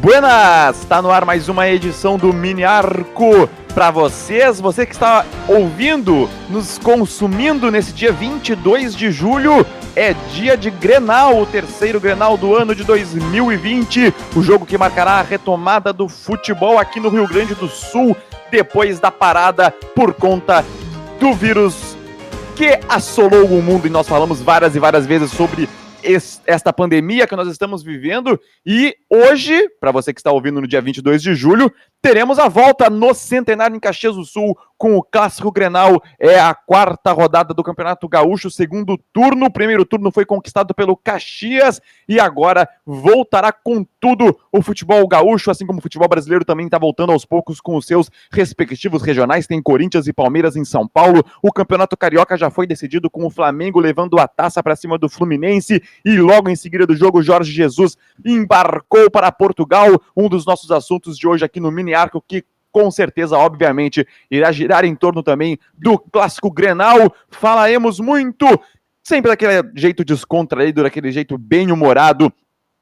Buenas! 0.00 0.78
Está 0.78 1.02
no 1.02 1.10
ar 1.10 1.24
mais 1.24 1.48
uma 1.48 1.68
edição 1.68 2.16
do 2.16 2.32
Mini 2.32 2.62
Arco 2.62 3.50
para 3.74 3.90
vocês, 3.90 4.60
você 4.60 4.86
que 4.86 4.92
está 4.92 5.26
ouvindo, 5.48 6.30
nos 6.48 6.78
consumindo 6.78 7.68
nesse 7.68 7.92
dia 7.92 8.12
22 8.12 8.94
de 8.94 9.10
julho, 9.10 9.66
é 9.96 10.14
dia 10.32 10.56
de 10.56 10.70
Grenal, 10.70 11.40
o 11.40 11.46
terceiro 11.46 11.98
Grenal 12.00 12.36
do 12.36 12.54
ano 12.54 12.76
de 12.76 12.84
2020, 12.84 14.14
o 14.36 14.42
jogo 14.42 14.64
que 14.64 14.78
marcará 14.78 15.14
a 15.14 15.22
retomada 15.22 15.92
do 15.92 16.08
futebol 16.08 16.78
aqui 16.78 17.00
no 17.00 17.08
Rio 17.08 17.26
Grande 17.26 17.56
do 17.56 17.68
Sul, 17.68 18.16
depois 18.52 19.00
da 19.00 19.10
parada 19.10 19.72
por 19.96 20.14
conta 20.14 20.64
do 21.18 21.32
vírus 21.32 21.96
que 22.54 22.78
assolou 22.88 23.46
o 23.46 23.62
mundo 23.62 23.88
e 23.88 23.90
nós 23.90 24.06
falamos 24.06 24.40
várias 24.40 24.76
e 24.76 24.78
várias 24.78 25.06
vezes 25.06 25.32
sobre 25.32 25.68
esta 26.46 26.72
pandemia 26.72 27.26
que 27.26 27.36
nós 27.36 27.48
estamos 27.48 27.82
vivendo. 27.82 28.38
E 28.64 28.96
hoje, 29.08 29.68
para 29.80 29.92
você 29.92 30.12
que 30.12 30.20
está 30.20 30.30
ouvindo 30.30 30.60
no 30.60 30.66
dia 30.66 30.80
22 30.80 31.22
de 31.22 31.34
julho, 31.34 31.72
teremos 32.00 32.38
a 32.38 32.48
volta 32.48 32.88
no 32.88 33.14
Centenário 33.14 33.76
em 33.76 33.80
Caxias 33.80 34.14
do 34.14 34.24
Sul 34.24 34.56
com 34.78 34.96
o 34.96 35.02
Clássico 35.02 35.50
Grenal. 35.50 36.00
É 36.18 36.38
a 36.38 36.54
quarta 36.54 37.12
rodada 37.12 37.52
do 37.52 37.64
Campeonato 37.64 38.08
Gaúcho, 38.08 38.50
segundo 38.50 38.96
turno. 39.12 39.46
O 39.46 39.52
primeiro 39.52 39.84
turno 39.84 40.12
foi 40.12 40.24
conquistado 40.24 40.72
pelo 40.72 40.96
Caxias 40.96 41.82
e 42.08 42.20
agora 42.20 42.66
voltará 42.86 43.52
com 43.52 43.84
tudo 44.00 44.38
o 44.52 44.62
futebol 44.62 45.06
gaúcho, 45.08 45.50
assim 45.50 45.66
como 45.66 45.80
o 45.80 45.82
futebol 45.82 46.08
brasileiro 46.08 46.44
também 46.44 46.66
está 46.66 46.78
voltando 46.78 47.12
aos 47.12 47.24
poucos 47.24 47.60
com 47.60 47.76
os 47.76 47.84
seus 47.84 48.08
respectivos 48.30 49.02
regionais. 49.02 49.46
Tem 49.46 49.60
Corinthians 49.60 50.06
e 50.06 50.12
Palmeiras 50.12 50.56
em 50.56 50.64
São 50.64 50.86
Paulo. 50.86 51.24
O 51.42 51.52
Campeonato 51.52 51.96
Carioca 51.96 52.36
já 52.36 52.48
foi 52.48 52.66
decidido 52.66 53.10
com 53.10 53.26
o 53.26 53.30
Flamengo 53.30 53.80
levando 53.80 54.18
a 54.18 54.28
taça 54.28 54.62
para 54.62 54.76
cima 54.76 54.96
do 54.96 55.08
Fluminense 55.08 55.82
e 56.04 56.16
logo 56.18 56.48
em 56.48 56.56
seguida 56.56 56.86
do 56.86 56.94
jogo 56.94 57.22
Jorge 57.22 57.50
Jesus 57.50 57.96
embarcou 58.24 59.10
para 59.10 59.32
Portugal. 59.32 60.00
Um 60.16 60.28
dos 60.28 60.46
nossos 60.46 60.70
assuntos 60.70 61.18
de 61.18 61.26
hoje 61.26 61.44
aqui 61.44 61.58
no 61.58 61.72
Mini 61.72 61.94
Arco 61.94 62.22
que 62.26 62.44
com 62.72 62.90
certeza, 62.90 63.36
obviamente, 63.36 64.06
irá 64.30 64.52
girar 64.52 64.84
em 64.84 64.94
torno 64.94 65.22
também 65.22 65.58
do 65.74 65.98
clássico 65.98 66.50
Grenal. 66.50 67.14
Falaremos 67.30 68.00
muito, 68.00 68.46
sempre 69.02 69.30
daquele 69.30 69.70
jeito 69.74 70.04
descontraído, 70.04 70.82
daquele 70.82 71.10
jeito 71.10 71.36
bem 71.38 71.72
humorado, 71.72 72.32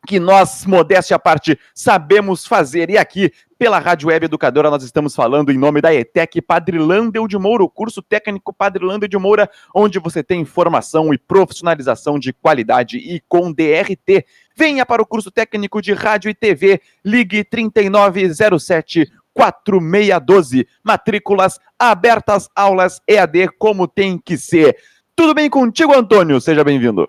que 0.06 0.20
nós, 0.20 0.64
modéstia 0.64 1.16
à 1.16 1.18
parte, 1.18 1.58
sabemos 1.74 2.46
fazer. 2.46 2.88
E 2.88 2.96
aqui, 2.96 3.32
pela 3.58 3.78
Rádio 3.78 4.08
Web 4.08 4.26
Educadora, 4.26 4.70
nós 4.70 4.84
estamos 4.84 5.14
falando 5.14 5.50
em 5.50 5.58
nome 5.58 5.80
da 5.80 5.92
ETEC 5.92 6.40
Padre 6.40 6.78
Landel 6.78 7.26
de 7.26 7.36
Moura, 7.36 7.64
o 7.64 7.68
curso 7.68 8.00
técnico 8.00 8.52
Padre 8.52 8.84
Landel 8.84 9.08
de 9.08 9.18
Moura, 9.18 9.50
onde 9.74 9.98
você 9.98 10.22
tem 10.22 10.44
formação 10.44 11.12
e 11.12 11.18
profissionalização 11.18 12.18
de 12.18 12.32
qualidade 12.32 12.98
e 12.98 13.20
com 13.28 13.52
DRT. 13.52 14.24
Venha 14.56 14.86
para 14.86 15.02
o 15.02 15.06
curso 15.06 15.30
técnico 15.30 15.82
de 15.82 15.92
rádio 15.92 16.30
e 16.30 16.34
TV, 16.34 16.80
ligue 17.04 17.42
3907 17.42 19.10
4612. 19.36 20.66
Matrículas 20.82 21.60
abertas, 21.78 22.48
aulas 22.56 23.00
EAD 23.06 23.50
como 23.58 23.86
tem 23.86 24.18
que 24.18 24.38
ser. 24.38 24.76
Tudo 25.14 25.34
bem 25.34 25.50
contigo, 25.50 25.94
Antônio? 25.94 26.40
Seja 26.40 26.64
bem-vindo. 26.64 27.08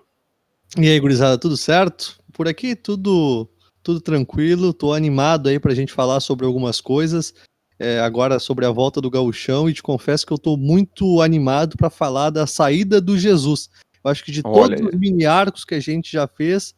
E 0.76 0.86
aí, 0.88 1.00
gurizada, 1.00 1.38
tudo 1.38 1.56
certo? 1.56 2.20
Por 2.32 2.46
aqui 2.46 2.76
tudo 2.76 3.48
tudo 3.82 4.02
tranquilo, 4.02 4.74
tô 4.74 4.92
animado 4.92 5.48
aí 5.48 5.58
pra 5.58 5.74
gente 5.74 5.94
falar 5.94 6.20
sobre 6.20 6.44
algumas 6.44 6.78
coisas. 6.78 7.32
É, 7.78 8.00
agora 8.00 8.38
sobre 8.38 8.66
a 8.66 8.70
volta 8.70 9.00
do 9.00 9.10
gauchão 9.10 9.70
e 9.70 9.72
te 9.72 9.82
confesso 9.82 10.26
que 10.26 10.32
eu 10.32 10.38
tô 10.38 10.56
muito 10.56 11.22
animado 11.22 11.76
para 11.76 11.88
falar 11.88 12.28
da 12.28 12.46
saída 12.46 13.00
do 13.00 13.16
Jesus. 13.16 13.70
Eu 14.04 14.10
acho 14.10 14.22
que 14.22 14.32
de 14.32 14.42
Olha 14.44 14.76
todos 14.76 14.92
aí. 14.92 14.94
os 14.94 15.00
mini 15.00 15.24
arcos 15.24 15.64
que 15.64 15.74
a 15.74 15.80
gente 15.80 16.12
já 16.12 16.26
fez, 16.26 16.74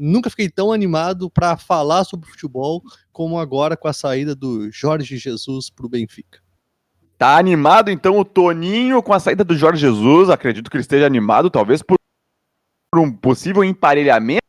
nunca 0.00 0.30
fiquei 0.30 0.48
tão 0.48 0.72
animado 0.72 1.30
para 1.30 1.56
falar 1.56 2.04
sobre 2.04 2.28
futebol 2.28 2.82
como 3.12 3.38
agora 3.38 3.76
com 3.76 3.86
a 3.86 3.92
saída 3.92 4.34
do 4.34 4.70
Jorge 4.70 5.18
Jesus 5.18 5.68
para 5.68 5.84
o 5.86 5.88
Benfica. 5.88 6.40
Tá 7.18 7.36
animado 7.36 7.90
então 7.90 8.18
o 8.18 8.24
Toninho 8.24 9.02
com 9.02 9.12
a 9.12 9.20
saída 9.20 9.44
do 9.44 9.54
Jorge 9.54 9.82
Jesus? 9.82 10.30
Acredito 10.30 10.70
que 10.70 10.76
ele 10.76 10.82
esteja 10.82 11.04
animado, 11.04 11.50
talvez 11.50 11.82
por 11.82 11.96
um 12.96 13.12
possível 13.12 13.62
emparelhamento. 13.62 14.40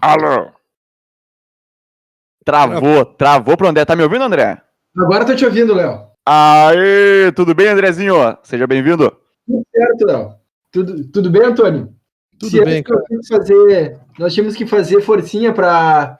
Alô? 0.00 0.52
Travou, 2.44 3.04
travou 3.04 3.56
pro 3.56 3.68
André. 3.68 3.84
Tá 3.84 3.96
me 3.96 4.02
ouvindo, 4.02 4.24
André? 4.24 4.60
Agora 4.96 5.24
tô 5.24 5.34
te 5.34 5.44
ouvindo, 5.44 5.74
Léo. 5.74 6.06
Aê, 6.26 7.32
tudo 7.32 7.54
bem, 7.54 7.68
Andrezinho? 7.68 8.14
Seja 8.42 8.66
bem-vindo. 8.66 9.10
Tudo 9.46 9.66
certo, 9.74 10.06
Léo. 10.06 10.34
Tudo, 10.70 11.08
tudo 11.08 11.30
bem, 11.30 11.42
Antônio? 11.42 11.94
Tudo 12.38 12.50
Se 12.50 12.64
bem, 12.64 12.82
cara. 12.82 13.02
Fazer, 13.28 13.98
nós 14.18 14.34
tínhamos 14.34 14.54
que 14.54 14.66
fazer 14.66 15.00
forcinha 15.00 15.52
para 15.52 16.18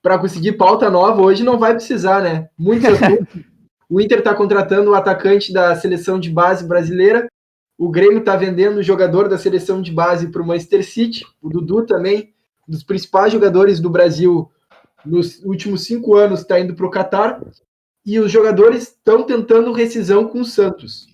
para 0.00 0.18
conseguir 0.18 0.52
pauta 0.52 0.90
nova. 0.90 1.22
Hoje 1.22 1.42
não 1.42 1.58
vai 1.58 1.74
precisar, 1.74 2.22
né? 2.22 2.48
Muito 2.58 2.82
O 3.88 4.00
Inter 4.00 4.18
está 4.18 4.34
contratando 4.34 4.90
o 4.90 4.94
atacante 4.94 5.52
da 5.52 5.74
seleção 5.76 6.18
de 6.20 6.30
base 6.30 6.66
brasileira. 6.66 7.26
O 7.78 7.90
Grêmio 7.90 8.18
está 8.18 8.36
vendendo 8.36 8.78
o 8.78 8.82
jogador 8.82 9.28
da 9.28 9.38
seleção 9.38 9.82
de 9.82 9.90
base 9.90 10.28
para 10.28 10.42
o 10.42 10.46
Manchester 10.46 10.84
City. 10.84 11.24
O 11.40 11.48
Dudu 11.48 11.84
também, 11.84 12.32
um 12.68 12.72
dos 12.72 12.82
principais 12.82 13.32
jogadores 13.32 13.80
do 13.80 13.90
Brasil 13.90 14.50
nos 15.04 15.42
últimos 15.44 15.84
cinco 15.84 16.14
anos, 16.14 16.40
está 16.40 16.58
indo 16.58 16.74
para 16.74 16.86
o 16.86 16.90
Catar 16.90 17.40
e 18.04 18.18
os 18.18 18.30
jogadores 18.30 18.82
estão 18.82 19.22
tentando 19.22 19.72
rescisão 19.72 20.28
com 20.28 20.40
o 20.40 20.44
Santos. 20.44 21.06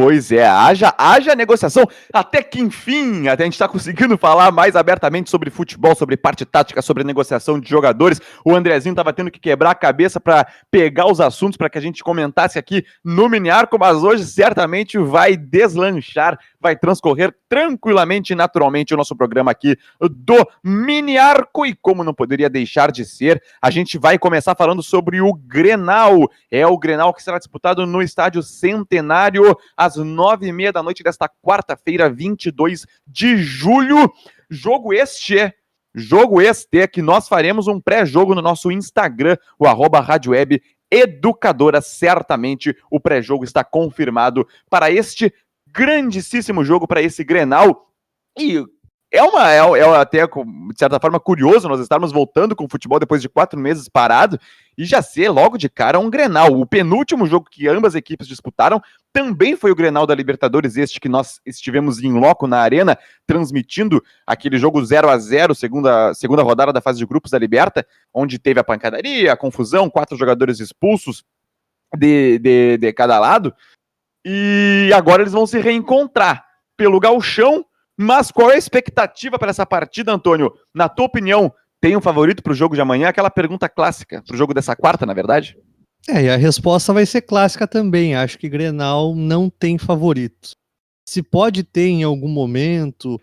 Pois 0.00 0.30
é, 0.30 0.46
haja, 0.46 0.94
haja 0.96 1.34
negociação, 1.34 1.84
até 2.12 2.40
que 2.40 2.60
enfim, 2.60 3.26
até 3.26 3.42
a 3.42 3.46
gente 3.46 3.54
está 3.54 3.66
conseguindo 3.66 4.16
falar 4.16 4.52
mais 4.52 4.76
abertamente 4.76 5.28
sobre 5.28 5.50
futebol, 5.50 5.92
sobre 5.96 6.16
parte 6.16 6.44
tática, 6.44 6.80
sobre 6.80 7.02
negociação 7.02 7.58
de 7.58 7.68
jogadores. 7.68 8.20
O 8.44 8.54
Andrezinho 8.54 8.92
estava 8.92 9.12
tendo 9.12 9.28
que 9.28 9.40
quebrar 9.40 9.70
a 9.70 9.74
cabeça 9.74 10.20
para 10.20 10.46
pegar 10.70 11.10
os 11.10 11.20
assuntos 11.20 11.56
para 11.56 11.68
que 11.68 11.78
a 11.78 11.80
gente 11.80 12.04
comentasse 12.04 12.60
aqui 12.60 12.84
no 13.04 13.28
Mini 13.28 13.50
Arco, 13.50 13.76
mas 13.76 13.96
hoje 14.04 14.24
certamente 14.24 14.96
vai 14.98 15.36
deslanchar, 15.36 16.38
vai 16.60 16.76
transcorrer 16.76 17.34
tranquilamente 17.48 18.32
e 18.32 18.36
naturalmente 18.36 18.92
o 18.92 18.96
nosso 18.96 19.16
programa 19.16 19.50
aqui 19.50 19.76
do 20.00 20.36
Mini 20.62 21.16
Arco. 21.16 21.64
E 21.64 21.74
como 21.74 22.04
não 22.04 22.14
poderia 22.14 22.50
deixar 22.50 22.90
de 22.90 23.04
ser, 23.04 23.42
a 23.60 23.70
gente 23.70 23.98
vai 23.98 24.18
começar 24.18 24.54
falando 24.56 24.82
sobre 24.82 25.20
o 25.20 25.32
Grenal. 25.32 26.28
É 26.50 26.66
o 26.66 26.78
Grenal 26.78 27.14
que 27.14 27.22
será 27.22 27.38
disputado 27.38 27.86
no 27.86 28.02
Estádio 28.02 28.42
Centenário 28.42 29.56
às 29.76 29.96
nove 29.96 30.48
e 30.48 30.52
meia 30.52 30.72
da 30.72 30.82
noite 30.82 31.02
desta 31.02 31.28
quarta-feira, 31.42 32.10
22 32.10 32.86
de 33.06 33.36
julho. 33.38 34.12
Jogo 34.50 34.92
este 34.92 35.38
é 35.38 35.54
Jogo 35.94 36.40
este 36.40 36.80
é 36.80 36.86
que 36.86 37.02
nós 37.02 37.26
faremos 37.28 37.66
um 37.66 37.80
pré-jogo 37.80 38.34
no 38.34 38.42
nosso 38.42 38.70
Instagram, 38.70 39.36
o 39.58 39.66
arroba 39.66 40.00
Rádio 40.00 40.32
Web 40.32 40.62
Educadora. 40.90 41.80
Certamente 41.80 42.76
o 42.90 43.00
pré-jogo 43.00 43.42
está 43.42 43.64
confirmado 43.64 44.46
para 44.70 44.90
este 44.90 45.32
grandíssimo 45.78 46.64
jogo, 46.64 46.88
para 46.88 47.00
esse 47.00 47.22
Grenal. 47.22 47.92
E 48.36 48.64
é 49.12 49.22
uma 49.22 49.50
é, 49.50 49.58
é 49.58 49.96
até 49.96 50.26
de 50.26 50.78
certa 50.78 50.98
forma 51.00 51.18
curioso 51.18 51.68
nós 51.68 51.80
estarmos 51.80 52.12
voltando 52.12 52.54
com 52.54 52.64
o 52.64 52.68
futebol 52.68 52.98
depois 52.98 53.22
de 53.22 53.28
quatro 53.28 53.58
meses 53.58 53.88
parado 53.88 54.38
e 54.76 54.84
já 54.84 55.00
ser 55.00 55.30
logo 55.30 55.56
de 55.56 55.68
cara 55.68 55.98
um 55.98 56.10
Grenal. 56.10 56.52
O 56.52 56.66
penúltimo 56.66 57.26
jogo 57.26 57.48
que 57.48 57.68
ambas 57.68 57.94
equipes 57.94 58.26
disputaram 58.26 58.82
também 59.12 59.56
foi 59.56 59.70
o 59.70 59.74
Grenal 59.74 60.06
da 60.06 60.14
Libertadores, 60.14 60.76
este 60.76 61.00
que 61.00 61.08
nós 61.08 61.40
estivemos 61.46 62.02
em 62.02 62.12
loco 62.12 62.46
na 62.46 62.58
arena 62.58 62.98
transmitindo 63.26 64.02
aquele 64.26 64.58
jogo 64.58 64.84
0 64.84 65.08
a 65.08 65.16
0 65.16 65.54
segunda 65.54 66.12
segunda 66.12 66.42
rodada 66.42 66.72
da 66.72 66.80
fase 66.80 66.98
de 66.98 67.06
grupos 67.06 67.30
da 67.30 67.38
Liberta, 67.38 67.86
onde 68.12 68.38
teve 68.38 68.58
a 68.58 68.64
pancadaria, 68.64 69.32
a 69.32 69.36
confusão, 69.36 69.88
quatro 69.88 70.18
jogadores 70.18 70.58
expulsos 70.58 71.24
de, 71.96 72.38
de, 72.40 72.76
de 72.76 72.92
cada 72.92 73.18
lado. 73.18 73.54
E 74.24 74.90
agora 74.94 75.22
eles 75.22 75.32
vão 75.32 75.46
se 75.46 75.60
reencontrar 75.60 76.44
pelo 76.76 77.00
Galchão 77.00 77.64
mas 78.00 78.30
qual 78.30 78.48
é 78.52 78.54
a 78.54 78.58
expectativa 78.58 79.40
para 79.40 79.50
essa 79.50 79.66
partida, 79.66 80.12
Antônio? 80.12 80.54
Na 80.72 80.88
tua 80.88 81.06
opinião, 81.06 81.52
tem 81.80 81.96
um 81.96 82.00
favorito 82.00 82.44
para 82.44 82.52
o 82.52 82.54
jogo 82.54 82.76
de 82.76 82.80
amanhã? 82.80 83.08
Aquela 83.08 83.28
pergunta 83.28 83.68
clássica 83.68 84.22
para 84.24 84.34
o 84.34 84.38
jogo 84.38 84.54
dessa 84.54 84.76
quarta, 84.76 85.04
na 85.04 85.12
verdade? 85.12 85.58
É, 86.08 86.22
e 86.22 86.30
a 86.30 86.36
resposta 86.36 86.92
vai 86.92 87.04
ser 87.04 87.22
clássica 87.22 87.66
também. 87.66 88.14
Acho 88.14 88.38
que 88.38 88.48
Grenal 88.48 89.16
não 89.16 89.50
tem 89.50 89.76
favorito. 89.76 90.52
Se 91.08 91.24
pode 91.24 91.64
ter 91.64 91.88
em 91.88 92.04
algum 92.04 92.28
momento, 92.28 93.20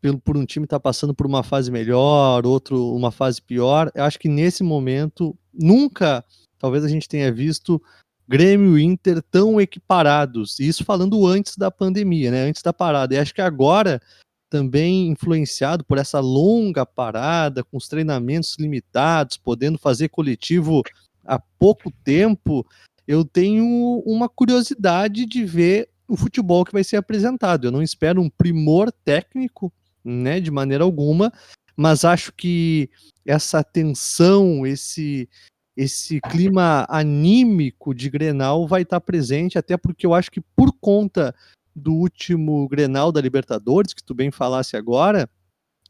pelo, 0.00 0.18
por 0.18 0.38
um 0.38 0.46
time 0.46 0.64
estar 0.64 0.78
tá 0.78 0.82
passando 0.82 1.14
por 1.14 1.26
uma 1.26 1.42
fase 1.42 1.70
melhor, 1.70 2.46
outro 2.46 2.94
uma 2.94 3.10
fase 3.10 3.42
pior, 3.42 3.92
eu 3.94 4.04
acho 4.04 4.18
que 4.18 4.28
nesse 4.28 4.62
momento 4.62 5.36
nunca, 5.52 6.24
talvez 6.58 6.82
a 6.82 6.88
gente 6.88 7.06
tenha 7.10 7.30
visto 7.30 7.80
Grêmio 8.26 8.78
e 8.78 8.82
Inter 8.82 9.22
tão 9.22 9.60
equiparados. 9.60 10.58
Isso 10.58 10.84
falando 10.84 11.26
antes 11.26 11.56
da 11.56 11.70
pandemia, 11.70 12.30
né? 12.30 12.44
Antes 12.44 12.62
da 12.62 12.72
parada. 12.72 13.14
E 13.14 13.18
acho 13.18 13.34
que 13.34 13.42
agora, 13.42 14.00
também 14.48 15.08
influenciado 15.08 15.84
por 15.84 15.98
essa 15.98 16.20
longa 16.20 16.86
parada, 16.86 17.62
com 17.62 17.76
os 17.76 17.88
treinamentos 17.88 18.56
limitados, 18.58 19.36
podendo 19.36 19.78
fazer 19.78 20.08
coletivo 20.08 20.82
há 21.24 21.38
pouco 21.38 21.90
tempo, 22.04 22.66
eu 23.06 23.24
tenho 23.24 24.02
uma 24.06 24.28
curiosidade 24.28 25.26
de 25.26 25.44
ver 25.44 25.90
o 26.08 26.16
futebol 26.16 26.64
que 26.64 26.72
vai 26.72 26.84
ser 26.84 26.96
apresentado. 26.96 27.66
Eu 27.66 27.72
não 27.72 27.82
espero 27.82 28.20
um 28.20 28.30
primor 28.30 28.92
técnico, 29.04 29.72
né, 30.04 30.40
de 30.40 30.50
maneira 30.50 30.84
alguma, 30.84 31.32
mas 31.76 32.04
acho 32.04 32.32
que 32.32 32.90
essa 33.24 33.64
tensão, 33.64 34.66
esse 34.66 35.28
esse 35.76 36.20
clima 36.20 36.86
anímico 36.88 37.94
de 37.94 38.08
Grenal 38.08 38.66
vai 38.66 38.82
estar 38.82 39.00
presente, 39.00 39.58
até 39.58 39.76
porque 39.76 40.06
eu 40.06 40.14
acho 40.14 40.30
que 40.30 40.40
por 40.40 40.72
conta 40.80 41.34
do 41.74 41.92
último 41.92 42.68
Grenal 42.68 43.10
da 43.10 43.20
Libertadores, 43.20 43.92
que 43.92 44.02
tu 44.02 44.14
bem 44.14 44.30
falasse 44.30 44.76
agora, 44.76 45.28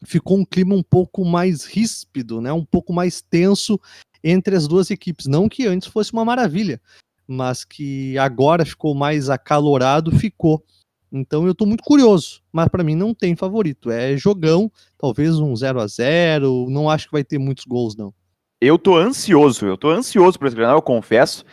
ficou 0.04 0.38
um 0.38 0.44
clima 0.44 0.74
um 0.74 0.82
pouco 0.82 1.24
mais 1.24 1.64
ríspido, 1.64 2.40
né? 2.40 2.52
Um 2.52 2.64
pouco 2.64 2.92
mais 2.92 3.20
tenso 3.20 3.78
entre 4.22 4.56
as 4.56 4.66
duas 4.66 4.90
equipes. 4.90 5.26
Não 5.26 5.48
que 5.48 5.66
antes 5.66 5.88
fosse 5.88 6.12
uma 6.12 6.24
maravilha, 6.24 6.80
mas 7.26 7.64
que 7.64 8.16
agora 8.16 8.64
ficou 8.64 8.94
mais 8.94 9.28
acalorado, 9.28 10.10
ficou. 10.18 10.64
Então 11.12 11.46
eu 11.46 11.54
tô 11.54 11.66
muito 11.66 11.84
curioso, 11.84 12.42
mas 12.50 12.68
para 12.68 12.82
mim 12.82 12.94
não 12.94 13.14
tem 13.14 13.36
favorito. 13.36 13.90
É 13.90 14.16
jogão, 14.16 14.72
talvez 14.98 15.38
um 15.38 15.54
0 15.54 15.80
a 15.80 15.86
0 15.86 16.68
não 16.70 16.88
acho 16.88 17.06
que 17.06 17.12
vai 17.12 17.22
ter 17.22 17.38
muitos 17.38 17.64
gols, 17.66 17.94
não. 17.94 18.12
Eu 18.66 18.78
tô 18.78 18.96
ansioso, 18.96 19.66
eu 19.66 19.76
tô 19.76 19.90
ansioso 19.90 20.38
por 20.38 20.46
esse 20.46 20.56
Grenal, 20.56 20.76
eu 20.76 20.82
confesso. 20.82 21.44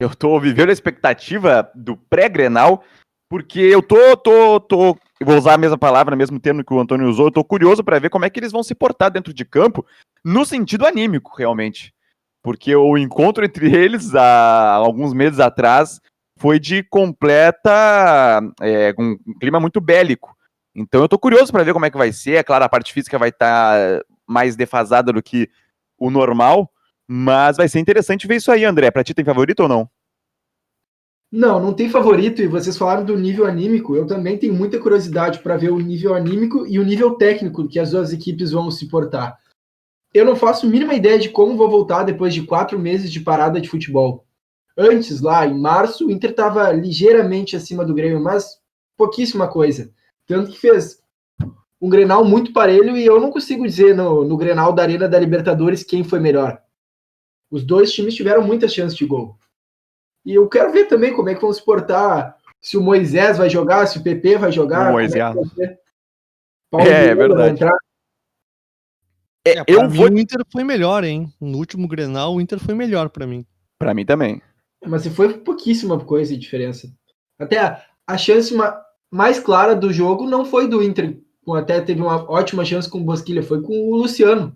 Eu 0.00 0.14
tô 0.14 0.38
vivendo 0.38 0.68
a 0.70 0.72
expectativa 0.72 1.68
do 1.74 1.96
pré-Grenal, 1.96 2.84
porque 3.28 3.58
eu 3.58 3.82
tô, 3.82 4.16
tô, 4.16 4.60
tô, 4.60 4.96
vou 5.20 5.36
usar 5.36 5.54
a 5.54 5.58
mesma 5.58 5.76
palavra, 5.76 6.14
o 6.14 6.18
mesmo 6.18 6.38
termo 6.38 6.64
que 6.64 6.72
o 6.72 6.78
Antônio 6.78 7.08
usou, 7.08 7.26
eu 7.26 7.32
tô 7.32 7.42
curioso 7.42 7.82
para 7.82 7.98
ver 7.98 8.08
como 8.08 8.24
é 8.24 8.30
que 8.30 8.38
eles 8.38 8.52
vão 8.52 8.62
se 8.62 8.72
portar 8.72 9.10
dentro 9.10 9.34
de 9.34 9.44
campo, 9.44 9.84
no 10.24 10.46
sentido 10.46 10.86
anímico, 10.86 11.36
realmente. 11.36 11.92
Porque 12.40 12.72
o 12.76 12.96
encontro 12.96 13.44
entre 13.44 13.66
eles, 13.74 14.14
há 14.14 14.74
alguns 14.74 15.12
meses 15.12 15.40
atrás, 15.40 16.00
foi 16.38 16.60
de 16.60 16.84
completa. 16.84 18.40
É, 18.60 18.94
um, 18.96 19.18
clima 19.40 19.58
muito 19.58 19.80
bélico. 19.80 20.36
Então 20.72 21.02
eu 21.02 21.08
tô 21.08 21.18
curioso 21.18 21.50
para 21.50 21.64
ver 21.64 21.72
como 21.72 21.84
é 21.84 21.90
que 21.90 21.98
vai 21.98 22.12
ser. 22.12 22.36
É 22.36 22.44
claro, 22.44 22.64
a 22.64 22.68
parte 22.68 22.92
física 22.92 23.18
vai 23.18 23.30
estar 23.30 23.98
tá 23.98 24.04
mais 24.24 24.54
defasada 24.54 25.12
do 25.12 25.20
que 25.20 25.50
o 26.00 26.10
normal, 26.10 26.68
mas 27.06 27.58
vai 27.58 27.68
ser 27.68 27.78
interessante 27.78 28.26
ver 28.26 28.36
isso 28.36 28.50
aí, 28.50 28.64
André. 28.64 28.90
Pra 28.90 29.04
ti 29.04 29.12
tem 29.12 29.24
favorito 29.24 29.60
ou 29.60 29.68
não? 29.68 29.88
Não, 31.30 31.60
não 31.60 31.72
tem 31.72 31.88
favorito. 31.88 32.42
E 32.42 32.48
vocês 32.48 32.76
falaram 32.76 33.04
do 33.04 33.16
nível 33.16 33.44
anímico. 33.44 33.94
Eu 33.94 34.06
também 34.06 34.38
tenho 34.38 34.54
muita 34.54 34.80
curiosidade 34.80 35.40
para 35.40 35.56
ver 35.56 35.70
o 35.70 35.78
nível 35.78 36.14
anímico 36.14 36.66
e 36.66 36.78
o 36.78 36.84
nível 36.84 37.14
técnico 37.14 37.68
que 37.68 37.78
as 37.78 37.90
duas 37.90 38.12
equipes 38.12 38.50
vão 38.50 38.70
se 38.70 38.88
portar. 38.88 39.38
Eu 40.12 40.24
não 40.24 40.34
faço 40.34 40.66
a 40.66 40.68
mínima 40.68 40.94
ideia 40.94 41.18
de 41.18 41.28
como 41.28 41.56
vou 41.56 41.70
voltar 41.70 42.02
depois 42.02 42.34
de 42.34 42.42
quatro 42.42 42.78
meses 42.78 43.12
de 43.12 43.20
parada 43.20 43.60
de 43.60 43.68
futebol. 43.68 44.26
Antes, 44.76 45.20
lá 45.20 45.46
em 45.46 45.56
março, 45.56 46.06
o 46.06 46.10
Inter 46.10 46.30
estava 46.30 46.72
ligeiramente 46.72 47.54
acima 47.54 47.84
do 47.84 47.94
Grêmio, 47.94 48.20
mas 48.20 48.58
pouquíssima 48.96 49.46
coisa. 49.46 49.92
Tanto 50.26 50.50
que 50.50 50.58
fez 50.58 50.99
um 51.80 51.88
Grenal 51.88 52.24
muito 52.24 52.52
parelho 52.52 52.96
e 52.96 53.06
eu 53.06 53.18
não 53.18 53.30
consigo 53.30 53.66
dizer 53.66 53.94
no, 53.94 54.24
no 54.24 54.36
Grenal 54.36 54.72
da 54.72 54.82
Arena 54.82 55.08
da 55.08 55.18
Libertadores 55.18 55.82
quem 55.82 56.04
foi 56.04 56.20
melhor. 56.20 56.62
Os 57.50 57.64
dois 57.64 57.92
times 57.92 58.14
tiveram 58.14 58.42
muitas 58.42 58.72
chances 58.72 58.96
de 58.96 59.06
gol. 59.06 59.36
E 60.24 60.34
eu 60.34 60.48
quero 60.48 60.72
ver 60.72 60.86
também 60.86 61.14
como 61.14 61.30
é 61.30 61.34
que 61.34 61.40
vão 61.40 61.52
se 61.52 61.64
portar, 61.64 62.36
se 62.60 62.76
o 62.76 62.82
Moisés 62.82 63.38
vai 63.38 63.48
jogar, 63.48 63.86
se 63.86 63.98
o 63.98 64.02
PP 64.02 64.36
vai 64.36 64.52
jogar. 64.52 64.90
O 64.90 64.92
Moisés. 64.92 65.36
É, 65.58 66.88
é, 66.88 67.06
é 67.06 67.14
verdade. 67.14 67.64
É, 69.46 69.58
é 69.58 69.64
eu 69.66 69.88
vou... 69.88 70.10
o 70.10 70.18
Inter 70.18 70.44
foi 70.52 70.62
melhor, 70.62 71.02
hein? 71.02 71.32
No 71.40 71.56
último 71.58 71.88
Grenal, 71.88 72.34
o 72.34 72.40
Inter 72.40 72.58
foi 72.58 72.74
melhor 72.74 73.08
para 73.08 73.26
mim. 73.26 73.46
Para 73.78 73.94
mim 73.94 74.04
também. 74.04 74.42
Mas 74.86 75.06
foi 75.08 75.38
pouquíssima 75.38 75.98
coisa 76.04 76.34
de 76.34 76.38
diferença. 76.38 76.92
Até 77.38 77.58
a, 77.58 77.82
a 78.06 78.18
chance 78.18 78.54
ma, 78.54 78.78
mais 79.10 79.40
clara 79.40 79.74
do 79.74 79.90
jogo 79.92 80.26
não 80.26 80.44
foi 80.44 80.68
do 80.68 80.82
Inter, 80.82 81.18
até 81.48 81.80
teve 81.80 82.00
uma 82.00 82.30
ótima 82.30 82.64
chance 82.64 82.88
com 82.88 82.98
o 82.98 83.04
Bosquilha, 83.04 83.42
foi 83.42 83.62
com 83.62 83.72
o 83.72 83.96
Luciano. 83.96 84.54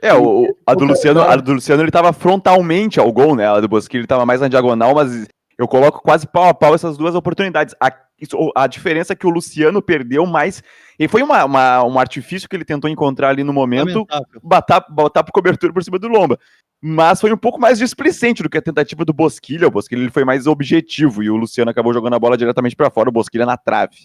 É, 0.00 0.14
o, 0.14 0.56
a, 0.64 0.74
do 0.74 0.84
Luciano, 0.84 1.20
a 1.22 1.34
do 1.36 1.54
Luciano 1.54 1.82
ele 1.82 1.90
tava 1.90 2.12
frontalmente 2.12 3.00
ao 3.00 3.10
gol, 3.12 3.34
né? 3.34 3.48
A 3.48 3.60
do 3.60 3.68
Bosquilha 3.68 4.00
ele 4.00 4.06
tava 4.06 4.24
mais 4.24 4.40
na 4.40 4.48
diagonal, 4.48 4.94
mas 4.94 5.26
eu 5.58 5.66
coloco 5.66 6.00
quase 6.00 6.26
pau 6.26 6.44
a 6.44 6.54
pau 6.54 6.74
essas 6.74 6.96
duas 6.96 7.16
oportunidades. 7.16 7.74
A, 7.80 7.92
a 8.54 8.66
diferença 8.68 9.12
é 9.12 9.16
que 9.16 9.26
o 9.26 9.30
Luciano 9.30 9.82
perdeu 9.82 10.24
mais. 10.24 10.62
E 10.98 11.08
foi 11.08 11.22
uma, 11.22 11.44
uma, 11.44 11.84
um 11.84 11.98
artifício 11.98 12.48
que 12.48 12.54
ele 12.54 12.64
tentou 12.64 12.88
encontrar 12.88 13.30
ali 13.30 13.42
no 13.42 13.52
momento, 13.52 14.06
botar, 14.40 14.86
botar 14.88 15.24
por 15.24 15.32
cobertura 15.32 15.72
por 15.72 15.82
cima 15.82 15.98
do 15.98 16.06
Lomba 16.06 16.38
mas 16.80 17.20
foi 17.20 17.32
um 17.32 17.36
pouco 17.36 17.60
mais 17.60 17.78
displicente 17.78 18.42
do 18.42 18.48
que 18.48 18.58
a 18.58 18.62
tentativa 18.62 19.04
do 19.04 19.12
Bosquilha. 19.12 19.66
O 19.66 19.70
Bosquilha 19.70 20.00
ele 20.00 20.10
foi 20.10 20.24
mais 20.24 20.46
objetivo 20.46 21.22
e 21.22 21.30
o 21.30 21.36
Luciano 21.36 21.70
acabou 21.70 21.92
jogando 21.92 22.14
a 22.14 22.18
bola 22.18 22.36
diretamente 22.36 22.76
para 22.76 22.90
fora, 22.90 23.08
o 23.08 23.12
Bosquilha 23.12 23.44
na 23.44 23.56
trave. 23.56 23.96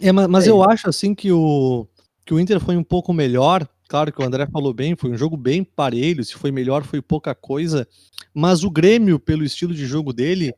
É, 0.00 0.12
mas, 0.12 0.26
mas 0.28 0.46
é. 0.46 0.50
eu 0.50 0.62
acho 0.62 0.88
assim 0.88 1.14
que 1.14 1.32
o, 1.32 1.86
que 2.24 2.34
o 2.34 2.40
Inter 2.40 2.60
foi 2.60 2.76
um 2.76 2.84
pouco 2.84 3.12
melhor. 3.12 3.68
Claro 3.88 4.12
que 4.12 4.20
o 4.20 4.24
André 4.24 4.46
falou 4.46 4.74
bem, 4.74 4.94
foi 4.94 5.10
um 5.10 5.16
jogo 5.16 5.36
bem 5.36 5.64
parelho. 5.64 6.24
Se 6.24 6.34
foi 6.34 6.52
melhor, 6.52 6.84
foi 6.84 7.00
pouca 7.00 7.34
coisa. 7.34 7.88
Mas 8.34 8.62
o 8.62 8.70
Grêmio, 8.70 9.18
pelo 9.18 9.44
estilo 9.44 9.74
de 9.74 9.86
jogo 9.86 10.12
dele, 10.12 10.52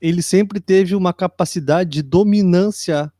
ele 0.00 0.22
sempre 0.22 0.60
teve 0.60 0.94
uma 0.94 1.12
capacidade 1.12 1.90
de 1.90 2.02
dominância 2.02 3.12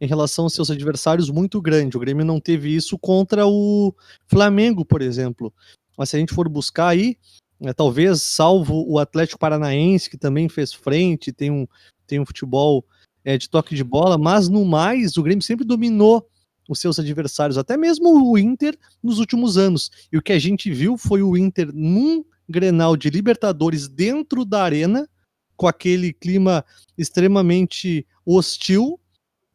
em 0.00 0.06
relação 0.06 0.44
aos 0.44 0.54
seus 0.54 0.70
adversários 0.70 1.28
muito 1.28 1.60
grande. 1.60 1.96
O 1.96 2.00
Grêmio 2.00 2.24
não 2.24 2.40
teve 2.40 2.74
isso 2.74 2.98
contra 2.98 3.46
o 3.46 3.94
Flamengo, 4.26 4.84
por 4.84 5.02
exemplo. 5.02 5.52
Mas 5.98 6.08
se 6.08 6.16
a 6.16 6.18
gente 6.18 6.32
for 6.32 6.48
buscar 6.48 6.88
aí, 6.88 7.18
é, 7.60 7.72
talvez, 7.74 8.22
salvo 8.22 8.84
o 8.88 8.98
Atlético 8.98 9.38
Paranaense, 9.38 10.08
que 10.08 10.16
também 10.16 10.48
fez 10.48 10.72
frente, 10.72 11.32
tem 11.32 11.50
um, 11.50 11.66
tem 12.06 12.18
um 12.18 12.24
futebol 12.24 12.84
é, 13.24 13.36
de 13.36 13.48
toque 13.48 13.74
de 13.74 13.84
bola, 13.84 14.16
mas 14.16 14.48
no 14.48 14.64
mais, 14.64 15.16
o 15.16 15.22
Grêmio 15.22 15.42
sempre 15.42 15.64
dominou 15.64 16.26
os 16.68 16.78
seus 16.80 16.98
adversários, 16.98 17.58
até 17.58 17.76
mesmo 17.76 18.30
o 18.30 18.38
Inter 18.38 18.78
nos 19.02 19.18
últimos 19.18 19.58
anos. 19.58 19.90
E 20.12 20.16
o 20.16 20.22
que 20.22 20.32
a 20.32 20.38
gente 20.38 20.70
viu 20.72 20.96
foi 20.96 21.22
o 21.22 21.36
Inter 21.36 21.70
num 21.74 22.24
Grenal 22.48 22.96
de 22.96 23.10
Libertadores 23.10 23.88
dentro 23.88 24.44
da 24.44 24.62
arena, 24.62 25.08
com 25.56 25.66
aquele 25.66 26.12
clima 26.12 26.64
extremamente 26.96 28.06
hostil, 28.24 28.98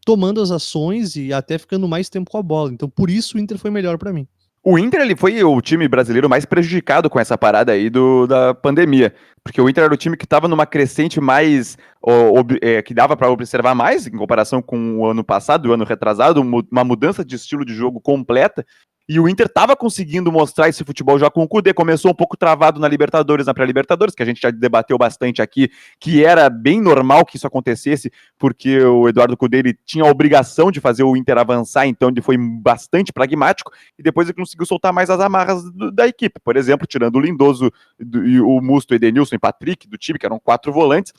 tomando 0.06 0.42
as 0.42 0.52
ações 0.52 1.16
e 1.16 1.34
até 1.34 1.58
ficando 1.58 1.88
mais 1.88 2.10
tempo 2.10 2.30
com 2.30 2.38
a 2.38 2.44
bola. 2.44 2.72
Então, 2.72 2.90
por 2.90 3.10
isso 3.10 3.38
o 3.38 3.40
Inter 3.40 3.58
foi 3.58 3.72
melhor 3.72 3.98
para 3.98 4.14
mim. 4.14 4.28
O 4.68 4.80
Inter 4.80 5.02
ele 5.02 5.16
foi 5.16 5.44
o 5.44 5.62
time 5.62 5.88
brasileiro 5.88 6.28
mais 6.28 6.44
prejudicado 6.44 7.08
com 7.08 7.20
essa 7.20 7.38
parada 7.38 7.72
aí 7.72 7.88
do, 7.88 8.26
da 8.26 8.52
pandemia. 8.52 9.14
Porque 9.44 9.62
o 9.62 9.70
Inter 9.70 9.84
era 9.84 9.94
o 9.94 9.98
time 9.98 10.18
que 10.18 10.26
estava 10.26 10.48
numa 10.48 10.66
crescente 10.66 11.22
mais. 11.22 11.78
Ob, 12.02 12.58
é, 12.60 12.82
que 12.82 12.92
dava 12.92 13.16
para 13.16 13.30
observar 13.30 13.76
mais, 13.76 14.08
em 14.08 14.18
comparação 14.18 14.64
com 14.64 14.98
o 14.98 15.06
ano 15.06 15.24
passado, 15.24 15.68
o 15.68 15.74
ano 15.74 15.86
retrasado, 15.86 16.42
uma 16.42 16.84
mudança 16.84 17.24
de 17.24 17.36
estilo 17.36 17.64
de 17.64 17.76
jogo 17.76 18.02
completa. 18.02 18.66
E 19.08 19.20
o 19.20 19.30
Inter 19.30 19.46
estava 19.46 19.76
conseguindo 19.76 20.32
mostrar 20.32 20.68
esse 20.68 20.84
futebol 20.84 21.20
já 21.20 21.30
com 21.30 21.44
o 21.44 21.48
Cudê. 21.48 21.74
Começou 21.74 22.12
um 22.12 22.16
pouco 22.16 22.36
travado 22.36 22.80
na 22.80 22.88
Libertadores, 22.88 23.46
na 23.46 23.54
pré-Libertadores, 23.54 24.16
que 24.16 24.24
a 24.24 24.26
gente 24.26 24.42
já 24.42 24.50
debateu 24.50 24.98
bastante 24.98 25.42
aqui, 25.42 25.70
que 26.00 26.26
era 26.26 26.50
bem 26.50 26.82
normal 26.82 27.24
que 27.26 27.38
isso 27.38 27.46
acontecesse, 27.46 28.12
porque 28.38 28.80
o 28.82 29.08
Eduardo 29.08 29.38
Cudê 29.38 29.60
ele 29.60 29.78
tinha 29.86 30.04
a 30.04 30.10
obrigação 30.10 30.72
de 30.72 30.80
fazer 30.80 31.04
o 31.04 31.16
Inter 31.16 31.38
avançar, 31.38 31.86
então 31.86 32.10
ele 32.10 32.22
foi 32.22 32.36
bastante 32.38 33.14
pragmático, 33.14 33.72
e 33.98 34.02
depois 34.02 34.28
ele 34.28 34.38
conseguiu 34.38 34.66
soltar 34.66 34.92
mais 34.92 35.10
as 35.10 35.20
amarras 35.20 35.64
do, 35.72 35.92
da 35.92 36.08
equipe. 36.08 36.40
Por 36.44 36.58
exemplo, 36.58 36.88
tirando 36.88 37.18
o 37.18 37.20
Lindoso, 37.20 37.72
do, 38.00 38.48
o 38.48 38.60
Musto, 38.62 38.96
Edenilson 38.96 39.36
e 39.36 39.40
Patrick 39.40 39.88
do 39.88 39.98
time, 39.98 40.18
que 40.18 40.26
eram 40.26 40.40
quatro 40.40 40.74
volantes. 40.74 41.14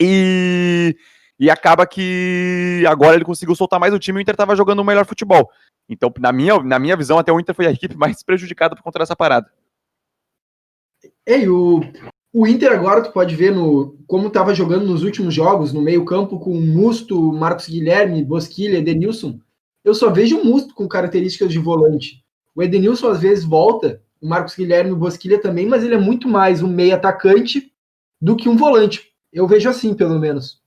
E 0.00 0.96
e 1.38 1.50
acaba 1.50 1.86
que 1.86 2.84
agora 2.88 3.14
ele 3.14 3.24
conseguiu 3.24 3.54
soltar 3.54 3.78
mais 3.78 3.94
o 3.94 3.98
time 3.98 4.18
e 4.18 4.20
o 4.20 4.22
Inter 4.22 4.34
estava 4.34 4.56
jogando 4.56 4.80
o 4.80 4.84
melhor 4.84 5.06
futebol. 5.06 5.48
Então, 5.88 6.12
na 6.18 6.32
minha, 6.32 6.58
na 6.62 6.78
minha 6.78 6.96
visão, 6.96 7.18
até 7.18 7.32
o 7.32 7.38
Inter 7.38 7.54
foi 7.54 7.66
a 7.66 7.70
equipe 7.70 7.96
mais 7.96 8.22
prejudicada 8.22 8.74
por 8.74 8.82
conta 8.82 8.98
dessa 8.98 9.16
parada. 9.16 9.50
Ei, 11.24 11.48
o, 11.48 11.80
o 12.32 12.46
Inter 12.46 12.72
agora, 12.72 13.02
tu 13.02 13.12
pode 13.12 13.34
ver 13.36 13.52
no 13.52 13.96
como 14.06 14.28
estava 14.28 14.54
jogando 14.54 14.86
nos 14.86 15.02
últimos 15.02 15.32
jogos, 15.32 15.72
no 15.72 15.80
meio 15.80 16.04
campo 16.04 16.38
com 16.38 16.60
Musto, 16.60 17.32
Marcos 17.32 17.68
Guilherme, 17.68 18.24
Bosquilha, 18.24 18.78
Edenilson. 18.78 19.38
Eu 19.84 19.94
só 19.94 20.10
vejo 20.10 20.38
o 20.38 20.44
Musto 20.44 20.74
com 20.74 20.88
características 20.88 21.50
de 21.50 21.58
volante. 21.58 22.24
O 22.54 22.62
Edenilson 22.62 23.08
às 23.08 23.20
vezes 23.20 23.44
volta, 23.44 24.02
o 24.20 24.28
Marcos 24.28 24.56
Guilherme 24.56 24.90
o 24.90 24.96
Bosquilha 24.96 25.40
também, 25.40 25.66
mas 25.66 25.84
ele 25.84 25.94
é 25.94 25.98
muito 25.98 26.28
mais 26.28 26.62
um 26.62 26.68
meio 26.68 26.94
atacante 26.94 27.72
do 28.20 28.36
que 28.36 28.48
um 28.48 28.56
volante. 28.56 29.12
Eu 29.32 29.46
vejo 29.46 29.68
assim, 29.68 29.94
pelo 29.94 30.18
menos. 30.18 30.60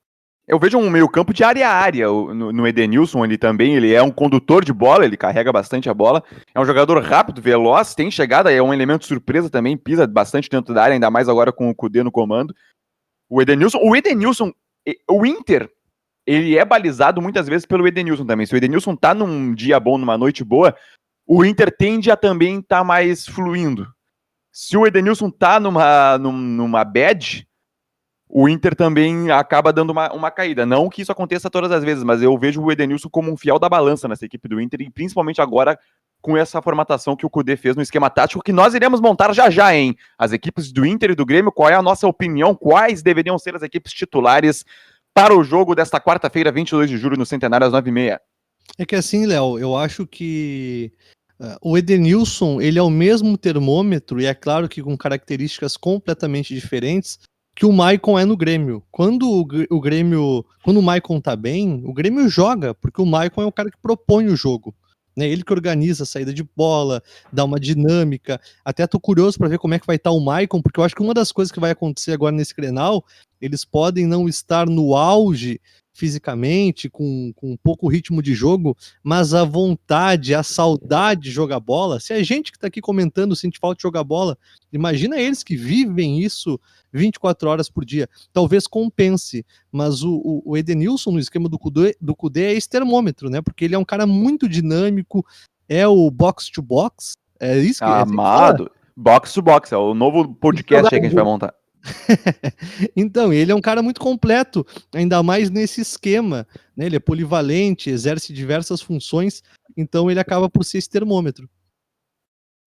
Eu 0.48 0.60
vejo 0.60 0.78
um 0.78 0.90
meio 0.90 1.08
campo 1.08 1.34
de 1.34 1.44
área 1.44 1.70
a 1.70 1.74
área 1.74 2.08
no, 2.08 2.68
Edenilson 2.68 3.24
ele 3.24 3.38
também, 3.38 3.76
ele 3.76 3.94
é 3.94 4.02
um 4.02 4.12
condutor 4.12 4.66
de 4.66 4.74
bola, 4.74 5.06
ele 5.06 5.16
carrega 5.16 5.52
bastante 5.52 5.90
a 5.90 5.94
bola, 5.94 6.24
é 6.54 6.60
um 6.60 6.66
jogador 6.66 7.02
rápido, 7.02 7.42
veloz, 7.42 7.94
tem 7.94 8.10
chegada, 8.10 8.52
é 8.52 8.62
um 8.62 8.74
elemento 8.74 9.06
surpresa 9.06 9.50
também, 9.50 9.78
pisa 9.78 10.06
bastante 10.08 10.50
dentro 10.50 10.74
da 10.74 10.84
área, 10.84 10.94
ainda 10.94 11.12
mais 11.12 11.30
agora 11.30 11.52
com 11.52 11.70
o 11.70 11.76
Cudê 11.76 12.04
no 12.04 12.12
comando. 12.12 12.56
O 13.30 13.42
Edenilson, 13.42 13.78
o 13.82 13.96
Edenilson, 13.96 14.52
o 15.10 15.26
Inter, 15.26 15.70
ele 16.26 16.58
é 16.58 16.66
balizado 16.66 17.22
muitas 17.22 17.48
vezes 17.48 17.66
pelo 17.66 17.88
Edenilson 17.88 18.26
também. 18.26 18.46
Se 18.46 18.54
o 18.54 18.58
Edenilson 18.58 18.96
tá 18.96 19.14
num 19.14 19.54
dia 19.54 19.80
bom, 19.80 19.98
numa 19.98 20.18
noite 20.18 20.44
boa, 20.44 20.76
o 21.26 21.46
Inter 21.46 21.76
tende 21.76 22.12
a 22.12 22.18
também 22.18 22.60
estar 22.60 22.80
tá 22.80 22.84
mais 22.84 23.26
fluindo. 23.26 23.88
se 24.52 24.76
o 24.76 24.86
Edenilson 24.86 25.30
tá 25.30 25.60
numa, 25.60 26.18
numa 26.18 26.84
bad, 26.84 27.48
o 28.34 28.48
Inter 28.48 28.74
também 28.74 29.30
acaba 29.30 29.74
dando 29.74 29.90
uma, 29.90 30.12
uma 30.14 30.32
caída. 30.32 30.66
Não 30.66 30.90
que 30.90 31.02
isso 31.02 31.12
aconteça 31.12 31.50
todas 31.50 31.72
as 31.72 31.84
vezes, 31.84 32.04
mas 32.04 32.22
eu 32.22 32.38
vejo 32.38 32.62
o 32.62 32.72
Edenilson 32.72 33.10
como 33.10 33.32
um 33.32 33.36
fiel 33.36 33.60
da 33.60 33.68
balança 33.68 34.08
nessa 34.08 34.26
equipe 34.26 34.48
do 34.48 34.62
Inter, 34.62 34.82
e 34.82 34.90
principalmente 34.90 35.42
agora 35.42 35.78
com 36.22 36.38
essa 36.38 36.62
formatação 36.62 37.16
que 37.16 37.26
o 37.26 37.30
Cudê 37.30 37.58
fez 37.58 37.76
no 37.76 37.82
esquema 37.82 38.10
tático, 38.10 38.44
que 38.44 38.54
nós 38.54 38.74
iremos 38.74 39.02
montar 39.02 39.34
já 39.34 39.50
já, 39.50 39.76
hein? 39.76 39.98
As 40.18 40.32
equipes 40.32 40.72
do 40.72 40.86
Inter 40.86 41.12
e 41.12 41.16
do 41.16 41.26
Grêmio, 41.26 41.52
qual 41.52 41.70
é 41.70 41.74
a 41.74 41.82
nossa 41.82 42.08
opinião? 42.08 42.56
Quais 42.56 43.02
deveriam 43.02 43.38
ser 43.38 43.56
as 43.56 43.64
equipes 43.64 43.92
titulares 43.92 44.64
para 45.14 45.36
o 45.36 45.44
jogo 45.44 45.76
desta 45.76 46.00
quarta-feira, 46.00 46.52
22 46.52 46.90
de 46.90 46.98
julho, 46.98 47.18
no 47.18 47.26
Centenário, 47.26 47.68
às 47.68 47.74
9h30? 47.74 48.20
É 48.78 48.86
que 48.86 48.96
assim, 48.96 49.26
Léo, 49.26 49.60
eu 49.60 49.76
acho 49.76 50.06
que 50.06 50.94
uh, 51.40 51.58
o 51.62 51.78
Edenilson, 51.78 52.62
ele 52.62 52.80
é 52.80 52.84
o 52.84 52.90
mesmo 52.90 53.38
termômetro, 53.38 54.22
e 54.22 54.26
é 54.26 54.34
claro 54.34 54.70
que 54.70 54.82
com 54.82 54.96
características 54.96 55.76
completamente 55.76 56.54
diferentes, 56.54 57.20
que 57.56 57.66
o 57.66 57.72
Maicon 57.72 58.18
é 58.18 58.26
no 58.26 58.38
Grêmio. 58.38 58.84
Quando 58.92 59.30
o, 59.30 59.80
Grêmio, 59.80 60.46
quando 60.64 60.78
o 60.78 60.82
Maicon 60.82 61.20
tá 61.20 61.36
bem, 61.36 61.82
o 61.86 61.94
Grêmio 61.94 62.28
joga, 62.30 62.74
porque 62.74 63.02
o 63.02 63.06
Maicon 63.06 63.42
é 63.42 63.46
o 63.46 63.52
cara 63.52 63.70
que 63.70 63.78
propõe 63.78 64.28
o 64.28 64.36
jogo. 64.36 64.74
Né? 65.16 65.28
Ele 65.28 65.44
que 65.44 65.52
organiza 65.52 66.04
a 66.04 66.06
saída 66.06 66.34
de 66.34 66.44
bola, 66.56 67.04
dá 67.32 67.44
uma 67.44 67.60
dinâmica. 67.60 68.40
Até 68.64 68.88
tô 68.88 69.00
curioso 69.00 69.38
para 69.38 69.50
ver 69.50 69.60
como 69.60 69.74
é 69.74 69.80
que 69.80 69.86
vai 69.86 69.98
estar 69.98 70.10
tá 70.10 70.16
o 70.16 70.22
Maicon, 70.22 70.62
porque 70.62 70.80
eu 70.80 70.84
acho 70.84 70.96
que 70.96 71.02
uma 71.02 71.14
das 71.14 71.32
coisas 71.32 71.52
que 71.52 71.60
vai 71.60 71.72
acontecer 71.72 72.14
agora 72.14 72.36
nesse 72.36 72.56
Grenal, 72.56 73.06
eles 73.42 73.66
podem 73.66 74.08
não 74.08 74.30
estar 74.30 74.68
no 74.68 74.96
auge 74.96 75.60
fisicamente, 75.94 76.90
com, 76.90 77.34
com 77.36 77.58
pouco 77.58 77.88
ritmo 77.88 78.22
de 78.22 78.34
jogo, 78.34 78.76
mas 79.04 79.34
a 79.34 79.44
vontade, 79.44 80.34
a 80.34 80.44
saudade 80.44 81.24
de 81.24 81.32
jogar 81.32 81.60
bola. 81.60 82.00
Se 82.00 82.14
a 82.14 82.24
gente 82.24 82.52
que 82.52 82.58
está 82.58 82.68
aqui 82.68 82.82
comentando 82.82 83.36
sente 83.36 83.60
falta 83.60 83.78
de 83.78 83.84
jogar 83.84 84.04
bola, 84.04 84.38
imagina 84.72 85.20
eles 85.20 85.44
que 85.44 85.56
vivem 85.56 86.20
isso 86.20 86.60
24 86.94 87.50
horas 87.50 87.70
por 87.70 87.86
dia. 87.86 88.10
Talvez 88.32 88.68
compense, 88.68 89.46
mas 89.72 90.04
o, 90.04 90.42
o, 90.46 90.58
Edenilson, 90.58 91.12
no 91.12 91.20
esquema 91.20 91.50
do 91.50 91.60
Kudê, 91.60 91.96
do 92.00 92.16
é 92.36 92.54
esse 92.54 92.70
termômetro, 92.70 93.30
né? 93.30 93.42
Porque 93.42 93.66
ele 93.66 93.76
é 93.76 93.80
um 93.80 93.86
cara 93.86 94.06
muito 94.06 94.48
dinâmico, 94.48 95.26
é 95.68 95.88
o 95.88 96.10
box 96.10 96.50
to 96.50 96.62
box. 96.62 97.18
É 97.40 97.58
isso 97.58 97.80
que 97.80 97.86
Amado. 97.86 98.66
É 98.66 98.82
box 98.96 99.34
to 99.34 99.42
box, 99.42 99.72
é 99.72 99.78
o 99.78 99.94
novo 99.94 100.34
podcast 100.36 100.94
aí 100.94 101.00
que 101.00 101.08
a 101.08 101.10
gente 101.10 101.16
vai 101.16 101.24
montar. 101.24 101.54
então, 102.96 103.34
ele 103.34 103.52
é 103.52 103.56
um 103.56 103.62
cara 103.62 103.82
muito 103.82 104.00
completo, 104.00 104.66
ainda 104.94 105.22
mais 105.24 105.50
nesse 105.50 105.82
esquema. 105.82 106.48
Né? 106.76 106.86
Ele 106.86 106.96
é 106.96 107.00
polivalente, 107.00 107.90
exerce 107.90 108.34
diversas 108.34 108.82
funções, 108.82 109.44
então 109.76 110.10
ele 110.10 110.20
acaba 110.20 110.50
por 110.50 110.64
ser 110.64 110.78
esse 110.78 110.90
termômetro. 110.90 111.50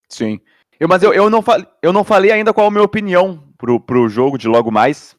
Sim. 0.09 0.41
Eu, 0.79 0.89
mas 0.89 1.03
eu, 1.03 1.13
eu, 1.13 1.31
não 1.31 1.43
falei, 1.43 1.67
eu 1.83 1.93
não 1.93 2.05
falei 2.05 2.31
ainda 2.31 2.53
qual 2.53 2.67
a 2.67 2.71
minha 2.71 2.83
opinião 2.83 3.53
pro, 3.57 3.81
pro 3.81 4.09
jogo 4.09 4.37
de 4.37 4.49
logo 4.49 4.71
mais. 4.71 5.17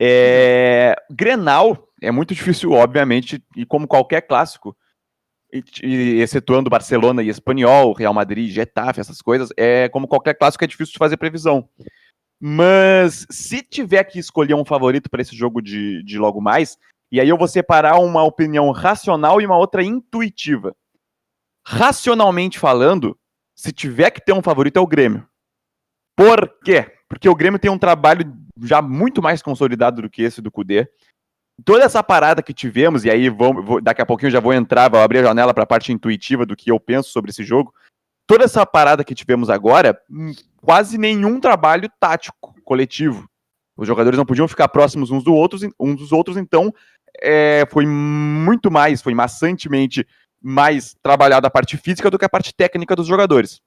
É, 0.00 0.96
Grenal 1.10 1.88
é 2.00 2.10
muito 2.10 2.34
difícil, 2.34 2.72
obviamente, 2.72 3.42
e 3.54 3.66
como 3.66 3.86
qualquer 3.86 4.22
clássico, 4.22 4.74
e, 5.52 5.62
e, 5.82 6.20
excetuando 6.20 6.70
Barcelona 6.70 7.22
e 7.22 7.28
Espanhol, 7.28 7.92
Real 7.92 8.14
Madrid, 8.14 8.50
Getafe, 8.50 9.00
essas 9.00 9.20
coisas, 9.20 9.50
é 9.56 9.88
como 9.88 10.08
qualquer 10.08 10.34
clássico 10.34 10.64
é 10.64 10.66
difícil 10.66 10.92
de 10.92 10.98
fazer 10.98 11.16
previsão. 11.16 11.68
Mas 12.40 13.26
se 13.30 13.62
tiver 13.62 14.02
que 14.04 14.18
escolher 14.18 14.54
um 14.54 14.64
favorito 14.64 15.10
para 15.10 15.20
esse 15.20 15.36
jogo 15.36 15.60
de, 15.60 16.02
de 16.02 16.18
logo 16.18 16.40
mais, 16.40 16.78
e 17.12 17.20
aí 17.20 17.28
eu 17.28 17.36
vou 17.36 17.46
separar 17.46 17.98
uma 17.98 18.22
opinião 18.22 18.70
racional 18.70 19.40
e 19.40 19.46
uma 19.46 19.58
outra 19.58 19.82
intuitiva. 19.82 20.74
Racionalmente 21.66 22.58
falando, 22.58 23.18
se 23.54 23.72
tiver 23.72 24.10
que 24.10 24.24
ter 24.24 24.32
um 24.32 24.42
favorito 24.42 24.78
é 24.78 24.80
o 24.80 24.86
Grêmio. 24.86 25.28
Por 26.16 26.48
quê? 26.64 26.90
Porque 27.08 27.28
o 27.28 27.34
Grêmio 27.34 27.58
tem 27.58 27.70
um 27.70 27.78
trabalho 27.78 28.24
já 28.62 28.80
muito 28.80 29.20
mais 29.20 29.42
consolidado 29.42 30.00
do 30.00 30.08
que 30.08 30.22
esse 30.22 30.40
do 30.40 30.50
Cudê. 30.50 30.88
Toda 31.64 31.84
essa 31.84 32.02
parada 32.02 32.42
que 32.42 32.54
tivemos, 32.54 33.04
e 33.04 33.10
aí 33.10 33.28
vou, 33.28 33.62
vou, 33.62 33.80
daqui 33.82 34.00
a 34.00 34.06
pouquinho 34.06 34.28
eu 34.28 34.32
já 34.32 34.40
vou 34.40 34.54
entrar, 34.54 34.88
vou 34.88 35.00
abrir 35.00 35.18
a 35.18 35.24
janela 35.24 35.52
para 35.52 35.64
a 35.64 35.66
parte 35.66 35.92
intuitiva 35.92 36.46
do 36.46 36.56
que 36.56 36.70
eu 36.70 36.80
penso 36.80 37.10
sobre 37.10 37.30
esse 37.30 37.44
jogo. 37.44 37.74
Toda 38.30 38.44
essa 38.44 38.64
parada 38.64 39.02
que 39.02 39.12
tivemos 39.12 39.50
agora, 39.50 40.00
hum, 40.08 40.32
quase 40.58 40.96
nenhum 40.96 41.40
trabalho 41.40 41.90
tático 41.98 42.54
coletivo. 42.62 43.28
Os 43.76 43.88
jogadores 43.88 44.16
não 44.16 44.24
podiam 44.24 44.46
ficar 44.46 44.68
próximos 44.68 45.10
uns, 45.10 45.24
do 45.24 45.34
outros, 45.34 45.62
uns 45.80 45.96
dos 45.96 46.12
outros, 46.12 46.36
então 46.36 46.72
é, 47.20 47.64
foi 47.68 47.84
muito 47.84 48.70
mais, 48.70 49.02
foi 49.02 49.14
maçantemente 49.14 50.06
mais 50.40 50.94
trabalhada 51.02 51.48
a 51.48 51.50
parte 51.50 51.76
física 51.76 52.08
do 52.08 52.16
que 52.16 52.24
a 52.24 52.28
parte 52.28 52.54
técnica 52.54 52.94
dos 52.94 53.08
jogadores. 53.08 53.60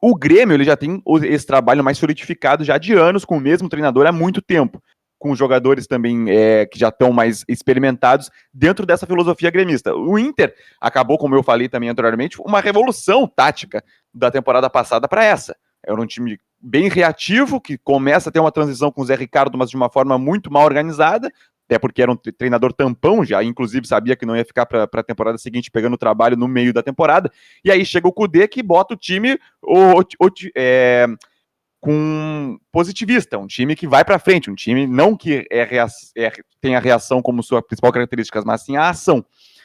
O 0.00 0.14
Grêmio 0.14 0.54
ele 0.54 0.62
já 0.62 0.76
tem 0.76 1.02
esse 1.24 1.44
trabalho 1.44 1.82
mais 1.82 1.98
solidificado 1.98 2.62
já 2.62 2.78
de 2.78 2.92
anos 2.92 3.24
com 3.24 3.38
o 3.38 3.40
mesmo 3.40 3.68
treinador 3.68 4.06
há 4.06 4.12
muito 4.12 4.40
tempo, 4.40 4.80
com 5.20 5.36
jogadores 5.36 5.86
também 5.86 6.30
é, 6.30 6.64
que 6.64 6.78
já 6.78 6.88
estão 6.88 7.12
mais 7.12 7.44
experimentados 7.46 8.30
dentro 8.52 8.86
dessa 8.86 9.06
filosofia 9.06 9.50
gremista. 9.50 9.94
O 9.94 10.18
Inter 10.18 10.54
acabou, 10.80 11.18
como 11.18 11.36
eu 11.36 11.42
falei 11.42 11.68
também 11.68 11.90
anteriormente, 11.90 12.40
uma 12.40 12.58
revolução 12.58 13.28
tática 13.28 13.84
da 14.12 14.30
temporada 14.30 14.68
passada 14.70 15.06
para 15.06 15.22
essa. 15.22 15.54
Era 15.86 16.00
um 16.00 16.06
time 16.06 16.40
bem 16.58 16.88
reativo, 16.88 17.60
que 17.60 17.76
começa 17.76 18.30
a 18.30 18.32
ter 18.32 18.40
uma 18.40 18.50
transição 18.50 18.90
com 18.90 19.02
o 19.02 19.04
Zé 19.04 19.14
Ricardo, 19.14 19.58
mas 19.58 19.68
de 19.68 19.76
uma 19.76 19.90
forma 19.90 20.18
muito 20.18 20.50
mal 20.50 20.64
organizada, 20.64 21.30
até 21.66 21.78
porque 21.78 22.02
era 22.02 22.10
um 22.10 22.16
treinador 22.16 22.72
tampão, 22.72 23.22
já 23.22 23.44
inclusive 23.44 23.86
sabia 23.86 24.16
que 24.16 24.26
não 24.26 24.34
ia 24.34 24.44
ficar 24.44 24.64
para 24.64 24.84
a 24.84 25.02
temporada 25.02 25.36
seguinte 25.36 25.70
pegando 25.70 25.98
trabalho 25.98 26.36
no 26.36 26.48
meio 26.48 26.72
da 26.72 26.82
temporada. 26.82 27.30
E 27.62 27.70
aí 27.70 27.84
chega 27.84 28.08
o 28.08 28.12
Kudê 28.12 28.48
que 28.48 28.62
bota 28.62 28.94
o 28.94 28.96
time 28.96 29.38
o, 29.62 30.00
o, 30.00 30.30
é, 30.56 31.06
com 31.80 32.58
positivista, 32.70 33.38
um 33.38 33.46
time 33.46 33.74
que 33.74 33.88
vai 33.88 34.04
para 34.04 34.18
frente, 34.18 34.50
um 34.50 34.54
time 34.54 34.86
não 34.86 35.16
que 35.16 35.46
é, 35.50 35.62
é, 36.16 36.32
tem 36.60 36.76
a 36.76 36.80
reação 36.80 37.22
como 37.22 37.42
sua 37.42 37.62
principal 37.62 37.92
característica, 37.92 38.42
mas 38.44 38.62
sim 38.62 38.76
a 38.76 38.90
ação. 38.90 39.24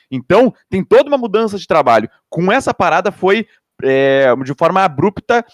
Então, 0.10 0.54
tem 0.70 0.84
toda 0.84 1.10
uma 1.10 1.18
mudança 1.18 1.58
de 1.58 1.68
trabalho. 1.68 2.10
Com 2.30 2.52
essa 2.52 2.74
parada 2.74 3.12
foi 3.12 3.48
é, 3.84 4.34
de 4.44 4.54
forma 4.54 4.84
abrupta 4.84 5.46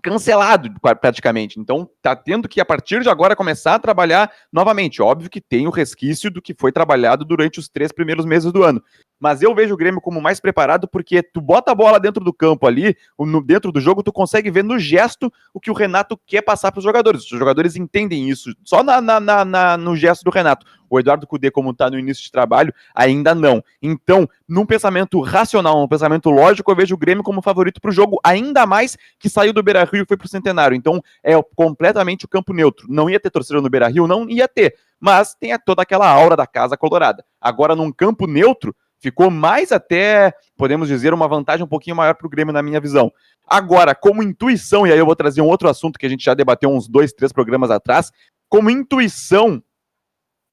cancelado 0.00 0.70
praticamente. 1.00 1.58
Então, 1.58 1.88
tá 2.02 2.14
tendo 2.14 2.48
que, 2.48 2.60
a 2.60 2.64
partir 2.64 3.02
de 3.02 3.08
agora, 3.08 3.36
começar 3.36 3.74
a 3.74 3.78
trabalhar 3.78 4.30
novamente. 4.52 5.02
Óbvio 5.02 5.30
que 5.30 5.40
tem 5.40 5.66
o 5.66 5.70
resquício 5.70 6.30
do 6.30 6.42
que 6.42 6.54
foi 6.58 6.72
trabalhado 6.72 7.24
durante 7.24 7.58
os 7.58 7.68
três 7.68 7.92
primeiros 7.92 8.24
meses 8.24 8.52
do 8.52 8.62
ano 8.62 8.82
mas 9.18 9.42
eu 9.42 9.54
vejo 9.54 9.74
o 9.74 9.76
Grêmio 9.76 10.00
como 10.00 10.20
mais 10.20 10.40
preparado 10.40 10.86
porque 10.86 11.22
tu 11.22 11.40
bota 11.40 11.72
a 11.72 11.74
bola 11.74 11.98
dentro 11.98 12.22
do 12.22 12.32
campo 12.32 12.66
ali, 12.66 12.96
dentro 13.44 13.72
do 13.72 13.80
jogo, 13.80 14.02
tu 14.02 14.12
consegue 14.12 14.50
ver 14.50 14.62
no 14.62 14.78
gesto 14.78 15.32
o 15.52 15.60
que 15.60 15.70
o 15.70 15.74
Renato 15.74 16.18
quer 16.26 16.42
passar 16.42 16.70
para 16.70 16.78
os 16.78 16.84
jogadores. 16.84 17.22
Os 17.22 17.38
jogadores 17.38 17.76
entendem 17.76 18.28
isso 18.28 18.54
só 18.64 18.82
na, 18.82 19.00
na, 19.00 19.44
na, 19.44 19.76
no 19.76 19.96
gesto 19.96 20.22
do 20.22 20.30
Renato. 20.30 20.66
O 20.88 20.98
Eduardo 20.98 21.26
Cudê, 21.26 21.50
como 21.50 21.70
está 21.70 21.90
no 21.90 21.98
início 21.98 22.22
de 22.22 22.30
trabalho, 22.30 22.72
ainda 22.94 23.34
não. 23.34 23.62
Então, 23.82 24.28
num 24.48 24.66
pensamento 24.66 25.20
racional, 25.20 25.80
num 25.80 25.88
pensamento 25.88 26.30
lógico, 26.30 26.70
eu 26.70 26.76
vejo 26.76 26.94
o 26.94 26.98
Grêmio 26.98 27.22
como 27.22 27.42
favorito 27.42 27.80
para 27.80 27.90
o 27.90 27.92
jogo, 27.92 28.18
ainda 28.24 28.66
mais 28.66 28.96
que 29.18 29.28
saiu 29.28 29.52
do 29.52 29.62
Beira 29.62 29.84
Rio 29.84 30.02
e 30.02 30.06
foi 30.06 30.16
para 30.16 30.26
o 30.26 30.28
Centenário. 30.28 30.76
Então, 30.76 31.02
é 31.22 31.32
completamente 31.54 32.24
o 32.24 32.28
campo 32.28 32.52
neutro. 32.52 32.86
Não 32.88 33.08
ia 33.10 33.20
ter 33.20 33.30
torcida 33.30 33.60
no 33.60 33.70
Beira 33.70 33.88
Rio? 33.88 34.06
Não 34.06 34.28
ia 34.28 34.48
ter. 34.48 34.74
Mas 34.98 35.34
tem 35.34 35.56
toda 35.64 35.82
aquela 35.82 36.08
aura 36.08 36.36
da 36.36 36.46
casa 36.46 36.76
colorada. 36.76 37.24
Agora, 37.40 37.76
num 37.76 37.92
campo 37.92 38.26
neutro, 38.26 38.74
Ficou 38.98 39.30
mais 39.30 39.72
até, 39.72 40.32
podemos 40.56 40.88
dizer, 40.88 41.12
uma 41.12 41.28
vantagem 41.28 41.64
um 41.64 41.68
pouquinho 41.68 41.94
maior 41.94 42.14
para 42.14 42.26
o 42.26 42.30
Grêmio, 42.30 42.52
na 42.52 42.62
minha 42.62 42.80
visão. 42.80 43.12
Agora, 43.46 43.94
como 43.94 44.22
intuição, 44.22 44.86
e 44.86 44.92
aí 44.92 44.98
eu 44.98 45.06
vou 45.06 45.14
trazer 45.14 45.40
um 45.42 45.46
outro 45.46 45.68
assunto 45.68 45.98
que 45.98 46.06
a 46.06 46.08
gente 46.08 46.24
já 46.24 46.34
debateu 46.34 46.70
uns 46.70 46.88
dois, 46.88 47.12
três 47.12 47.32
programas 47.32 47.70
atrás, 47.70 48.10
como 48.48 48.70
intuição, 48.70 49.62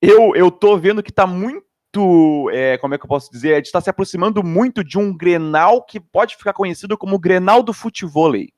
eu, 0.04 0.36
eu 0.36 0.52
tô 0.52 0.78
vendo 0.78 1.02
que 1.04 1.10
está 1.10 1.26
muito 1.26 1.64
é, 2.52 2.78
como 2.80 2.96
é 2.96 2.98
que 2.98 3.04
eu 3.04 3.10
posso 3.10 3.32
dizer? 3.32 3.54
A 3.54 3.58
gente 3.58 3.68
está 3.68 3.80
se 3.80 3.90
aproximando 3.90 4.44
muito 4.44 4.84
de 4.84 4.98
um 4.98 5.16
Grenal 5.16 5.84
que 5.84 6.00
pode 6.00 6.36
ficar 6.36 6.54
conhecido 6.54 6.98
como 6.98 7.20
Grenal 7.20 7.62
do 7.62 7.72
futevôlei. 7.74 8.50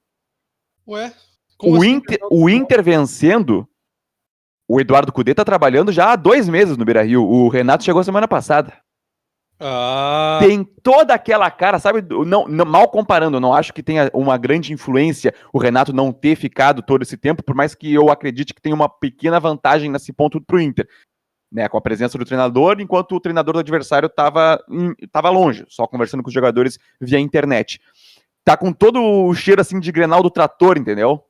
Ué? 0.87 1.13
o, 1.61 1.77
assim, 1.77 1.87
Inter, 1.87 2.19
o 2.31 2.49
Inter 2.49 2.83
vencendo, 2.83 3.67
o 4.67 4.79
Eduardo 4.79 5.11
Cudê 5.11 5.31
está 5.31 5.43
trabalhando 5.43 5.91
já 5.91 6.11
há 6.11 6.15
dois 6.15 6.47
meses 6.49 6.77
no 6.77 6.85
Beira 6.85 7.03
Rio. 7.03 7.23
O 7.23 7.47
Renato 7.47 7.83
chegou 7.83 8.03
semana 8.03 8.27
passada. 8.27 8.73
Ah. 9.59 10.37
Tem 10.41 10.65
toda 10.83 11.13
aquela 11.13 11.49
cara, 11.49 11.79
sabe? 11.79 12.01
Não, 12.25 12.45
não, 12.45 12.65
mal 12.65 12.89
comparando, 12.89 13.37
eu 13.37 13.41
não 13.41 13.53
acho 13.53 13.73
que 13.73 13.81
tenha 13.81 14.11
uma 14.13 14.37
grande 14.37 14.73
influência 14.73 15.33
o 15.53 15.57
Renato 15.57 15.93
não 15.93 16.11
ter 16.11 16.35
ficado 16.35 16.81
todo 16.81 17.03
esse 17.03 17.15
tempo, 17.15 17.41
por 17.41 17.55
mais 17.55 17.73
que 17.73 17.93
eu 17.93 18.09
acredite 18.09 18.53
que 18.53 18.61
tem 18.61 18.73
uma 18.73 18.89
pequena 18.89 19.39
vantagem 19.39 19.89
nesse 19.89 20.11
ponto 20.11 20.41
para 20.41 20.57
o 20.57 20.61
Inter. 20.61 20.87
Né, 21.55 21.69
com 21.69 21.77
a 21.77 21.81
presença 21.81 22.17
do 22.17 22.25
treinador, 22.25 22.81
enquanto 22.81 23.15
o 23.15 23.19
treinador 23.21 23.53
do 23.53 23.59
adversário 23.61 24.07
estava 24.07 24.61
tava 25.09 25.29
longe, 25.29 25.63
só 25.69 25.87
conversando 25.87 26.21
com 26.21 26.27
os 26.27 26.33
jogadores 26.33 26.77
via 26.99 27.17
internet. 27.17 27.79
Tá 28.43 28.57
com 28.57 28.73
todo 28.73 29.01
o 29.01 29.33
cheiro 29.33 29.61
assim 29.61 29.79
de 29.79 29.89
Grenal 29.89 30.21
do 30.21 30.29
trator, 30.29 30.77
entendeu? 30.77 31.23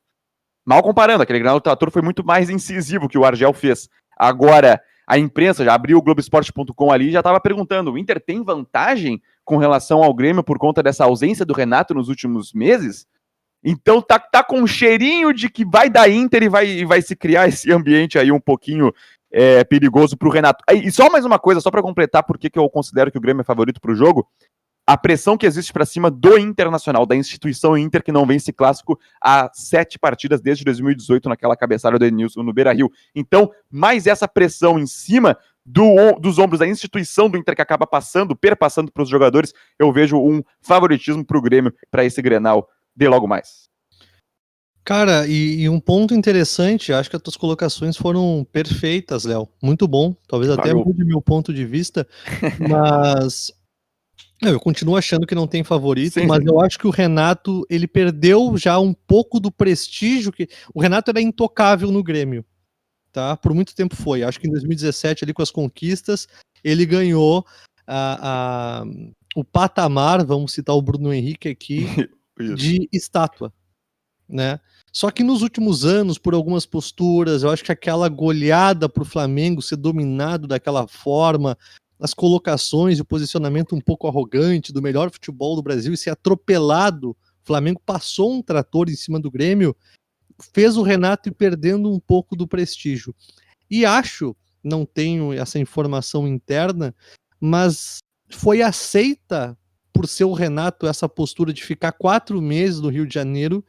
Mal 0.65 0.81
comparando, 0.81 1.21
aquele 1.21 1.37
Grenal 1.37 1.59
do 1.59 1.63
trator 1.63 1.91
foi 1.91 2.01
muito 2.01 2.25
mais 2.25 2.49
incisivo 2.49 3.07
que 3.07 3.19
o 3.19 3.23
Argel 3.23 3.53
fez. 3.53 3.87
Agora, 4.17 4.81
a 5.07 5.19
imprensa 5.19 5.63
já 5.63 5.75
abriu 5.75 5.99
o 5.99 6.01
Globoesporte.com 6.01 6.91
ali 6.91 7.11
já 7.11 7.19
estava 7.19 7.39
perguntando: 7.39 7.91
o 7.91 7.97
Inter 7.97 8.19
tem 8.19 8.43
vantagem 8.43 9.21
com 9.43 9.57
relação 9.57 10.03
ao 10.03 10.11
Grêmio 10.11 10.43
por 10.43 10.57
conta 10.57 10.81
dessa 10.81 11.05
ausência 11.05 11.45
do 11.45 11.53
Renato 11.53 11.93
nos 11.93 12.09
últimos 12.09 12.51
meses? 12.51 13.05
Então 13.63 13.99
tá, 13.99 14.19
tá 14.19 14.43
com 14.43 14.61
um 14.61 14.67
cheirinho 14.67 15.33
de 15.33 15.49
que 15.49 15.65
vai 15.65 15.89
dar 15.89 16.07
Inter 16.07 16.43
e 16.43 16.49
vai, 16.49 16.85
vai 16.85 17.01
se 17.01 17.15
criar 17.15 17.47
esse 17.47 17.71
ambiente 17.71 18.17
aí 18.17 18.31
um 18.31 18.39
pouquinho 18.39 18.93
é, 19.31 19.63
perigoso 19.63 20.17
pro 20.17 20.29
Renato. 20.29 20.63
E 20.71 20.91
só 20.91 21.09
mais 21.09 21.25
uma 21.25 21.39
coisa, 21.39 21.61
só 21.61 21.71
para 21.71 21.81
completar 21.81 22.23
porque 22.23 22.49
que 22.49 22.59
eu 22.59 22.69
considero 22.69 23.11
que 23.11 23.17
o 23.17 23.21
Grêmio 23.21 23.41
é 23.41 23.43
favorito 23.43 23.81
pro 23.81 23.95
jogo. 23.95 24.27
A 24.87 24.95
pressão 24.95 25.35
que 25.35 25.47
existe 25.47 25.73
para 25.73 25.83
cima 25.83 26.11
do 26.11 26.37
Internacional, 26.37 27.07
da 27.07 27.15
instituição 27.15 27.75
Inter, 27.75 28.03
que 28.03 28.11
não 28.11 28.25
vence 28.25 28.53
clássico 28.53 28.99
há 29.19 29.49
sete 29.51 29.97
partidas 29.97 30.41
desde 30.41 30.63
2018, 30.63 31.27
naquela 31.27 31.57
cabeçada 31.57 31.97
do 31.97 32.05
Enilson 32.05 32.43
no 32.43 32.53
Beira 32.53 32.71
Rio. 32.71 32.91
Então, 33.15 33.51
mais 33.71 34.05
essa 34.05 34.27
pressão 34.27 34.77
em 34.77 34.85
cima 34.85 35.35
do, 35.65 36.19
dos 36.19 36.37
ombros 36.37 36.59
da 36.59 36.67
instituição 36.67 37.27
do 37.27 37.37
Inter 37.37 37.55
que 37.55 37.61
acaba 37.63 37.87
passando, 37.87 38.35
perpassando 38.35 38.91
para 38.91 39.01
os 39.01 39.09
jogadores, 39.09 39.51
eu 39.79 39.91
vejo 39.91 40.17
um 40.17 40.43
favoritismo 40.61 41.25
para 41.25 41.37
o 41.37 41.41
Grêmio 41.41 41.73
para 41.89 42.05
esse 42.05 42.21
Grenal 42.21 42.69
de 42.95 43.07
logo 43.07 43.27
mais. 43.27 43.67
Cara, 44.85 45.27
e, 45.27 45.61
e, 45.61 45.69
um 45.69 45.79
ponto 45.79 46.13
interessante, 46.13 46.93
acho 46.93 47.09
que 47.09 47.15
as 47.15 47.21
tuas 47.21 47.35
colocações 47.35 47.97
foram 47.97 48.45
perfeitas, 48.51 49.25
Léo. 49.25 49.49
Muito 49.61 49.87
bom. 49.87 50.15
Talvez 50.27 50.51
até 50.51 50.73
mude 50.73 51.03
meu 51.03 51.21
ponto 51.21 51.51
de 51.51 51.65
vista, 51.65 52.07
mas 52.69 53.51
eu 54.41 54.59
continuo 54.59 54.95
achando 54.95 55.25
que 55.25 55.33
não 55.33 55.47
tem 55.47 55.63
favorito, 55.63 56.13
sim, 56.13 56.27
mas 56.27 56.43
sim. 56.43 56.49
eu 56.49 56.61
acho 56.61 56.77
que 56.77 56.85
o 56.85 56.91
Renato 56.91 57.65
ele 57.67 57.87
perdeu 57.87 58.55
já 58.57 58.77
um 58.77 58.93
pouco 58.93 59.39
do 59.39 59.51
prestígio 59.51 60.31
que 60.31 60.47
o 60.73 60.79
Renato 60.79 61.09
era 61.09 61.19
intocável 61.19 61.89
no 61.89 62.03
Grêmio 62.03 62.45
tá? 63.15 63.37
Por 63.37 63.53
muito 63.53 63.73
tempo 63.73 63.95
foi. 63.95 64.23
Acho 64.23 64.37
que 64.37 64.45
em 64.45 64.51
2017, 64.51 65.23
ali 65.23 65.33
com 65.33 65.41
as 65.41 65.49
conquistas, 65.49 66.27
ele 66.61 66.85
ganhou 66.85 67.45
a, 67.87 68.81
a, 68.81 68.85
o 69.33 69.43
patamar, 69.45 70.25
vamos 70.25 70.51
citar 70.51 70.75
o 70.75 70.81
Bruno 70.81 71.13
Henrique 71.13 71.47
aqui, 71.47 71.87
de 72.57 72.89
estátua, 72.91 73.53
né? 74.27 74.59
Só 74.95 75.11
que 75.11 75.25
nos 75.25 75.41
últimos 75.41 75.83
anos, 75.83 76.17
por 76.17 76.33
algumas 76.33 76.65
posturas, 76.65 77.43
eu 77.43 77.49
acho 77.49 77.65
que 77.65 77.71
aquela 77.71 78.07
goleada 78.07 78.87
para 78.87 79.03
o 79.03 79.05
Flamengo 79.05 79.61
ser 79.61 79.75
dominado 79.75 80.47
daquela 80.47 80.87
forma, 80.87 81.57
as 81.99 82.13
colocações 82.13 82.97
e 82.97 83.01
o 83.01 83.05
posicionamento 83.05 83.75
um 83.75 83.81
pouco 83.81 84.07
arrogante 84.07 84.71
do 84.71 84.81
melhor 84.81 85.11
futebol 85.11 85.53
do 85.53 85.61
Brasil 85.61 85.91
e 85.91 85.97
ser 85.97 86.11
atropelado, 86.11 87.09
o 87.09 87.17
Flamengo 87.43 87.81
passou 87.85 88.31
um 88.31 88.41
trator 88.41 88.89
em 88.89 88.95
cima 88.95 89.19
do 89.19 89.29
Grêmio, 89.29 89.75
fez 90.53 90.77
o 90.77 90.81
Renato 90.81 91.27
ir 91.27 91.33
perdendo 91.33 91.91
um 91.91 91.99
pouco 91.99 92.33
do 92.33 92.47
prestígio. 92.47 93.13
E 93.69 93.85
acho, 93.85 94.33
não 94.63 94.85
tenho 94.85 95.33
essa 95.33 95.59
informação 95.59 96.25
interna, 96.25 96.95
mas 97.37 97.97
foi 98.29 98.61
aceita 98.61 99.57
por 99.91 100.07
ser 100.07 100.23
o 100.23 100.31
Renato 100.31 100.87
essa 100.87 101.09
postura 101.09 101.51
de 101.51 101.65
ficar 101.65 101.91
quatro 101.91 102.41
meses 102.41 102.79
no 102.79 102.87
Rio 102.87 103.05
de 103.05 103.13
Janeiro, 103.13 103.61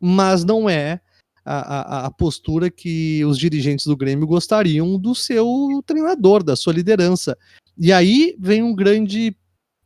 mas 0.00 0.44
não 0.44 0.68
é 0.68 1.00
a, 1.44 1.54
a, 1.54 2.06
a, 2.06 2.10
postura 2.10 2.70
que 2.70 3.24
os 3.24 3.38
dirigentes 3.38 3.86
do 3.86 3.96
Grêmio 3.96 4.26
gostariam 4.26 4.98
do 4.98 5.14
seu 5.14 5.82
treinador, 5.86 6.42
da 6.42 6.54
sua 6.54 6.74
liderança. 6.74 7.36
E 7.76 7.92
aí 7.92 8.36
vem 8.38 8.62
um 8.62 8.74
grande 8.74 9.34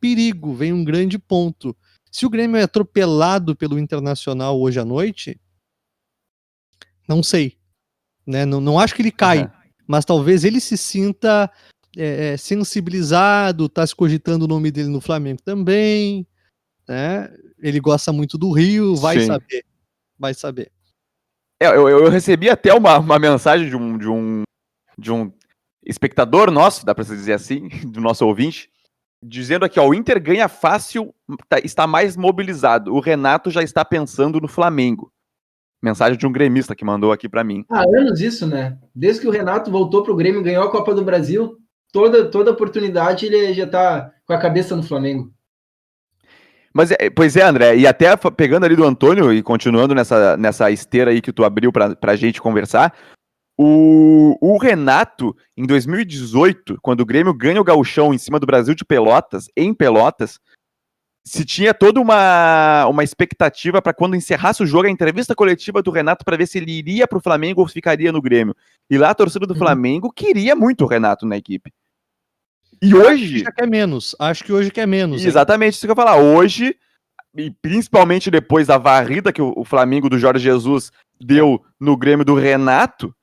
perigo, 0.00 0.54
vem 0.54 0.72
um 0.72 0.84
grande 0.84 1.18
ponto. 1.18 1.76
Se 2.10 2.26
o 2.26 2.30
Grêmio 2.30 2.56
é 2.56 2.64
atropelado 2.64 3.54
pelo 3.54 3.78
Internacional 3.78 4.60
hoje 4.60 4.80
à 4.80 4.84
noite, 4.84 5.40
não 7.08 7.22
sei. 7.22 7.56
Né? 8.26 8.44
Não, 8.44 8.60
não 8.60 8.78
acho 8.78 8.94
que 8.94 9.02
ele 9.02 9.12
cai, 9.12 9.42
uhum. 9.42 9.50
mas 9.86 10.04
talvez 10.04 10.44
ele 10.44 10.60
se 10.60 10.76
sinta 10.76 11.50
é, 11.96 12.32
é, 12.32 12.36
sensibilizado, 12.36 13.68
tá 13.68 13.86
se 13.86 13.94
cogitando 13.94 14.44
o 14.46 14.48
nome 14.48 14.70
dele 14.70 14.88
no 14.88 15.00
Flamengo 15.00 15.40
também. 15.42 16.26
Né? 16.88 17.32
Ele 17.60 17.78
gosta 17.78 18.12
muito 18.12 18.36
do 18.36 18.50
Rio, 18.50 18.96
vai 18.96 19.20
Sim. 19.20 19.26
saber. 19.26 19.64
Vai 20.22 20.34
saber. 20.34 20.70
É, 21.60 21.66
eu, 21.66 21.88
eu, 21.88 22.08
recebi 22.08 22.48
até 22.48 22.72
uma, 22.72 22.96
uma 22.98 23.18
mensagem 23.18 23.68
de 23.68 23.76
um, 23.76 23.98
de, 23.98 24.08
um, 24.08 24.44
de 24.96 25.10
um 25.10 25.32
espectador 25.84 26.48
nosso, 26.48 26.86
dá 26.86 26.94
para 26.94 27.02
dizer 27.02 27.32
assim, 27.32 27.66
do 27.90 28.00
nosso 28.00 28.24
ouvinte, 28.24 28.70
dizendo 29.20 29.64
aqui, 29.64 29.80
ó, 29.80 29.88
o 29.88 29.92
Inter 29.92 30.22
ganha 30.22 30.48
fácil, 30.48 31.12
tá, 31.48 31.58
está 31.58 31.88
mais 31.88 32.16
mobilizado. 32.16 32.94
O 32.94 33.00
Renato 33.00 33.50
já 33.50 33.64
está 33.64 33.84
pensando 33.84 34.40
no 34.40 34.46
Flamengo. 34.46 35.12
Mensagem 35.82 36.16
de 36.16 36.24
um 36.24 36.30
gremista 36.30 36.76
que 36.76 36.84
mandou 36.84 37.10
aqui 37.10 37.28
para 37.28 37.42
mim. 37.42 37.64
Há 37.68 37.80
anos 37.80 38.20
isso, 38.20 38.46
né? 38.46 38.78
Desde 38.94 39.22
que 39.22 39.26
o 39.26 39.32
Renato 39.32 39.72
voltou 39.72 40.04
pro 40.04 40.14
Grêmio, 40.14 40.40
ganhou 40.40 40.62
a 40.62 40.70
Copa 40.70 40.94
do 40.94 41.04
Brasil, 41.04 41.58
toda 41.92 42.30
toda 42.30 42.52
oportunidade 42.52 43.26
ele 43.26 43.52
já 43.52 43.66
tá 43.66 44.12
com 44.24 44.32
a 44.32 44.38
cabeça 44.38 44.76
no 44.76 44.84
Flamengo. 44.84 45.32
Mas, 46.74 46.90
é, 46.92 47.10
pois 47.10 47.36
é, 47.36 47.42
André, 47.42 47.76
e 47.76 47.86
até 47.86 48.16
pegando 48.36 48.64
ali 48.64 48.74
do 48.74 48.84
Antônio 48.84 49.32
e 49.32 49.42
continuando 49.42 49.94
nessa, 49.94 50.36
nessa 50.36 50.70
esteira 50.70 51.10
aí 51.10 51.20
que 51.20 51.32
tu 51.32 51.44
abriu 51.44 51.70
pra, 51.70 51.94
pra 51.94 52.16
gente 52.16 52.40
conversar, 52.40 52.94
o, 53.58 54.36
o 54.40 54.56
Renato, 54.56 55.36
em 55.56 55.66
2018, 55.66 56.78
quando 56.80 57.00
o 57.00 57.06
Grêmio 57.06 57.34
ganha 57.34 57.60
o 57.60 57.64
gauchão 57.64 58.14
em 58.14 58.18
cima 58.18 58.40
do 58.40 58.46
Brasil 58.46 58.74
de 58.74 58.84
Pelotas, 58.84 59.48
em 59.56 59.74
Pelotas, 59.74 60.40
se 61.24 61.44
tinha 61.44 61.72
toda 61.72 62.00
uma, 62.00 62.86
uma 62.88 63.04
expectativa 63.04 63.80
para 63.80 63.94
quando 63.94 64.16
encerrasse 64.16 64.62
o 64.62 64.66
jogo, 64.66 64.86
a 64.86 64.90
entrevista 64.90 65.34
coletiva 65.34 65.82
do 65.82 65.90
Renato 65.90 66.24
para 66.24 66.36
ver 66.36 66.46
se 66.46 66.58
ele 66.58 66.72
iria 66.72 67.06
para 67.06 67.18
o 67.18 67.22
Flamengo 67.22 67.60
ou 67.60 67.68
ficaria 67.68 68.10
no 68.10 68.20
Grêmio. 68.20 68.56
E 68.90 68.98
lá 68.98 69.10
a 69.10 69.14
torcida 69.14 69.46
do 69.46 69.52
uhum. 69.52 69.58
Flamengo 69.58 70.12
queria 70.12 70.56
muito 70.56 70.84
o 70.84 70.88
Renato 70.88 71.24
na 71.24 71.36
equipe. 71.36 71.72
E 72.82 72.92
hoje. 72.94 73.36
Acho 73.36 73.44
que 73.44 73.52
quer 73.52 73.68
menos. 73.68 74.16
Acho 74.18 74.44
que 74.44 74.52
hoje 74.52 74.70
quer 74.70 74.86
menos. 74.86 75.24
Exatamente 75.24 75.66
hein? 75.66 75.70
isso 75.70 75.80
que 75.80 75.86
eu 75.86 75.92
ia 75.92 75.96
falar. 75.96 76.16
Hoje, 76.16 76.76
e 77.36 77.50
principalmente 77.62 78.28
depois 78.28 78.66
da 78.66 78.76
varrida 78.76 79.32
que 79.32 79.40
o 79.40 79.64
Flamengo 79.64 80.10
do 80.10 80.18
Jorge 80.18 80.42
Jesus 80.42 80.90
deu 81.20 81.64
no 81.78 81.96
Grêmio 81.96 82.24
do 82.24 82.34
Renato, 82.34 83.14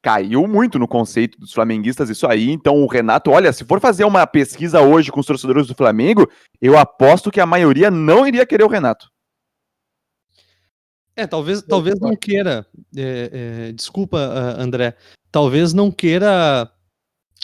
caiu 0.00 0.46
muito 0.46 0.78
no 0.78 0.86
conceito 0.86 1.38
dos 1.38 1.52
flamenguistas 1.52 2.08
isso 2.08 2.28
aí. 2.28 2.50
Então 2.50 2.80
o 2.80 2.86
Renato, 2.86 3.32
olha, 3.32 3.52
se 3.52 3.64
for 3.64 3.80
fazer 3.80 4.04
uma 4.04 4.24
pesquisa 4.24 4.80
hoje 4.80 5.10
com 5.10 5.18
os 5.18 5.26
torcedores 5.26 5.66
do 5.66 5.74
Flamengo, 5.74 6.30
eu 6.60 6.78
aposto 6.78 7.30
que 7.30 7.40
a 7.40 7.46
maioria 7.46 7.90
não 7.90 8.24
iria 8.24 8.46
querer 8.46 8.64
o 8.64 8.68
Renato. 8.68 9.10
É, 11.14 11.26
talvez, 11.26 11.60
talvez 11.60 12.00
não 12.00 12.16
queira. 12.16 12.66
É, 12.96 13.66
é, 13.68 13.72
desculpa, 13.72 14.18
André. 14.56 14.96
Talvez 15.30 15.74
não 15.74 15.90
queira 15.90 16.70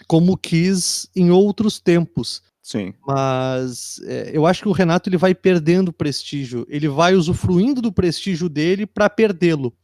como 0.06 0.36
quis 0.36 1.08
em 1.14 1.30
outros 1.30 1.80
tempos. 1.80 2.42
Sim. 2.62 2.92
Mas 3.06 3.98
é, 4.04 4.30
eu 4.32 4.46
acho 4.46 4.62
que 4.62 4.68
o 4.68 4.72
Renato 4.72 5.08
ele 5.08 5.16
vai 5.16 5.34
perdendo 5.34 5.92
prestígio. 5.92 6.66
Ele 6.68 6.88
vai 6.88 7.14
usufruindo 7.14 7.80
do 7.80 7.92
prestígio 7.92 8.48
dele 8.48 8.86
para 8.86 9.08
perdê-lo. 9.08 9.74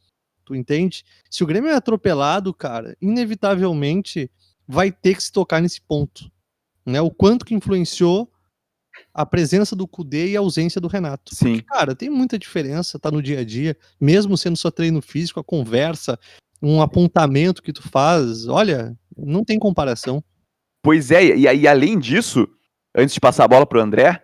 Tu 0.44 0.54
entende? 0.54 1.04
Se 1.30 1.42
o 1.42 1.46
Grêmio 1.46 1.70
é 1.70 1.74
atropelado, 1.74 2.52
cara, 2.52 2.96
inevitavelmente 3.00 4.30
vai 4.68 4.92
ter 4.92 5.16
que 5.16 5.22
se 5.22 5.32
tocar 5.32 5.62
nesse 5.62 5.80
ponto. 5.80 6.30
Né? 6.84 7.00
O 7.00 7.10
quanto 7.10 7.44
que 7.44 7.54
influenciou 7.54 8.30
a 9.12 9.24
presença 9.24 9.74
do 9.74 9.88
Cudê 9.88 10.30
e 10.30 10.36
a 10.36 10.40
ausência 10.40 10.80
do 10.80 10.88
Renato. 10.88 11.34
Sim. 11.34 11.54
Porque, 11.54 11.62
cara, 11.62 11.94
tem 11.94 12.10
muita 12.10 12.38
diferença, 12.38 12.98
tá 12.98 13.10
no 13.10 13.22
dia 13.22 13.40
a 13.40 13.44
dia, 13.44 13.76
mesmo 14.00 14.36
sendo 14.36 14.56
só 14.56 14.70
treino 14.70 15.00
físico, 15.00 15.40
a 15.40 15.44
conversa, 15.44 16.18
um 16.62 16.80
apontamento 16.80 17.62
que 17.62 17.72
tu 17.72 17.82
faz, 17.82 18.46
olha, 18.46 18.96
não 19.16 19.44
tem 19.44 19.58
comparação. 19.58 20.22
Pois 20.82 21.10
é, 21.10 21.24
e, 21.24 21.42
e 21.42 21.68
além 21.68 21.98
disso, 21.98 22.48
antes 22.94 23.14
de 23.14 23.20
passar 23.20 23.44
a 23.44 23.48
bola 23.48 23.66
pro 23.66 23.80
André, 23.80 24.22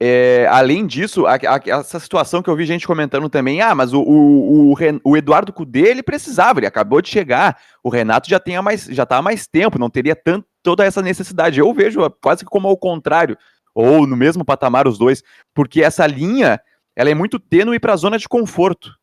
é, 0.00 0.46
além 0.48 0.86
disso, 0.86 1.26
a, 1.26 1.34
a, 1.34 1.60
essa 1.80 1.98
situação 1.98 2.40
que 2.40 2.48
eu 2.48 2.54
vi 2.54 2.64
gente 2.64 2.86
comentando 2.86 3.28
também, 3.28 3.60
ah, 3.60 3.74
mas 3.74 3.92
o, 3.92 4.00
o, 4.00 4.72
o, 4.72 4.74
o, 5.04 5.16
Eduardo 5.16 5.52
Cudê, 5.52 5.88
ele 5.88 6.04
precisava, 6.04 6.60
ele 6.60 6.66
acabou 6.66 7.02
de 7.02 7.08
chegar, 7.08 7.58
o 7.82 7.88
Renato 7.88 8.30
já, 8.30 8.38
tem 8.38 8.56
há 8.56 8.62
mais, 8.62 8.84
já 8.84 9.04
tá 9.04 9.16
há 9.16 9.22
mais 9.22 9.48
tempo, 9.48 9.78
não 9.78 9.90
teria 9.90 10.14
tanto, 10.14 10.46
toda 10.62 10.84
essa 10.84 11.02
necessidade. 11.02 11.58
Eu 11.58 11.74
vejo 11.74 12.08
quase 12.22 12.44
que 12.44 12.50
como 12.50 12.68
ao 12.68 12.76
contrário, 12.76 13.36
ou 13.74 14.06
no 14.06 14.16
mesmo 14.16 14.44
patamar 14.44 14.86
os 14.86 14.98
dois, 14.98 15.22
porque 15.52 15.82
essa 15.82 16.06
linha, 16.06 16.60
ela 16.94 17.10
é 17.10 17.14
muito 17.14 17.40
tênue 17.40 17.80
para 17.80 17.92
a 17.92 17.96
zona 17.96 18.18
de 18.18 18.28
conforto. 18.28 18.97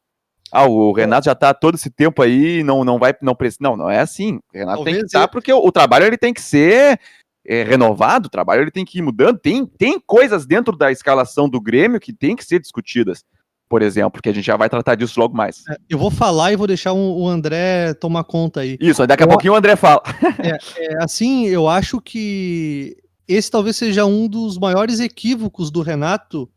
Ah, 0.52 0.66
o 0.66 0.92
Renato 0.94 1.26
já 1.26 1.36
tá 1.36 1.54
todo 1.54 1.76
esse 1.76 1.90
tempo 1.90 2.22
aí, 2.22 2.64
não, 2.64 2.84
não 2.84 2.98
vai, 2.98 3.14
não 3.22 3.36
precisa, 3.36 3.60
não, 3.62 3.76
não 3.76 3.90
é 3.90 4.00
assim. 4.00 4.36
O 4.54 4.58
Renato 4.58 4.78
Talvez 4.78 4.96
tem 4.96 5.02
que 5.02 5.08
estar, 5.08 5.22
tá 5.22 5.28
porque 5.28 5.52
o, 5.52 5.58
o 5.58 5.72
trabalho 5.72 6.06
ele 6.06 6.18
tem 6.18 6.34
que 6.34 6.42
ser 6.42 7.00
é, 7.46 7.64
renovado, 7.64 8.28
o 8.28 8.30
trabalho 8.30 8.62
ele 8.62 8.72
tem 8.72 8.86
que 8.86 9.00
ir 9.00 9.02
mudando. 9.02 9.38
Tem, 9.38 9.66
tem 9.66 10.00
coisas 10.00 10.46
dentro 10.46 10.76
da 10.76 10.92
escalação 10.92 11.48
do 11.48 11.62
Grêmio 11.62 12.00
que 12.00 12.12
tem 12.12 12.36
que 12.36 12.44
ser 12.44 12.60
discutidas, 12.60 13.24
por 13.70 13.82
exemplo, 13.82 14.12
porque 14.12 14.30
a 14.30 14.34
gente 14.34 14.46
já 14.46 14.58
vai 14.58 14.70
tratar 14.70 14.96
disso 14.96 15.20
logo 15.20 15.36
mais. 15.36 15.64
É, 15.70 15.78
eu 15.90 15.98
vou 15.98 16.12
falar 16.12 16.52
e 16.52 16.56
vou 16.56 16.68
deixar 16.68 16.94
um, 16.94 17.12
o 17.12 17.28
André 17.28 17.94
tomar 17.94 18.24
conta 18.24 18.62
aí. 18.62 18.78
Isso, 18.80 19.06
daqui 19.06 19.24
a 19.24 19.26
eu, 19.26 19.30
pouquinho 19.30 19.54
o 19.54 19.56
André 19.56 19.76
fala. 19.76 20.02
É, 20.44 20.58
é, 20.84 21.04
assim, 21.04 21.46
eu 21.48 21.68
acho 21.68 22.02
que 22.02 22.98
esse 23.28 23.50
talvez 23.50 23.76
seja 23.76 24.06
um 24.06 24.28
dos 24.28 24.58
maiores 24.58 25.00
equívocos 25.00 25.72
do 25.72 25.82
Renato, 25.82 26.50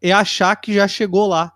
é 0.00 0.12
achar 0.12 0.54
que 0.56 0.72
já 0.72 0.86
chegou 0.86 1.26
lá. 1.26 1.53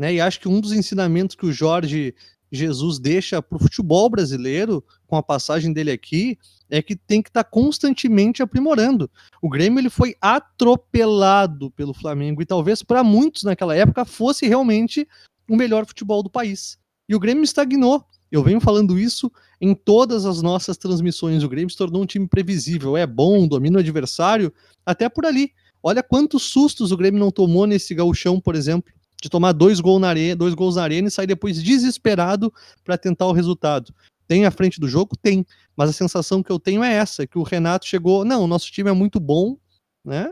Né? 0.00 0.14
E 0.14 0.20
acho 0.22 0.40
que 0.40 0.48
um 0.48 0.62
dos 0.62 0.72
ensinamentos 0.72 1.36
que 1.36 1.44
o 1.44 1.52
Jorge 1.52 2.14
Jesus 2.50 2.98
deixa 2.98 3.42
para 3.42 3.56
o 3.56 3.60
futebol 3.60 4.08
brasileiro, 4.08 4.82
com 5.06 5.14
a 5.14 5.22
passagem 5.22 5.74
dele 5.74 5.90
aqui, 5.90 6.38
é 6.70 6.80
que 6.80 6.96
tem 6.96 7.20
que 7.20 7.28
estar 7.28 7.44
tá 7.44 7.50
constantemente 7.50 8.42
aprimorando. 8.42 9.10
O 9.42 9.50
Grêmio 9.50 9.78
ele 9.78 9.90
foi 9.90 10.14
atropelado 10.18 11.70
pelo 11.72 11.92
Flamengo 11.92 12.40
e 12.40 12.46
talvez 12.46 12.82
para 12.82 13.04
muitos 13.04 13.42
naquela 13.42 13.76
época 13.76 14.06
fosse 14.06 14.48
realmente 14.48 15.06
o 15.46 15.54
melhor 15.54 15.84
futebol 15.84 16.22
do 16.22 16.30
país. 16.30 16.78
E 17.06 17.14
o 17.14 17.20
Grêmio 17.20 17.44
estagnou. 17.44 18.02
Eu 18.32 18.42
venho 18.42 18.58
falando 18.58 18.98
isso 18.98 19.30
em 19.60 19.74
todas 19.74 20.24
as 20.24 20.40
nossas 20.40 20.78
transmissões. 20.78 21.42
O 21.42 21.48
Grêmio 21.48 21.68
se 21.68 21.76
tornou 21.76 22.02
um 22.02 22.06
time 22.06 22.26
previsível, 22.26 22.96
é 22.96 23.06
bom, 23.06 23.46
domina 23.46 23.76
o 23.76 23.80
adversário, 23.80 24.50
até 24.86 25.10
por 25.10 25.26
ali. 25.26 25.52
Olha 25.82 26.02
quantos 26.02 26.44
sustos 26.44 26.90
o 26.90 26.96
Grêmio 26.96 27.20
não 27.20 27.30
tomou 27.30 27.66
nesse 27.66 27.94
gauchão, 27.94 28.40
por 28.40 28.54
exemplo, 28.54 28.90
de 29.20 29.28
tomar 29.28 29.52
dois, 29.52 29.80
gol 29.80 29.98
na 29.98 30.08
arena, 30.08 30.36
dois 30.36 30.54
gols 30.54 30.76
na 30.76 30.82
arena 30.82 31.08
e 31.08 31.10
sair 31.10 31.26
depois 31.26 31.62
desesperado 31.62 32.52
para 32.84 32.96
tentar 32.96 33.26
o 33.26 33.32
resultado. 33.32 33.94
Tem 34.26 34.46
à 34.46 34.50
frente 34.50 34.80
do 34.80 34.88
jogo? 34.88 35.16
Tem. 35.16 35.44
Mas 35.76 35.90
a 35.90 35.92
sensação 35.92 36.42
que 36.42 36.50
eu 36.50 36.58
tenho 36.58 36.82
é 36.84 36.92
essa, 36.92 37.26
que 37.26 37.38
o 37.38 37.42
Renato 37.42 37.86
chegou, 37.86 38.24
não, 38.24 38.44
o 38.44 38.46
nosso 38.46 38.70
time 38.70 38.88
é 38.88 38.92
muito 38.92 39.18
bom, 39.18 39.56
né? 40.04 40.30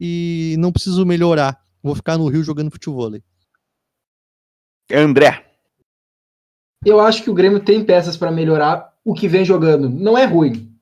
E 0.00 0.54
não 0.58 0.70
preciso 0.70 1.04
melhorar. 1.06 1.58
Vou 1.82 1.94
ficar 1.94 2.18
no 2.18 2.28
Rio 2.28 2.44
jogando 2.44 2.70
futebol. 2.70 3.10
André. 4.92 5.44
Eu 6.84 7.00
acho 7.00 7.22
que 7.22 7.30
o 7.30 7.34
Grêmio 7.34 7.60
tem 7.60 7.84
peças 7.84 8.16
para 8.16 8.30
melhorar 8.30 8.92
o 9.04 9.14
que 9.14 9.26
vem 9.26 9.44
jogando. 9.44 9.88
Não 9.88 10.16
é 10.16 10.24
ruim, 10.24 10.72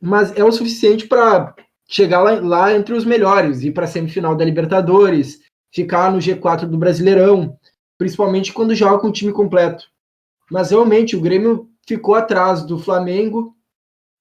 mas 0.00 0.36
é 0.36 0.44
o 0.44 0.52
suficiente 0.52 1.06
para 1.06 1.54
chegar 1.88 2.20
lá, 2.20 2.40
lá, 2.40 2.72
entre 2.74 2.94
os 2.94 3.04
melhores, 3.04 3.62
ir 3.62 3.72
para 3.72 3.84
a 3.84 3.88
semifinal 3.88 4.36
da 4.36 4.44
Libertadores, 4.44 5.40
ficar 5.72 6.12
no 6.12 6.18
G4 6.18 6.66
do 6.66 6.78
Brasileirão, 6.78 7.58
principalmente 7.96 8.52
quando 8.52 8.74
joga 8.74 8.98
com 8.98 9.08
o 9.08 9.12
time 9.12 9.32
completo. 9.32 9.86
Mas 10.50 10.70
realmente 10.70 11.16
o 11.16 11.20
Grêmio 11.20 11.70
ficou 11.86 12.14
atrás 12.14 12.62
do 12.62 12.78
Flamengo. 12.78 13.56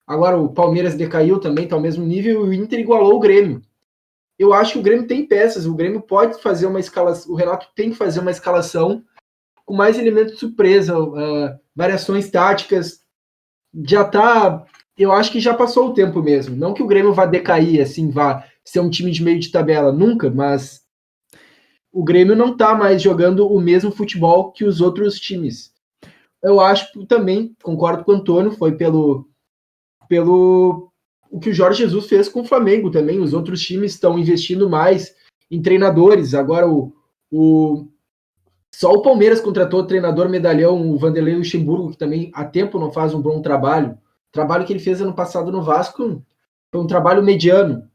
Agora 0.08 0.38
o 0.38 0.50
Palmeiras 0.50 0.96
decaiu 0.96 1.40
também, 1.40 1.66
está 1.66 1.76
ao 1.76 1.82
mesmo 1.82 2.06
nível, 2.06 2.46
e 2.46 2.50
o 2.50 2.54
Inter 2.54 2.80
igualou 2.80 3.16
o 3.16 3.20
Grêmio. 3.20 3.62
Eu 4.40 4.54
acho 4.54 4.74
que 4.74 4.80
o 4.80 4.82
Grêmio 4.82 5.06
tem 5.06 5.26
peças, 5.26 5.66
o 5.66 5.76
Grêmio 5.76 6.02
pode 6.02 6.42
fazer 6.42 6.66
uma 6.66 6.80
escalação, 6.80 7.32
o 7.32 7.36
Renato 7.36 7.68
tem 7.76 7.92
que 7.92 7.98
fazer 7.98 8.22
uma 8.22 8.32
escalação 8.32 9.04
com 9.66 9.76
mais 9.76 10.00
elementos 10.00 10.34
de 10.34 10.40
surpresa, 10.40 10.98
uh, 11.00 11.60
variações 11.76 12.30
táticas. 12.30 13.02
Já 13.88 14.04
tá. 14.04 14.66
Eu 14.98 15.12
acho 15.12 15.32
que 15.32 15.40
já 15.40 15.54
passou 15.54 15.90
o 15.90 15.94
tempo 15.94 16.22
mesmo. 16.22 16.56
Não 16.56 16.74
que 16.74 16.82
o 16.82 16.88
Grêmio 16.88 17.14
vá 17.14 17.26
decair, 17.26 17.82
assim, 17.82 18.10
vá 18.10 18.44
ser 18.66 18.80
um 18.80 18.90
time 18.90 19.12
de 19.12 19.24
meio 19.24 19.40
de 19.40 19.52
tabela, 19.52 19.92
nunca, 19.92 20.30
mas 20.30 20.81
o 21.92 22.04
Grêmio 22.04 22.36
não 22.36 22.56
tá 22.56 22.74
mais 22.74 23.02
jogando 23.02 23.48
o 23.48 23.60
mesmo 23.60 23.92
futebol 23.92 24.52
que 24.52 24.64
os 24.64 24.80
outros 24.80 25.20
times. 25.20 25.74
Eu 26.42 26.60
acho 26.60 27.06
também, 27.06 27.56
concordo 27.62 28.04
com 28.04 28.12
o 28.12 28.16
Antônio, 28.16 28.52
foi 28.52 28.74
pelo, 28.76 29.28
pelo 30.08 30.92
o 31.30 31.40
que 31.40 31.50
o 31.50 31.54
Jorge 31.54 31.84
Jesus 31.84 32.08
fez 32.08 32.28
com 32.28 32.42
o 32.42 32.46
Flamengo 32.46 32.90
também. 32.90 33.20
Os 33.20 33.34
outros 33.34 33.62
times 33.62 33.94
estão 33.94 34.18
investindo 34.18 34.70
mais 34.70 35.16
em 35.50 35.62
treinadores. 35.62 36.34
Agora 36.34 36.68
o, 36.68 36.94
o 37.32 37.88
só 38.74 38.92
o 38.94 39.02
Palmeiras 39.02 39.42
contratou 39.42 39.82
o 39.82 39.86
treinador 39.86 40.30
medalhão, 40.30 40.90
o 40.90 40.98
Vanderlei 40.98 41.36
Luxemburgo, 41.36 41.92
que 41.92 41.98
também 41.98 42.32
há 42.34 42.46
tempo 42.46 42.80
não 42.80 42.92
faz 42.92 43.14
um 43.14 43.22
bom 43.22 43.42
trabalho. 43.42 43.92
O 43.92 44.32
trabalho 44.32 44.66
que 44.66 44.72
ele 44.72 44.80
fez 44.80 45.02
ano 45.02 45.14
passado 45.14 45.52
no 45.52 45.62
Vasco 45.62 46.24
foi 46.72 46.82
um 46.82 46.88
trabalho 46.88 47.22
mediano. 47.22 47.91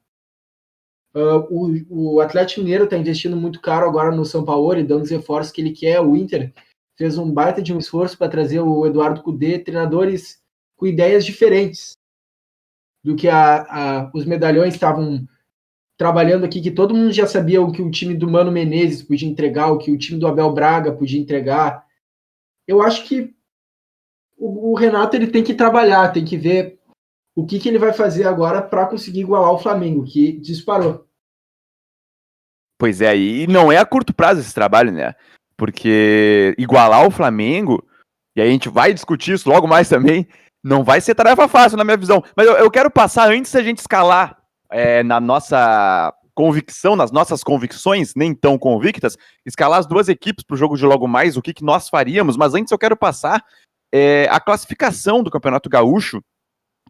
Uh, 1.17 1.89
o, 1.89 2.17
o 2.17 2.21
Atlético 2.21 2.61
Mineiro 2.61 2.85
está 2.85 2.95
investindo 2.95 3.35
muito 3.39 3.59
caro 3.63 3.87
agora 3.87 4.15
no 4.15 4.23
São 4.23 4.45
Paulo 4.45 4.79
e 4.79 4.85
dando 4.85 5.03
os 5.03 5.11
reforços 5.11 5.51
que 5.51 5.63
ele 5.63 5.73
quer. 5.73 5.99
O 5.99 6.15
Inter 6.15 6.53
fez 6.99 7.17
um 7.17 7.33
baita 7.33 7.63
de 7.63 7.73
um 7.73 7.79
esforço 7.79 8.19
para 8.19 8.29
trazer 8.29 8.61
o 8.61 8.87
Eduardo 8.87 9.23
Cudê, 9.23 9.59
treinadores 9.59 10.43
com 10.77 10.87
ideias 10.87 11.25
diferentes 11.25 11.93
do 13.03 13.17
que 13.17 13.29
a, 13.29 13.63
a, 13.63 14.11
os 14.13 14.27
medalhões 14.27 14.75
estavam 14.75 15.27
trabalhando 15.97 16.45
aqui 16.45 16.61
que 16.61 16.71
todo 16.71 16.95
mundo 16.95 17.11
já 17.13 17.27
sabia 17.27 17.63
o 17.63 17.73
que 17.73 17.81
o 17.81 17.91
time 17.91 18.15
do 18.15 18.31
Mano 18.31 18.53
Menezes 18.53 19.03
podia 19.03 19.29
entregar, 19.29 19.71
o 19.71 19.79
que 19.79 19.91
o 19.91 19.97
time 19.97 20.21
do 20.21 20.27
Abel 20.27 20.53
Braga 20.53 20.93
podia 20.93 21.19
entregar. 21.19 21.87
Eu 22.69 22.83
acho 22.83 23.07
que 23.07 23.35
o, 24.37 24.73
o 24.73 24.75
Renato 24.75 25.17
ele 25.17 25.29
tem 25.29 25.43
que 25.43 25.55
trabalhar, 25.55 26.13
tem 26.13 26.27
que 26.27 26.37
ver 26.37 26.79
o 27.35 27.47
que, 27.47 27.59
que 27.59 27.69
ele 27.69 27.79
vai 27.79 27.95
fazer 27.95 28.27
agora 28.27 28.61
para 28.61 28.87
conseguir 28.87 29.21
igualar 29.21 29.53
o 29.53 29.59
Flamengo, 29.59 30.05
que 30.05 30.33
disparou. 30.33 31.06
Pois 32.79 33.01
é, 33.01 33.17
e 33.17 33.47
não 33.47 33.73
é 33.73 33.79
a 33.79 33.87
curto 33.87 34.15
prazo 34.15 34.41
esse 34.41 34.55
trabalho, 34.55 34.93
né? 34.93 35.15
Porque 35.57 36.55
igualar 36.59 37.07
o 37.07 37.11
Flamengo, 37.11 37.83
e 38.37 38.41
aí 38.41 38.49
a 38.49 38.53
gente 38.53 38.69
vai 38.69 38.93
discutir 38.93 39.33
isso 39.33 39.49
logo 39.49 39.67
mais 39.67 39.89
também, 39.89 40.29
não 40.63 40.85
vai 40.85 41.01
ser 41.01 41.15
tarefa 41.15 41.49
fácil 41.49 41.79
na 41.79 41.85
minha 41.85 41.97
visão. 41.97 42.23
Mas 42.37 42.47
eu, 42.47 42.55
eu 42.55 42.71
quero 42.71 42.91
passar, 42.91 43.31
antes 43.31 43.53
da 43.53 43.63
gente 43.63 43.79
escalar 43.79 44.37
é, 44.71 45.03
na 45.03 45.21
nossa 45.21 46.13
convicção, 46.35 46.95
nas 46.95 47.11
nossas 47.11 47.43
convicções, 47.43 48.15
nem 48.15 48.35
tão 48.35 48.59
convictas, 48.59 49.17
escalar 49.47 49.79
as 49.79 49.87
duas 49.87 50.09
equipes 50.09 50.45
para 50.45 50.55
o 50.55 50.59
jogo 50.59 50.77
de 50.77 50.85
logo 50.85 51.09
mais, 51.09 51.37
o 51.37 51.43
que, 51.43 51.55
que 51.55 51.65
nós 51.65 51.89
faríamos, 51.89 52.37
mas 52.37 52.53
antes 52.53 52.71
eu 52.71 52.79
quero 52.79 52.95
passar 52.95 53.43
é, 53.93 54.29
a 54.31 54.39
classificação 54.39 55.23
do 55.23 55.31
Campeonato 55.31 55.71
Gaúcho, 55.71 56.23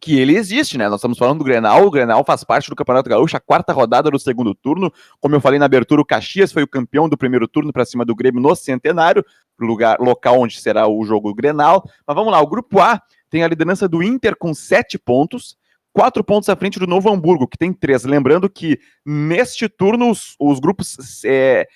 que 0.01 0.19
ele 0.19 0.37
existe, 0.37 0.77
né? 0.77 0.89
Nós 0.89 0.99
estamos 0.99 1.19
falando 1.19 1.39
do 1.39 1.45
Grenal, 1.45 1.87
o 1.87 1.91
Grenal 1.91 2.23
faz 2.25 2.45
parte 2.45 2.69
do 2.69 2.77
Campeonato 2.77 3.09
Gaúcho, 3.09 3.37
a 3.37 3.41
quarta 3.41 3.73
rodada 3.73 4.11
do 4.11 4.19
segundo 4.19 4.55
turno. 4.55 4.93
Como 5.21 5.35
eu 5.35 5.41
falei 5.41 5.59
na 5.59 5.65
abertura, 5.65 6.01
o 6.01 6.05
Caxias 6.05 6.53
foi 6.53 6.63
o 6.63 6.69
campeão 6.69 7.09
do 7.09 7.17
primeiro 7.17 7.49
turno 7.49 7.73
para 7.73 7.85
cima 7.85 8.05
do 8.05 8.15
Grêmio 8.15 8.41
no 8.41 8.55
Centenário, 8.55 9.25
lugar 9.59 9.99
local 9.99 10.41
onde 10.41 10.61
será 10.61 10.87
o 10.87 11.05
jogo 11.05 11.35
Grenal. 11.35 11.83
Mas 12.07 12.15
vamos 12.15 12.31
lá, 12.31 12.41
o 12.41 12.47
grupo 12.47 12.81
A 12.81 13.01
tem 13.31 13.43
a 13.43 13.49
liderança 13.49 13.89
do 13.89 14.03
Inter 14.03 14.37
com 14.37 14.53
sete 14.55 14.99
pontos 14.99 15.57
quatro 15.97 16.23
pontos 16.23 16.51
à 16.51 16.55
frente 16.55 16.79
do 16.79 16.87
Novo 16.87 17.11
Hamburgo, 17.11 17.49
que 17.49 17.57
tem 17.57 17.73
três. 17.73 18.05
Lembrando 18.05 18.51
que 18.51 18.79
neste 19.03 19.67
turno 19.67 20.11
os, 20.11 20.37
os 20.39 20.61
grupos 20.61 21.25
é, 21.25 21.67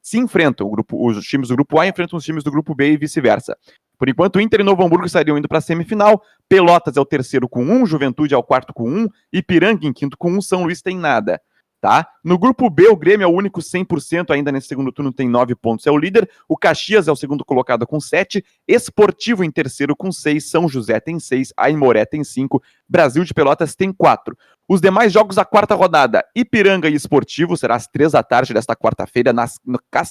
se 0.00 0.18
enfrentam. 0.18 0.70
Grupo, 0.70 1.06
os 1.06 1.22
times 1.26 1.48
do 1.48 1.54
grupo 1.54 1.78
A 1.78 1.86
enfrentam 1.86 2.16
os 2.16 2.24
times 2.24 2.42
do 2.42 2.50
grupo 2.50 2.74
B 2.74 2.92
e 2.92 2.96
vice-versa. 2.96 3.54
Por 3.98 4.08
enquanto, 4.08 4.40
Inter 4.40 4.60
e 4.60 4.64
Novo 4.64 4.84
Hamburgo 4.84 5.06
estariam 5.06 5.38
indo 5.38 5.48
para 5.48 5.58
a 5.58 5.60
semifinal. 5.60 6.22
Pelotas 6.48 6.96
é 6.96 7.00
o 7.00 7.04
terceiro 7.04 7.48
com 7.48 7.64
um, 7.64 7.86
Juventude 7.86 8.34
é 8.34 8.36
o 8.36 8.42
quarto 8.42 8.72
com 8.72 8.88
um, 8.88 9.08
Ipiranga 9.32 9.86
em 9.86 9.92
quinto 9.92 10.16
com 10.16 10.30
um, 10.30 10.40
São 10.40 10.64
Luís 10.64 10.82
tem 10.82 10.96
nada 10.96 11.40
tá? 11.84 12.08
No 12.24 12.38
grupo 12.38 12.70
B, 12.70 12.88
o 12.88 12.96
Grêmio 12.96 13.26
é 13.26 13.28
o 13.28 13.30
único 13.30 13.60
100% 13.60 14.30
ainda 14.30 14.50
nesse 14.50 14.68
segundo 14.68 14.90
turno, 14.90 15.12
tem 15.12 15.28
9 15.28 15.54
pontos, 15.54 15.86
é 15.86 15.90
o 15.90 15.98
líder. 15.98 16.26
O 16.48 16.56
Caxias 16.56 17.08
é 17.08 17.12
o 17.12 17.16
segundo 17.16 17.44
colocado 17.44 17.86
com 17.86 18.00
7. 18.00 18.42
Esportivo 18.66 19.44
em 19.44 19.50
terceiro 19.50 19.94
com 19.94 20.10
6. 20.10 20.48
São 20.48 20.66
José 20.66 20.98
tem 20.98 21.20
6. 21.20 21.52
Aimoré 21.54 22.06
tem 22.06 22.24
5. 22.24 22.62
Brasil 22.88 23.22
de 23.22 23.34
Pelotas 23.34 23.74
tem 23.74 23.92
4. 23.92 24.34
Os 24.66 24.80
demais 24.80 25.12
jogos 25.12 25.36
da 25.36 25.44
quarta 25.44 25.74
rodada, 25.74 26.24
Ipiranga 26.34 26.88
e 26.88 26.94
Esportivo, 26.94 27.54
será 27.54 27.74
às 27.74 27.86
3 27.86 28.12
da 28.12 28.22
tarde 28.22 28.54
desta 28.54 28.74
quarta-feira, 28.74 29.30
nas, 29.30 29.60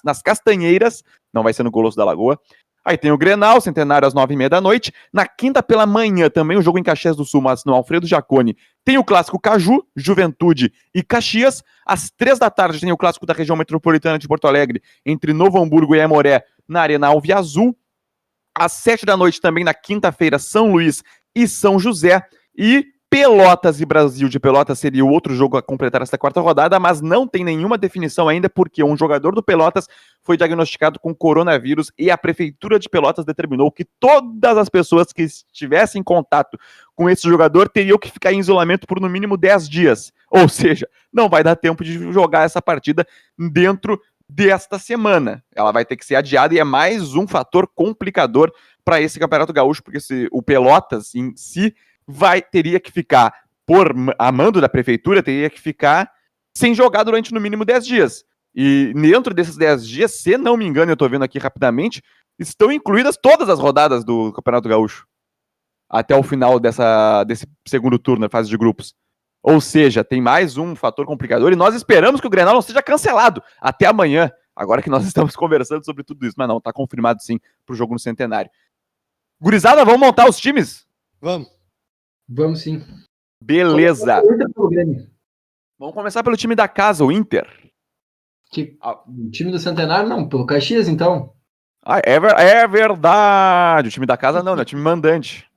nas 0.04 0.22
Castanheiras, 0.22 1.04
não 1.34 1.42
vai 1.42 1.54
ser 1.54 1.64
no 1.64 1.72
Goloso 1.72 1.98
da 1.98 2.06
Lagoa. 2.06 2.40
Aí 2.86 2.98
tem 2.98 3.12
o 3.12 3.18
Grenal, 3.18 3.62
centenário 3.62 4.06
às 4.06 4.14
nove 4.14 4.34
e 4.34 4.38
meia 4.38 4.50
da 4.50 4.60
noite. 4.60 4.92
Na 5.12 5.26
quinta 5.26 5.64
pela 5.64 5.86
manhã, 5.86 6.30
também 6.30 6.58
o 6.58 6.62
jogo 6.62 6.78
em 6.78 6.84
Caxias 6.84 7.16
do 7.16 7.24
Sul, 7.24 7.42
mas 7.42 7.64
no 7.64 7.74
Alfredo 7.74 8.06
Jacone. 8.06 8.58
Tem 8.84 8.98
o 8.98 9.04
clássico 9.04 9.40
Caju, 9.40 9.86
Juventude 9.96 10.74
e 10.94 11.02
Caxias. 11.02 11.64
Às 11.86 12.10
três 12.10 12.38
da 12.40 12.50
tarde 12.50 12.82
tem 12.82 12.92
o 12.92 12.98
clássico 12.98 13.26
da 13.26 13.34
região 13.34 13.56
metropolitana 13.56 14.20
de 14.20 14.28
Porto 14.28 14.48
Alegre, 14.48 14.82
entre 15.06 15.32
Novo 15.32 15.62
Hamburgo 15.62 15.96
e 15.96 16.02
Amoré, 16.02 16.44
na 16.68 16.82
Arena 16.82 17.08
Alve 17.08 17.32
Azul. 17.32 17.78
Às 18.54 18.74
sete 18.74 19.06
da 19.06 19.16
noite, 19.16 19.40
também 19.40 19.64
na 19.64 19.74
quinta-feira, 19.74 20.38
São 20.38 20.74
Luís 20.74 21.02
e 21.34 21.48
São 21.48 21.80
José. 21.80 22.22
E 22.56 22.86
Pelotas 23.14 23.80
e 23.80 23.86
Brasil 23.86 24.28
de 24.28 24.40
Pelotas 24.40 24.80
seria 24.80 25.06
o 25.06 25.08
outro 25.08 25.36
jogo 25.36 25.56
a 25.56 25.62
completar 25.62 26.02
esta 26.02 26.18
quarta 26.18 26.42
rodada, 26.42 26.80
mas 26.80 27.00
não 27.00 27.28
tem 27.28 27.44
nenhuma 27.44 27.78
definição 27.78 28.28
ainda, 28.28 28.50
porque 28.50 28.84
um 28.84 28.98
jogador 28.98 29.36
do 29.36 29.44
Pelotas 29.44 29.88
foi 30.24 30.36
diagnosticado 30.36 31.00
com 31.00 31.14
coronavírus 31.14 31.92
e 31.96 32.10
a 32.10 32.18
Prefeitura 32.18 32.80
de 32.80 32.90
Pelotas 32.90 33.24
determinou 33.24 33.72
que 33.72 33.86
todas 34.00 34.58
as 34.58 34.68
pessoas 34.68 35.14
que 35.14 35.22
estivessem 35.22 36.02
em 36.02 36.04
contato 36.04 36.58
com 36.96 37.08
esse 37.08 37.30
jogador 37.30 37.70
teriam 37.70 38.00
que 38.00 38.10
ficar 38.10 38.34
em 38.34 38.40
isolamento 38.40 38.88
por 38.88 39.00
no 39.00 39.08
mínimo 39.08 39.38
10 39.38 39.70
dias. 39.70 40.12
Ou 40.28 40.50
seja, 40.50 40.90
não 41.14 41.30
vai 41.30 41.44
dar 41.44 41.56
tempo 41.56 41.84
de 41.84 42.12
jogar 42.12 42.46
essa 42.46 42.64
partida 42.64 43.06
dentro 43.38 44.02
desta 44.28 44.80
semana. 44.80 45.44
Ela 45.56 45.72
vai 45.72 45.86
ter 45.86 45.98
que 45.98 46.06
ser 46.06 46.16
adiada 46.16 46.56
e 46.56 46.60
é 46.60 46.64
mais 46.64 47.14
um 47.14 47.28
fator 47.28 47.70
complicador 47.76 48.52
para 48.84 49.00
esse 49.00 49.20
Campeonato 49.20 49.54
Gaúcho, 49.54 49.84
porque 49.84 50.00
se 50.00 50.28
o 50.32 50.42
Pelotas 50.42 51.14
em 51.14 51.36
si 51.36 51.76
vai 52.08 52.42
teria 52.42 52.80
que 52.80 52.92
ficar, 52.92 53.34
por 53.66 53.94
a 54.18 54.32
mando 54.32 54.60
da 54.60 54.70
prefeitura, 54.70 55.24
teria 55.24 55.50
que 55.50 55.60
ficar 55.60 56.12
sem 56.56 56.74
jogar 56.74 57.04
durante 57.04 57.34
no 57.34 57.42
mínimo 57.42 57.66
10 57.66 57.86
dias. 57.86 58.26
E 58.56 58.94
dentro 58.96 59.34
desses 59.34 59.58
10 59.58 59.88
dias, 59.88 60.12
se 60.12 60.38
não 60.38 60.56
me 60.56 60.66
engano, 60.66 60.92
eu 60.92 60.94
estou 60.94 61.10
vendo 61.10 61.24
aqui 61.24 61.40
rapidamente, 61.40 62.04
estão 62.38 62.72
incluídas 62.72 63.18
todas 63.18 63.50
as 63.50 63.60
rodadas 63.60 64.04
do 64.04 64.32
Campeonato 64.34 64.70
Gaúcho. 64.70 65.08
Até 65.90 66.16
o 66.16 66.24
final 66.24 66.60
dessa, 66.60 67.24
desse 67.24 67.48
segundo 67.68 67.98
turno, 67.98 68.30
fase 68.30 68.50
de 68.50 68.58
grupos. 68.58 68.96
Ou 69.42 69.60
seja, 69.60 70.04
tem 70.04 70.22
mais 70.22 70.58
um 70.58 70.76
fator 70.76 71.06
complicador 71.06 71.52
e 71.52 71.56
nós 71.56 71.76
esperamos 71.76 72.22
que 72.22 72.28
o 72.28 72.30
Grenal 72.30 72.54
não 72.54 72.62
seja 72.62 72.82
cancelado 72.82 73.44
até 73.60 73.86
amanhã, 73.86 74.32
agora 74.56 74.82
que 74.82 74.90
nós 74.90 75.04
estamos 75.06 75.36
conversando 75.36 75.84
sobre 75.84 76.04
tudo 76.04 76.26
isso. 76.26 76.36
Mas 76.38 76.48
não, 76.48 76.58
está 76.58 76.72
confirmado 76.72 77.22
sim 77.22 77.40
para 77.66 77.74
o 77.74 77.76
jogo 77.76 77.94
no 77.94 78.00
Centenário. 78.00 78.50
Gurizada, 79.42 79.84
vamos 79.84 80.00
montar 80.00 80.30
os 80.30 80.38
times? 80.38 80.88
Vamos. 81.20 81.50
Vamos 82.28 82.62
sim. 82.62 82.82
Beleza. 83.42 84.22
Vamos 85.78 85.94
começar 85.96 86.24
pelo 86.24 86.38
time 86.38 86.56
da 86.56 86.68
casa, 86.68 87.04
o 87.04 87.12
Inter. 87.12 87.46
Que, 88.52 88.78
o 89.08 89.30
time 89.32 89.52
do 89.52 89.60
Centenário, 89.60 90.08
não, 90.08 90.30
pelo 90.30 90.46
Caxias, 90.46 90.88
então. 90.88 91.36
Ah, 91.84 92.00
é, 92.06 92.20
ver- 92.20 92.40
é 92.40 92.68
verdade. 92.68 93.90
O 93.90 93.92
time 93.92 94.06
da 94.06 94.16
casa 94.16 94.42
não, 94.42 94.56
né? 94.56 94.62
O 94.62 94.66
time 94.66 94.82
mandante. 94.82 95.50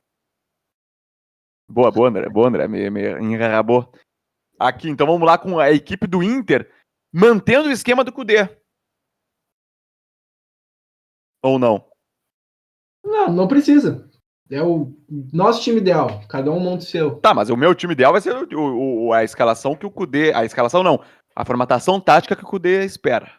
Boa, 1.68 1.90
boa, 1.90 2.09
André. 2.09 2.29
Boa, 2.29 2.48
André. 2.48 2.66
Me, 2.66 2.90
me 2.90 3.02
enrabou. 3.20 3.92
Aqui, 4.59 4.88
então 4.88 5.07
vamos 5.07 5.26
lá 5.26 5.37
com 5.37 5.59
a 5.59 5.70
equipe 5.70 6.07
do 6.07 6.22
Inter, 6.22 6.72
mantendo 7.12 7.68
o 7.68 7.72
esquema 7.72 8.02
do 8.02 8.12
Cudê. 8.12 8.48
Ou 11.42 11.59
não? 11.59 11.88
Não, 13.05 13.33
não 13.33 13.46
precisa. 13.46 14.11
É 14.50 14.62
o 14.62 14.92
nosso 15.32 15.61
time 15.62 15.78
ideal. 15.78 16.20
Cada 16.28 16.50
um 16.52 16.61
monta 16.61 16.85
o 16.85 16.87
seu. 16.87 17.16
Tá, 17.20 17.35
mas 17.35 17.50
o 17.50 17.56
meu 17.56 17.74
time 17.74 17.92
ideal 17.92 18.12
vai 18.12 18.20
ser 18.20 18.32
o- 18.54 19.06
o- 19.09 19.12
a 19.12 19.24
escalação 19.24 19.74
que 19.74 19.85
o 19.87 19.90
Cudê. 19.90 20.32
A 20.32 20.44
escalação 20.44 20.82
não. 20.82 21.02
A 21.35 21.44
formatação 21.44 22.00
tática 22.00 22.37
que 22.37 22.44
o 22.44 22.46
Cudê 22.46 22.85
espera. 22.85 23.30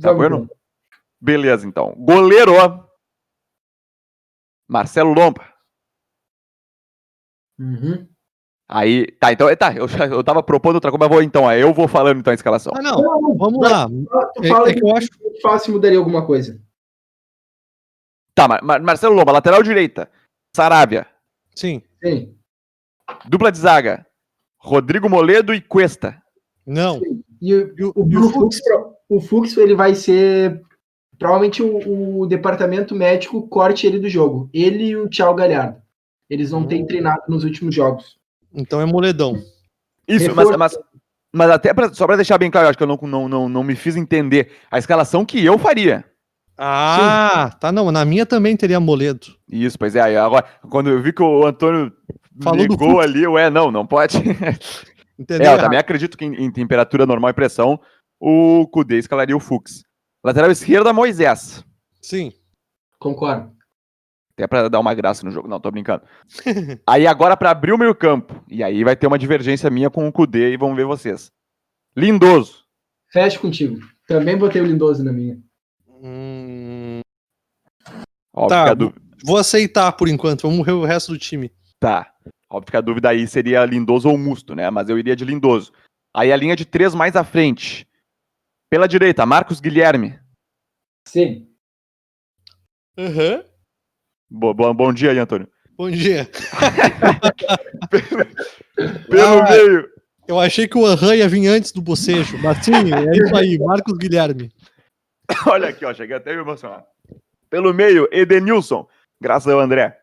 Tá 0.00 0.12
bueno? 0.14 0.48
Beleza, 1.20 1.66
então. 1.68 1.94
Goleiro. 1.98 2.54
Marcelo 4.68 5.12
Lomba. 5.12 5.46
Uhum. 7.58 8.08
Aí, 8.68 9.06
tá, 9.20 9.30
então, 9.32 9.54
tá, 9.54 9.74
eu, 9.74 9.86
já- 9.86 10.06
eu 10.06 10.24
tava 10.24 10.42
propondo 10.42 10.76
outra 10.76 10.90
coisa, 10.90 10.98
mas 11.04 11.10
vou 11.14 11.22
então, 11.22 11.46
aí 11.46 11.60
eu 11.60 11.74
vou 11.74 11.86
falando 11.86 12.18
então 12.20 12.30
a 12.30 12.34
escalação. 12.34 12.72
Ah, 12.74 12.80
não. 12.80 13.02
Não, 13.02 13.36
Vamos 13.36 13.60
lá. 13.60 13.86
Tu 14.34 14.44
É- 14.44 14.48
fala 14.48 14.70
é 14.70 14.72
que 14.72 14.80
que 14.80 14.86
eu 14.86 14.96
acho- 14.96 15.08
fácil 15.42 15.74
mudaria 15.74 15.98
alguma 15.98 16.24
coisa. 16.24 16.58
Tá, 18.34 18.48
Mar- 18.48 18.62
Mar- 18.62 18.82
Marcelo 18.82 19.14
Lomba, 19.14 19.32
lateral 19.32 19.62
direita. 19.62 20.10
Saravia. 20.54 21.06
Sim. 21.54 21.82
Sim. 22.02 22.34
Dupla 23.26 23.52
de 23.52 23.58
zaga. 23.58 24.06
Rodrigo 24.58 25.08
Moledo 25.08 25.52
e 25.54 25.60
Cuesta. 25.60 26.20
Não. 26.66 27.00
E, 27.40 27.54
o- 27.54 27.74
E 27.78 27.84
o, 27.84 27.92
o 27.96 28.08
e 28.10 28.16
o 28.16 28.30
Fux? 28.30 28.58
O 29.08 29.20
Fux, 29.20 29.56
ele 29.56 29.74
vai 29.74 29.94
ser. 29.94 30.62
Provavelmente 31.18 31.62
o, 31.62 32.20
o 32.20 32.26
departamento 32.26 32.94
médico 32.94 33.46
corte 33.48 33.86
ele 33.86 33.98
do 33.98 34.08
jogo. 34.08 34.48
Ele 34.52 34.84
e 34.88 34.96
o 34.96 35.08
Thiago 35.08 35.34
Galhardo. 35.34 35.80
Eles 36.30 36.50
não 36.50 36.66
têm 36.66 36.82
Hum. 36.82 36.86
treinado 36.86 37.22
nos 37.28 37.44
últimos 37.44 37.74
jogos. 37.74 38.16
Então 38.54 38.80
é 38.80 38.86
moledão. 38.86 39.34
Isso, 40.08 40.34
mas, 40.34 40.48
Reforço. 40.48 40.58
mas, 40.58 40.78
mas 41.32 41.50
até 41.50 41.72
pra- 41.74 41.92
só 41.92 42.06
pra 42.06 42.16
deixar 42.16 42.38
bem 42.38 42.50
claro, 42.50 42.66
eu 42.66 42.70
acho 42.70 42.78
que 42.78 42.82
eu 42.82 42.88
não, 42.88 42.98
não, 43.02 43.28
não, 43.28 43.48
não 43.48 43.62
me 43.62 43.76
fiz 43.76 43.96
entender. 43.96 44.52
A 44.70 44.78
escalação 44.78 45.24
que 45.24 45.44
eu 45.44 45.58
faria. 45.58 46.04
Ah, 46.56 47.56
tá. 47.60 47.72
Não, 47.72 47.90
na 47.90 48.04
minha 48.04 48.26
também 48.26 48.56
teria 48.56 48.78
moledo. 48.78 49.26
Isso, 49.48 49.78
pois 49.78 49.96
é. 49.96 50.00
aí 50.00 50.16
Agora, 50.16 50.44
quando 50.70 50.90
eu 50.90 51.02
vi 51.02 51.12
que 51.12 51.22
o 51.22 51.46
Antônio 51.46 51.92
Falou 52.40 52.58
ligou 52.58 53.00
ali, 53.00 53.26
ué, 53.26 53.50
não, 53.50 53.70
não 53.70 53.86
pode. 53.86 54.16
Entendeu? 55.18 55.50
É, 55.50 55.54
eu 55.54 55.58
também 55.58 55.78
acredito 55.78 56.16
que 56.16 56.24
em, 56.24 56.34
em 56.34 56.50
temperatura 56.50 57.04
normal 57.04 57.30
e 57.30 57.34
pressão, 57.34 57.78
o 58.18 58.66
Kudê 58.68 58.98
escalaria 58.98 59.36
o 59.36 59.40
Fux. 59.40 59.82
Lateral 60.24 60.50
esquerda, 60.50 60.92
Moisés. 60.92 61.64
Sim. 62.00 62.32
Concordo. 62.98 63.52
Até 64.34 64.46
pra 64.46 64.68
dar 64.68 64.80
uma 64.80 64.94
graça 64.94 65.24
no 65.24 65.30
jogo. 65.30 65.48
Não, 65.48 65.60
tô 65.60 65.70
brincando. 65.70 66.02
aí 66.86 67.06
agora 67.06 67.36
pra 67.36 67.50
abrir 67.50 67.72
o 67.72 67.78
meio 67.78 67.94
campo. 67.94 68.42
E 68.48 68.62
aí 68.62 68.82
vai 68.82 68.96
ter 68.96 69.06
uma 69.06 69.18
divergência 69.18 69.68
minha 69.68 69.90
com 69.90 70.08
o 70.08 70.12
Kudê 70.12 70.52
e 70.52 70.56
vamos 70.56 70.76
ver 70.76 70.86
vocês. 70.86 71.30
Lindoso. 71.96 72.64
Fecho 73.12 73.40
contigo. 73.40 73.78
Também 74.08 74.38
botei 74.38 74.62
o 74.62 74.64
Lindoso 74.64 75.04
na 75.04 75.12
minha. 75.12 75.38
Hum, 76.02 77.00
Óbvio 78.34 78.48
Tá, 78.48 78.64
que 78.64 78.70
a 78.70 78.74
dú- 78.74 78.94
vou 79.24 79.36
aceitar 79.38 79.92
por 79.92 80.08
enquanto. 80.08 80.48
Vamos 80.48 80.66
ver 80.66 80.72
o 80.72 80.84
resto 80.84 81.12
do 81.12 81.18
time. 81.18 81.50
Tá. 81.78 82.12
Óbvio 82.50 82.70
que 82.70 82.76
a 82.76 82.80
dúvida 82.80 83.08
aí 83.10 83.26
seria 83.28 83.64
Lindoso 83.64 84.08
ou 84.08 84.18
Musto, 84.18 84.54
né? 84.54 84.68
Mas 84.70 84.88
eu 84.88 84.98
iria 84.98 85.14
de 85.16 85.24
Lindoso. 85.24 85.72
Aí 86.14 86.32
a 86.32 86.36
linha 86.36 86.56
de 86.56 86.64
três 86.64 86.94
mais 86.94 87.14
à 87.16 87.24
frente. 87.24 87.86
Pela 88.70 88.88
direita, 88.88 89.24
Marcos 89.24 89.60
Guilherme. 89.60 90.18
Sim. 91.06 91.48
Aham. 92.98 93.44
Bo- 94.30 94.54
bom, 94.54 94.74
bom 94.74 94.92
dia 94.92 95.10
aí, 95.12 95.18
Antônio. 95.18 95.48
Bom 95.76 95.90
dia. 95.90 96.28
Pelo 99.08 99.38
Ah. 99.40 99.50
meio. 99.50 99.88
Eu 100.28 100.38
achei 100.38 100.68
que 100.68 100.78
o 100.78 100.86
Aham 100.86 101.14
ia 101.16 101.28
vir 101.28 101.46
antes 101.48 101.72
do 101.72 101.82
bocejo. 101.82 102.38
Mas 102.38 102.64
sim, 102.64 102.72
é 102.72 103.16
isso 103.16 103.36
aí. 103.36 103.58
Marcos 103.58 103.96
Guilherme. 103.98 104.50
Olha 105.46 105.68
aqui, 105.68 105.84
ó. 105.84 105.92
Cheguei 105.94 106.16
até 106.16 106.32
a 106.32 106.34
me 106.34 106.40
emocionar. 106.40 106.84
Pelo 107.50 107.72
meio, 107.74 108.08
Edenilson. 108.12 108.86
Graças 109.20 109.52
ao 109.52 109.60
André. 109.60 109.98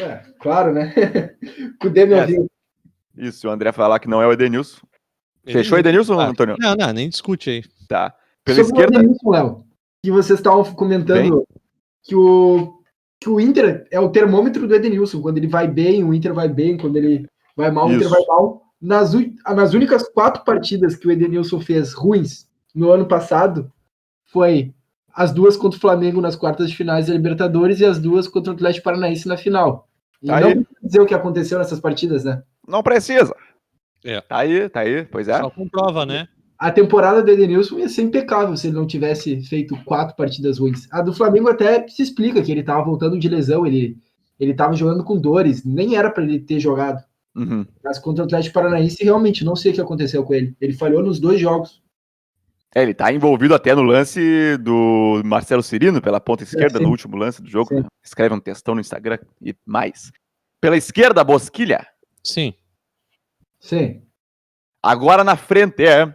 É, 0.00 0.22
claro, 0.38 0.72
né? 0.72 0.92
Cudê 1.80 2.06
me 2.06 2.14
É. 2.14 2.26
Isso, 3.16 3.48
o 3.48 3.50
André 3.50 3.72
falar 3.72 3.98
que 3.98 4.08
não 4.08 4.20
é 4.20 4.26
o 4.26 4.32
Edenilson. 4.32 4.80
Fechou, 5.46 5.78
Edenilson, 5.78 6.18
Ah, 6.18 6.26
Antônio? 6.26 6.56
Não, 6.58 6.74
não, 6.74 6.92
nem 6.92 7.08
discute 7.08 7.50
aí. 7.50 7.64
Tá. 7.88 8.14
Pela 8.44 8.64
Sobre 8.64 8.72
esquerda. 8.72 8.98
o 8.98 9.00
Edenilson, 9.00 9.30
Léo, 9.30 9.64
que 10.02 10.10
vocês 10.10 10.38
estavam 10.38 10.64
comentando 10.74 11.46
que 12.02 12.14
o, 12.16 12.80
que 13.20 13.28
o 13.28 13.40
Inter 13.40 13.86
é 13.90 14.00
o 14.00 14.10
termômetro 14.10 14.66
do 14.66 14.74
Edenilson. 14.74 15.20
Quando 15.22 15.38
ele 15.38 15.46
vai 15.46 15.68
bem, 15.68 16.02
o 16.02 16.12
Inter 16.12 16.34
vai 16.34 16.48
bem. 16.48 16.76
Quando 16.76 16.96
ele 16.96 17.28
vai 17.56 17.70
mal, 17.70 17.86
o 17.86 17.92
Inter 17.92 18.06
Isso. 18.06 18.10
vai 18.10 18.24
mal. 18.26 18.62
Nas, 18.80 19.12
nas 19.54 19.72
únicas 19.74 20.08
quatro 20.08 20.44
partidas 20.44 20.96
que 20.96 21.06
o 21.06 21.10
Edenilson 21.10 21.60
fez 21.60 21.92
ruins 21.92 22.48
no 22.74 22.90
ano 22.90 23.06
passado, 23.06 23.72
foi 24.34 24.74
as 25.14 25.32
duas 25.32 25.56
contra 25.56 25.78
o 25.78 25.80
Flamengo 25.80 26.20
nas 26.20 26.34
quartas 26.34 26.68
de 26.68 26.76
finais 26.76 27.06
da 27.06 27.12
Libertadores 27.14 27.78
e 27.78 27.84
as 27.84 28.00
duas 28.00 28.26
contra 28.26 28.50
o 28.52 28.54
Atlético 28.56 28.82
Paranaense 28.84 29.28
na 29.28 29.36
final. 29.36 29.88
E 30.20 30.26
Tá 30.26 30.40
não 30.40 30.48
aí. 30.48 30.54
precisa 30.56 30.78
dizer 30.82 31.00
o 31.00 31.06
que 31.06 31.14
aconteceu 31.14 31.58
nessas 31.58 31.78
partidas, 31.78 32.24
né? 32.24 32.42
Não 32.66 32.82
precisa. 32.82 33.32
É. 34.04 34.20
Tá 34.20 34.38
aí, 34.38 34.68
tá 34.68 34.80
aí. 34.80 35.04
Pois 35.04 35.28
é. 35.28 35.38
Só 35.38 35.48
comprova, 35.50 36.04
né? 36.04 36.26
A 36.58 36.70
temporada 36.70 37.22
do 37.22 37.30
Edenilson 37.30 37.78
ia 37.78 37.88
ser 37.88 38.02
impecável 38.02 38.56
se 38.56 38.66
ele 38.66 38.76
não 38.76 38.86
tivesse 38.86 39.40
feito 39.42 39.76
quatro 39.84 40.16
partidas 40.16 40.58
ruins. 40.58 40.88
A 40.90 41.00
do 41.00 41.12
Flamengo 41.12 41.48
até 41.48 41.86
se 41.88 42.02
explica 42.02 42.42
que 42.42 42.50
ele 42.50 42.60
estava 42.60 42.82
voltando 42.84 43.18
de 43.18 43.28
lesão, 43.28 43.64
ele 43.66 43.96
ele 44.38 44.50
estava 44.50 44.74
jogando 44.74 45.04
com 45.04 45.16
dores, 45.16 45.64
nem 45.64 45.94
era 45.96 46.10
para 46.10 46.24
ele 46.24 46.40
ter 46.40 46.58
jogado. 46.58 47.00
Uhum. 47.36 47.64
Mas 47.84 48.00
contra 48.00 48.24
o 48.24 48.26
Atlético 48.26 48.54
Paranaense, 48.54 49.04
realmente 49.04 49.44
não 49.44 49.54
sei 49.54 49.70
o 49.70 49.74
que 49.74 49.80
aconteceu 49.80 50.24
com 50.24 50.34
ele. 50.34 50.56
Ele 50.60 50.72
falhou 50.72 51.02
nos 51.02 51.20
dois 51.20 51.40
jogos. 51.40 51.80
É, 52.74 52.82
ele 52.82 52.92
tá 52.92 53.12
envolvido 53.12 53.54
até 53.54 53.72
no 53.74 53.82
lance 53.82 54.56
do 54.58 55.22
Marcelo 55.24 55.62
Cirino, 55.62 56.02
pela 56.02 56.18
ponta 56.18 56.42
esquerda, 56.42 56.78
sim. 56.78 56.84
no 56.84 56.90
último 56.90 57.16
lance 57.16 57.40
do 57.40 57.48
jogo. 57.48 57.68
Sim. 57.68 57.80
né? 57.80 57.86
Escreve 58.02 58.34
um 58.34 58.40
textão 58.40 58.74
no 58.74 58.80
Instagram 58.80 59.18
e 59.40 59.54
mais. 59.64 60.10
Pela 60.60 60.76
esquerda, 60.76 61.22
Bosquilha. 61.22 61.86
Sim. 62.22 62.52
Sim. 63.60 64.02
Agora 64.82 65.22
na 65.22 65.36
frente, 65.36 65.84
é. 65.84 66.12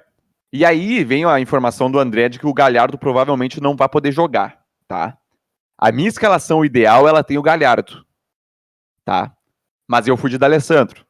E 0.52 0.66
aí 0.66 1.04
vem 1.04 1.24
a 1.26 1.40
informação 1.40 1.90
do 1.90 2.00
André 2.00 2.28
de 2.28 2.40
que 2.40 2.48
o 2.48 2.54
Galhardo 2.54 2.98
provavelmente 2.98 3.62
não 3.62 3.76
vai 3.76 3.88
poder 3.88 4.12
jogar, 4.12 4.64
tá? 4.88 5.18
A 5.78 5.92
minha 5.92 6.10
escalação 6.10 6.66
ideal, 6.66 7.08
ela 7.08 7.24
tem 7.24 7.38
o 7.38 7.42
Galhardo, 7.42 8.06
tá? 9.06 9.34
Mas 9.88 10.08
eu 10.08 10.18
fui 10.18 10.30
de 10.30 10.38
D'Alessandro. 10.38 11.06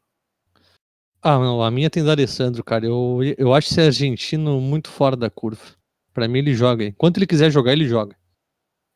Ah, 1.21 1.37
não, 1.37 1.61
a 1.61 1.69
minha 1.69 1.89
tem 1.89 2.03
do 2.03 2.11
Alessandro, 2.11 2.63
cara. 2.63 2.85
Eu, 2.85 3.19
eu 3.37 3.53
acho 3.53 3.69
esse 3.69 3.81
argentino 3.81 4.59
muito 4.61 4.89
fora 4.89 5.15
da 5.15 5.29
curva. 5.29 5.61
Pra 6.13 6.27
mim, 6.27 6.39
ele 6.39 6.53
joga. 6.53 6.83
Enquanto 6.85 7.17
ele 7.17 7.27
quiser 7.27 7.51
jogar, 7.51 7.73
ele 7.73 7.87
joga. 7.87 8.15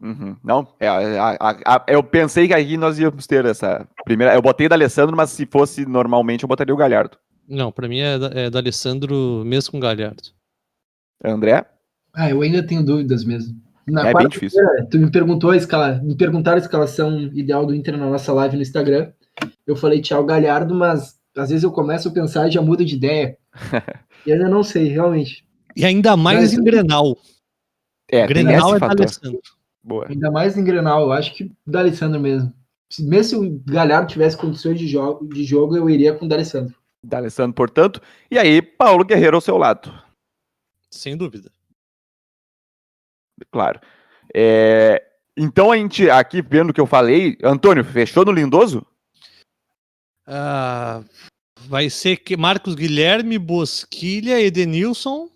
Uhum. 0.02 0.36
Não, 0.44 0.68
é, 0.80 0.88
a- 0.88 1.38
a- 1.40 1.76
a- 1.76 1.86
eu 1.88 2.04
pensei 2.04 2.48
que 2.48 2.54
aqui 2.54 2.76
nós 2.76 3.00
íamos 3.00 3.26
ter 3.26 3.46
essa 3.46 3.88
primeira. 4.04 4.34
Eu 4.34 4.42
botei 4.42 4.68
D'Alessandro, 4.68 5.16
mas 5.16 5.30
se 5.30 5.46
fosse 5.46 5.86
normalmente 5.86 6.44
eu 6.44 6.48
botaria 6.50 6.74
o 6.74 6.78
Galhardo. 6.78 7.18
Não, 7.48 7.72
pra 7.72 7.88
mim 7.88 8.00
é, 8.00 8.20
da- 8.20 8.32
é 8.34 8.50
do 8.50 8.58
Alessandro 8.58 9.44
mesmo 9.46 9.72
com 9.72 9.80
Galhardo. 9.80 10.24
André? 11.24 11.66
Ah, 12.14 12.30
eu 12.30 12.42
ainda 12.42 12.66
tenho 12.66 12.84
dúvidas 12.84 13.24
mesmo. 13.24 13.56
Na 13.88 14.02
É 14.10 14.14
bem 14.14 14.28
quarta-feira, 14.28 14.88
Tu 14.90 14.98
me 15.00 15.10
perguntou 15.12 15.52
a 15.52 15.58
escala, 15.58 16.02
me 16.04 16.16
perguntaram 16.16 16.58
a 16.58 16.62
escalação 16.62 17.18
ideal 17.34 17.66
do 17.66 17.76
Inter 17.76 17.98
na 17.98 18.10
nossa 18.10 18.32
live 18.34 18.56
no 18.58 18.62
Instagram. 18.62 19.12
Eu 19.66 19.76
falei 19.76 20.02
Thiago 20.02 20.26
Galhardo, 20.26 20.74
mas 20.76 21.16
às 21.36 21.50
vezes 21.50 21.64
eu 21.64 21.72
começo 21.72 22.08
a 22.08 22.12
pensar 22.12 22.48
e 22.48 22.52
já 22.52 22.62
mudo 22.62 22.84
de 22.86 22.96
ideia. 22.96 23.38
e 24.26 24.32
ainda 24.32 24.48
não 24.50 24.64
sei, 24.64 24.88
realmente. 24.88 25.46
E 25.76 25.86
ainda 25.86 26.16
mais 26.16 26.40
Mas- 26.40 26.54
em 26.54 26.64
Grenal. 26.64 27.18
É, 28.10 28.28
Grenal 28.28 28.72
é 28.72 28.74
do 28.74 28.80
fator. 28.80 29.00
Alessandro. 29.02 29.42
Boa. 29.84 30.08
Ainda 30.10 30.30
mais 30.32 30.58
em 30.58 30.64
Grenal, 30.64 31.02
eu 31.02 31.12
acho 31.12 31.34
que 31.34 31.46
o 31.46 31.72
D'Alessandro 31.72 32.20
mesmo. 32.20 32.54
Mesmo 33.00 33.24
se 33.24 33.36
o 33.36 33.60
Galhardo 33.66 34.08
tivesse 34.12 34.38
condições 34.38 34.78
de 34.78 34.88
jogo, 34.88 35.28
de 35.28 35.44
jogo 35.44 35.76
eu 35.76 35.90
iria 35.90 36.14
com 36.14 36.26
o 36.26 36.30
D'Alessandro. 36.30 36.76
D'Alessandro, 37.04 37.54
portanto. 37.56 38.00
E 38.30 38.38
aí, 38.38 38.62
Paulo 38.62 39.04
Guerreiro 39.04 39.36
ao 39.36 39.42
seu 39.42 39.58
lado. 39.58 39.92
Sem 40.92 41.18
dúvida. 41.18 41.52
Claro. 43.52 43.80
É, 44.34 45.04
Então 45.36 45.72
a 45.72 45.78
gente, 45.78 46.10
aqui 46.10 46.42
vendo 46.42 46.70
o 46.70 46.74
que 46.74 46.80
eu 46.80 46.86
falei, 46.86 47.38
Antônio, 47.44 47.84
fechou 47.84 48.24
no 48.24 48.32
Lindoso? 48.32 48.86
Ah, 50.26 51.02
vai 51.68 51.90
ser 51.90 52.18
que 52.18 52.38
Marcos 52.38 52.76
Guilherme, 52.76 53.38
Bosquilha, 53.38 54.42
Edenilson. 54.42 55.30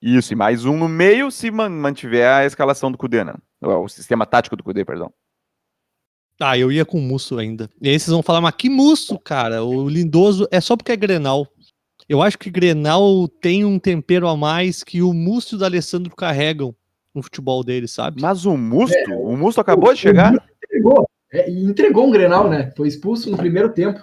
Isso, 0.00 0.32
e 0.32 0.36
mais 0.36 0.64
um 0.64 0.76
no 0.76 0.88
meio 0.88 1.30
se 1.30 1.50
man- 1.50 1.68
mantiver 1.68 2.28
a 2.28 2.44
escalação 2.46 2.90
do 2.90 2.98
Cudê, 2.98 3.24
né? 3.24 3.34
O 3.60 3.84
o 3.84 3.88
sistema 3.88 4.24
tático 4.24 4.56
do 4.56 4.62
Cudê, 4.62 4.84
perdão. 4.84 5.12
Ah, 6.40 6.56
eu 6.56 6.70
ia 6.70 6.84
com 6.84 6.98
o 6.98 7.02
Musso 7.02 7.36
ainda. 7.36 7.68
E 7.82 7.88
aí 7.88 7.98
vocês 7.98 8.12
vão 8.12 8.22
falar, 8.22 8.40
mas 8.40 8.54
que 8.54 8.70
Musso, 8.70 9.18
cara? 9.18 9.64
O 9.64 9.88
Lindoso 9.88 10.46
é 10.52 10.60
só 10.60 10.76
porque 10.76 10.92
é 10.92 10.96
Grenal. 10.96 11.48
Eu 12.08 12.22
acho 12.22 12.38
que 12.38 12.48
Grenal 12.48 13.26
tem 13.26 13.64
um 13.64 13.78
tempero 13.78 14.28
a 14.28 14.36
mais 14.36 14.84
que 14.84 15.02
o 15.02 15.12
Musso 15.12 15.56
e 15.56 15.58
o 15.58 15.64
Alessandro 15.64 16.14
carregam 16.14 16.74
no 17.12 17.22
futebol 17.22 17.64
dele, 17.64 17.88
sabe? 17.88 18.22
Mas 18.22 18.44
o 18.46 18.56
Musto, 18.56 18.96
é, 18.96 19.08
o 19.16 19.36
Musto 19.36 19.60
acabou 19.60 19.90
o, 19.90 19.94
de 19.94 19.98
chegar. 20.00 20.32
Entregou, 20.64 21.08
é, 21.32 21.50
entregou 21.50 22.06
um 22.06 22.10
Grenal, 22.10 22.48
né? 22.48 22.72
Foi 22.76 22.88
expulso 22.88 23.30
no 23.30 23.36
primeiro 23.36 23.72
tempo. 23.72 24.00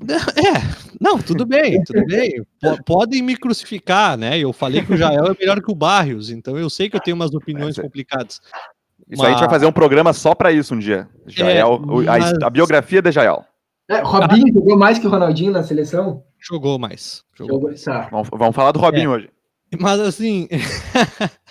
É, 0.00 0.86
não, 1.00 1.18
tudo 1.18 1.44
bem, 1.44 1.82
tudo 1.82 2.04
bem. 2.06 2.42
P 2.60 2.82
podem 2.86 3.20
me 3.20 3.36
crucificar, 3.36 4.16
né? 4.16 4.38
Eu 4.38 4.52
falei 4.52 4.84
que 4.84 4.92
o 4.92 4.96
Jael 4.96 5.26
é 5.26 5.36
melhor 5.38 5.60
que 5.60 5.72
o 5.72 5.74
Barrios, 5.74 6.30
então 6.30 6.56
eu 6.56 6.70
sei 6.70 6.88
que 6.88 6.96
eu 6.96 7.00
tenho 7.00 7.16
umas 7.16 7.34
opiniões 7.34 7.76
é 7.76 7.82
complicadas. 7.82 8.40
Isso 9.10 9.20
mas... 9.20 9.20
aí 9.22 9.26
a 9.26 9.30
gente 9.30 9.40
vai 9.40 9.50
fazer 9.50 9.66
um 9.66 9.72
programa 9.72 10.12
só 10.12 10.34
para 10.34 10.52
isso 10.52 10.74
um 10.74 10.78
dia. 10.78 11.08
Jael, 11.26 11.82
é, 11.82 12.04
mas... 12.04 12.32
a, 12.34 12.46
a, 12.46 12.50
biografia 12.50 13.02
de 13.02 13.10
Jael. 13.10 13.44
É, 13.88 14.00
Robinho 14.00 14.52
jogou 14.52 14.76
mais 14.76 14.98
que 14.98 15.06
o 15.06 15.10
Ronaldinho 15.10 15.50
na 15.50 15.62
seleção? 15.62 16.22
Jogou 16.38 16.78
mais. 16.78 17.24
Jogou, 17.34 17.60
jogou. 17.60 17.74
Tá. 17.74 18.08
Vamos, 18.10 18.28
vamos, 18.30 18.54
falar 18.54 18.70
do 18.70 18.78
Robinho 18.78 19.12
é. 19.12 19.16
hoje. 19.16 19.30
Mas 19.80 19.98
assim. 19.98 20.48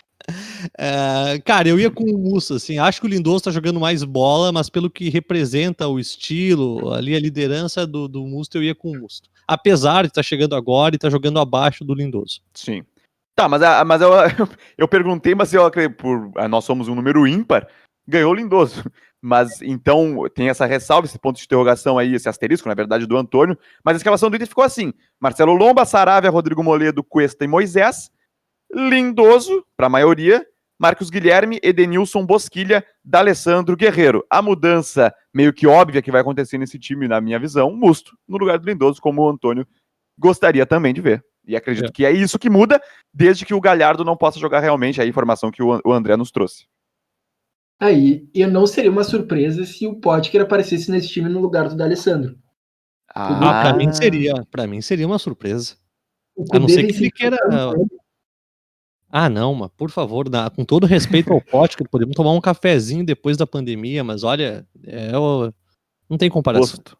é, 0.77 1.39
cara, 1.43 1.67
eu 1.67 1.79
ia 1.79 1.91
com 1.91 2.03
o 2.03 2.17
Mussa, 2.17 2.55
assim. 2.55 2.79
Acho 2.79 3.01
que 3.01 3.07
o 3.07 3.09
Lindoso 3.09 3.45
tá 3.45 3.51
jogando 3.51 3.79
mais 3.79 4.03
bola, 4.03 4.51
mas 4.51 4.69
pelo 4.69 4.89
que 4.89 5.09
representa 5.09 5.87
o 5.87 5.99
estilo, 5.99 6.93
ali 6.93 7.15
a 7.15 7.19
liderança 7.19 7.85
do, 7.85 8.07
do 8.07 8.25
eu 8.53 8.63
ia 8.63 8.75
com 8.75 8.91
o 8.91 8.99
Musto. 8.99 9.29
Apesar 9.47 10.03
de 10.03 10.09
estar 10.09 10.19
tá 10.19 10.23
chegando 10.23 10.55
agora 10.55 10.95
e 10.95 10.97
estar 10.97 11.07
tá 11.07 11.11
jogando 11.11 11.39
abaixo 11.39 11.83
do 11.83 11.93
Lindoso. 11.93 12.41
Sim. 12.53 12.83
Tá, 13.35 13.47
mas, 13.47 13.61
mas 13.85 14.01
eu, 14.01 14.11
eu 14.77 14.87
perguntei, 14.87 15.35
mas 15.35 15.53
eu 15.53 15.69
por 15.97 16.31
nós 16.49 16.65
somos 16.65 16.87
um 16.87 16.95
número 16.95 17.27
ímpar, 17.27 17.67
ganhou 18.07 18.31
o 18.31 18.35
Lindoso. 18.35 18.83
Mas 19.21 19.61
então 19.61 20.23
tem 20.33 20.49
essa 20.49 20.65
ressalva, 20.65 21.07
esse 21.07 21.17
ponto 21.17 21.37
de 21.37 21.45
interrogação 21.45 21.97
aí, 21.97 22.13
esse 22.13 22.29
asterisco, 22.29 22.69
na 22.69 22.75
verdade, 22.75 23.05
do 23.05 23.17
Antônio. 23.17 23.57
Mas 23.83 23.95
a 23.95 23.97
escalação 23.97 24.29
do 24.29 24.35
Inter 24.35 24.47
ficou 24.47 24.63
assim: 24.63 24.93
Marcelo 25.19 25.53
Lomba, 25.53 25.85
Saravia, 25.85 26.29
Rodrigo 26.29 26.63
Moledo, 26.63 27.03
Cuesta 27.03 27.43
e 27.43 27.47
Moisés. 27.47 28.11
Lindoso, 28.71 29.65
para 29.75 29.87
a 29.87 29.89
maioria. 29.89 30.45
Marcos 30.79 31.09
Guilherme, 31.09 31.59
Edenilson, 31.63 32.23
Bosquilha, 32.23 32.85
D'Alessandro, 33.03 33.75
Guerreiro. 33.75 34.23
A 34.29 34.43
mudança 34.43 35.11
meio 35.33 35.51
que 35.51 35.65
óbvia 35.65 36.03
que 36.03 36.11
vai 36.11 36.21
acontecer 36.21 36.57
nesse 36.59 36.77
time, 36.77 37.07
na 37.07 37.19
minha 37.19 37.39
visão, 37.39 37.75
Musto, 37.75 38.15
no 38.27 38.37
lugar 38.37 38.59
do 38.59 38.65
Lindoso, 38.67 39.01
como 39.01 39.23
o 39.23 39.29
Antônio 39.29 39.67
gostaria 40.17 40.65
também 40.67 40.93
de 40.93 41.01
ver. 41.01 41.25
E 41.47 41.55
acredito 41.55 41.89
é. 41.89 41.91
que 41.91 42.05
é 42.05 42.11
isso 42.11 42.37
que 42.37 42.49
muda, 42.49 42.79
desde 43.11 43.45
que 43.45 43.53
o 43.53 43.61
Galhardo 43.61 44.05
não 44.05 44.15
possa 44.15 44.39
jogar 44.39 44.59
realmente, 44.59 45.01
a 45.01 45.05
informação 45.05 45.49
que 45.49 45.63
o 45.63 45.91
André 45.91 46.15
nos 46.15 46.29
trouxe. 46.29 46.67
Aí, 47.79 48.27
eu 48.33 48.49
não 48.49 48.67
seria 48.67 48.91
uma 48.91 49.03
surpresa 49.03 49.65
se 49.65 49.87
o 49.87 49.95
Potker 49.99 50.41
aparecesse 50.41 50.91
nesse 50.91 51.09
time 51.09 51.29
no 51.29 51.39
lugar 51.39 51.69
do 51.69 51.75
D'Alessandro. 51.75 52.37
Ah, 53.09 53.61
pra 53.63 53.73
mim 53.73 53.91
seria, 53.93 54.33
para 54.51 54.67
mim 54.67 54.81
seria 54.81 55.07
uma 55.07 55.17
surpresa. 55.17 55.75
A 56.51 56.59
não 56.59 56.67
ser 56.67 56.85
que 56.85 56.95
ele 56.95 57.11
queira. 57.11 57.37
Ah, 59.09 59.29
não, 59.29 59.55
mas 59.55 59.69
por 59.77 59.89
favor, 59.89 60.27
dá, 60.29 60.49
com 60.49 60.65
todo 60.65 60.85
respeito 60.85 61.31
ao 61.31 61.41
Potker, 61.41 61.87
podemos 61.89 62.15
tomar 62.15 62.31
um 62.31 62.41
cafezinho 62.41 63.05
depois 63.05 63.37
da 63.37 63.47
pandemia, 63.47 64.03
mas 64.03 64.23
olha, 64.23 64.67
é, 64.85 65.11
não 65.11 66.17
tem 66.17 66.29
comparação. 66.29 66.77
Posto. 66.77 66.97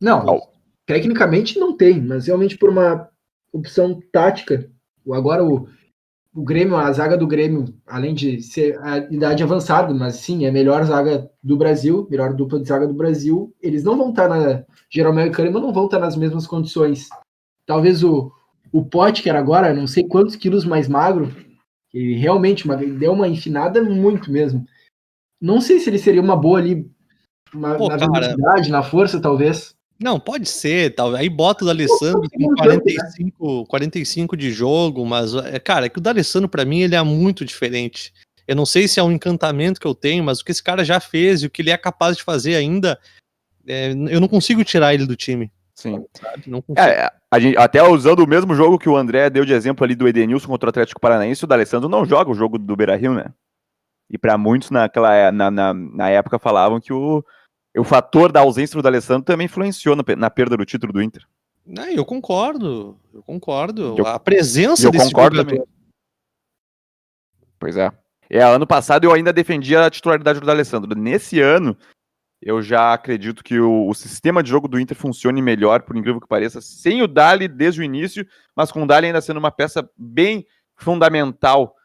Não, 0.00 0.48
tecnicamente 0.86 1.58
não 1.58 1.76
tem, 1.76 2.00
mas 2.00 2.26
realmente 2.26 2.56
por 2.56 2.70
uma 2.70 3.08
opção 3.52 4.00
tática, 4.10 4.70
agora 5.10 5.44
o 5.44 5.68
o 6.34 6.42
Grêmio, 6.42 6.76
a 6.76 6.90
zaga 6.92 7.16
do 7.16 7.26
Grêmio, 7.26 7.66
além 7.86 8.14
de 8.14 8.40
ser 8.40 8.78
a 8.80 8.96
idade 8.98 9.42
avançada, 9.42 9.92
mas 9.92 10.16
sim, 10.16 10.46
é 10.46 10.48
a 10.48 10.52
melhor 10.52 10.82
zaga 10.84 11.30
do 11.42 11.58
Brasil, 11.58 12.06
melhor 12.10 12.32
dupla 12.32 12.58
de 12.58 12.68
zaga 12.68 12.86
do 12.86 12.94
Brasil, 12.94 13.54
eles 13.60 13.84
não 13.84 13.98
vão 13.98 14.10
estar 14.10 14.28
na. 14.28 14.64
Jeromel 14.90 15.26
e 15.26 15.30
Kahneman 15.30 15.60
não 15.60 15.72
vão 15.72 15.84
estar 15.84 15.98
nas 15.98 16.16
mesmas 16.16 16.46
condições. 16.46 17.08
Talvez 17.66 18.02
o, 18.02 18.32
o 18.72 18.84
Pote, 18.84 19.22
que 19.22 19.28
era 19.28 19.38
agora, 19.38 19.74
não 19.74 19.86
sei 19.86 20.04
quantos 20.04 20.34
quilos 20.34 20.64
mais 20.64 20.88
magro, 20.88 21.34
e 21.92 22.14
realmente 22.14 22.64
uma, 22.64 22.76
deu 22.76 23.12
uma 23.12 23.28
enfinada 23.28 23.82
muito 23.82 24.32
mesmo. 24.32 24.66
Não 25.40 25.60
sei 25.60 25.78
se 25.78 25.90
ele 25.90 25.98
seria 25.98 26.22
uma 26.22 26.36
boa 26.36 26.58
ali 26.58 26.90
uma, 27.54 27.76
Pô, 27.76 27.88
na 27.88 27.96
velocidade, 27.96 28.70
na 28.70 28.82
força, 28.82 29.20
talvez. 29.20 29.74
Não, 30.00 30.18
pode 30.18 30.48
ser, 30.48 30.94
tal. 30.94 31.14
Aí 31.14 31.28
bota 31.28 31.64
o 31.64 31.66
D'Alessandro 31.66 32.28
com 32.30 32.54
45, 32.54 33.66
45 33.66 34.36
de 34.36 34.50
jogo, 34.50 35.04
mas, 35.04 35.34
é, 35.34 35.58
cara, 35.60 35.86
é 35.86 35.88
que 35.88 35.98
o 35.98 36.02
D'Alessandro, 36.02 36.48
para 36.48 36.64
mim, 36.64 36.80
ele 36.80 36.94
é 36.94 37.02
muito 37.02 37.44
diferente. 37.44 38.12
Eu 38.48 38.56
não 38.56 38.66
sei 38.66 38.88
se 38.88 38.98
é 38.98 39.02
um 39.02 39.12
encantamento 39.12 39.80
que 39.80 39.86
eu 39.86 39.94
tenho, 39.94 40.24
mas 40.24 40.40
o 40.40 40.44
que 40.44 40.50
esse 40.50 40.62
cara 40.62 40.84
já 40.84 40.98
fez 40.98 41.42
e 41.42 41.46
o 41.46 41.50
que 41.50 41.62
ele 41.62 41.70
é 41.70 41.76
capaz 41.76 42.16
de 42.16 42.24
fazer 42.24 42.56
ainda, 42.56 42.98
é, 43.66 43.92
eu 43.92 44.20
não 44.20 44.28
consigo 44.28 44.64
tirar 44.64 44.94
ele 44.94 45.06
do 45.06 45.14
time. 45.14 45.50
Sim. 45.82 46.04
É, 46.76 47.10
gente, 47.40 47.58
até 47.58 47.82
usando 47.82 48.20
o 48.20 48.28
mesmo 48.28 48.54
jogo 48.54 48.78
que 48.78 48.88
o 48.88 48.96
André 48.96 49.28
deu 49.28 49.44
de 49.44 49.52
exemplo 49.52 49.84
ali 49.84 49.94
do 49.94 50.06
Edenilson 50.06 50.46
contra 50.46 50.68
o 50.68 50.70
Atlético 50.70 51.00
Paranaense, 51.00 51.44
o 51.44 51.46
D'Alessandro 51.46 51.88
não 51.88 52.04
joga 52.04 52.30
o 52.30 52.34
jogo 52.34 52.56
do 52.56 52.76
Beira 52.76 52.96
Rio, 52.96 53.14
né? 53.14 53.26
E 54.08 54.16
para 54.16 54.38
muitos 54.38 54.70
naquela, 54.70 55.32
na, 55.32 55.50
na, 55.50 55.74
na 55.74 56.08
época 56.10 56.38
falavam 56.38 56.80
que 56.80 56.92
o 56.92 57.24
o 57.76 57.84
fator 57.84 58.30
da 58.30 58.40
ausência 58.40 58.80
do 58.80 58.86
Alessandro 58.86 59.24
também 59.24 59.46
influenciou 59.46 59.96
na, 59.96 60.02
na 60.16 60.30
perda 60.30 60.56
do 60.56 60.64
título 60.64 60.92
do 60.92 61.02
Inter. 61.02 61.26
Não, 61.64 61.88
eu 61.88 62.04
concordo, 62.04 62.98
eu 63.14 63.22
concordo. 63.22 63.94
Eu, 63.96 64.06
a 64.06 64.18
presença 64.18 64.86
eu 64.86 64.90
desse 64.90 65.06
concordo 65.06 65.36
jogador... 65.36 65.56
também. 65.56 65.68
Pois 67.58 67.76
é. 67.76 67.90
É, 68.28 68.42
ano 68.42 68.66
passado 68.66 69.04
eu 69.04 69.12
ainda 69.12 69.32
defendia 69.32 69.86
a 69.86 69.90
titularidade 69.90 70.40
do 70.40 70.50
Alessandro. 70.50 70.98
Nesse 70.98 71.40
ano, 71.40 71.76
eu 72.42 72.60
já 72.60 72.92
acredito 72.92 73.44
que 73.44 73.58
o, 73.60 73.88
o, 73.88 73.94
sistema 73.94 74.42
de 74.42 74.50
jogo 74.50 74.66
do 74.66 74.80
Inter 74.80 74.96
funcione 74.96 75.40
melhor, 75.40 75.82
por 75.82 75.96
incrível 75.96 76.20
que 76.20 76.26
pareça, 76.26 76.60
sem 76.60 77.00
o 77.00 77.06
Dali 77.06 77.46
desde 77.46 77.80
o 77.80 77.84
início, 77.84 78.26
mas 78.56 78.72
com 78.72 78.82
o 78.82 78.86
Dali 78.86 79.06
ainda 79.06 79.20
sendo 79.20 79.36
uma 79.36 79.52
peça 79.52 79.88
bem 79.96 80.44
fundamental 80.74 81.76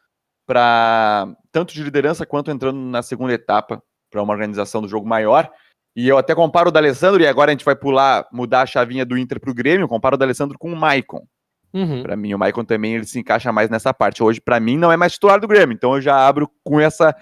para 0.44 1.28
tanto 1.52 1.72
de 1.72 1.82
liderança 1.82 2.26
quanto 2.26 2.50
entrando 2.50 2.78
na 2.78 3.02
segunda 3.02 3.32
etapa 3.32 3.80
para 4.10 4.22
uma 4.22 4.32
organização 4.32 4.82
do 4.82 4.88
jogo 4.88 5.06
maior. 5.06 5.48
E 5.94 6.08
eu 6.08 6.18
até 6.18 6.34
comparo 6.34 6.70
o 6.70 6.72
D'Alessandro, 6.72 7.22
e 7.22 7.26
agora 7.26 7.50
a 7.50 7.52
gente 7.52 7.64
vai 7.64 7.76
pular, 7.76 8.26
mudar 8.32 8.62
a 8.62 8.66
chavinha 8.66 9.04
do 9.04 9.16
Inter 9.16 9.38
pro 9.38 9.54
Grêmio, 9.54 9.86
comparo 9.86 10.14
o 10.14 10.18
D'Alessandro 10.18 10.58
com 10.58 10.72
o 10.72 10.76
Maicon. 10.76 11.24
Uhum. 11.72 12.02
Para 12.02 12.16
mim, 12.16 12.34
o 12.34 12.38
Maicon 12.38 12.64
também 12.64 12.94
ele 12.94 13.04
se 13.04 13.18
encaixa 13.18 13.52
mais 13.52 13.68
nessa 13.68 13.92
parte. 13.92 14.22
Hoje, 14.22 14.40
para 14.40 14.58
mim, 14.58 14.76
não 14.76 14.90
é 14.90 14.96
mais 14.96 15.12
titular 15.12 15.38
do 15.38 15.46
Grêmio, 15.46 15.74
então 15.74 15.94
eu 15.94 16.00
já 16.00 16.26
abro 16.26 16.50
com 16.64 16.80
essa, 16.80 17.14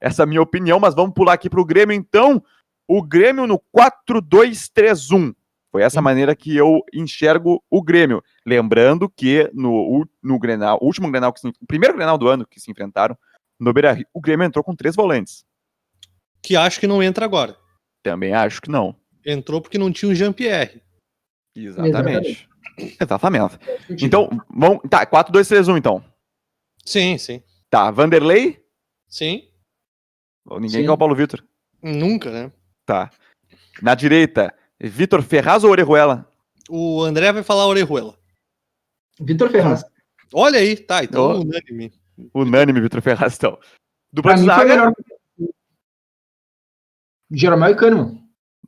essa 0.00 0.26
minha 0.26 0.42
opinião, 0.42 0.78
mas 0.78 0.94
vamos 0.94 1.14
pular 1.14 1.32
aqui 1.32 1.50
pro 1.50 1.64
Grêmio, 1.64 1.94
então. 1.94 2.42
O 2.88 3.02
Grêmio 3.02 3.46
no 3.46 3.60
4-2-3-1. 3.74 5.34
Foi 5.70 5.82
essa 5.82 6.00
maneira 6.00 6.36
que 6.36 6.56
eu 6.56 6.82
enxergo 6.92 7.62
o 7.68 7.82
Grêmio. 7.82 8.22
Lembrando 8.46 9.08
que 9.08 9.50
no, 9.52 10.06
no 10.22 10.38
Grenal, 10.38 10.78
último 10.80 11.10
Grenal, 11.10 11.32
que 11.32 11.40
se, 11.40 11.48
o 11.48 11.66
primeiro 11.66 11.96
Grenal 11.96 12.16
do 12.16 12.28
ano 12.28 12.46
que 12.46 12.60
se 12.60 12.70
enfrentaram, 12.70 13.18
no 13.58 13.72
Beira 13.72 13.98
o 14.12 14.20
Grêmio 14.20 14.46
entrou 14.46 14.62
com 14.62 14.76
três 14.76 14.94
volantes. 14.94 15.44
Que 16.40 16.54
acho 16.54 16.78
que 16.78 16.86
não 16.86 17.02
entra 17.02 17.24
agora. 17.24 17.56
Também 18.02 18.32
acho 18.32 18.60
que 18.60 18.70
não. 18.70 18.94
Entrou 19.24 19.60
porque 19.60 19.78
não 19.78 19.90
tinha 19.90 20.12
o 20.12 20.14
Jean-Pierre. 20.14 20.82
Exatamente. 21.56 22.48
Exatamente. 23.00 23.58
Então, 23.90 24.28
vamos. 24.48 24.80
Tá, 24.90 25.06
4-2-3-1, 25.06 25.78
então. 25.78 26.04
Sim, 26.84 27.16
sim. 27.18 27.42
Tá, 27.70 27.90
Vanderlei? 27.90 28.62
Sim. 29.08 29.48
Ninguém 30.46 30.68
sim. 30.68 30.84
quer 30.84 30.90
o 30.90 30.98
Paulo 30.98 31.14
Vitor. 31.14 31.42
Nunca, 31.82 32.30
né? 32.30 32.52
Tá. 32.84 33.10
Na 33.82 33.94
direita, 33.94 34.54
Vitor 34.80 35.22
Ferraz 35.22 35.64
ou 35.64 35.70
Orejuela? 35.70 36.28
O 36.68 37.02
André 37.02 37.32
vai 37.32 37.42
falar 37.42 37.66
Orejuela. 37.66 38.16
Vitor 39.20 39.50
Ferraz. 39.50 39.84
Olha 40.32 40.58
aí, 40.58 40.76
tá, 40.76 41.04
então 41.04 41.30
oh. 41.30 41.40
unânime. 41.40 41.92
Unânime, 42.34 42.80
Vitor 42.80 43.00
Ferraz, 43.00 43.36
então. 43.36 43.58
Dupla 44.12 44.34
de 44.34 44.44
zaga. 44.44 44.92
Jeromel 47.30 47.70
e 47.70 47.76
Kahneman. 47.76 48.24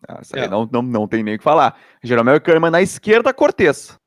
Ah, 0.08 0.20
é. 0.34 0.48
não, 0.48 0.68
não, 0.70 0.82
não 0.82 1.08
tem 1.08 1.22
nem 1.22 1.34
o 1.34 1.38
que 1.38 1.44
falar. 1.44 1.78
Jeromel 2.02 2.36
e 2.36 2.40
Kahneman 2.40 2.70
na 2.70 2.82
esquerda, 2.82 3.32
Cortez. 3.32 3.98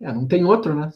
É, 0.00 0.12
não 0.12 0.26
tem 0.26 0.44
outro, 0.44 0.74
né? 0.74 0.90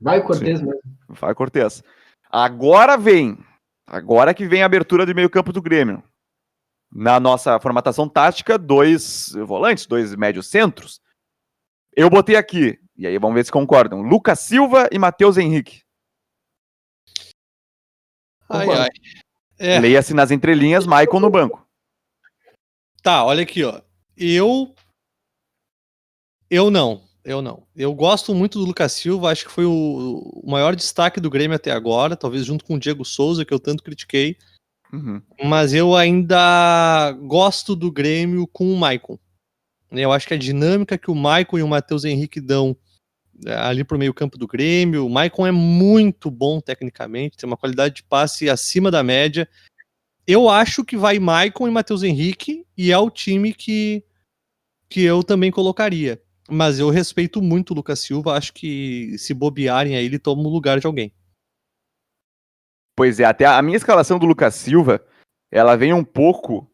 Vai 0.00 0.22
Cortez 0.22 0.58
Sim. 0.58 0.66
mesmo. 0.66 0.80
Vai 1.08 1.34
Cortez. 1.34 1.82
Agora 2.30 2.96
vem. 2.96 3.38
Agora 3.86 4.34
que 4.34 4.46
vem 4.46 4.62
a 4.62 4.66
abertura 4.66 5.04
do 5.04 5.14
meio-campo 5.14 5.52
do 5.52 5.62
Grêmio. 5.62 6.02
Na 6.94 7.18
nossa 7.18 7.58
formatação 7.58 8.08
tática, 8.08 8.58
dois 8.58 9.32
volantes, 9.46 9.86
dois 9.86 10.14
médios 10.14 10.48
centros. 10.48 11.00
Eu 11.96 12.10
botei 12.10 12.36
aqui, 12.36 12.78
e 12.96 13.06
aí 13.06 13.18
vamos 13.18 13.34
ver 13.34 13.44
se 13.44 13.52
concordam. 13.52 14.02
Lucas 14.02 14.40
Silva 14.40 14.88
e 14.92 14.98
Matheus 14.98 15.38
Henrique. 15.38 15.82
Ai, 18.48 18.68
ai. 18.68 18.88
É. 19.58 19.78
Leia-se 19.80 20.12
nas 20.12 20.30
entrelinhas, 20.30 20.86
Michael 20.86 21.20
no 21.20 21.30
banco. 21.30 21.66
Tá, 23.02 23.24
olha 23.24 23.42
aqui, 23.42 23.64
ó. 23.64 23.80
Eu. 24.16 24.74
Eu 26.50 26.70
não. 26.70 27.02
Eu 27.24 27.40
não. 27.40 27.66
Eu 27.74 27.94
gosto 27.94 28.34
muito 28.34 28.58
do 28.58 28.64
Lucas 28.64 28.92
Silva, 28.92 29.30
acho 29.30 29.46
que 29.46 29.52
foi 29.52 29.64
o, 29.64 30.42
o 30.44 30.50
maior 30.50 30.74
destaque 30.74 31.20
do 31.20 31.30
Grêmio 31.30 31.56
até 31.56 31.70
agora, 31.70 32.16
talvez 32.16 32.44
junto 32.44 32.64
com 32.64 32.74
o 32.74 32.78
Diego 32.78 33.04
Souza, 33.04 33.44
que 33.44 33.54
eu 33.54 33.60
tanto 33.60 33.82
critiquei. 33.82 34.36
Uhum. 34.92 35.22
Mas 35.42 35.72
eu 35.72 35.96
ainda 35.96 37.12
gosto 37.22 37.74
do 37.74 37.90
Grêmio 37.90 38.46
com 38.46 38.72
o 38.72 38.76
Maicon. 38.76 39.18
Eu 39.90 40.12
acho 40.12 40.26
que 40.26 40.34
a 40.34 40.38
dinâmica 40.38 40.98
que 40.98 41.10
o 41.10 41.14
Maicon 41.14 41.58
e 41.58 41.62
o 41.62 41.68
Matheus 41.68 42.04
Henrique 42.04 42.40
dão 42.40 42.76
é, 43.44 43.54
ali 43.54 43.84
pro 43.84 43.98
meio 43.98 44.14
campo 44.14 44.38
do 44.38 44.46
Grêmio. 44.46 45.06
O 45.06 45.10
Maicon 45.10 45.46
é 45.46 45.50
muito 45.50 46.30
bom 46.30 46.60
tecnicamente, 46.60 47.36
tem 47.36 47.46
uma 47.46 47.56
qualidade 47.56 47.96
de 47.96 48.02
passe 48.02 48.48
acima 48.48 48.90
da 48.90 49.02
média. 49.02 49.48
Eu 50.26 50.48
acho 50.48 50.84
que 50.84 50.96
vai 50.96 51.18
Maicon 51.18 51.66
e 51.66 51.70
Matheus 51.70 52.02
Henrique, 52.02 52.64
e 52.76 52.92
é 52.92 52.98
o 52.98 53.10
time 53.10 53.52
que, 53.52 54.04
que 54.88 55.02
eu 55.02 55.22
também 55.22 55.50
colocaria. 55.50 56.22
Mas 56.48 56.78
eu 56.78 56.90
respeito 56.90 57.42
muito 57.42 57.70
o 57.70 57.74
Lucas 57.74 58.00
Silva, 58.00 58.36
acho 58.36 58.52
que 58.52 59.16
se 59.18 59.34
bobearem 59.34 59.96
aí, 59.96 60.04
ele 60.04 60.18
toma 60.18 60.42
o 60.42 60.52
lugar 60.52 60.78
de 60.78 60.86
alguém. 60.86 61.12
Pois 62.96 63.20
é, 63.20 63.24
até 63.24 63.46
a 63.46 63.60
minha 63.62 63.76
escalação 63.76 64.18
do 64.18 64.26
Lucas 64.26 64.54
Silva, 64.54 65.04
ela 65.50 65.76
vem 65.76 65.92
um 65.92 66.04
pouco 66.04 66.70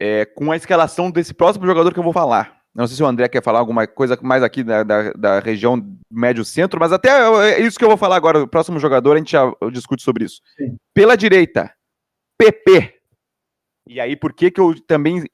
é, 0.00 0.24
com 0.24 0.52
a 0.52 0.56
escalação 0.56 1.10
desse 1.10 1.34
próximo 1.34 1.66
jogador 1.66 1.92
que 1.92 1.98
eu 1.98 2.04
vou 2.04 2.12
falar. 2.12 2.60
Não 2.74 2.86
sei 2.86 2.96
se 2.96 3.02
o 3.02 3.06
André 3.06 3.28
quer 3.28 3.42
falar 3.42 3.58
alguma 3.58 3.86
coisa 3.86 4.16
mais 4.22 4.44
aqui 4.44 4.62
da, 4.62 4.84
da, 4.84 5.12
da 5.12 5.40
região 5.40 5.84
médio-centro, 6.10 6.78
mas 6.78 6.92
até 6.92 7.10
é 7.52 7.60
isso 7.60 7.76
que 7.76 7.84
eu 7.84 7.88
vou 7.88 7.96
falar 7.96 8.16
agora. 8.16 8.44
O 8.44 8.48
próximo 8.48 8.78
jogador 8.78 9.14
a 9.14 9.18
gente 9.18 9.32
já 9.32 9.52
discute 9.72 10.02
sobre 10.02 10.24
isso. 10.24 10.40
Sim. 10.56 10.76
Pela 10.94 11.16
direita, 11.16 11.74
PP. 12.38 12.94
E 13.88 14.00
aí, 14.00 14.14
por 14.14 14.32
que 14.32 14.52
que 14.52 14.60
eu 14.60 14.80
também 14.86 15.24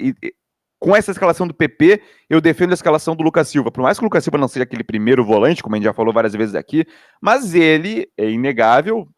com 0.78 0.94
essa 0.94 1.10
escalação 1.10 1.46
do 1.46 1.54
PP, 1.54 2.02
eu 2.28 2.40
defendo 2.40 2.70
a 2.70 2.74
escalação 2.74 3.16
do 3.16 3.22
Lucas 3.22 3.48
Silva. 3.48 3.70
Por 3.70 3.82
mais 3.82 3.98
que 3.98 4.04
o 4.04 4.06
Lucas 4.06 4.22
Silva 4.22 4.38
não 4.38 4.48
seja 4.48 4.64
aquele 4.64 4.84
primeiro 4.84 5.24
volante, 5.24 5.62
como 5.62 5.74
a 5.74 5.78
gente 5.78 5.84
já 5.84 5.92
falou 5.92 6.12
várias 6.12 6.34
vezes 6.34 6.54
aqui, 6.54 6.84
mas 7.20 7.54
ele 7.54 8.08
é 8.16 8.30
inegável, 8.30 9.08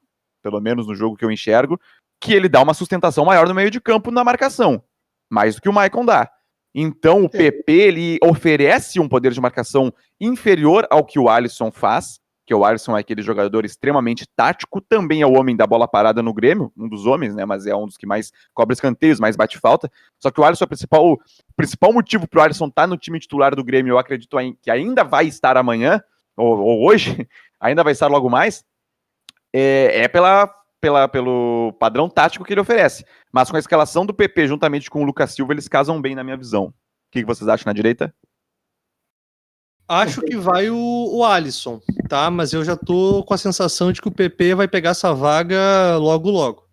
pelo 0.42 0.60
menos 0.60 0.86
no 0.86 0.94
jogo 0.94 1.16
que 1.16 1.24
eu 1.24 1.30
enxergo, 1.30 1.80
que 2.20 2.32
ele 2.32 2.48
dá 2.48 2.62
uma 2.62 2.74
sustentação 2.74 3.24
maior 3.24 3.48
no 3.48 3.54
meio 3.54 3.70
de 3.70 3.80
campo 3.80 4.10
na 4.10 4.24
marcação, 4.24 4.82
mais 5.30 5.54
do 5.54 5.62
que 5.62 5.68
o 5.68 5.72
Maicon 5.72 6.04
dá. 6.04 6.30
Então 6.74 7.24
o 7.24 7.28
PP 7.28 7.72
ele 7.72 8.18
oferece 8.22 9.00
um 9.00 9.08
poder 9.08 9.32
de 9.32 9.40
marcação 9.40 9.92
inferior 10.20 10.86
ao 10.90 11.04
que 11.04 11.18
o 11.18 11.28
Alisson 11.28 11.70
faz, 11.70 12.20
que 12.48 12.54
o 12.54 12.64
Alisson 12.64 12.96
é 12.96 13.00
aquele 13.00 13.20
jogador 13.20 13.66
extremamente 13.66 14.26
tático, 14.34 14.80
também 14.80 15.20
é 15.20 15.26
o 15.26 15.34
homem 15.34 15.54
da 15.54 15.66
bola 15.66 15.86
parada 15.86 16.22
no 16.22 16.32
Grêmio, 16.32 16.72
um 16.76 16.88
dos 16.88 17.04
homens, 17.04 17.34
né? 17.34 17.44
Mas 17.44 17.66
é 17.66 17.76
um 17.76 17.84
dos 17.84 17.98
que 17.98 18.06
mais 18.06 18.32
cobra 18.54 18.72
escanteios, 18.72 19.20
mais 19.20 19.36
bate 19.36 19.58
falta. 19.58 19.90
Só 20.18 20.30
que 20.30 20.40
o 20.40 20.44
Alisson 20.44 20.64
é 20.64 20.66
o 20.66 20.68
principal, 20.68 21.12
o 21.12 21.18
principal 21.54 21.92
motivo 21.92 22.26
para 22.26 22.40
o 22.40 22.42
Alisson 22.42 22.68
estar 22.68 22.82
tá 22.82 22.86
no 22.86 22.96
time 22.96 23.20
titular 23.20 23.54
do 23.54 23.62
Grêmio, 23.62 23.92
eu 23.92 23.98
acredito 23.98 24.34
que 24.62 24.70
ainda 24.70 25.04
vai 25.04 25.26
estar 25.26 25.58
amanhã, 25.58 26.02
ou, 26.36 26.58
ou 26.58 26.86
hoje, 26.86 27.28
ainda 27.60 27.84
vai 27.84 27.92
estar 27.92 28.06
logo 28.06 28.30
mais, 28.30 28.64
é, 29.52 30.02
é 30.02 30.08
pela, 30.08 30.46
pela, 30.80 31.08
pelo 31.08 31.72
padrão 31.78 32.08
tático 32.08 32.44
que 32.44 32.52
ele 32.52 32.60
oferece. 32.60 33.04
Mas 33.32 33.50
com 33.50 33.56
a 33.56 33.60
escalação 33.60 34.06
do 34.06 34.14
PP 34.14 34.46
juntamente 34.48 34.90
com 34.90 35.02
o 35.02 35.04
Lucas 35.04 35.32
Silva, 35.32 35.52
eles 35.52 35.68
casam 35.68 36.00
bem 36.00 36.14
na 36.14 36.24
minha 36.24 36.36
visão. 36.36 36.66
O 36.66 36.72
que, 37.10 37.20
que 37.20 37.26
vocês 37.26 37.48
acham 37.48 37.64
na 37.66 37.72
direita? 37.72 38.14
Acho 39.88 40.20
que 40.20 40.36
vai 40.36 40.68
o, 40.68 40.76
o 40.76 41.24
Alisson, 41.24 41.80
tá? 42.10 42.30
Mas 42.30 42.52
eu 42.52 42.62
já 42.62 42.76
tô 42.76 43.24
com 43.24 43.32
a 43.32 43.38
sensação 43.38 43.90
de 43.90 44.02
que 44.02 44.08
o 44.08 44.14
PP 44.14 44.54
vai 44.54 44.68
pegar 44.68 44.90
essa 44.90 45.14
vaga 45.14 45.96
logo, 45.96 46.30
logo. 46.30 46.68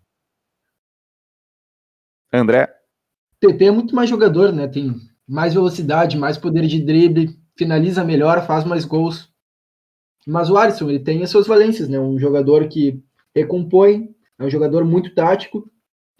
André? 2.30 2.70
PP 3.40 3.64
é 3.64 3.70
muito 3.70 3.94
mais 3.94 4.10
jogador, 4.10 4.52
né? 4.52 4.68
Tem 4.68 4.94
mais 5.26 5.54
velocidade, 5.54 6.18
mais 6.18 6.36
poder 6.36 6.66
de 6.66 6.78
drible, 6.84 7.34
finaliza 7.56 8.04
melhor, 8.04 8.46
faz 8.46 8.64
mais 8.64 8.84
gols. 8.84 9.34
Mas 10.26 10.50
o 10.50 10.56
Alisson, 10.56 10.90
ele 10.90 10.98
tem 10.98 11.22
as 11.22 11.30
suas 11.30 11.46
valências, 11.46 11.88
né? 11.88 11.98
Um 11.98 12.18
jogador 12.18 12.68
que 12.68 13.02
recompõe, 13.34 14.08
é 14.38 14.44
um 14.44 14.50
jogador 14.50 14.84
muito 14.84 15.14
tático, 15.14 15.70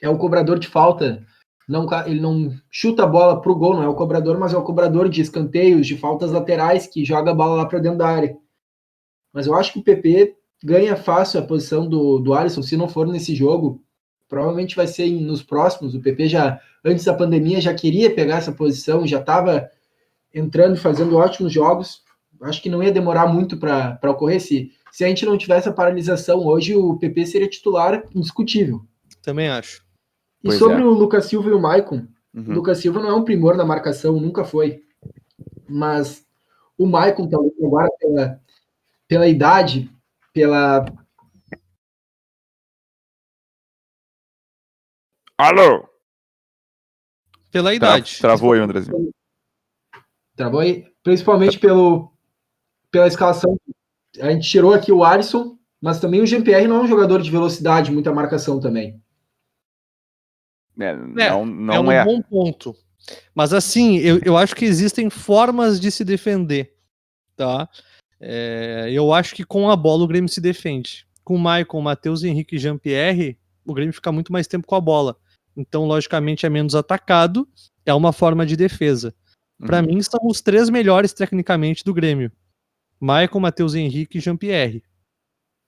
é 0.00 0.08
um 0.08 0.16
cobrador 0.16 0.58
de 0.58 0.68
falta 0.68 1.26
não, 1.68 1.86
ele 2.06 2.20
não 2.20 2.54
chuta 2.70 3.02
a 3.02 3.06
bola 3.06 3.40
para 3.40 3.50
o 3.50 3.56
gol, 3.56 3.74
não 3.74 3.82
é 3.82 3.88
o 3.88 3.94
cobrador, 3.94 4.38
mas 4.38 4.54
é 4.54 4.56
o 4.56 4.62
cobrador 4.62 5.08
de 5.08 5.20
escanteios, 5.20 5.86
de 5.86 5.96
faltas 5.96 6.30
laterais, 6.30 6.86
que 6.86 7.04
joga 7.04 7.32
a 7.32 7.34
bola 7.34 7.56
lá 7.56 7.66
para 7.66 7.80
dentro 7.80 7.98
da 7.98 8.08
área. 8.08 8.36
Mas 9.32 9.46
eu 9.46 9.54
acho 9.54 9.72
que 9.72 9.80
o 9.80 9.82
PP 9.82 10.36
ganha 10.62 10.96
fácil 10.96 11.40
a 11.40 11.42
posição 11.42 11.88
do, 11.88 12.18
do 12.20 12.32
Alisson, 12.32 12.62
se 12.62 12.76
não 12.76 12.88
for 12.88 13.06
nesse 13.06 13.34
jogo, 13.34 13.82
provavelmente 14.28 14.76
vai 14.76 14.86
ser 14.86 15.10
nos 15.10 15.42
próximos. 15.42 15.94
O 15.94 16.00
PP 16.00 16.28
já, 16.28 16.60
antes 16.84 17.04
da 17.04 17.14
pandemia, 17.14 17.60
já 17.60 17.74
queria 17.74 18.14
pegar 18.14 18.36
essa 18.36 18.52
posição, 18.52 19.06
já 19.06 19.18
estava 19.18 19.68
entrando 20.32 20.76
fazendo 20.76 21.16
ótimos 21.16 21.52
jogos. 21.52 22.02
Acho 22.42 22.62
que 22.62 22.68
não 22.68 22.82
ia 22.82 22.92
demorar 22.92 23.26
muito 23.26 23.56
para 23.56 23.98
ocorrer. 24.10 24.40
Se, 24.40 24.72
se 24.92 25.04
a 25.04 25.08
gente 25.08 25.24
não 25.24 25.38
tivesse 25.38 25.68
a 25.68 25.72
paralisação 25.72 26.46
hoje, 26.46 26.74
o 26.74 26.96
PP 26.98 27.26
seria 27.26 27.48
titular 27.48 28.04
indiscutível. 28.14 28.84
Também 29.22 29.48
acho. 29.48 29.84
E 30.42 30.48
pois 30.48 30.58
sobre 30.58 30.82
é. 30.82 30.84
o 30.84 30.90
Lucas 30.90 31.26
Silva 31.26 31.48
e 31.48 31.52
o 31.52 31.60
Maicon, 31.60 32.06
uhum. 32.34 32.44
o 32.48 32.52
Lucas 32.52 32.78
Silva 32.78 33.00
não 33.00 33.10
é 33.10 33.14
um 33.14 33.24
primor 33.24 33.56
na 33.56 33.64
marcação, 33.64 34.20
nunca 34.20 34.44
foi. 34.44 34.82
Mas 35.68 36.24
o 36.78 36.86
Maicon, 36.86 37.28
talvez 37.28 37.52
agora, 37.62 37.88
pela, 37.98 38.40
pela 39.08 39.26
idade, 39.26 39.90
pela. 40.32 40.84
Alô? 45.38 45.88
Pela 47.50 47.74
idade. 47.74 48.18
Tra 48.18 48.28
travou 48.28 48.52
aí, 48.52 48.60
Andrezinho. 48.60 49.10
Travou 50.36 50.60
aí? 50.60 50.86
Principalmente 51.02 51.58
pelo, 51.58 52.12
pela 52.96 53.08
escalação. 53.08 53.60
A 54.20 54.30
gente 54.30 54.48
tirou 54.48 54.72
aqui 54.72 54.90
o 54.90 55.04
Alisson, 55.04 55.58
mas 55.80 56.00
também 56.00 56.22
o 56.22 56.26
GPR 56.26 56.66
não 56.66 56.76
é 56.76 56.82
um 56.84 56.88
jogador 56.88 57.20
de 57.20 57.30
velocidade, 57.30 57.92
muita 57.92 58.10
marcação 58.12 58.58
também. 58.58 58.98
É, 60.80 60.88
é, 60.88 61.30
não, 61.30 61.44
não 61.44 61.74
é 61.74 61.80
um 61.80 61.92
é. 61.92 62.04
bom 62.04 62.22
ponto. 62.22 62.74
Mas 63.34 63.52
assim, 63.52 63.98
eu, 63.98 64.18
eu 64.24 64.36
acho 64.36 64.56
que 64.56 64.64
existem 64.64 65.10
formas 65.10 65.78
de 65.78 65.90
se 65.90 66.04
defender, 66.04 66.74
tá? 67.36 67.68
É, 68.18 68.88
eu 68.90 69.12
acho 69.12 69.34
que 69.34 69.44
com 69.44 69.70
a 69.70 69.76
bola 69.76 70.04
o 70.04 70.08
Grêmio 70.08 70.28
se 70.28 70.40
defende. 70.40 71.06
Com 71.22 71.34
o 71.34 71.38
Maicon, 71.38 71.82
Matheus 71.82 72.24
Henrique 72.24 72.56
e 72.56 72.58
Jean-Pierre, 72.58 73.38
o 73.66 73.74
Grêmio 73.74 73.92
fica 73.92 74.10
muito 74.10 74.32
mais 74.32 74.46
tempo 74.46 74.66
com 74.66 74.74
a 74.74 74.80
bola. 74.80 75.18
Então, 75.54 75.84
logicamente, 75.84 76.46
é 76.46 76.48
menos 76.48 76.74
atacado, 76.74 77.46
é 77.84 77.92
uma 77.92 78.12
forma 78.12 78.46
de 78.46 78.56
defesa. 78.56 79.14
Para 79.58 79.80
uhum. 79.80 79.86
mim, 79.86 80.02
são 80.02 80.20
os 80.24 80.40
três 80.40 80.70
melhores 80.70 81.12
tecnicamente 81.12 81.84
do 81.84 81.92
Grêmio. 81.92 82.32
Maicon, 83.00 83.40
Matheus 83.40 83.74
Henrique 83.74 84.18
e 84.18 84.20
Jean-Pierre. 84.20 84.82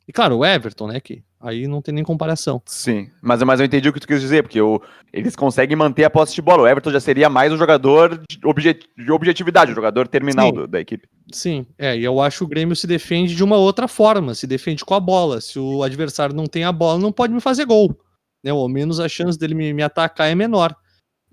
E 0.07 0.12
claro, 0.12 0.39
o 0.39 0.45
Everton, 0.45 0.87
né? 0.87 1.01
Que 1.01 1.22
aí 1.39 1.68
não 1.68 1.83
tem 1.83 1.95
nem 1.95 2.03
comparação. 2.03 2.62
Sim, 2.64 3.11
mas, 3.20 3.43
mas 3.43 3.61
eu 3.61 3.66
entendi 3.66 3.91
o 3.91 3.93
que 3.93 4.01
tu 4.01 4.07
quis 4.07 4.20
dizer, 4.20 4.43
porque 4.43 4.59
o, 4.59 4.81
eles 5.12 5.37
conseguem 5.37 5.76
manter 5.76 6.05
a 6.05 6.11
posse 6.11 6.35
de 6.35 6.41
bola. 6.41 6.62
O 6.62 6.66
Everton 6.66 6.91
já 6.91 6.99
seria 6.99 7.29
mais 7.29 7.53
um 7.53 7.59
jogador 7.59 8.16
de, 8.29 8.39
objet, 8.43 8.89
de 8.97 9.12
objetividade, 9.12 9.70
um 9.70 9.74
jogador 9.74 10.09
terminal 10.09 10.51
do, 10.51 10.66
da 10.66 10.81
equipe. 10.81 11.07
Sim, 11.31 11.66
é, 11.76 11.95
e 11.97 12.03
eu 12.03 12.20
acho 12.22 12.39
que 12.39 12.45
o 12.45 12.49
Grêmio 12.49 12.74
se 12.74 12.87
defende 12.87 13.35
de 13.35 13.45
uma 13.45 13.59
outra 13.59 13.87
forma, 13.87 14.35
se 14.35 14.47
defende 14.47 14.83
com 14.83 14.95
a 14.95 15.01
bola. 15.01 15.43
Se 15.43 15.59
o 15.59 15.83
adversário 15.83 16.35
não 16.35 16.47
tem 16.47 16.64
a 16.64 16.72
bola, 16.72 16.99
não 16.99 17.12
pode 17.12 17.35
me 17.35 17.41
fazer 17.41 17.66
gol. 17.66 17.95
Né? 18.43 18.51
Ou 18.51 18.62
ao 18.62 18.68
menos 18.68 19.01
a 19.01 19.09
chance 19.09 19.39
dele 19.39 19.55
me, 19.55 19.74
me 19.74 19.83
atacar 19.83 20.31
é 20.31 20.35
menor. 20.35 20.74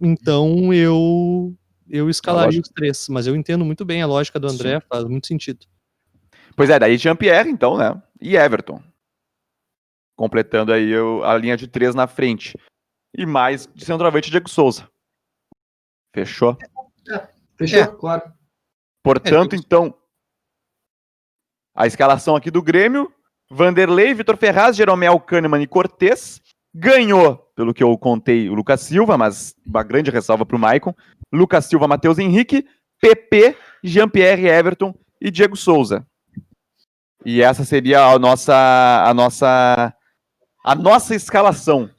Então 0.01 0.73
eu 0.73 1.55
eu 1.89 2.09
escalaria 2.09 2.59
os 2.59 2.67
três, 2.69 3.07
mas 3.09 3.27
eu 3.27 3.35
entendo 3.35 3.63
muito 3.63 3.85
bem 3.85 4.01
a 4.01 4.07
lógica 4.07 4.39
do 4.39 4.47
André, 4.47 4.79
Sim. 4.79 4.85
faz 4.89 5.03
muito 5.05 5.27
sentido. 5.27 5.65
Pois 6.55 6.69
é, 6.69 6.79
daí 6.79 6.97
Jean-Pierre, 6.97 7.49
então, 7.49 7.77
né? 7.77 8.01
E 8.21 8.35
Everton. 8.35 8.81
Completando 10.15 10.71
aí 10.71 10.91
a 11.23 11.35
linha 11.37 11.57
de 11.57 11.67
três 11.67 11.93
na 11.93 12.07
frente. 12.07 12.57
E 13.17 13.25
mais 13.25 13.67
de 13.73 13.85
centroavante 13.85 14.31
Diego 14.31 14.49
Souza. 14.49 14.89
Fechou? 16.13 16.57
É, 17.09 17.27
fechou, 17.57 17.79
é. 17.79 17.87
claro. 17.87 18.33
Portanto, 19.03 19.53
é, 19.53 19.57
então, 19.57 19.93
a 21.75 21.85
escalação 21.85 22.35
aqui 22.35 22.49
do 22.49 22.61
Grêmio: 22.61 23.13
Vanderlei, 23.49 24.13
Vitor 24.13 24.37
Ferraz, 24.37 24.77
Jeromel, 24.77 25.19
Kahneman 25.19 25.61
e 25.61 25.67
Cortez. 25.67 26.41
Ganhou, 26.73 27.37
pelo 27.55 27.73
que 27.73 27.83
eu 27.83 27.97
contei, 27.97 28.49
o 28.49 28.53
Lucas 28.53 28.81
Silva, 28.81 29.17
mas 29.17 29.55
uma 29.65 29.83
grande 29.83 30.11
ressalva 30.11 30.45
para 30.45 30.57
o 30.57 30.59
Maicon. 30.59 30.93
Lucas 31.31 31.65
Silva, 31.65 31.87
Matheus 31.87 32.17
Henrique, 32.17 32.67
PP, 32.99 33.55
Jean-Pierre 33.83 34.47
Everton 34.47 34.93
e 35.21 35.31
Diego 35.31 35.55
Souza. 35.55 36.05
E 37.25 37.41
essa 37.41 37.65
seria 37.65 38.05
a 38.05 38.19
nossa 38.19 39.03
a 39.05 39.13
nossa 39.13 39.93
a 40.63 40.75
nossa 40.75 41.15
escalação, 41.15 41.89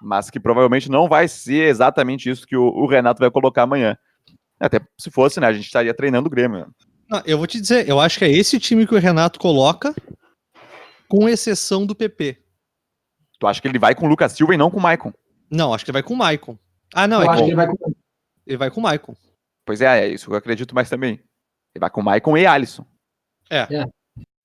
mas 0.00 0.30
que 0.30 0.40
provavelmente 0.40 0.90
não 0.90 1.08
vai 1.08 1.28
ser 1.28 1.68
exatamente 1.68 2.30
isso 2.30 2.46
que 2.46 2.56
o, 2.56 2.64
o 2.64 2.86
Renato 2.86 3.20
vai 3.20 3.30
colocar 3.30 3.62
amanhã. 3.62 3.96
Até 4.58 4.80
se 4.98 5.10
fosse, 5.10 5.38
né, 5.40 5.46
a 5.46 5.52
gente 5.52 5.66
estaria 5.66 5.92
treinando 5.92 6.28
o 6.28 6.30
Grêmio. 6.30 6.72
Ah, 7.12 7.22
eu 7.26 7.36
vou 7.36 7.46
te 7.46 7.60
dizer, 7.60 7.86
eu 7.86 8.00
acho 8.00 8.18
que 8.18 8.24
é 8.24 8.30
esse 8.30 8.58
time 8.58 8.86
que 8.86 8.94
o 8.94 8.98
Renato 8.98 9.38
coloca, 9.38 9.94
com 11.06 11.28
exceção 11.28 11.84
do 11.84 11.94
PP. 11.94 12.38
Tu 13.38 13.46
acha 13.46 13.60
que 13.60 13.68
ele 13.68 13.78
vai 13.78 13.94
com 13.94 14.06
o 14.06 14.08
Lucas 14.08 14.32
Silva 14.32 14.54
e 14.54 14.56
não 14.56 14.70
com 14.70 14.78
o 14.78 14.82
Maicon? 14.82 15.12
Não, 15.50 15.74
acho 15.74 15.84
que 15.84 15.90
ele 15.90 15.96
vai 15.96 16.02
com 16.02 16.14
o 16.14 16.16
Maicon. 16.16 16.56
Ah, 16.94 17.06
não, 17.06 17.20
eu 17.20 17.26
é 17.26 17.28
acho 17.28 17.44
que 17.44 17.50
ele 17.50 17.56
vai 17.56 17.66
com 17.66 17.92
Ele 18.46 18.56
vai 18.56 18.70
com 18.70 18.80
o 18.80 18.82
Maicon. 18.82 19.14
Pois 19.66 19.82
é, 19.82 20.06
é 20.06 20.08
isso 20.08 20.26
que 20.26 20.32
eu 20.32 20.38
acredito 20.38 20.74
mais 20.74 20.88
também. 20.88 21.20
Ele 21.74 21.80
vai 21.80 21.90
com 21.90 22.00
o 22.00 22.04
Maicon 22.04 22.36
e 22.36 22.46
Alisson. 22.46 22.86
É. 23.50 23.66
é. 23.74 23.84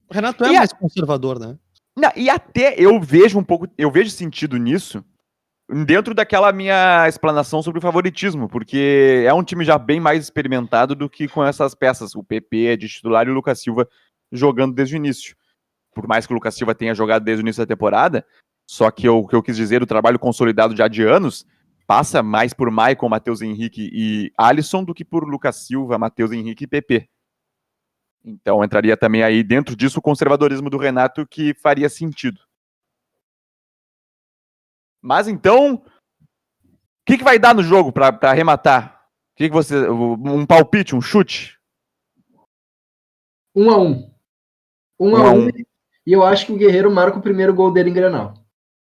O 0.09 0.13
Renato 0.13 0.43
é 0.43 0.53
e 0.53 0.57
mais 0.57 0.71
a... 0.71 0.75
conservador, 0.75 1.39
né? 1.39 1.57
Não, 1.97 2.11
e 2.15 2.29
até 2.29 2.75
eu 2.77 2.99
vejo 3.01 3.39
um 3.39 3.43
pouco, 3.43 3.67
eu 3.77 3.89
vejo 3.89 4.11
sentido 4.11 4.57
nisso 4.57 5.03
dentro 5.85 6.13
daquela 6.13 6.51
minha 6.51 7.07
explanação 7.07 7.61
sobre 7.61 7.79
o 7.79 7.81
favoritismo, 7.81 8.47
porque 8.47 9.23
é 9.25 9.33
um 9.33 9.43
time 9.43 9.65
já 9.65 9.77
bem 9.77 9.99
mais 9.99 10.23
experimentado 10.23 10.95
do 10.95 11.09
que 11.09 11.27
com 11.27 11.43
essas 11.43 11.75
peças. 11.75 12.15
O 12.15 12.23
PP 12.23 12.67
é 12.67 12.77
de 12.77 12.87
titular 12.87 13.27
e 13.27 13.31
o 13.31 13.33
Lucas 13.33 13.59
Silva 13.59 13.87
jogando 14.31 14.73
desde 14.73 14.95
o 14.95 14.97
início. 14.97 15.35
Por 15.93 16.07
mais 16.07 16.25
que 16.25 16.33
o 16.33 16.35
Lucas 16.35 16.55
Silva 16.55 16.75
tenha 16.75 16.93
jogado 16.93 17.23
desde 17.23 17.41
o 17.41 17.45
início 17.45 17.63
da 17.63 17.67
temporada, 17.67 18.25
só 18.69 18.91
que 18.91 19.09
o 19.09 19.25
que 19.27 19.35
eu 19.35 19.43
quis 19.43 19.55
dizer, 19.57 19.81
o 19.81 19.87
trabalho 19.87 20.19
consolidado 20.19 20.75
já 20.75 20.87
de 20.87 21.03
anos, 21.03 21.45
passa 21.85 22.21
mais 22.21 22.53
por 22.53 22.69
Maicon, 22.69 23.09
Matheus 23.09 23.41
Henrique 23.41 23.89
e 23.91 24.31
Alisson 24.37 24.83
do 24.83 24.93
que 24.93 25.03
por 25.03 25.27
Lucas 25.27 25.55
Silva, 25.65 25.97
Matheus 25.97 26.31
Henrique 26.31 26.65
e 26.65 26.67
PP. 26.67 27.09
Então 28.27 28.61
entraria 28.61 28.97
também 28.97 29.23
aí 29.23 29.41
dentro 29.41 29.73
disso 29.73 29.99
o 29.99 30.01
conservadorismo 30.01 30.69
do 30.69 30.77
Renato 30.77 31.25
que 31.25 31.53
faria 31.53 31.87
sentido. 31.87 32.41
Mas 35.01 35.29
então, 35.29 35.75
o 35.75 35.81
que, 37.05 37.17
que 37.17 37.23
vai 37.23 37.39
dar 37.39 37.55
no 37.55 37.63
jogo 37.63 37.93
para 37.93 38.09
arrematar? 38.23 39.07
O 39.31 39.37
que, 39.37 39.47
que 39.47 39.53
você. 39.53 39.87
Um 39.87 40.45
palpite, 40.45 40.93
um 40.93 40.99
chute? 40.99 41.57
Um 43.55 43.71
a 43.71 43.77
um. 43.77 44.11
Um, 44.99 45.11
um 45.11 45.15
a 45.15 45.31
um. 45.31 45.47
um. 45.47 45.49
E 46.05 46.11
eu 46.11 46.21
acho 46.23 46.47
que 46.47 46.51
o 46.51 46.57
Guerreiro 46.57 46.91
marca 46.91 47.17
o 47.17 47.21
primeiro 47.21 47.53
gol 47.53 47.71
dele 47.71 47.91
em 47.91 47.93
Granal. 47.93 48.33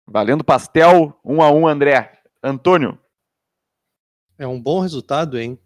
Valendo 0.06 0.42
pastel, 0.42 1.20
um 1.22 1.42
a 1.42 1.50
um, 1.50 1.66
André. 1.66 2.22
Antônio. 2.42 2.98
É 4.38 4.46
um 4.46 4.60
bom 4.60 4.80
resultado, 4.80 5.38
hein? 5.38 5.58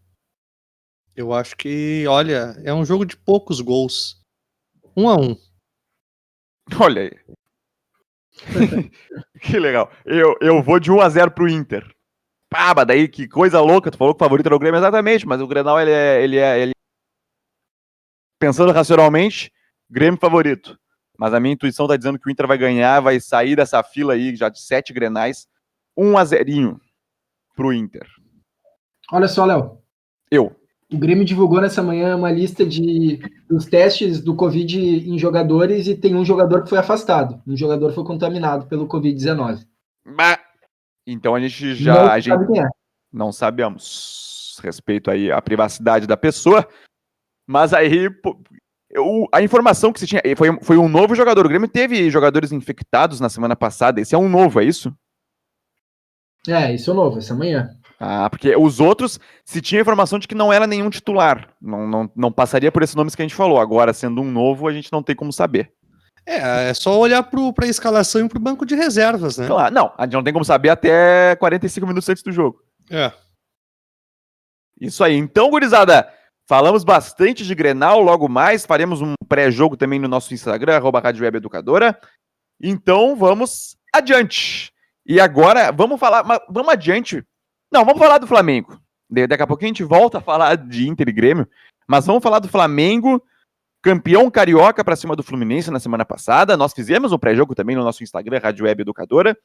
Eu 1.19 1.33
acho 1.33 1.57
que, 1.57 2.07
olha, 2.07 2.55
é 2.63 2.73
um 2.73 2.85
jogo 2.85 3.05
de 3.05 3.17
poucos 3.17 3.61
gols. 3.61 4.25
Um 4.97 5.09
a 5.09 5.17
um. 5.17 5.37
Olha 6.81 7.03
aí. 7.03 7.11
que 9.43 9.59
legal. 9.59 9.91
Eu, 10.05 10.37
eu 10.41 10.63
vou 10.63 10.79
de 10.79 10.93
1 10.93 11.01
a 11.01 11.09
0 11.09 11.33
pro 11.33 11.49
Inter. 11.49 11.93
Pá, 12.49 12.73
daí 12.85 13.09
que 13.09 13.27
coisa 13.27 13.61
louca. 13.61 13.91
Tu 13.91 13.99
falou 13.99 14.15
que 14.15 14.23
o 14.23 14.25
favorito 14.25 14.47
era 14.47 14.55
o 14.55 14.61
Grêmio 14.61 14.79
exatamente, 14.79 15.27
mas 15.27 15.41
o 15.41 15.49
Grenal 15.49 15.81
ele 15.81 15.91
é, 15.91 16.23
ele 16.23 16.37
é, 16.37 16.61
ele... 16.61 16.73
pensando 18.39 18.71
racionalmente, 18.71 19.53
Grêmio 19.91 20.21
favorito. 20.21 20.79
Mas 21.19 21.35
a 21.35 21.41
minha 21.41 21.55
intuição 21.55 21.89
tá 21.89 21.97
dizendo 21.97 22.17
que 22.17 22.29
o 22.29 22.31
Inter 22.31 22.47
vai 22.47 22.59
ganhar, 22.59 23.01
vai 23.01 23.19
sair 23.19 23.57
dessa 23.57 23.83
fila 23.83 24.13
aí 24.13 24.37
já 24.37 24.49
de 24.49 24.63
sete 24.63 24.93
Grenais, 24.93 25.49
1 25.97 26.17
a 26.17 26.25
0 26.25 26.81
pro 27.57 27.73
Inter. 27.73 28.07
Olha 29.11 29.27
só, 29.27 29.45
Léo. 29.45 29.83
Eu. 30.31 30.58
O 30.91 30.97
Grêmio 30.97 31.25
divulgou 31.25 31.61
nessa 31.61 31.83
manhã 31.83 32.17
uma 32.17 32.31
lista 32.31 32.65
de 32.65 33.21
dos 33.49 33.67
testes 33.67 34.23
do 34.23 34.35
Covid 34.35 34.79
em 34.79 35.19
jogadores 35.19 35.87
e 35.87 35.95
tem 35.95 36.15
um 36.15 36.25
jogador 36.25 36.63
que 36.63 36.71
foi 36.71 36.79
afastado. 36.79 37.43
Um 37.47 37.57
jogador 37.57 37.93
foi 37.93 38.05
contaminado 38.05 38.67
pelo 38.67 38.89
Covid-19. 38.89 39.67
Então 41.07 41.35
a 41.35 41.41
gente 41.41 41.75
já. 41.75 41.95
Não, 41.95 42.11
a 42.11 42.21
gente 42.21 42.59
é. 42.59 42.69
não 43.13 43.33
sabemos 43.33 44.59
respeito 44.63 45.11
aí 45.11 45.31
à 45.31 45.41
privacidade 45.43 46.07
da 46.07 46.17
pessoa. 46.17 46.67
Mas 47.47 47.75
aí 47.75 48.09
eu, 48.91 49.27
a 49.33 49.43
informação 49.43 49.93
que 49.93 50.01
se 50.01 50.07
tinha 50.07 50.23
foi, 50.37 50.59
foi 50.63 50.79
um 50.79 50.89
novo 50.89 51.15
jogador. 51.15 51.45
O 51.45 51.49
Grêmio 51.49 51.69
teve 51.69 52.11
jogadores 52.11 52.51
infectados 52.53 53.21
na 53.21 53.29
semana 53.29 53.55
passada. 53.55 54.01
Esse 54.01 54.15
é 54.15 54.19
um 54.19 54.29
novo, 54.29 54.61
é 54.61 54.65
isso? 54.65 54.95
É, 56.47 56.75
isso 56.75 56.91
é 56.91 56.95
novo, 56.95 57.19
essa 57.19 57.35
manhã. 57.35 57.78
Ah, 58.01 58.31
porque 58.31 58.55
os 58.55 58.79
outros, 58.79 59.19
se 59.45 59.61
tinha 59.61 59.81
informação 59.81 60.21
de 60.21 60.29
que 60.29 60.35
não 60.35 60.53
era 60.53 60.69
nenhum 60.69 60.89
titular, 60.89 61.49
não, 61.61 61.87
não, 61.87 62.13
não 62.15 62.33
passaria 62.33 62.71
por 62.71 62.83
esses 62.83 62.95
nomes 62.95 63.15
que 63.17 63.23
a 63.23 63.25
gente 63.25 63.35
falou. 63.35 63.61
Agora, 63.61 63.93
sendo 63.93 64.21
um 64.21 64.31
novo, 64.31 64.69
a 64.69 64.73
gente 64.73 64.93
não 64.93 65.03
tem 65.03 65.17
como 65.17 65.33
saber. 65.33 65.73
É, 66.25 66.71
é 66.71 66.75
só 66.75 66.97
olhar 66.97 67.23
para 67.25 67.65
a 67.65 67.69
escalação 67.69 68.25
e 68.25 68.29
para 68.29 68.39
o 68.39 68.43
banco 68.43 68.65
de 68.65 68.77
reservas, 68.77 69.39
né? 69.39 69.47
Claro, 69.47 69.75
não, 69.75 69.93
a 69.97 70.05
gente 70.05 70.13
não 70.13 70.23
tem 70.23 70.33
como 70.33 70.45
saber 70.45 70.69
até 70.69 71.35
45 71.37 71.87
minutos 71.87 72.09
antes 72.09 72.23
do 72.23 72.31
jogo. 72.31 72.63
É. 72.91 73.11
Isso 74.81 75.03
aí. 75.03 75.17
Então, 75.17 75.51
gurizada, 75.51 76.09
falamos 76.47 76.85
bastante 76.85 77.45
de 77.45 77.55
Grenal, 77.55 78.01
logo 78.01 78.29
mais 78.29 78.65
faremos 78.65 79.01
um 79.01 79.15
pré-jogo 79.29 79.77
também 79.77 79.99
no 79.99 80.07
nosso 80.07 80.33
Instagram, 80.33 80.77
arroba 80.77 81.01
Rádio 81.01 81.25
Web 81.25 81.39
Educadora. 81.39 81.99
Então, 82.63 83.17
vamos 83.17 83.77
adiante. 83.93 84.71
E 85.05 85.19
agora, 85.19 85.73
vamos 85.73 85.99
falar, 85.99 86.23
vamos 86.49 86.73
adiante 86.73 87.25
não, 87.71 87.85
vamos 87.85 87.99
falar 87.99 88.19
do 88.19 88.27
Flamengo. 88.27 88.81
Daqui 89.11 89.43
a 89.43 89.47
pouquinho 89.47 89.71
a 89.71 89.75
gente 89.75 89.85
volta 89.85 90.19
a 90.19 90.21
falar 90.21 90.57
de 90.57 90.89
Inter 90.89 91.09
e 91.09 91.13
Grêmio, 91.13 91.49
mas 91.87 92.07
vamos 92.07 92.23
falar 92.23 92.41
do 92.41 92.49
Flamengo, 92.49 93.23
campeão 93.83 94.31
carioca 94.31 94.85
para 94.85 94.97
cima 94.97 95.17
do 95.17 95.23
Fluminense 95.23 95.71
na 95.71 95.81
semana 95.81 96.05
passada. 96.05 96.57
Nós 96.57 96.73
fizemos 96.75 97.13
um 97.13 97.19
pré-jogo 97.19 97.55
também 97.55 97.75
no 97.75 97.85
nosso 97.85 98.03
Instagram, 98.03 98.39
Rádio 98.39 98.67
Web 98.67 98.83
Educadora. 98.83 99.37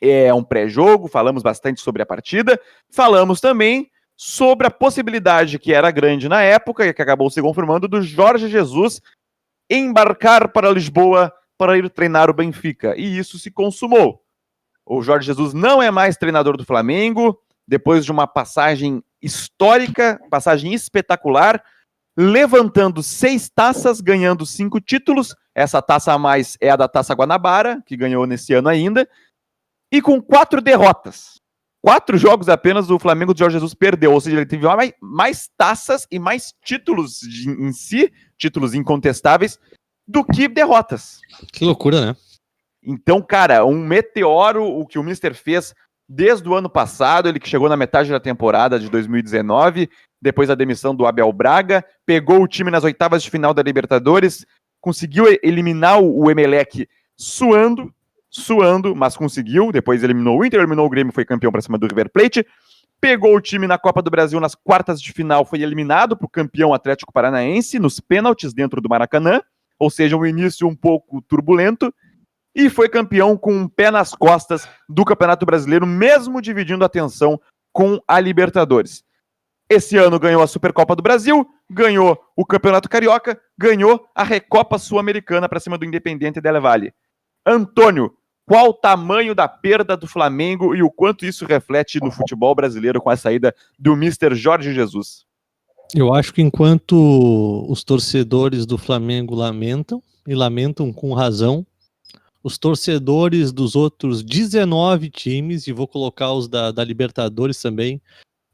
É 0.00 0.34
um 0.34 0.42
pré-jogo, 0.42 1.06
falamos 1.06 1.42
bastante 1.42 1.80
sobre 1.80 2.02
a 2.02 2.06
partida. 2.06 2.60
Falamos 2.90 3.40
também 3.40 3.88
sobre 4.16 4.66
a 4.66 4.70
possibilidade 4.70 5.58
que 5.58 5.72
era 5.72 5.90
grande 5.90 6.28
na 6.28 6.42
época 6.42 6.86
e 6.86 6.92
que 6.92 7.02
acabou 7.02 7.30
se 7.30 7.40
confirmando 7.40 7.86
do 7.86 8.02
Jorge 8.02 8.48
Jesus 8.48 9.00
embarcar 9.70 10.52
para 10.52 10.70
Lisboa 10.70 11.32
para 11.56 11.78
ir 11.78 11.88
treinar 11.88 12.28
o 12.28 12.34
Benfica. 12.34 12.94
E 12.96 13.18
isso 13.18 13.38
se 13.38 13.50
consumou. 13.50 14.21
O 14.94 15.02
Jorge 15.02 15.24
Jesus 15.24 15.54
não 15.54 15.82
é 15.82 15.90
mais 15.90 16.18
treinador 16.18 16.54
do 16.54 16.66
Flamengo, 16.66 17.40
depois 17.66 18.04
de 18.04 18.12
uma 18.12 18.26
passagem 18.26 19.02
histórica, 19.22 20.20
passagem 20.30 20.74
espetacular, 20.74 21.64
levantando 22.14 23.02
seis 23.02 23.48
taças, 23.48 24.02
ganhando 24.02 24.44
cinco 24.44 24.78
títulos. 24.82 25.34
Essa 25.54 25.80
taça 25.80 26.12
a 26.12 26.18
mais 26.18 26.58
é 26.60 26.68
a 26.68 26.76
da 26.76 26.86
Taça 26.88 27.14
Guanabara, 27.14 27.82
que 27.86 27.96
ganhou 27.96 28.26
nesse 28.26 28.52
ano 28.52 28.68
ainda, 28.68 29.08
e 29.90 30.02
com 30.02 30.20
quatro 30.20 30.60
derrotas. 30.60 31.40
Quatro 31.80 32.18
jogos 32.18 32.50
apenas 32.50 32.90
o 32.90 32.98
Flamengo 32.98 33.32
de 33.32 33.38
Jorge 33.38 33.54
Jesus 33.54 33.72
perdeu, 33.72 34.12
ou 34.12 34.20
seja, 34.20 34.36
ele 34.36 34.46
teve 34.46 34.66
mais, 34.66 34.92
mais 35.00 35.50
taças 35.56 36.06
e 36.10 36.18
mais 36.18 36.52
títulos 36.62 37.18
de, 37.20 37.48
em 37.48 37.72
si, 37.72 38.12
títulos 38.36 38.74
incontestáveis, 38.74 39.58
do 40.06 40.22
que 40.22 40.48
derrotas. 40.48 41.18
Que 41.50 41.64
loucura, 41.64 42.04
né? 42.04 42.16
Então, 42.84 43.22
cara, 43.22 43.64
um 43.64 43.78
meteoro 43.78 44.64
o 44.64 44.86
que 44.86 44.98
o 44.98 45.02
Mister 45.02 45.34
fez 45.34 45.74
desde 46.08 46.48
o 46.48 46.54
ano 46.54 46.68
passado, 46.68 47.28
ele 47.28 47.38
que 47.38 47.48
chegou 47.48 47.68
na 47.68 47.76
metade 47.76 48.10
da 48.10 48.20
temporada 48.20 48.78
de 48.78 48.90
2019, 48.90 49.88
depois 50.20 50.48
da 50.48 50.54
demissão 50.54 50.94
do 50.94 51.06
Abel 51.06 51.32
Braga, 51.32 51.84
pegou 52.04 52.42
o 52.42 52.48
time 52.48 52.70
nas 52.70 52.84
oitavas 52.84 53.22
de 53.22 53.30
final 53.30 53.54
da 53.54 53.62
Libertadores, 53.62 54.44
conseguiu 54.80 55.26
eliminar 55.42 56.00
o 56.00 56.30
Emelec 56.30 56.88
suando, 57.16 57.92
suando, 58.28 58.94
mas 58.96 59.16
conseguiu, 59.16 59.70
depois 59.70 60.02
eliminou 60.02 60.38
o 60.38 60.44
Inter, 60.44 60.60
eliminou 60.60 60.86
o 60.86 60.90
Grêmio, 60.90 61.12
foi 61.12 61.24
campeão 61.24 61.52
para 61.52 61.62
cima 61.62 61.78
do 61.78 61.86
River 61.86 62.10
Plate, 62.10 62.44
pegou 63.00 63.34
o 63.34 63.40
time 63.40 63.66
na 63.66 63.78
Copa 63.78 64.02
do 64.02 64.10
Brasil 64.10 64.38
nas 64.38 64.54
quartas 64.54 65.00
de 65.00 65.12
final, 65.12 65.44
foi 65.44 65.62
eliminado 65.62 66.16
para 66.16 66.26
o 66.26 66.30
campeão 66.30 66.74
Atlético 66.74 67.12
Paranaense 67.12 67.78
nos 67.78 68.00
pênaltis 68.00 68.52
dentro 68.52 68.80
do 68.80 68.88
Maracanã, 68.88 69.40
ou 69.78 69.90
seja, 69.90 70.16
um 70.16 70.26
início 70.26 70.68
um 70.68 70.74
pouco 70.74 71.20
turbulento, 71.22 71.92
e 72.54 72.68
foi 72.68 72.88
campeão 72.88 73.36
com 73.36 73.52
um 73.52 73.68
pé 73.68 73.90
nas 73.90 74.14
costas 74.14 74.68
do 74.88 75.04
Campeonato 75.04 75.46
Brasileiro, 75.46 75.86
mesmo 75.86 76.40
dividindo 76.40 76.84
a 76.84 76.86
atenção 76.86 77.40
com 77.72 78.00
a 78.06 78.20
Libertadores. 78.20 79.02
Esse 79.68 79.96
ano 79.96 80.18
ganhou 80.18 80.42
a 80.42 80.46
Supercopa 80.46 80.94
do 80.94 81.02
Brasil, 81.02 81.48
ganhou 81.70 82.18
o 82.36 82.44
Campeonato 82.44 82.88
Carioca, 82.88 83.40
ganhou 83.56 84.06
a 84.14 84.22
Recopa 84.22 84.78
Sul-Americana 84.78 85.48
para 85.48 85.60
cima 85.60 85.78
do 85.78 85.86
Independente 85.86 86.40
Del 86.40 86.60
Valle. 86.60 86.92
Antônio, 87.46 88.14
qual 88.44 88.68
o 88.68 88.74
tamanho 88.74 89.34
da 89.34 89.48
perda 89.48 89.96
do 89.96 90.06
Flamengo 90.06 90.74
e 90.74 90.82
o 90.82 90.90
quanto 90.90 91.24
isso 91.24 91.46
reflete 91.46 92.00
no 92.00 92.10
futebol 92.10 92.54
brasileiro 92.54 93.00
com 93.00 93.08
a 93.08 93.16
saída 93.16 93.54
do 93.78 93.94
Mr. 93.94 94.34
Jorge 94.34 94.74
Jesus? 94.74 95.24
Eu 95.94 96.12
acho 96.12 96.34
que 96.34 96.42
enquanto 96.42 97.66
os 97.68 97.82
torcedores 97.82 98.66
do 98.66 98.76
Flamengo 98.76 99.34
lamentam, 99.34 100.02
e 100.26 100.34
lamentam 100.34 100.92
com 100.92 101.12
razão, 101.14 101.66
os 102.42 102.58
torcedores 102.58 103.52
dos 103.52 103.76
outros 103.76 104.22
19 104.22 105.10
times, 105.10 105.66
e 105.66 105.72
vou 105.72 105.86
colocar 105.86 106.32
os 106.32 106.48
da, 106.48 106.72
da 106.72 106.84
Libertadores 106.84 107.60
também, 107.60 108.00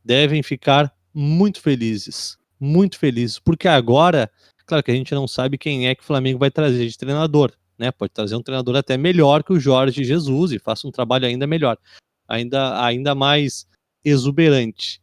devem 0.05 0.43
ficar 0.43 0.95
muito 1.15 1.61
felizes. 1.61 2.37
Muito 2.61 2.99
felizes, 2.99 3.39
porque 3.39 3.69
agora, 3.69 4.31
claro 4.67 4.83
que 4.83 4.91
a 4.91 4.95
gente 4.95 5.15
não 5.15 5.29
sabe 5.29 5.57
quem 5.57 5.89
é 5.89 5.95
que 5.95 6.03
o 6.03 6.07
Flamengo 6.07 6.39
vai 6.39 6.51
trazer 6.51 6.87
de 6.87 6.99
treinador, 6.99 7.53
né? 7.79 7.93
Pode 7.93 8.13
trazer 8.13 8.35
um 8.35 8.43
treinador 8.43 8.77
até 8.77 8.97
melhor 8.97 9.45
que 9.45 9.53
o 9.53 9.61
Jorge 9.61 10.03
Jesus 10.03 10.53
e 10.53 10.59
faça 10.59 10.87
um 10.87 10.91
trabalho 10.91 11.27
ainda 11.27 11.47
melhor, 11.47 11.79
ainda, 12.27 12.85
ainda 12.85 13.15
mais 13.15 13.67
exuberante. 14.05 15.01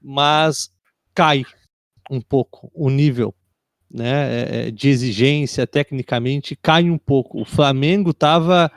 Mas 0.00 0.70
cai 1.12 1.44
um 2.08 2.20
pouco 2.20 2.70
o 2.72 2.88
nível 2.88 3.34
né, 3.92 4.10
é, 4.10 4.68
é, 4.68 4.70
de 4.70 4.88
exigência 4.88 5.66
tecnicamente 5.66 6.56
cai 6.56 6.88
um 6.88 6.98
pouco. 6.98 7.40
O 7.40 7.44
Flamengo 7.44 8.10
estava 8.10 8.72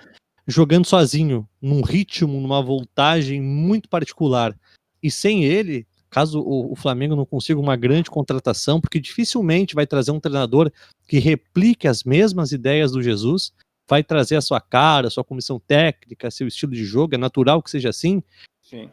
jogando 0.45 0.85
sozinho, 0.85 1.47
num 1.61 1.81
ritmo, 1.81 2.39
numa 2.39 2.61
voltagem 2.61 3.41
muito 3.41 3.87
particular. 3.87 4.55
E 5.01 5.09
sem 5.09 5.45
ele, 5.45 5.87
caso 6.09 6.41
o, 6.41 6.73
o, 6.73 6.75
Flamengo 6.75 7.15
não 7.15 7.25
consiga 7.25 7.59
uma 7.59 7.75
grande 7.75 8.09
contratação, 8.09 8.81
porque 8.81 8.99
dificilmente 8.99 9.73
vai 9.73 9.87
trazer 9.87 10.11
um 10.11 10.19
treinador 10.19 10.71
que 11.07 11.17
replique 11.17 11.87
as 11.87 12.03
mesmas 12.03 12.51
ideias 12.51 12.91
do 12.91 13.01
Jesus, 13.01 13.53
vai 13.87 14.03
trazer 14.03 14.35
a 14.35 14.41
sua 14.41 14.59
cara, 14.59 15.07
a 15.07 15.11
sua 15.11 15.23
comissão 15.23 15.59
técnica, 15.59 16.31
seu 16.31 16.47
estilo 16.47 16.73
de 16.73 16.83
jogo, 16.83 17.15
é 17.15 17.17
natural 17.17 17.61
que 17.61 17.69
seja 17.69 17.89
assim. 17.89 18.21
Sim. 18.61 18.89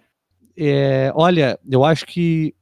É, 0.57 1.11
olha, 1.14 1.59
eu 1.68 1.83
acho 1.85 2.07
que 2.07 2.55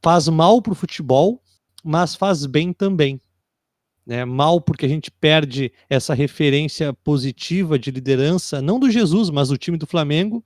faz 0.00 0.28
mal 0.28 0.62
para 0.62 0.72
o 0.72 0.76
futebol 0.76 1.41
mas 1.82 2.14
faz 2.14 2.46
bem 2.46 2.72
também. 2.72 3.20
Né? 4.06 4.24
Mal 4.24 4.60
porque 4.60 4.86
a 4.86 4.88
gente 4.88 5.10
perde 5.10 5.72
essa 5.88 6.14
referência 6.14 6.92
positiva 6.92 7.78
de 7.78 7.90
liderança, 7.90 8.60
não 8.60 8.78
do 8.78 8.90
Jesus, 8.90 9.30
mas 9.30 9.48
do 9.48 9.58
time 9.58 9.78
do 9.78 9.86
Flamengo. 9.86 10.44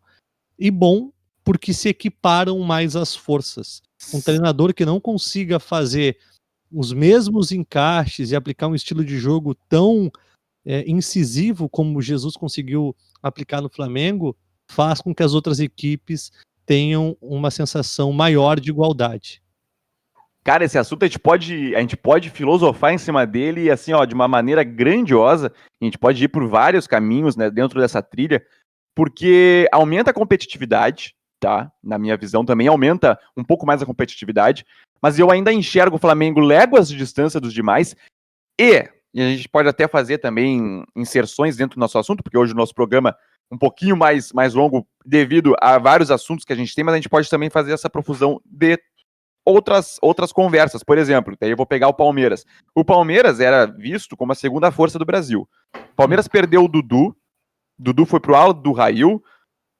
E 0.58 0.70
bom 0.70 1.10
porque 1.44 1.72
se 1.72 1.88
equiparam 1.88 2.58
mais 2.60 2.96
as 2.96 3.14
forças. 3.14 3.82
Um 4.12 4.20
treinador 4.20 4.74
que 4.74 4.84
não 4.84 5.00
consiga 5.00 5.60
fazer 5.60 6.18
os 6.72 6.92
mesmos 6.92 7.52
encaixes 7.52 8.30
e 8.30 8.36
aplicar 8.36 8.66
um 8.66 8.74
estilo 8.74 9.04
de 9.04 9.16
jogo 9.16 9.54
tão 9.68 10.10
é, 10.64 10.84
incisivo 10.90 11.68
como 11.68 12.02
Jesus 12.02 12.36
conseguiu 12.36 12.94
aplicar 13.22 13.60
no 13.60 13.68
Flamengo, 13.68 14.36
faz 14.68 15.00
com 15.00 15.14
que 15.14 15.22
as 15.22 15.32
outras 15.32 15.60
equipes 15.60 16.32
tenham 16.66 17.16
uma 17.20 17.50
sensação 17.50 18.12
maior 18.12 18.58
de 18.58 18.70
igualdade. 18.70 19.40
Cara, 20.46 20.64
esse 20.64 20.78
assunto 20.78 21.02
a 21.02 21.08
gente 21.08 21.18
pode, 21.18 21.74
a 21.74 21.80
gente 21.80 21.96
pode 21.96 22.30
filosofar 22.30 22.92
em 22.92 22.98
cima 22.98 23.26
dele 23.26 23.68
assim, 23.68 23.92
ó, 23.92 24.04
de 24.04 24.14
uma 24.14 24.28
maneira 24.28 24.62
grandiosa. 24.62 25.52
A 25.82 25.84
gente 25.84 25.98
pode 25.98 26.22
ir 26.22 26.28
por 26.28 26.46
vários 26.46 26.86
caminhos, 26.86 27.34
né, 27.34 27.50
dentro 27.50 27.80
dessa 27.80 28.00
trilha, 28.00 28.40
porque 28.94 29.68
aumenta 29.72 30.12
a 30.12 30.14
competitividade, 30.14 31.16
tá? 31.40 31.68
Na 31.82 31.98
minha 31.98 32.16
visão 32.16 32.44
também 32.44 32.68
aumenta 32.68 33.18
um 33.36 33.42
pouco 33.42 33.66
mais 33.66 33.82
a 33.82 33.86
competitividade, 33.86 34.64
mas 35.02 35.18
eu 35.18 35.32
ainda 35.32 35.52
enxergo 35.52 35.96
o 35.96 35.98
Flamengo 35.98 36.38
léguas 36.38 36.88
de 36.88 36.96
distância 36.96 37.40
dos 37.40 37.52
demais 37.52 37.96
e, 38.56 38.88
e 39.12 39.20
a 39.20 39.28
gente 39.28 39.48
pode 39.48 39.68
até 39.68 39.88
fazer 39.88 40.18
também 40.18 40.84
inserções 40.94 41.56
dentro 41.56 41.74
do 41.74 41.80
nosso 41.80 41.98
assunto, 41.98 42.22
porque 42.22 42.38
hoje 42.38 42.52
o 42.52 42.56
nosso 42.56 42.72
programa 42.72 43.16
um 43.50 43.58
pouquinho 43.58 43.96
mais, 43.96 44.32
mais 44.32 44.54
longo 44.54 44.86
devido 45.04 45.56
a 45.60 45.76
vários 45.76 46.12
assuntos 46.12 46.44
que 46.44 46.52
a 46.52 46.56
gente 46.56 46.72
tem, 46.72 46.84
mas 46.84 46.94
a 46.94 46.98
gente 46.98 47.08
pode 47.08 47.28
também 47.28 47.50
fazer 47.50 47.72
essa 47.72 47.90
profusão 47.90 48.40
de 48.44 48.78
outras, 49.46 49.98
outras 50.02 50.32
conversas. 50.32 50.82
Por 50.82 50.98
exemplo, 50.98 51.36
daí 51.40 51.50
eu 51.50 51.56
vou 51.56 51.64
pegar 51.64 51.88
o 51.88 51.94
Palmeiras. 51.94 52.44
O 52.74 52.84
Palmeiras 52.84 53.38
era 53.38 53.64
visto 53.64 54.16
como 54.16 54.32
a 54.32 54.34
segunda 54.34 54.70
força 54.72 54.98
do 54.98 55.06
Brasil. 55.06 55.48
O 55.74 55.96
Palmeiras 55.96 56.26
perdeu 56.26 56.64
o 56.64 56.68
Dudu. 56.68 57.16
Dudu 57.78 58.04
foi 58.04 58.18
pro 58.18 58.34
alto 58.34 58.60
do 58.60 58.72
Rail. 58.72 59.22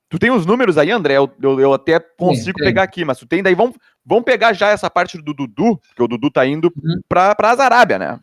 Tu 0.08 0.18
tem 0.18 0.30
os 0.30 0.46
números 0.46 0.78
aí, 0.78 0.92
André? 0.92 1.16
Eu, 1.16 1.28
eu, 1.42 1.60
eu 1.60 1.72
até 1.72 1.98
consigo 1.98 2.58
sim, 2.58 2.64
pegar 2.64 2.84
aqui, 2.84 3.04
mas 3.04 3.18
tu 3.18 3.26
tem 3.26 3.42
daí. 3.42 3.54
Vamos, 3.54 3.76
vamos 4.04 4.24
pegar 4.24 4.52
já 4.52 4.68
essa 4.68 4.88
parte 4.88 5.20
do 5.20 5.34
Dudu, 5.34 5.78
porque 5.78 6.02
o 6.02 6.08
Dudu 6.08 6.30
tá 6.30 6.46
indo 6.46 6.72
uhum. 6.76 7.00
pra, 7.08 7.34
pra 7.34 7.50
Arábia, 7.50 7.98
né? 7.98 8.20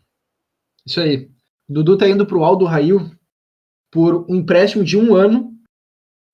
Isso 0.86 1.00
aí. 1.00 1.28
O 1.68 1.74
Dudu 1.74 1.98
tá 1.98 2.08
indo 2.08 2.26
pro 2.26 2.42
Aldo 2.42 2.64
Rail 2.64 3.10
por 3.90 4.24
um 4.30 4.36
empréstimo 4.36 4.82
de 4.82 4.96
um 4.96 5.14
ano 5.14 5.52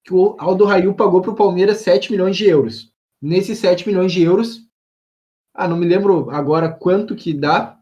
que 0.05 0.15
o 0.15 0.37
Aldo 0.39 0.65
Rail 0.65 0.95
pagou 0.95 1.21
pro 1.21 1.35
Palmeiras 1.35 1.79
7 1.79 2.13
milhões 2.13 2.37
de 2.37 2.47
euros. 2.47 2.93
Nesses 3.21 3.59
7 3.59 3.87
milhões 3.87 4.13
de 4.13 4.23
euros, 4.23 4.70
ah, 5.55 5.69
não 5.69 5.77
me 5.77 5.87
lembro 5.87 6.31
agora 6.31 6.71
quanto 6.71 7.15
que 7.15 7.35
dá 7.35 7.79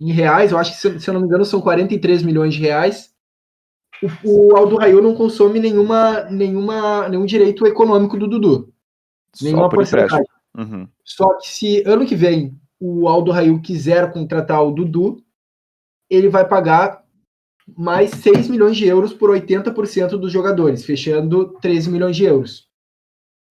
em 0.00 0.10
reais, 0.10 0.50
eu 0.50 0.58
acho 0.58 0.72
que, 0.72 0.78
se, 0.78 1.00
se 1.00 1.08
eu 1.08 1.14
não 1.14 1.20
me 1.20 1.26
engano, 1.26 1.44
são 1.44 1.60
43 1.60 2.22
milhões 2.22 2.54
de 2.54 2.60
reais. 2.60 3.14
O, 4.24 4.48
o 4.48 4.56
Aldo 4.56 4.76
Raio 4.76 5.00
não 5.00 5.14
consome 5.14 5.60
nenhuma, 5.60 6.24
nenhuma, 6.24 7.08
nenhum 7.08 7.24
direito 7.24 7.64
econômico 7.66 8.18
do 8.18 8.26
Dudu. 8.26 8.72
Só 9.34 9.44
nenhuma 9.44 9.68
porcentagem. 9.68 10.26
Uhum. 10.56 10.88
Só 11.04 11.38
que 11.38 11.48
se 11.48 11.82
ano 11.86 12.04
que 12.04 12.16
vem 12.16 12.60
o 12.80 13.06
Aldo 13.08 13.30
Raio 13.30 13.62
quiser 13.62 14.12
contratar 14.12 14.60
o 14.64 14.72
Dudu, 14.72 15.22
ele 16.10 16.28
vai 16.28 16.46
pagar 16.46 17.04
mais 17.76 18.10
6 18.10 18.48
milhões 18.48 18.76
de 18.76 18.86
euros 18.86 19.12
por 19.12 19.30
80% 19.30 20.18
dos 20.18 20.32
jogadores, 20.32 20.84
fechando 20.84 21.56
13 21.60 21.90
milhões 21.90 22.16
de 22.16 22.24
euros. 22.24 22.68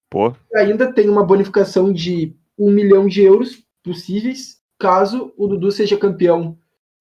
Pô. 0.10 0.36
E 0.52 0.58
ainda 0.58 0.92
tem 0.92 1.10
uma 1.10 1.24
bonificação 1.24 1.94
de 1.94 2.36
um 2.62 2.70
milhão 2.70 3.08
de 3.08 3.24
euros 3.24 3.64
possíveis 3.84 4.62
caso 4.78 5.34
o 5.36 5.48
Dudu 5.48 5.72
seja 5.72 5.98
campeão 5.98 6.58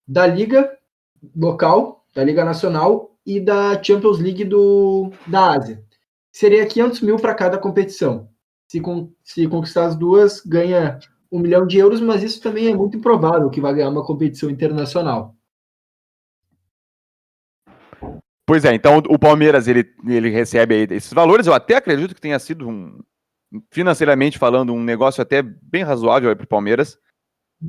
da 0.08 0.26
Liga 0.26 0.70
local, 1.36 2.06
da 2.14 2.24
Liga 2.24 2.44
Nacional 2.44 3.14
e 3.26 3.38
da 3.38 3.80
Champions 3.82 4.18
League 4.18 4.44
do, 4.44 5.10
da 5.26 5.52
Ásia. 5.52 5.84
Seria 6.32 6.66
500 6.66 7.02
mil 7.02 7.16
para 7.16 7.34
cada 7.34 7.58
competição. 7.58 8.28
Se, 8.66 8.80
com, 8.80 9.12
se 9.22 9.46
conquistar 9.48 9.84
as 9.84 9.96
duas, 9.96 10.40
ganha 10.40 10.98
um 11.30 11.38
milhão 11.38 11.66
de 11.66 11.76
euros, 11.76 12.00
mas 12.00 12.22
isso 12.22 12.40
também 12.40 12.68
é 12.68 12.74
muito 12.74 12.96
improvável 12.96 13.50
que 13.50 13.60
vai 13.60 13.74
ganhar 13.74 13.90
uma 13.90 14.04
competição 14.04 14.48
internacional. 14.48 15.34
Pois 18.46 18.64
é, 18.64 18.74
então 18.74 18.98
o 19.08 19.18
Palmeiras 19.18 19.68
ele, 19.68 19.84
ele 20.06 20.30
recebe 20.30 20.86
esses 20.90 21.12
valores. 21.12 21.46
Eu 21.46 21.54
até 21.54 21.76
acredito 21.76 22.14
que 22.14 22.20
tenha 22.20 22.38
sido 22.38 22.68
um, 22.68 22.98
financeiramente 23.70 24.38
falando, 24.38 24.72
um 24.72 24.82
negócio 24.82 25.22
até 25.22 25.42
bem 25.42 25.82
razoável 25.82 26.34
para 26.36 26.44
o 26.44 26.48
Palmeiras. 26.48 26.98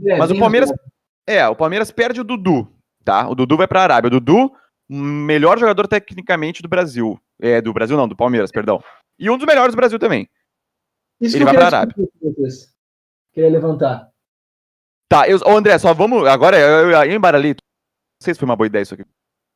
É, 0.06 0.18
Mas 0.18 0.32
o 0.32 0.38
Palmeiras. 0.38 0.70
Razoável. 0.70 0.92
É, 1.28 1.48
o 1.48 1.56
Palmeiras 1.56 1.92
perde 1.92 2.20
o 2.20 2.24
Dudu, 2.24 2.68
tá? 3.04 3.28
O 3.30 3.36
Dudu 3.36 3.58
vai 3.58 3.68
para 3.68 3.82
a 3.82 3.84
Arábia. 3.84 4.08
O 4.08 4.12
Dudu, 4.12 4.52
melhor 4.90 5.58
jogador 5.58 5.88
tecnicamente 5.88 6.62
do 6.62 6.68
Brasil. 6.68 7.20
É, 7.40 7.62
do 7.62 7.74
Brasil 7.74 7.96
não, 7.96 8.08
do 8.08 8.16
Palmeiras, 8.16 8.52
perdão. 8.52 8.84
E 9.18 9.30
um 9.30 9.38
dos 9.38 9.46
melhores 9.46 9.74
do 9.74 9.78
Brasil 9.78 10.00
também. 10.00 10.30
Isso 11.20 11.38
Ele 11.38 11.46
vai 11.46 11.54
para 11.54 11.64
a 11.64 11.68
Arábia. 11.68 11.96
Queria 13.34 13.50
levantar. 13.50 14.10
Tá, 15.08 15.28
eu, 15.28 15.38
ô 15.46 15.58
André, 15.58 15.78
só 15.78 15.94
vamos. 15.94 16.28
Agora 16.28 16.58
eu, 16.58 16.90
eu, 16.90 17.04
eu 17.04 17.16
embaralhei. 17.16 17.52
Não 17.52 18.24
sei 18.24 18.34
se 18.34 18.40
foi 18.40 18.46
uma 18.46 18.56
boa 18.56 18.68
ideia 18.68 18.82
isso 18.82 18.94
aqui. 18.94 19.06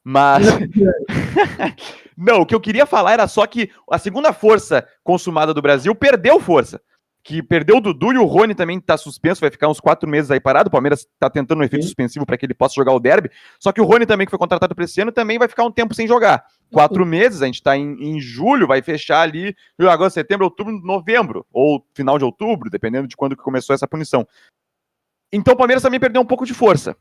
Mas. 0.05 0.45
Não, 2.15 2.41
o 2.41 2.45
que 2.45 2.53
eu 2.53 2.61
queria 2.61 2.85
falar 2.85 3.13
era 3.13 3.27
só 3.27 3.45
que 3.47 3.71
a 3.91 3.97
segunda 3.97 4.31
força 4.31 4.87
consumada 5.03 5.53
do 5.53 5.61
Brasil 5.61 5.93
perdeu 5.95 6.39
força. 6.39 6.79
Que 7.23 7.41
perdeu 7.41 7.77
o 7.77 7.81
Dudu 7.81 8.13
e 8.13 8.17
o 8.19 8.23
Rony 8.23 8.53
também 8.53 8.79
tá 8.79 8.95
suspenso, 8.95 9.41
vai 9.41 9.49
ficar 9.49 9.67
uns 9.67 9.79
quatro 9.79 10.07
meses 10.07 10.29
aí 10.29 10.39
parado. 10.39 10.67
O 10.67 10.71
Palmeiras 10.71 11.07
tá 11.19 11.27
tentando 11.27 11.59
um 11.59 11.63
efeito 11.63 11.81
Sim. 11.81 11.87
suspensivo 11.87 12.23
para 12.23 12.37
que 12.37 12.45
ele 12.45 12.53
possa 12.53 12.75
jogar 12.75 12.93
o 12.93 12.99
derby. 12.99 13.31
Só 13.59 13.71
que 13.71 13.81
o 13.81 13.83
Rony 13.83 14.05
também, 14.05 14.27
que 14.27 14.29
foi 14.29 14.37
contratado 14.37 14.75
para 14.75 14.85
esse 14.85 15.01
ano, 15.01 15.11
também 15.11 15.39
vai 15.39 15.47
ficar 15.47 15.63
um 15.63 15.71
tempo 15.71 15.95
sem 15.95 16.07
jogar. 16.07 16.45
Quatro 16.71 17.01
uhum. 17.01 17.09
meses, 17.09 17.41
a 17.41 17.47
gente 17.47 17.63
tá 17.63 17.75
em, 17.75 17.95
em, 17.99 18.21
julho, 18.21 18.67
vai 18.67 18.83
fechar 18.83 19.21
ali 19.21 19.55
agosto, 19.79 20.13
setembro, 20.13 20.45
outubro, 20.45 20.79
novembro. 20.83 21.47
Ou 21.51 21.83
final 21.95 22.19
de 22.19 22.23
outubro, 22.23 22.69
dependendo 22.69 23.07
de 23.07 23.17
quando 23.17 23.35
que 23.35 23.41
começou 23.41 23.73
essa 23.73 23.87
punição. 23.87 24.25
Então 25.33 25.55
o 25.55 25.57
Palmeiras 25.57 25.81
também 25.81 25.99
perdeu 25.99 26.21
um 26.21 26.25
pouco 26.25 26.45
de 26.45 26.53
força. 26.53 26.95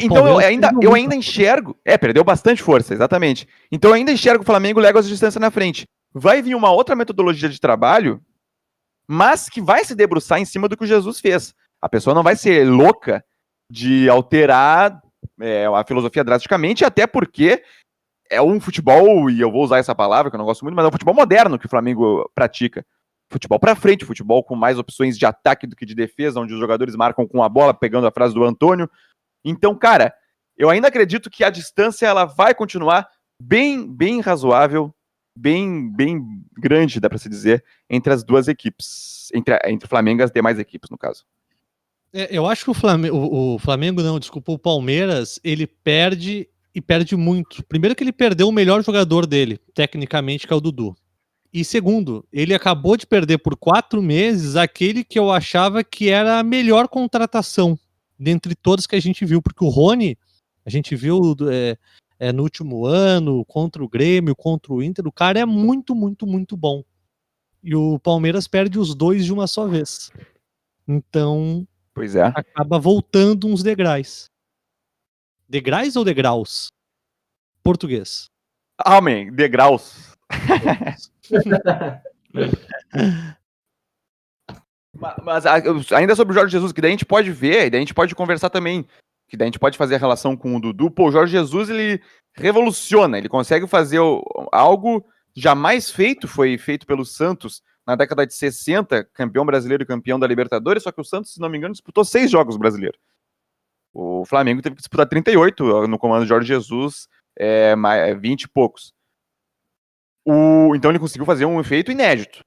Então 0.00 0.26
eu 0.26 0.38
ainda, 0.38 0.70
eu 0.80 0.94
ainda 0.94 1.14
enxergo. 1.14 1.76
É, 1.84 1.96
perdeu 1.96 2.24
bastante 2.24 2.62
força, 2.62 2.92
exatamente. 2.92 3.46
Então 3.70 3.90
eu 3.90 3.94
ainda 3.94 4.12
enxergo 4.12 4.42
o 4.42 4.46
Flamengo 4.46 4.80
léguas 4.80 5.04
de 5.04 5.12
distância 5.12 5.40
na 5.40 5.50
frente. 5.50 5.86
Vai 6.12 6.42
vir 6.42 6.54
uma 6.54 6.70
outra 6.70 6.96
metodologia 6.96 7.48
de 7.48 7.60
trabalho, 7.60 8.20
mas 9.08 9.48
que 9.48 9.60
vai 9.60 9.84
se 9.84 9.94
debruçar 9.94 10.40
em 10.40 10.44
cima 10.44 10.68
do 10.68 10.76
que 10.76 10.84
o 10.84 10.86
Jesus 10.86 11.20
fez. 11.20 11.54
A 11.80 11.88
pessoa 11.88 12.14
não 12.14 12.22
vai 12.22 12.36
ser 12.36 12.68
louca 12.68 13.24
de 13.70 14.08
alterar 14.08 15.00
é, 15.40 15.66
a 15.66 15.84
filosofia 15.84 16.24
drasticamente, 16.24 16.84
até 16.84 17.06
porque 17.06 17.62
é 18.30 18.40
um 18.42 18.60
futebol, 18.60 19.30
e 19.30 19.40
eu 19.40 19.50
vou 19.50 19.62
usar 19.62 19.78
essa 19.78 19.94
palavra 19.94 20.30
que 20.30 20.36
eu 20.36 20.38
não 20.38 20.46
gosto 20.46 20.64
muito, 20.64 20.74
mas 20.74 20.84
é 20.84 20.88
um 20.88 20.92
futebol 20.92 21.14
moderno 21.14 21.58
que 21.58 21.66
o 21.66 21.70
Flamengo 21.70 22.30
pratica. 22.34 22.84
Futebol 23.30 23.58
para 23.58 23.74
frente, 23.74 24.04
futebol 24.04 24.42
com 24.42 24.54
mais 24.54 24.78
opções 24.78 25.18
de 25.18 25.26
ataque 25.26 25.66
do 25.66 25.74
que 25.74 25.84
de 25.84 25.94
defesa, 25.94 26.40
onde 26.40 26.54
os 26.54 26.60
jogadores 26.60 26.94
marcam 26.94 27.26
com 27.26 27.42
a 27.42 27.48
bola, 27.48 27.74
pegando 27.74 28.06
a 28.06 28.12
frase 28.12 28.34
do 28.34 28.44
Antônio, 28.44 28.88
então, 29.46 29.76
cara, 29.76 30.12
eu 30.58 30.68
ainda 30.68 30.88
acredito 30.88 31.30
que 31.30 31.44
a 31.44 31.50
distância 31.50 32.06
ela 32.06 32.24
vai 32.24 32.52
continuar 32.54 33.08
bem, 33.40 33.86
bem 33.86 34.20
razoável, 34.20 34.92
bem, 35.38 35.88
bem 35.94 36.20
grande, 36.58 36.98
dá 36.98 37.08
para 37.08 37.18
se 37.18 37.28
dizer, 37.28 37.64
entre 37.88 38.12
as 38.12 38.24
duas 38.24 38.48
equipes, 38.48 39.30
entre, 39.32 39.56
entre 39.66 39.86
o 39.86 39.88
Flamengo 39.88 40.20
e 40.20 40.24
as 40.24 40.32
demais 40.32 40.58
equipes, 40.58 40.90
no 40.90 40.98
caso. 40.98 41.24
É, 42.12 42.28
eu 42.30 42.46
acho 42.46 42.64
que 42.64 42.70
o 42.70 42.74
Flamengo, 42.74 43.16
o 43.16 43.58
Flamengo, 43.58 44.02
não, 44.02 44.18
desculpa, 44.18 44.50
o 44.50 44.58
Palmeiras, 44.58 45.38
ele 45.44 45.66
perde 45.66 46.48
e 46.74 46.80
perde 46.80 47.16
muito. 47.16 47.64
Primeiro 47.64 47.94
que 47.94 48.02
ele 48.02 48.12
perdeu 48.12 48.48
o 48.48 48.52
melhor 48.52 48.82
jogador 48.82 49.26
dele, 49.26 49.60
tecnicamente, 49.74 50.46
que 50.46 50.52
é 50.52 50.56
o 50.56 50.60
Dudu. 50.60 50.96
E 51.52 51.64
segundo, 51.64 52.26
ele 52.32 52.52
acabou 52.52 52.96
de 52.96 53.06
perder 53.06 53.38
por 53.38 53.56
quatro 53.56 54.02
meses 54.02 54.56
aquele 54.56 55.04
que 55.04 55.18
eu 55.18 55.30
achava 55.30 55.84
que 55.84 56.10
era 56.10 56.38
a 56.38 56.42
melhor 56.42 56.88
contratação 56.88 57.78
dentre 58.18 58.54
todos 58.54 58.86
que 58.86 58.96
a 58.96 59.00
gente 59.00 59.24
viu, 59.24 59.42
porque 59.42 59.64
o 59.64 59.68
Rony, 59.68 60.18
a 60.64 60.70
gente 60.70 60.96
viu 60.96 61.36
é, 61.50 61.76
é, 62.18 62.32
no 62.32 62.42
último 62.42 62.86
ano, 62.86 63.44
contra 63.44 63.82
o 63.82 63.88
Grêmio, 63.88 64.34
contra 64.34 64.72
o 64.72 64.82
Inter, 64.82 65.06
o 65.06 65.12
cara 65.12 65.38
é 65.38 65.44
muito, 65.44 65.94
muito, 65.94 66.26
muito 66.26 66.56
bom. 66.56 66.82
E 67.62 67.74
o 67.74 67.98
Palmeiras 67.98 68.46
perde 68.46 68.78
os 68.78 68.94
dois 68.94 69.24
de 69.24 69.32
uma 69.32 69.46
só 69.46 69.66
vez. 69.66 70.10
Então, 70.86 71.66
pois 71.92 72.14
é. 72.14 72.26
acaba 72.26 72.78
voltando 72.78 73.46
uns 73.46 73.62
degraus. 73.62 74.30
Degraus 75.48 75.96
ou 75.96 76.04
degraus? 76.04 76.68
Português. 77.62 78.30
Amém, 78.78 79.32
degraus. 79.32 80.14
Mas 85.22 85.44
ainda 85.92 86.14
sobre 86.14 86.32
o 86.32 86.34
Jorge 86.34 86.52
Jesus, 86.52 86.72
que 86.72 86.80
daí 86.80 86.90
a 86.90 86.92
gente 86.92 87.04
pode 87.04 87.30
ver, 87.30 87.70
daí 87.70 87.78
a 87.78 87.80
gente 87.80 87.94
pode 87.94 88.14
conversar 88.14 88.50
também, 88.50 88.86
que 89.28 89.36
daí 89.36 89.46
a 89.46 89.48
gente 89.48 89.58
pode 89.58 89.76
fazer 89.76 89.96
a 89.96 89.98
relação 89.98 90.36
com 90.36 90.56
o 90.56 90.60
Dudu. 90.60 90.90
Pô, 90.90 91.08
o 91.08 91.12
Jorge 91.12 91.32
Jesus, 91.32 91.68
ele 91.68 92.00
revoluciona, 92.34 93.18
ele 93.18 93.28
consegue 93.28 93.66
fazer 93.66 93.98
algo 94.52 95.04
jamais 95.34 95.90
feito, 95.90 96.26
foi 96.26 96.56
feito 96.56 96.86
pelo 96.86 97.04
Santos 97.04 97.62
na 97.86 97.94
década 97.94 98.26
de 98.26 98.34
60, 98.34 99.04
campeão 99.12 99.46
brasileiro 99.46 99.82
e 99.82 99.86
campeão 99.86 100.18
da 100.18 100.26
Libertadores, 100.26 100.82
só 100.82 100.90
que 100.90 101.00
o 101.00 101.04
Santos, 101.04 101.32
se 101.32 101.40
não 101.40 101.48
me 101.48 101.56
engano, 101.56 101.72
disputou 101.72 102.04
seis 102.04 102.30
jogos 102.30 102.56
brasileiros. 102.56 102.98
O 103.94 104.24
Flamengo 104.24 104.60
teve 104.60 104.74
que 104.74 104.82
disputar 104.82 105.06
38 105.06 105.86
no 105.86 105.98
comando 105.98 106.22
de 106.22 106.28
Jorge 106.28 106.48
Jesus, 106.48 107.08
é, 107.38 107.74
20 108.14 108.42
e 108.42 108.48
poucos. 108.48 108.92
O, 110.24 110.74
então 110.74 110.90
ele 110.90 110.98
conseguiu 110.98 111.24
fazer 111.24 111.44
um 111.44 111.60
efeito 111.60 111.92
inédito. 111.92 112.44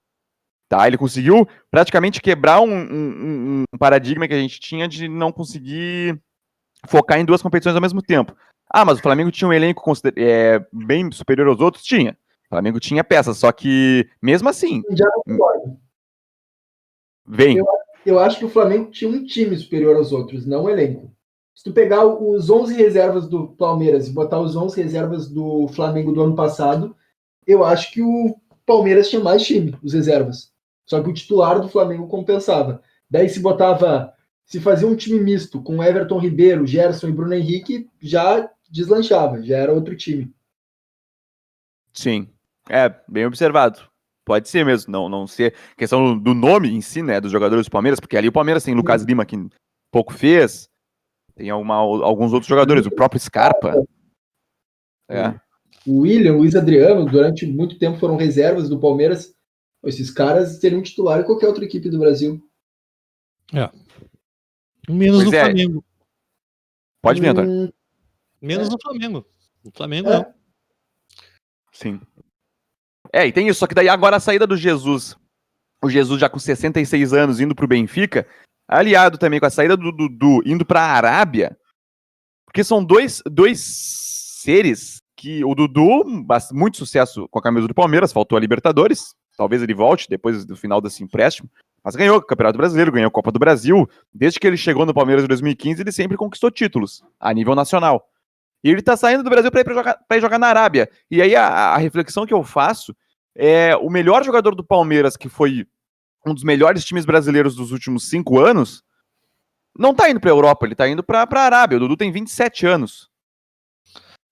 Tá? 0.70 0.86
Ele 0.86 0.99
conseguiu 0.99 1.47
praticamente 1.72 2.22
quebrar 2.22 2.61
um, 2.61 2.72
um, 2.72 3.63
um 3.74 3.78
paradigma 3.80 4.28
que 4.28 4.36
a 4.36 4.39
gente 4.39 4.59
tinha 4.59 4.88
de 4.88 5.09
não 5.09 5.32
conseguir 5.32 6.22
focar 6.88 7.20
em 7.20 7.26
duas 7.26 7.41
competições 7.41 7.76
ao 7.76 7.82
mesmo 7.82 8.03
tempo. 8.03 8.36
Ah, 8.70 8.86
mas 8.86 8.99
o 8.99 9.01
Flamengo 9.01 9.32
tinha 9.32 9.47
um 9.47 9.53
elenco 9.53 9.82
é, 10.15 10.63
bem 10.72 11.11
superior 11.11 11.47
aos 11.47 11.59
outros? 11.59 11.84
Tinha. 11.84 12.15
O 12.45 12.49
Flamengo 12.49 12.80
tinha 12.80 13.03
peças, 13.03 13.38
só 13.38 13.51
que 13.51 14.07
mesmo 14.22 14.47
assim. 14.47 14.84
Já 14.91 15.05
não 15.05 15.24
concordo. 15.24 15.78
Vem. 17.28 17.57
Eu, 17.57 17.65
eu, 18.05 18.20
acho 18.20 18.38
que 18.38 18.45
o 18.45 18.49
Flamengo 18.49 18.91
tinha 18.91 19.09
um 19.09 19.26
time 19.26 19.57
superior 19.57 19.95
aos 19.95 20.11
outros, 20.11 20.45
não 20.45 20.65
um 20.65 20.70
elenco. 20.70 21.11
Se 21.55 21.63
tu 21.63 21.74
pegar 21.74 22.05
os 22.05 22.49
11 22.49 22.76
reservas 22.76 23.28
do 23.28 23.49
Palmeiras 23.49 24.07
e 24.07 24.13
botar 24.13 24.39
os 24.39 24.55
11 24.55 24.80
reservas 24.82 25.28
do 25.28 25.67
Flamengo 25.70 26.11
do 26.11 26.22
ano 26.22 26.36
passado, 26.36 26.95
eu 27.45 27.63
acho 27.65 27.91
que 27.91 28.01
o 28.03 28.36
Palmeiras 28.65 29.09
tinha 29.09 29.22
mais 29.22 29.43
time, 29.43 29.76
os 29.84 29.93
reservas. 29.93 30.51
Só 30.89 31.01
que 31.03 31.09
o 31.09 31.13
titular 31.13 31.61
do 31.61 31.69
Flamengo 31.69 32.07
compensava. 32.07 32.81
Daí 33.07 33.29
se 33.29 33.39
botava, 33.39 34.11
se 34.43 34.59
fazia 34.59 34.87
um 34.87 34.95
time 34.95 35.19
misto 35.19 35.61
com 35.61 35.83
Everton 35.83 36.17
Ribeiro, 36.17 36.65
Gerson 36.65 37.09
e 37.09 37.11
Bruno 37.11 37.35
Henrique, 37.35 37.87
já 38.01 38.49
deslanchava, 38.69 39.41
já 39.43 39.57
era 39.57 39.73
outro 39.73 39.95
time. 39.95 40.33
Sim, 41.93 42.27
é 42.67 42.93
bem 43.07 43.25
observado. 43.25 43.81
Pode 44.25 44.49
ser 44.49 44.65
mesmo, 44.65 44.91
não, 44.91 45.07
não 45.09 45.27
ser 45.27 45.55
questão 45.77 46.17
do 46.17 46.33
nome 46.33 46.69
em 46.69 46.81
si, 46.81 47.01
né, 47.01 47.21
dos 47.21 47.31
jogadores 47.31 47.67
do 47.67 47.71
Palmeiras, 47.71 47.99
porque 47.99 48.17
ali 48.17 48.27
o 48.27 48.33
Palmeiras 48.33 48.63
tem 48.63 48.75
Lucas 48.75 49.03
Lima 49.03 49.25
que 49.25 49.35
pouco 49.91 50.13
fez, 50.13 50.69
tem 51.35 51.49
alguma, 51.49 51.75
alguns 51.75 52.33
outros 52.33 52.49
jogadores, 52.49 52.85
o 52.85 52.91
próprio 52.91 53.19
Scarpa. 53.19 53.73
É. 55.07 55.33
O 55.85 56.01
William, 56.01 56.33
o 56.33 56.37
Luiz 56.39 56.55
Adriano, 56.55 57.05
durante 57.05 57.45
muito 57.45 57.77
tempo 57.79 57.97
foram 57.97 58.17
reservas 58.17 58.69
do 58.69 58.79
Palmeiras. 58.79 59.33
Esses 59.84 60.11
caras 60.11 60.59
seriam 60.59 60.82
titular 60.82 61.21
em 61.21 61.25
qualquer 61.25 61.47
outra 61.47 61.63
equipe 61.63 61.89
do 61.89 61.99
Brasil. 61.99 62.41
É. 63.53 63.69
Menos 64.89 65.23
pois 65.23 65.32
no 65.32 65.36
é. 65.36 65.45
Flamengo. 65.45 65.86
Pode 67.01 67.21
vir, 67.21 67.27
Antônio. 67.30 67.51
Hum, 67.51 67.71
Menos 68.41 68.67
é. 68.67 68.71
no 68.71 68.77
Flamengo. 68.82 69.25
No 69.63 69.71
Flamengo 69.71 70.09
é. 70.09 70.13
não. 70.17 70.34
Sim. 71.71 72.01
É, 73.13 73.25
e 73.25 73.32
tem 73.32 73.47
isso, 73.47 73.59
só 73.59 73.67
que 73.67 73.73
daí 73.73 73.89
agora 73.89 74.17
a 74.17 74.19
saída 74.19 74.45
do 74.45 74.55
Jesus, 74.55 75.15
o 75.84 75.89
Jesus 75.89 76.19
já 76.19 76.30
com 76.30 76.38
66 76.38 77.13
anos 77.13 77.39
indo 77.39 77.55
pro 77.55 77.67
Benfica, 77.67 78.27
aliado 78.67 79.17
também 79.17 79.39
com 79.39 79.45
a 79.45 79.49
saída 79.49 79.75
do 79.75 79.91
Dudu 79.91 80.41
indo 80.45 80.65
para 80.65 80.82
a 80.82 80.91
Arábia, 80.91 81.57
porque 82.45 82.63
são 82.63 82.84
dois, 82.84 83.21
dois 83.25 83.61
seres 84.41 85.01
que 85.15 85.43
o 85.43 85.55
Dudu, 85.55 86.03
muito 86.51 86.77
sucesso 86.77 87.27
com 87.30 87.39
a 87.39 87.41
camisa 87.41 87.67
do 87.67 87.73
Palmeiras, 87.73 88.13
faltou 88.13 88.38
a 88.38 88.41
Libertadores, 88.41 89.15
talvez 89.39 89.63
ele 89.63 89.73
volte 89.73 90.09
depois 90.09 90.43
do 90.43 90.53
final 90.53 90.81
desse 90.81 91.01
empréstimo, 91.01 91.49
mas 91.81 91.95
ganhou 91.95 92.17
o 92.17 92.21
Campeonato 92.21 92.57
Brasileiro, 92.57 92.91
ganhou 92.91 93.07
a 93.07 93.11
Copa 93.11 93.31
do 93.31 93.39
Brasil. 93.39 93.89
Desde 94.13 94.37
que 94.37 94.45
ele 94.45 94.57
chegou 94.57 94.85
no 94.85 94.93
Palmeiras 94.93 95.23
em 95.23 95.27
2015, 95.27 95.81
ele 95.81 95.93
sempre 95.93 96.17
conquistou 96.17 96.51
títulos 96.51 97.01
a 97.17 97.33
nível 97.33 97.55
nacional. 97.55 98.05
E 98.61 98.69
ele 98.69 98.81
tá 98.81 98.97
saindo 98.97 99.23
do 99.23 99.29
Brasil 99.29 99.49
para 99.49 99.61
ir, 99.61 99.73
jogar, 99.73 99.97
ir 100.11 100.19
jogar 100.19 100.37
na 100.37 100.47
Arábia. 100.47 100.89
E 101.09 101.21
aí 101.21 101.37
a, 101.37 101.47
a 101.47 101.77
reflexão 101.77 102.25
que 102.25 102.33
eu 102.33 102.43
faço 102.43 102.93
é 103.33 103.77
o 103.77 103.89
melhor 103.89 104.25
jogador 104.25 104.53
do 104.55 104.63
Palmeiras, 104.63 105.15
que 105.15 105.29
foi 105.29 105.65
um 106.27 106.33
dos 106.33 106.43
melhores 106.43 106.83
times 106.83 107.05
brasileiros 107.05 107.55
dos 107.55 107.71
últimos 107.71 108.09
cinco 108.09 108.41
anos, 108.41 108.83
não 109.77 109.95
tá 109.95 110.09
indo 110.09 110.19
pra 110.19 110.31
Europa, 110.31 110.65
ele 110.65 110.75
tá 110.75 110.89
indo 110.89 111.01
pra, 111.01 111.25
pra 111.25 111.43
Arábia. 111.43 111.77
O 111.77 111.79
Dudu 111.79 111.95
tem 111.95 112.11
27 112.11 112.67
anos. 112.67 113.09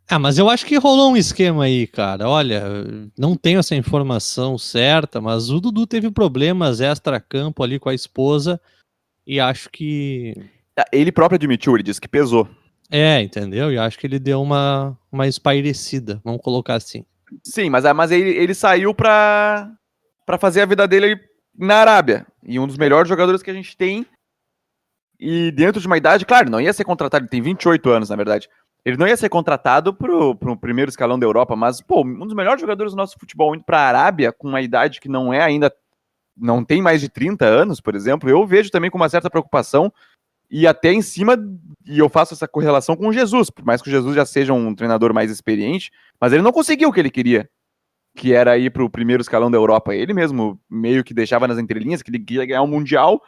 Ah, 0.09 0.17
mas 0.17 0.37
eu 0.37 0.49
acho 0.49 0.65
que 0.65 0.77
rolou 0.77 1.11
um 1.11 1.17
esquema 1.17 1.65
aí, 1.65 1.85
cara. 1.85 2.29
Olha, 2.29 2.63
não 3.17 3.35
tenho 3.35 3.59
essa 3.59 3.75
informação 3.75 4.57
certa, 4.57 5.19
mas 5.19 5.49
o 5.49 5.59
Dudu 5.59 5.85
teve 5.85 6.09
problemas 6.09 6.79
extra-campo 6.79 7.61
ali 7.61 7.77
com 7.77 7.89
a 7.89 7.93
esposa 7.93 8.59
e 9.25 9.39
acho 9.39 9.69
que. 9.69 10.33
Ah, 10.77 10.85
ele 10.93 11.11
próprio 11.11 11.35
admitiu, 11.35 11.75
ele 11.75 11.83
disse 11.83 11.99
que 11.99 12.07
pesou. 12.07 12.47
É, 12.89 13.21
entendeu? 13.21 13.71
E 13.71 13.77
acho 13.77 13.99
que 13.99 14.07
ele 14.07 14.17
deu 14.17 14.41
uma, 14.41 14.97
uma 15.11 15.27
espairecida, 15.27 16.21
vamos 16.23 16.41
colocar 16.41 16.75
assim. 16.75 17.03
Sim, 17.43 17.69
mas, 17.69 17.83
mas 17.93 18.11
ele, 18.11 18.29
ele 18.29 18.53
saiu 18.53 18.93
pra, 18.93 19.69
pra 20.25 20.37
fazer 20.37 20.61
a 20.61 20.65
vida 20.65 20.87
dele 20.87 21.19
na 21.57 21.75
Arábia. 21.75 22.25
E 22.41 22.57
um 22.57 22.65
dos 22.65 22.77
melhores 22.77 23.09
jogadores 23.09 23.43
que 23.43 23.51
a 23.51 23.53
gente 23.53 23.75
tem. 23.75 24.05
E 25.19 25.51
dentro 25.51 25.81
de 25.81 25.87
uma 25.87 25.97
idade, 25.97 26.25
claro, 26.25 26.49
não 26.49 26.61
ia 26.61 26.71
ser 26.71 26.85
contratado, 26.85 27.23
ele 27.23 27.29
tem 27.29 27.41
28 27.41 27.89
anos, 27.89 28.09
na 28.09 28.15
verdade. 28.15 28.47
Ele 28.87 28.95
não 28.95 29.05
ia 29.05 29.17
ser 29.17 29.27
contratado 29.27 29.93
pro, 29.93 30.33
pro 30.33 30.55
primeiro 30.55 30.87
escalão 30.87 31.19
da 31.19 31.25
Europa, 31.25 31.57
mas, 31.57 31.81
pô, 31.81 32.05
um 32.05 32.25
dos 32.25 32.33
melhores 32.33 32.61
jogadores 32.61 32.93
do 32.93 32.95
nosso 32.95 33.19
futebol 33.19 33.53
indo 33.53 33.65
pra 33.65 33.81
Arábia, 33.81 34.31
com 34.31 34.47
uma 34.47 34.61
idade 34.61 35.01
que 35.01 35.09
não 35.09 35.33
é 35.33 35.41
ainda. 35.41 35.69
Não 36.37 36.63
tem 36.63 36.81
mais 36.81 37.01
de 37.01 37.09
30 37.09 37.45
anos, 37.45 37.81
por 37.81 37.95
exemplo, 37.95 38.29
eu 38.29 38.47
vejo 38.47 38.71
também 38.71 38.89
com 38.89 38.97
uma 38.97 39.09
certa 39.09 39.29
preocupação. 39.29 39.91
E 40.49 40.65
até 40.65 40.93
em 40.93 41.01
cima, 41.01 41.37
e 41.85 41.99
eu 41.99 42.07
faço 42.07 42.33
essa 42.33 42.47
correlação 42.47 42.95
com 42.95 43.09
o 43.09 43.13
Jesus, 43.13 43.49
por 43.49 43.65
mais 43.65 43.81
que 43.81 43.89
o 43.89 43.91
Jesus 43.91 44.15
já 44.15 44.25
seja 44.25 44.53
um 44.53 44.73
treinador 44.73 45.13
mais 45.13 45.29
experiente, 45.29 45.91
mas 46.17 46.31
ele 46.31 46.41
não 46.41 46.53
conseguiu 46.53 46.87
o 46.87 46.93
que 46.93 47.01
ele 47.01 47.11
queria 47.11 47.49
que 48.15 48.33
era 48.33 48.57
ir 48.57 48.71
para 48.71 48.85
o 48.85 48.89
primeiro 48.89 49.21
escalão 49.21 49.51
da 49.51 49.57
Europa. 49.57 49.93
Ele 49.93 50.13
mesmo 50.13 50.57
meio 50.69 51.03
que 51.03 51.13
deixava 51.13 51.45
nas 51.45 51.59
entrelinhas 51.59 52.01
que 52.01 52.09
ele 52.09 52.19
queria 52.19 52.45
ganhar 52.45 52.61
um 52.61 52.67
Mundial, 52.67 53.21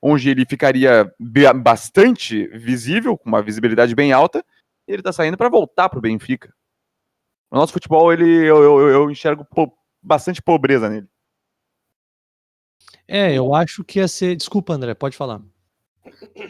onde 0.00 0.30
ele 0.30 0.46
ficaria 0.46 1.12
bastante 1.56 2.46
visível, 2.56 3.18
com 3.18 3.28
uma 3.28 3.42
visibilidade 3.42 3.92
bem 3.92 4.12
alta, 4.12 4.44
ele 4.92 5.00
está 5.00 5.12
saindo 5.12 5.36
para 5.36 5.48
voltar 5.48 5.88
para 5.88 5.98
o 5.98 6.02
Benfica. 6.02 6.52
O 7.50 7.56
nosso 7.56 7.72
futebol, 7.72 8.12
ele, 8.12 8.24
eu, 8.24 8.62
eu, 8.62 8.88
eu 8.88 9.10
enxergo 9.10 9.44
po 9.44 9.72
bastante 10.02 10.40
pobreza 10.40 10.88
nele. 10.88 11.08
É, 13.06 13.34
eu 13.34 13.54
acho 13.54 13.84
que 13.84 13.98
ia 13.98 14.06
ser. 14.06 14.36
Desculpa, 14.36 14.72
André, 14.72 14.94
pode 14.94 15.16
falar. 15.16 15.42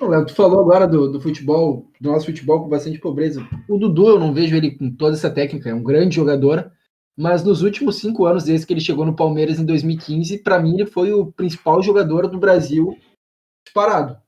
Léo, 0.00 0.26
tu 0.26 0.34
falou 0.34 0.60
agora 0.60 0.86
do, 0.86 1.10
do 1.10 1.20
futebol, 1.20 1.90
do 2.00 2.12
nosso 2.12 2.26
futebol 2.26 2.62
com 2.62 2.68
bastante 2.68 2.98
pobreza. 2.98 3.46
O 3.68 3.78
Dudu, 3.78 4.08
eu 4.08 4.18
não 4.18 4.32
vejo 4.32 4.54
ele 4.56 4.72
com 4.72 4.90
toda 4.90 5.16
essa 5.16 5.30
técnica, 5.30 5.70
é 5.70 5.74
um 5.74 5.82
grande 5.82 6.16
jogador, 6.16 6.70
mas 7.16 7.42
nos 7.42 7.62
últimos 7.62 7.96
cinco 7.96 8.26
anos, 8.26 8.44
desde 8.44 8.66
que 8.66 8.72
ele 8.72 8.80
chegou 8.80 9.04
no 9.04 9.16
Palmeiras 9.16 9.58
em 9.58 9.64
2015, 9.64 10.38
para 10.38 10.60
mim 10.60 10.74
ele 10.74 10.86
foi 10.86 11.12
o 11.12 11.32
principal 11.32 11.82
jogador 11.82 12.28
do 12.28 12.38
Brasil 12.38 12.96
disparado. 13.64 14.18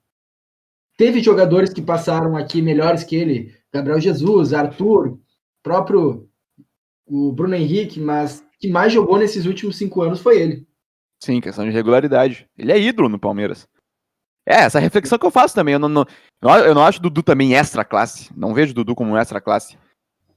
Teve 0.96 1.22
jogadores 1.22 1.72
que 1.72 1.82
passaram 1.82 2.36
aqui 2.36 2.60
melhores 2.60 3.04
que 3.04 3.16
ele, 3.16 3.54
Gabriel 3.72 4.00
Jesus, 4.00 4.52
Arthur, 4.52 5.18
próprio 5.62 6.28
o 7.06 7.32
Bruno 7.32 7.54
Henrique, 7.54 8.00
mas 8.00 8.44
que 8.58 8.68
mais 8.68 8.92
jogou 8.92 9.18
nesses 9.18 9.46
últimos 9.46 9.76
cinco 9.76 10.02
anos 10.02 10.20
foi 10.20 10.40
ele. 10.40 10.66
Sim, 11.22 11.40
questão 11.40 11.64
de 11.64 11.70
regularidade. 11.70 12.48
Ele 12.56 12.72
é 12.72 12.80
ídolo 12.80 13.08
no 13.08 13.18
Palmeiras. 13.18 13.68
É, 14.46 14.62
essa 14.62 14.80
reflexão 14.80 15.18
que 15.18 15.26
eu 15.26 15.30
faço 15.30 15.54
também. 15.54 15.74
Eu 15.74 15.78
não, 15.78 15.88
não, 15.88 16.04
eu 16.58 16.74
não 16.74 16.84
acho 16.84 16.98
o 16.98 17.02
Dudu 17.02 17.22
também 17.22 17.54
extra 17.54 17.84
classe. 17.84 18.30
Não 18.36 18.52
vejo 18.52 18.72
o 18.72 18.74
Dudu 18.74 18.94
como 18.94 19.16
extra 19.16 19.40
classe. 19.40 19.78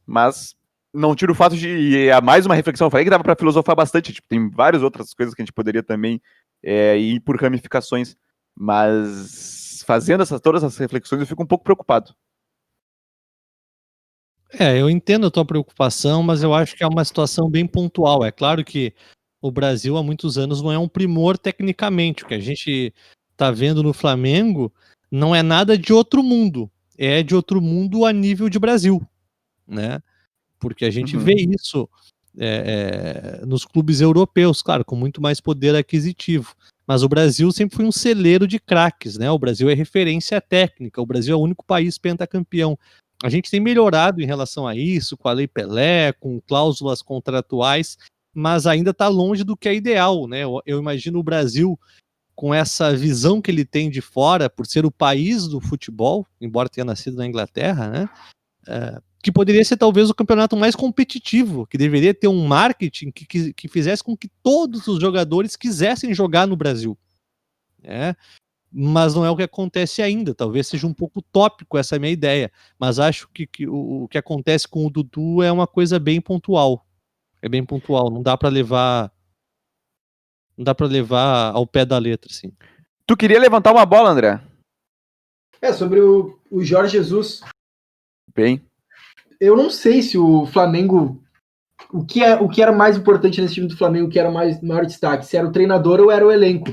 Mas 0.05 0.55
não 0.93 1.15
tira 1.15 1.31
o 1.31 1.35
fato 1.35 1.57
de. 1.57 1.67
E 1.67 2.07
é 2.07 2.21
mais 2.21 2.45
uma 2.45 2.55
reflexão. 2.55 2.87
Eu 2.87 2.91
falei 2.91 3.03
que 3.03 3.09
dava 3.09 3.23
para 3.23 3.35
filosofar 3.35 3.75
bastante. 3.75 4.13
Tipo, 4.13 4.27
tem 4.27 4.49
várias 4.49 4.83
outras 4.83 5.13
coisas 5.13 5.33
que 5.33 5.41
a 5.41 5.45
gente 5.45 5.53
poderia 5.53 5.81
também 5.81 6.21
é, 6.63 6.97
ir 6.97 7.19
por 7.21 7.35
ramificações. 7.35 8.15
Mas 8.55 9.83
fazendo 9.85 10.21
essas, 10.21 10.39
todas 10.39 10.63
essas 10.63 10.77
reflexões, 10.77 11.21
eu 11.21 11.27
fico 11.27 11.43
um 11.43 11.47
pouco 11.47 11.63
preocupado. 11.63 12.13
É, 14.57 14.79
eu 14.79 14.89
entendo 14.89 15.27
a 15.27 15.31
tua 15.31 15.45
preocupação, 15.45 16.23
mas 16.23 16.43
eu 16.43 16.53
acho 16.53 16.75
que 16.75 16.83
é 16.83 16.87
uma 16.87 17.03
situação 17.03 17.49
bem 17.49 17.67
pontual. 17.67 18.23
É 18.23 18.31
claro 18.31 18.63
que 18.63 18.93
o 19.41 19.51
Brasil 19.51 19.97
há 19.97 20.03
muitos 20.03 20.37
anos 20.37 20.61
não 20.61 20.71
é 20.71 20.77
um 20.77 20.87
primor 20.87 21.37
tecnicamente. 21.37 22.23
O 22.23 22.27
que 22.27 22.33
a 22.33 22.39
gente 22.39 22.93
está 23.31 23.51
vendo 23.51 23.83
no 23.83 23.93
Flamengo 23.93 24.71
não 25.11 25.35
é 25.35 25.43
nada 25.43 25.77
de 25.77 25.91
outro 25.93 26.23
mundo. 26.23 26.69
É 26.97 27.21
de 27.21 27.35
outro 27.35 27.61
mundo 27.61 28.05
a 28.05 28.13
nível 28.13 28.47
de 28.47 28.57
Brasil, 28.57 29.05
né? 29.67 30.01
porque 30.65 30.85
a 30.85 30.89
gente 30.89 31.15
uhum. 31.15 31.23
vê 31.23 31.35
isso 31.35 31.87
é, 32.37 33.39
é, 33.41 33.45
nos 33.45 33.65
clubes 33.65 34.01
europeus, 34.01 34.63
claro, 34.63 34.83
com 34.83 34.95
muito 34.95 35.21
mais 35.21 35.39
poder 35.39 35.75
aquisitivo. 35.75 36.55
Mas 36.87 37.03
o 37.03 37.09
Brasil 37.09 37.51
sempre 37.51 37.75
foi 37.75 37.85
um 37.85 37.91
celeiro 37.91 38.47
de 38.47 38.59
craques, 38.59 39.17
né? 39.17 39.29
O 39.29 39.39
Brasil 39.39 39.69
é 39.69 39.73
referência 39.73 40.41
técnica, 40.41 41.01
o 41.01 41.05
Brasil 41.05 41.33
é 41.33 41.37
o 41.37 41.41
único 41.41 41.63
país 41.63 41.97
pentacampeão. 41.97 42.77
A 43.25 43.29
gente 43.29 43.49
tem 43.49 43.59
melhorado 43.59 44.21
em 44.21 44.25
relação 44.27 44.67
a 44.67 44.75
isso, 44.75 45.17
com 45.17 45.27
a 45.27 45.33
Lei 45.33 45.47
Pelé, 45.47 46.13
com 46.13 46.39
cláusulas 46.39 47.01
contratuais, 47.01 47.97
mas 48.31 48.67
ainda 48.67 48.91
está 48.91 49.07
longe 49.07 49.43
do 49.43 49.57
que 49.57 49.67
é 49.67 49.73
ideal, 49.73 50.27
né? 50.27 50.43
Eu, 50.43 50.61
eu 50.63 50.77
imagino 50.77 51.17
o 51.17 51.23
Brasil 51.23 51.75
com 52.35 52.53
essa 52.53 52.95
visão 52.95 53.41
que 53.41 53.49
ele 53.49 53.65
tem 53.65 53.89
de 53.89 53.99
fora, 53.99 54.47
por 54.47 54.67
ser 54.67 54.85
o 54.85 54.91
país 54.91 55.47
do 55.47 55.59
futebol, 55.59 56.23
embora 56.39 56.69
tenha 56.69 56.85
nascido 56.85 57.17
na 57.17 57.25
Inglaterra, 57.25 57.89
né? 57.89 58.09
É, 58.67 59.01
que 59.23 59.31
poderia 59.31 59.65
ser 59.65 59.77
talvez 59.77 60.07
o 60.07 60.13
campeonato 60.13 60.55
mais 60.55 60.75
competitivo, 60.75 61.65
que 61.65 61.79
deveria 61.79 62.13
ter 62.13 62.27
um 62.27 62.45
marketing 62.45 63.09
que, 63.09 63.25
que, 63.25 63.53
que 63.53 63.67
fizesse 63.67 64.03
com 64.03 64.15
que 64.15 64.29
todos 64.43 64.87
os 64.87 65.01
jogadores 65.01 65.55
quisessem 65.55 66.13
jogar 66.13 66.45
no 66.45 66.55
Brasil. 66.55 66.95
É. 67.83 68.15
mas 68.77 69.15
não 69.15 69.25
é 69.25 69.29
o 69.29 69.37
que 69.37 69.43
acontece 69.43 70.01
ainda. 70.01 70.35
Talvez 70.35 70.67
seja 70.67 70.85
um 70.85 70.93
pouco 70.93 71.21
tópico 71.21 71.77
essa 71.77 71.97
minha 71.97 72.11
ideia, 72.11 72.51
mas 72.77 72.99
acho 72.99 73.29
que, 73.33 73.47
que 73.47 73.65
o, 73.65 74.03
o, 74.03 74.07
que 74.09 74.17
acontece 74.17 74.67
com 74.67 74.85
o 74.85 74.89
Dudu 74.89 75.41
é 75.41 75.49
uma 75.49 75.65
coisa 75.65 75.97
bem 75.97 76.19
pontual. 76.19 76.85
É 77.41 77.47
bem 77.47 77.63
pontual, 77.63 78.11
não 78.11 78.21
dá 78.21 78.35
para 78.35 78.49
levar 78.49 79.09
não 80.57 80.65
dá 80.65 80.75
para 80.75 80.87
levar 80.87 81.53
ao 81.53 81.65
pé 81.65 81.85
da 81.85 81.97
letra, 81.97 82.29
assim. 82.31 82.51
Tu 83.07 83.15
queria 83.15 83.39
levantar 83.39 83.71
uma 83.71 83.85
bola, 83.85 84.09
André? 84.09 84.41
É, 85.61 85.71
sobre 85.71 86.01
o, 86.01 86.37
o 86.51 86.61
Jorge 86.63 86.97
Jesus. 86.97 87.41
Bem. 88.33 88.61
Eu 89.39 89.55
não 89.55 89.69
sei 89.69 90.01
se 90.01 90.17
o 90.17 90.45
Flamengo. 90.47 91.21
O 91.91 92.05
que, 92.05 92.23
é, 92.23 92.35
o 92.35 92.49
que 92.49 92.61
era 92.61 92.71
mais 92.71 92.97
importante 92.97 93.41
nesse 93.41 93.55
time 93.55 93.67
do 93.67 93.77
Flamengo, 93.77 94.07
o 94.07 94.09
que 94.09 94.19
era 94.19 94.31
mais 94.31 94.61
maior 94.61 94.85
destaque, 94.85 95.25
se 95.25 95.37
era 95.37 95.47
o 95.47 95.51
treinador 95.51 95.99
ou 96.01 96.11
era 96.11 96.25
o 96.25 96.31
elenco. 96.31 96.71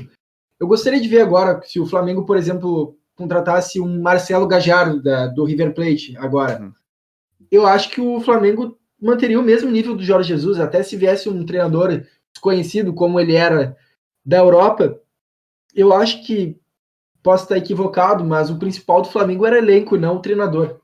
Eu 0.63 0.67
gostaria 0.67 1.01
de 1.01 1.09
ver 1.09 1.19
agora 1.19 1.61
se 1.65 1.77
o 1.77 1.85
Flamengo, 1.85 2.25
por 2.25 2.37
exemplo, 2.37 2.95
contratasse 3.15 3.81
um 3.81 4.01
Marcelo 4.01 4.47
Gajardo 4.47 5.03
da, 5.03 5.27
do 5.27 5.43
River 5.43 5.73
Plate 5.73 6.15
agora. 6.15 6.61
Uhum. 6.61 6.71
Eu 7.51 7.67
acho 7.67 7.89
que 7.89 7.99
o 7.99 8.21
Flamengo 8.21 8.79
manteria 8.97 9.37
o 9.37 9.43
mesmo 9.43 9.69
nível 9.69 9.93
do 9.93 10.05
Jorge 10.05 10.29
Jesus, 10.29 10.61
até 10.61 10.81
se 10.81 10.95
viesse 10.95 11.27
um 11.27 11.45
treinador 11.45 12.05
desconhecido 12.31 12.93
como 12.93 13.19
ele 13.19 13.35
era 13.35 13.75
da 14.25 14.37
Europa. 14.37 14.97
Eu 15.75 15.91
acho 15.91 16.25
que 16.25 16.57
posso 17.21 17.43
estar 17.43 17.57
equivocado, 17.57 18.23
mas 18.23 18.49
o 18.49 18.57
principal 18.57 19.01
do 19.01 19.09
Flamengo 19.09 19.45
era 19.45 19.57
elenco, 19.57 19.97
não 19.97 20.15
o 20.15 20.21
treinador. 20.21 20.79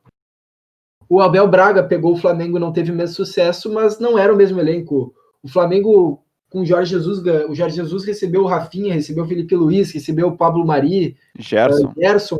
O 1.07 1.21
Abel 1.21 1.47
Braga 1.47 1.83
pegou 1.83 2.11
o 2.11 2.17
Flamengo 2.17 2.57
e 2.57 2.59
não 2.59 2.73
teve 2.73 2.91
o 2.91 2.95
mesmo 2.95 3.15
sucesso, 3.15 3.71
mas 3.71 3.97
não 3.97 4.19
era 4.19 4.33
o 4.33 4.35
mesmo 4.35 4.59
elenco. 4.59 5.15
O 5.41 5.47
Flamengo 5.47 6.21
com 6.49 6.61
o 6.61 6.65
Jorge 6.65 6.91
Jesus, 6.91 7.19
o 7.19 7.53
Jorge 7.55 7.75
Jesus 7.75 8.03
recebeu 8.03 8.43
o 8.43 8.47
Rafinha, 8.47 8.93
recebeu 8.93 9.23
o 9.23 9.27
Felipe 9.27 9.55
Luiz, 9.55 9.91
recebeu 9.91 10.27
o 10.27 10.37
Pablo 10.37 10.65
Mari, 10.65 11.17
Gerson. 11.37 11.87
Uh, 11.87 11.93
Gerson. 11.97 12.39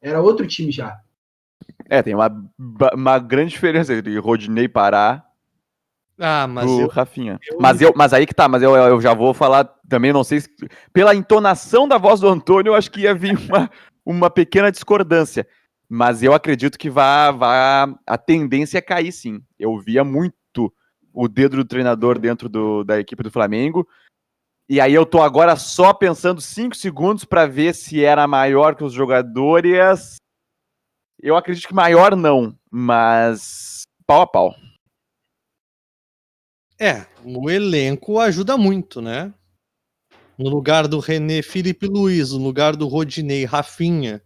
Era 0.00 0.20
outro 0.22 0.46
time 0.46 0.72
já. 0.72 0.98
É, 1.88 2.02
tem 2.02 2.14
uma, 2.14 2.50
uma 2.94 3.18
grande 3.18 3.50
diferença 3.50 3.92
entre 3.92 4.16
Rodinei 4.18 4.68
Pará 4.68 5.26
ah, 6.20 6.46
mas 6.46 6.70
o 6.70 6.82
eu, 6.82 6.88
Rafinha. 6.88 7.40
Eu... 7.50 7.58
Mas, 7.58 7.80
eu, 7.80 7.94
mas 7.96 8.12
aí 8.12 8.26
que 8.26 8.34
tá, 8.34 8.46
mas 8.46 8.62
eu, 8.62 8.76
eu 8.76 9.00
já 9.00 9.14
vou 9.14 9.32
falar 9.32 9.64
também, 9.88 10.12
não 10.12 10.22
sei 10.22 10.42
se. 10.42 10.50
Pela 10.92 11.14
entonação 11.14 11.88
da 11.88 11.96
voz 11.96 12.20
do 12.20 12.28
Antônio, 12.28 12.70
eu 12.70 12.74
acho 12.74 12.90
que 12.90 13.00
ia 13.00 13.14
vir 13.14 13.38
uma, 13.48 13.70
uma 14.04 14.30
pequena 14.30 14.70
discordância. 14.70 15.46
Mas 15.88 16.22
eu 16.22 16.34
acredito 16.34 16.78
que 16.78 16.90
vá, 16.90 17.30
vá, 17.30 17.88
a 18.06 18.18
tendência 18.18 18.76
é 18.76 18.82
cair 18.82 19.10
sim. 19.10 19.40
Eu 19.58 19.78
via 19.78 20.04
muito 20.04 20.34
o 21.12 21.28
dedo 21.28 21.56
do 21.56 21.64
treinador 21.64 22.18
dentro 22.18 22.48
do, 22.48 22.84
da 22.84 22.98
equipe 22.98 23.22
do 23.22 23.30
Flamengo. 23.30 23.86
E 24.68 24.80
aí 24.80 24.94
eu 24.94 25.04
tô 25.04 25.20
agora 25.20 25.56
só 25.56 25.92
pensando 25.92 26.40
cinco 26.40 26.76
segundos 26.76 27.24
para 27.24 27.46
ver 27.46 27.74
se 27.74 28.04
era 28.04 28.26
maior 28.28 28.76
que 28.76 28.84
os 28.84 28.92
jogadores. 28.92 30.16
Eu 31.20 31.36
acredito 31.36 31.66
que 31.66 31.74
maior 31.74 32.14
não, 32.14 32.56
mas 32.70 33.82
pau 34.06 34.22
a 34.22 34.26
pau. 34.26 34.54
É, 36.78 37.04
o 37.24 37.50
elenco 37.50 38.18
ajuda 38.18 38.56
muito, 38.56 39.02
né? 39.02 39.34
No 40.38 40.48
lugar 40.48 40.88
do 40.88 40.98
René 40.98 41.42
Felipe 41.42 41.86
Luiz, 41.86 42.32
no 42.32 42.38
lugar 42.38 42.74
do 42.74 42.86
Rodinei, 42.86 43.44
Rafinha. 43.44 44.22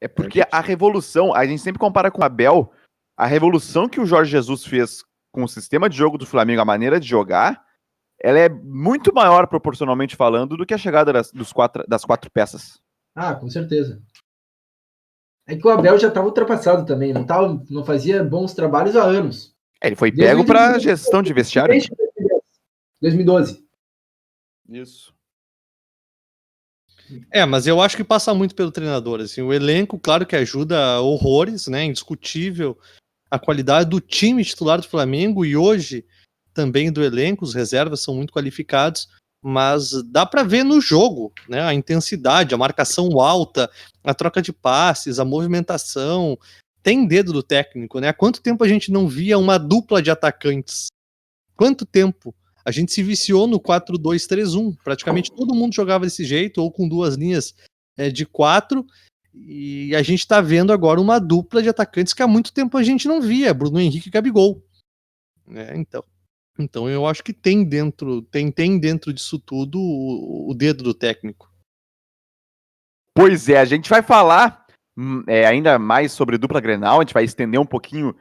É 0.00 0.08
porque 0.08 0.42
a 0.50 0.60
revolução, 0.60 1.34
a 1.34 1.44
gente 1.44 1.60
sempre 1.60 1.78
compara 1.78 2.10
com 2.10 2.22
o 2.22 2.24
Abel, 2.24 2.72
a 3.14 3.26
revolução 3.26 3.86
que 3.86 4.00
o 4.00 4.06
Jorge 4.06 4.30
Jesus 4.30 4.64
fez 4.64 5.04
com 5.32 5.44
o 5.44 5.48
sistema 5.48 5.88
de 5.88 5.96
jogo 5.96 6.18
do 6.18 6.26
Flamengo, 6.26 6.60
a 6.60 6.64
maneira 6.64 6.98
de 6.98 7.06
jogar, 7.08 7.64
ela 8.22 8.38
é 8.38 8.48
muito 8.48 9.14
maior 9.14 9.46
proporcionalmente 9.46 10.16
falando 10.16 10.56
do 10.56 10.66
que 10.66 10.74
a 10.74 10.78
chegada 10.78 11.12
das, 11.12 11.30
dos 11.32 11.52
quatro, 11.52 11.84
das 11.88 12.04
quatro 12.04 12.30
peças. 12.30 12.80
Ah, 13.14 13.34
com 13.34 13.48
certeza. 13.48 14.02
É 15.46 15.56
que 15.56 15.66
o 15.66 15.70
Abel 15.70 15.98
já 15.98 16.08
estava 16.08 16.26
ultrapassado 16.26 16.86
também, 16.86 17.12
não, 17.12 17.24
tava, 17.24 17.62
não 17.68 17.84
fazia 17.84 18.22
bons 18.22 18.54
trabalhos 18.54 18.94
há 18.96 19.02
anos. 19.02 19.54
É, 19.82 19.88
ele 19.88 19.96
foi 19.96 20.12
pego 20.12 20.44
para 20.44 20.78
gestão 20.78 21.22
de 21.22 21.32
vestiário. 21.32 21.74
2012. 23.00 23.64
Isso. 24.68 25.14
É, 27.32 27.44
mas 27.44 27.66
eu 27.66 27.80
acho 27.80 27.96
que 27.96 28.04
passa 28.04 28.32
muito 28.34 28.54
pelo 28.54 28.70
treinador. 28.70 29.20
Assim, 29.20 29.42
o 29.42 29.52
elenco, 29.52 29.98
claro 29.98 30.26
que 30.26 30.36
ajuda 30.36 31.00
horrores, 31.00 31.66
né? 31.66 31.84
Indiscutível 31.84 32.78
a 33.30 33.38
qualidade 33.38 33.88
do 33.88 34.00
time 34.00 34.44
titular 34.44 34.80
do 34.80 34.88
Flamengo 34.88 35.44
e 35.44 35.56
hoje 35.56 36.04
também 36.52 36.90
do 36.90 37.02
elenco, 37.02 37.44
os 37.44 37.54
reservas 37.54 38.00
são 38.00 38.14
muito 38.14 38.32
qualificados, 38.32 39.08
mas 39.42 39.90
dá 40.10 40.26
para 40.26 40.42
ver 40.42 40.64
no 40.64 40.80
jogo, 40.80 41.32
né? 41.48 41.62
A 41.62 41.72
intensidade, 41.72 42.54
a 42.54 42.58
marcação 42.58 43.20
alta, 43.20 43.70
a 44.02 44.12
troca 44.12 44.42
de 44.42 44.52
passes, 44.52 45.18
a 45.18 45.24
movimentação, 45.24 46.36
tem 46.82 47.06
dedo 47.06 47.32
do 47.32 47.42
técnico, 47.42 48.00
né? 48.00 48.08
Há 48.08 48.12
quanto 48.12 48.42
tempo 48.42 48.64
a 48.64 48.68
gente 48.68 48.90
não 48.90 49.08
via 49.08 49.38
uma 49.38 49.58
dupla 49.58 50.02
de 50.02 50.10
atacantes? 50.10 50.88
Quanto 51.56 51.86
tempo? 51.86 52.34
A 52.64 52.70
gente 52.70 52.92
se 52.92 53.02
viciou 53.02 53.46
no 53.46 53.58
4-2-3-1. 53.58 54.76
Praticamente 54.82 55.32
todo 55.32 55.54
mundo 55.54 55.74
jogava 55.74 56.04
desse 56.04 56.24
jeito, 56.24 56.60
ou 56.60 56.70
com 56.70 56.88
duas 56.88 57.14
linhas 57.14 57.54
é, 57.96 58.10
de 58.10 58.26
quatro. 58.26 58.84
E 59.32 59.94
a 59.94 60.02
gente 60.02 60.20
está 60.20 60.40
vendo 60.40 60.72
agora 60.72 61.00
uma 61.00 61.18
dupla 61.18 61.62
de 61.62 61.68
atacantes 61.68 62.12
que 62.12 62.22
há 62.22 62.26
muito 62.26 62.52
tempo 62.52 62.76
a 62.76 62.82
gente 62.82 63.06
não 63.06 63.20
via, 63.20 63.54
Bruno 63.54 63.80
Henrique 63.80 64.08
e 64.08 64.10
Gabigol. 64.10 64.64
É, 65.52 65.76
então, 65.76 66.04
então 66.58 66.88
eu 66.88 67.06
acho 67.06 67.22
que 67.22 67.32
tem 67.32 67.64
dentro, 67.64 68.22
tem, 68.22 68.50
tem 68.50 68.78
dentro 68.78 69.12
disso 69.12 69.38
tudo 69.38 69.78
o, 69.80 70.50
o 70.50 70.54
dedo 70.54 70.82
do 70.82 70.94
técnico. 70.94 71.50
Pois 73.14 73.48
é, 73.48 73.58
a 73.58 73.64
gente 73.64 73.88
vai 73.88 74.02
falar 74.02 74.60
Hum, 75.02 75.22
é, 75.26 75.46
ainda 75.46 75.78
mais 75.78 76.12
sobre 76.12 76.36
dupla 76.36 76.60
Grenal, 76.60 76.98
a 76.98 77.02
gente 77.02 77.14
vai 77.14 77.24
estender 77.24 77.58
um 77.58 77.64
pouquinho 77.64 78.14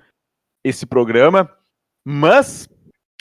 esse 0.64 0.86
programa, 0.86 1.52
mas 2.06 2.70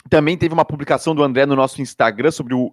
também 0.09 0.37
teve 0.37 0.53
uma 0.53 0.63
publicação 0.63 1.13
do 1.13 1.21
André 1.21 1.45
no 1.45 1.57
nosso 1.57 1.81
Instagram 1.81 2.31
sobre 2.31 2.53
o 2.53 2.71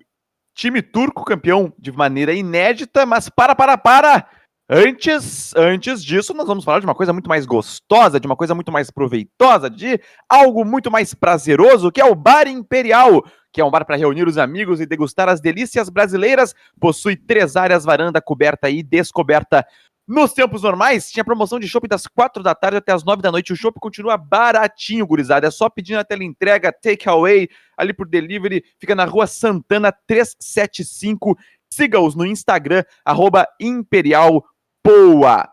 time 0.55 0.81
turco 0.81 1.25
campeão 1.25 1.73
de 1.77 1.91
maneira 1.91 2.33
inédita, 2.33 3.05
mas 3.05 3.29
para, 3.29 3.55
para, 3.55 3.77
para! 3.77 4.31
Antes, 4.69 5.55
antes 5.55 6.05
disso, 6.05 6.35
nós 6.35 6.47
vamos 6.47 6.64
falar 6.64 6.81
de 6.81 6.87
uma 6.87 6.95
coisa 6.95 7.12
muito 7.12 7.29
mais 7.29 7.47
gostosa, 7.47 8.19
de 8.19 8.27
uma 8.27 8.35
coisa 8.35 8.53
muito 8.53 8.73
mais 8.73 8.91
proveitosa, 8.91 9.71
de 9.71 10.01
algo 10.29 10.64
muito 10.64 10.91
mais 10.91 11.14
prazeroso, 11.14 11.93
que 11.93 12.01
é 12.01 12.05
o 12.05 12.17
Bar 12.17 12.49
Imperial, 12.49 13.25
que 13.53 13.61
é 13.61 13.64
um 13.64 13.71
bar 13.71 13.85
para 13.85 13.95
reunir 13.95 14.27
os 14.27 14.37
amigos 14.37 14.81
e 14.81 14.87
degustar 14.87 15.29
as 15.29 15.41
delícias 15.41 15.89
brasileiras. 15.89 16.53
Possui 16.81 17.14
três 17.14 17.55
áreas, 17.55 17.85
varanda 17.85 18.21
coberta 18.21 18.69
e 18.69 18.83
descoberta 18.83 19.64
nos 20.09 20.33
tempos 20.33 20.62
normais, 20.62 21.11
tinha 21.11 21.25
promoção 21.25 21.59
de 21.59 21.67
shopping 21.67 21.89
das 21.89 22.07
4 22.07 22.41
da 22.41 22.55
tarde 22.55 22.77
até 22.77 22.93
as 22.93 23.05
9 23.05 23.21
da 23.21 23.33
noite. 23.33 23.53
O 23.53 23.57
shopping 23.57 23.81
continua 23.81 24.17
baratinho, 24.17 25.07
gurizada. 25.07 25.49
É 25.49 25.51
só 25.51 25.69
pedir 25.69 25.95
na 25.95 26.05
tela 26.05 26.23
entrega, 26.23 26.73
take 26.73 27.09
away, 27.09 27.49
ali 27.77 27.93
por 27.93 28.07
delivery. 28.09 28.64
Fica 28.79 28.95
na 28.95 29.05
rua 29.05 29.27
Santana 29.27 29.93
375. 30.07 31.37
Siga-os 31.69 32.14
no 32.14 32.25
Instagram, 32.25 32.85
arroba 33.05 33.49
Imperial 33.61 34.45
Poa. 34.87 35.49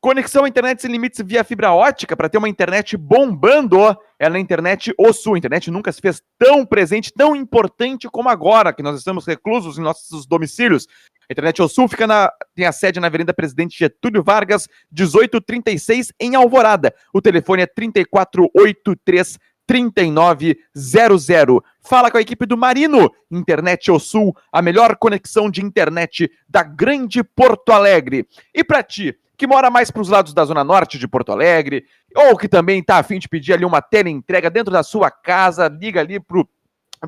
Conexão 0.00 0.42
à 0.42 0.48
internet 0.48 0.82
sem 0.82 0.90
limites 0.90 1.22
via 1.24 1.44
fibra 1.44 1.72
ótica 1.72 2.16
para 2.16 2.28
ter 2.28 2.38
uma 2.38 2.48
internet 2.48 2.96
bombando. 2.96 3.78
É 4.18 4.28
na 4.28 4.40
internet 4.40 4.92
O 4.98 5.12
Sul. 5.12 5.36
A 5.36 5.38
internet 5.38 5.70
nunca 5.70 5.92
se 5.92 6.00
fez 6.00 6.20
tão 6.36 6.66
presente, 6.66 7.12
tão 7.12 7.36
importante 7.36 8.08
como 8.10 8.28
agora, 8.28 8.72
que 8.72 8.82
nós 8.82 8.98
estamos 8.98 9.26
reclusos 9.26 9.78
em 9.78 9.80
nossos 9.80 10.26
domicílios. 10.26 10.88
A 11.30 11.32
Internet 11.32 11.60
ao 11.60 11.68
Sul 11.68 11.86
fica 11.86 12.04
na, 12.04 12.32
tem 12.52 12.66
a 12.66 12.72
sede 12.72 12.98
na 12.98 13.06
Avenida 13.06 13.32
Presidente 13.32 13.78
Getúlio 13.78 14.24
Vargas, 14.24 14.68
1836, 14.90 16.12
em 16.18 16.34
Alvorada. 16.34 16.92
O 17.14 17.22
telefone 17.22 17.62
é 17.62 17.66
3483 17.66 19.38
3900. 19.66 21.60
Fala 21.80 22.10
com 22.10 22.18
a 22.18 22.20
equipe 22.20 22.46
do 22.46 22.56
Marino. 22.56 23.10
Internet 23.30 23.90
ao 23.90 23.98
Sul, 23.98 24.36
a 24.52 24.62
melhor 24.62 24.96
conexão 24.96 25.50
de 25.50 25.62
internet 25.62 26.30
da 26.48 26.62
grande 26.62 27.22
Porto 27.22 27.72
Alegre. 27.72 28.26
E 28.54 28.62
para 28.62 28.82
ti, 28.82 29.16
que 29.36 29.46
mora 29.46 29.70
mais 29.70 29.90
para 29.90 30.02
os 30.02 30.08
lados 30.08 30.32
da 30.32 30.44
zona 30.44 30.62
norte 30.62 30.98
de 30.98 31.08
Porto 31.08 31.32
Alegre, 31.32 31.84
ou 32.14 32.36
que 32.36 32.48
também 32.48 32.80
está 32.80 32.98
afim 32.98 33.18
de 33.18 33.28
pedir 33.28 33.52
ali 33.52 33.64
uma 33.64 33.82
tela 33.82 34.08
entrega 34.08 34.50
dentro 34.50 34.72
da 34.72 34.82
sua 34.82 35.10
casa, 35.10 35.68
liga 35.68 36.00
ali 36.00 36.20
pro 36.20 36.48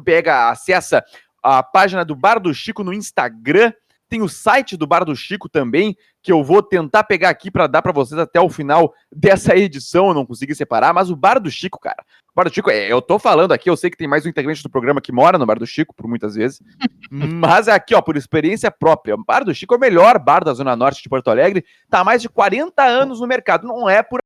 pega, 0.04 0.50
acessa 0.50 1.02
a 1.42 1.62
página 1.62 2.04
do 2.04 2.14
Bar 2.14 2.38
do 2.40 2.52
Chico 2.52 2.82
no 2.82 2.92
Instagram 2.92 3.72
tem 4.08 4.22
o 4.22 4.28
site 4.28 4.76
do 4.76 4.86
Bar 4.86 5.04
do 5.04 5.16
Chico 5.16 5.48
também, 5.48 5.96
que 6.22 6.32
eu 6.32 6.42
vou 6.42 6.62
tentar 6.62 7.04
pegar 7.04 7.28
aqui 7.28 7.50
para 7.50 7.66
dar 7.66 7.82
para 7.82 7.92
vocês 7.92 8.18
até 8.18 8.40
o 8.40 8.48
final 8.48 8.94
dessa 9.10 9.56
edição. 9.56 10.08
Eu 10.08 10.14
não 10.14 10.26
consegui 10.26 10.54
separar, 10.54 10.94
mas 10.94 11.10
o 11.10 11.16
Bar 11.16 11.40
do 11.40 11.50
Chico, 11.50 11.78
cara. 11.78 12.04
O 12.30 12.34
Bar 12.34 12.44
do 12.44 12.54
Chico, 12.54 12.70
é, 12.70 12.90
eu 12.90 13.02
tô 13.02 13.18
falando 13.18 13.52
aqui, 13.52 13.68
eu 13.68 13.76
sei 13.76 13.90
que 13.90 13.96
tem 13.96 14.08
mais 14.08 14.24
um 14.24 14.28
integrante 14.28 14.62
do 14.62 14.70
programa 14.70 15.00
que 15.00 15.12
mora 15.12 15.38
no 15.38 15.46
Bar 15.46 15.58
do 15.58 15.66
Chico, 15.66 15.94
por 15.94 16.08
muitas 16.08 16.34
vezes. 16.34 16.60
mas 17.10 17.68
é 17.68 17.72
aqui, 17.72 17.94
ó, 17.94 18.00
por 18.00 18.16
experiência 18.16 18.70
própria. 18.70 19.14
O 19.14 19.24
Bar 19.24 19.44
do 19.44 19.54
Chico 19.54 19.74
é 19.74 19.76
o 19.76 19.80
melhor 19.80 20.18
bar 20.18 20.44
da 20.44 20.54
Zona 20.54 20.76
Norte 20.76 21.02
de 21.02 21.08
Porto 21.08 21.28
Alegre. 21.28 21.64
Tá 21.90 22.00
há 22.00 22.04
mais 22.04 22.22
de 22.22 22.28
40 22.28 22.82
anos 22.82 23.20
no 23.20 23.26
mercado. 23.26 23.66
Não 23.66 23.88
é 23.88 24.02
por 24.02 24.20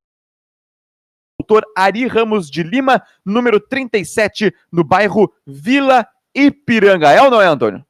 doutor 1.41 1.64
Ari 1.76 2.07
Ramos 2.07 2.51
de 2.51 2.62
Lima, 2.62 3.03
número 3.24 3.59
37, 3.59 4.55
no 4.70 4.85
bairro 4.85 5.33
Vila 5.47 6.07
Ipiranga. 6.35 7.11
É 7.11 7.22
ou 7.22 7.31
não 7.31 7.41
é, 7.41 7.47
Antônio? 7.47 7.85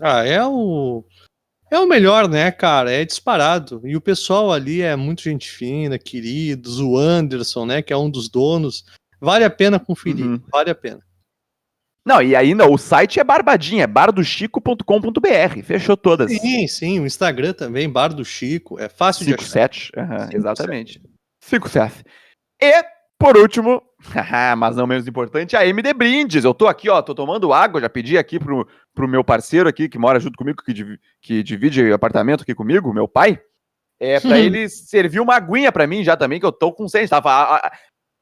Ah, 0.00 0.24
é 0.24 0.44
o 0.44 1.04
É 1.70 1.78
o 1.78 1.86
melhor, 1.86 2.28
né, 2.28 2.50
cara? 2.50 2.92
É 2.92 3.04
disparado. 3.04 3.80
E 3.84 3.96
o 3.96 4.00
pessoal 4.00 4.52
ali 4.52 4.82
é 4.82 4.94
muito 4.94 5.22
gente 5.22 5.50
fina, 5.50 5.98
queridos. 5.98 6.80
O 6.80 6.96
Anderson, 6.96 7.66
né, 7.66 7.82
que 7.82 7.92
é 7.92 7.96
um 7.96 8.08
dos 8.08 8.28
donos. 8.28 8.84
Vale 9.20 9.44
a 9.44 9.50
pena 9.50 9.80
conferir, 9.80 10.26
uhum. 10.26 10.40
vale 10.52 10.70
a 10.70 10.74
pena. 10.74 11.00
Não, 12.06 12.22
e 12.22 12.36
ainda 12.36 12.70
o 12.70 12.78
site 12.78 13.18
é 13.18 13.24
barbadinha, 13.24 13.82
é 13.82 13.86
bardochico.com.br. 13.86 15.62
Fechou 15.64 15.96
todas. 15.96 16.30
Sim, 16.30 16.68
sim, 16.68 17.00
o 17.00 17.06
Instagram 17.06 17.52
também, 17.52 17.90
Bar 17.90 18.14
do 18.14 18.24
Chico. 18.24 18.78
É 18.78 18.88
fácil 18.88 19.24
Cinco, 19.24 19.38
de 19.38 19.42
achar. 19.42 19.52
Sete. 19.52 19.92
Uhum, 19.96 20.28
exatamente. 20.32 21.02
57. 21.42 22.04
E, 22.62 22.84
por 23.18 23.36
último, 23.36 23.82
mas 24.56 24.76
não 24.76 24.86
menos 24.86 25.08
importante, 25.08 25.56
a 25.56 25.66
MD 25.66 25.92
Brindes. 25.94 26.44
Eu 26.44 26.54
tô 26.54 26.68
aqui, 26.68 26.88
ó, 26.88 27.02
tô 27.02 27.12
tomando 27.12 27.52
água, 27.52 27.80
já 27.80 27.88
pedi 27.88 28.16
aqui 28.16 28.38
pro, 28.38 28.68
pro 28.96 29.06
meu 29.06 29.22
parceiro 29.22 29.68
aqui, 29.68 29.90
que 29.90 29.98
mora 29.98 30.18
junto 30.18 30.38
comigo, 30.38 30.62
que, 30.64 30.98
que 31.20 31.42
divide 31.42 31.92
apartamento 31.92 32.42
aqui 32.42 32.54
comigo, 32.54 32.94
meu 32.94 33.06
pai. 33.06 33.38
É, 34.00 34.18
pra 34.18 34.38
ele 34.38 34.68
servir 34.68 35.20
uma 35.20 35.36
aguinha 35.36 35.70
pra 35.70 35.86
mim 35.86 36.02
já 36.02 36.16
também, 36.16 36.40
que 36.40 36.46
eu 36.46 36.52
tô 36.52 36.72
com 36.72 36.88
sede. 36.88 37.08
Tava, 37.08 37.30
a, 37.30 37.56
a, 37.56 37.72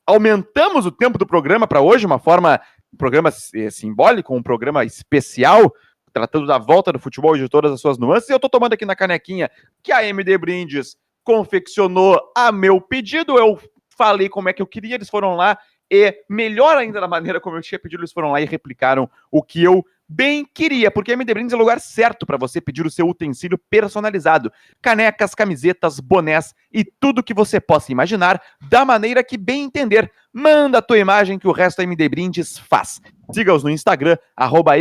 aumentamos 0.07 0.85
o 0.85 0.91
tempo 0.91 1.17
do 1.17 1.27
programa 1.27 1.67
para 1.67 1.81
hoje, 1.81 2.05
uma 2.05 2.19
forma, 2.19 2.61
um 2.93 2.97
programa 2.97 3.33
é, 3.55 3.71
simbólico, 3.71 4.35
um 4.35 4.43
programa 4.43 4.85
especial, 4.85 5.73
tratando 6.13 6.47
da 6.47 6.59
volta 6.59 6.93
do 6.93 6.99
futebol 6.99 7.37
e 7.37 7.41
de 7.41 7.49
todas 7.49 7.73
as 7.73 7.81
suas 7.81 7.97
nuances. 7.97 8.29
E 8.29 8.33
eu 8.33 8.41
tô 8.41 8.49
tomando 8.49 8.73
aqui 8.73 8.85
na 8.85 8.97
canequinha 8.97 9.49
que 9.83 9.93
a 9.93 10.05
MD 10.05 10.37
Brindes 10.37 10.97
confeccionou 11.23 12.21
a 12.37 12.51
meu 12.51 12.81
pedido. 12.81 13.39
Eu 13.39 13.61
falei 13.97 14.29
como 14.29 14.49
é 14.49 14.53
que 14.53 14.61
eu 14.61 14.67
queria, 14.67 14.97
eles 14.97 15.09
foram 15.09 15.37
lá 15.37 15.57
e, 15.91 16.25
melhor 16.29 16.77
ainda 16.77 17.01
da 17.01 17.09
maneira 17.09 17.41
como 17.41 17.57
eu 17.57 17.63
tinha 17.63 17.79
pedido, 17.79 18.01
eles 18.01 18.13
foram 18.13 18.33
lá 18.33 18.41
e 18.41 18.47
replicaram 18.47 19.09
o 19.31 19.43
que 19.43 19.63
eu 19.63 19.85
bem 20.09 20.47
queria, 20.53 20.91
porque 20.91 21.11
a 21.11 21.15
MD 21.15 21.33
Brindes 21.33 21.53
é 21.53 21.57
o 21.57 21.59
lugar 21.59 21.81
certo 21.81 22.27
para 22.27 22.37
você 22.37 22.61
pedir 22.61 22.87
o 22.87 22.91
seu 22.91 23.09
utensílio 23.09 23.59
personalizado. 23.71 24.53
Canecas, 24.81 25.35
camisetas, 25.35 26.01
bonés 26.01 26.55
e 26.73 26.85
tudo 26.85 27.23
que 27.23 27.35
você 27.35 27.61
possa 27.61 27.93
imaginar, 27.93 28.41
da 28.69 28.85
maneira 28.85 29.25
que 29.25 29.37
bem 29.37 29.65
entender. 29.65 30.11
Manda 30.33 30.79
a 30.79 30.83
tua 30.83 30.99
imagem 30.99 31.39
que 31.39 31.49
o 31.49 31.53
resto 31.53 31.79
da 31.79 31.85
MD 31.85 32.09
Brindes 32.09 32.59
faz. 32.59 33.01
Siga-os 33.33 33.65
no 33.65 33.71
Instagram, 33.71 34.19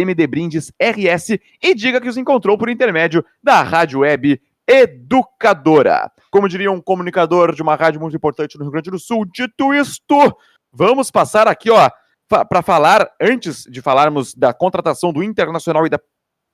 MDBrindesRS 0.06 1.40
e 1.62 1.76
diga 1.76 2.02
que 2.02 2.10
os 2.10 2.18
encontrou 2.18 2.58
por 2.58 2.70
intermédio 2.70 3.24
da 3.42 3.62
rádio 3.62 4.00
web 4.00 4.42
educadora. 4.68 6.12
Como 6.32 6.50
diria 6.50 6.72
um 6.72 6.82
comunicador 6.82 7.54
de 7.54 7.62
uma 7.62 7.76
rádio 7.76 8.02
muito 8.02 8.16
importante 8.16 8.58
no 8.58 8.64
Rio 8.64 8.72
Grande 8.72 8.92
do 8.92 9.00
Sul, 9.00 9.26
dito 9.26 9.74
isto, 9.74 10.38
vamos 10.72 11.12
passar 11.12 11.48
aqui, 11.48 11.70
ó, 11.70 11.90
para 12.28 12.62
falar, 12.62 13.10
antes 13.22 13.64
de 13.64 13.82
falarmos 13.82 14.34
da 14.34 14.54
contratação 14.54 15.14
do 15.14 15.24
Internacional 15.24 15.86
e 15.86 15.90
da 15.90 16.00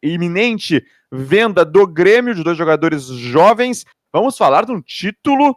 iminente 0.03 0.83
venda 1.11 1.63
do 1.63 1.85
Grêmio 1.85 2.33
de 2.33 2.43
dois 2.43 2.57
jogadores 2.57 3.05
jovens, 3.05 3.85
vamos 4.13 4.37
falar 4.37 4.65
de 4.65 4.71
um 4.71 4.81
título 4.81 5.55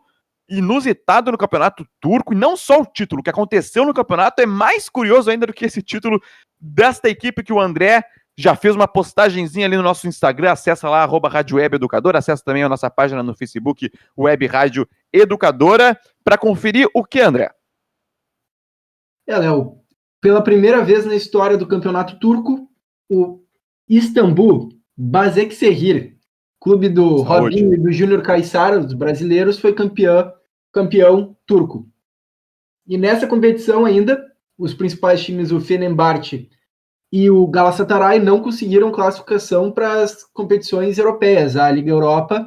inusitado 0.49 1.33
no 1.33 1.39
campeonato 1.39 1.87
turco, 2.01 2.33
e 2.35 2.37
não 2.37 2.57
só 2.57 2.81
o 2.81 2.87
título, 2.87 3.21
o 3.21 3.23
que 3.23 3.31
aconteceu 3.31 3.87
no 3.87 3.95
campeonato 3.95 4.43
é 4.43 4.47
mais 4.47 4.89
curioso 4.89 5.31
ainda 5.31 5.47
do 5.47 5.53
que 5.53 5.65
esse 5.65 5.83
título 5.83 6.21
desta 6.61 7.09
equipe 7.09 7.43
que 7.43 7.53
o 7.53 7.61
André 7.61 8.05
já 8.37 8.57
fez 8.57 8.75
uma 8.75 8.89
postagenzinha 8.89 9.67
ali 9.67 9.77
no 9.77 9.83
nosso 9.83 10.07
Instagram, 10.07 10.53
acessa 10.53 10.89
lá, 10.89 11.03
arroba 11.03 11.29
Rádio 11.29 11.57
Web 11.57 11.77
Educadora, 11.77 12.19
acessa 12.19 12.43
também 12.45 12.63
a 12.63 12.69
nossa 12.69 12.91
página 12.91 13.23
no 13.23 13.35
Facebook, 13.35 13.91
Web 14.17 14.47
Rádio 14.47 14.89
Educadora, 15.13 15.99
para 16.25 16.39
conferir 16.39 16.89
o 16.95 17.05
que, 17.05 17.21
André? 17.21 17.51
É, 19.27 19.39
Léo, 19.39 19.82
pela 20.23 20.41
primeira 20.41 20.83
vez 20.85 21.05
na 21.05 21.17
história 21.17 21.59
do 21.59 21.67
campeonato 21.67 22.19
turco, 22.21 22.71
o 23.11 23.41
Istambul 23.89 24.69
Basaksehir, 24.97 26.17
clube 26.61 26.89
do 26.89 27.25
Saúde. 27.25 27.57
Robinho 27.57 27.75
e 27.75 27.77
do 27.77 27.93
Júnior 27.93 28.23
Caissara, 28.23 28.79
dos 28.79 28.95
brasileiros, 28.95 29.59
foi 29.59 29.75
campeão, 29.75 30.33
campeão 30.73 31.37
turco. 31.45 31.89
E 32.87 32.97
nessa 32.97 33.27
competição 33.27 33.85
ainda, 33.85 34.25
os 34.57 34.73
principais 34.73 35.25
times, 35.25 35.51
o 35.51 35.61
Fenerbahçe 35.61 36.49
e 37.11 37.29
o 37.29 37.45
Galatasaray 37.49 38.21
não 38.21 38.41
conseguiram 38.41 38.93
classificação 38.93 39.73
para 39.73 40.03
as 40.03 40.23
competições 40.33 40.99
europeias, 40.99 41.57
a 41.57 41.69
Liga 41.71 41.91
Europa 41.91 42.47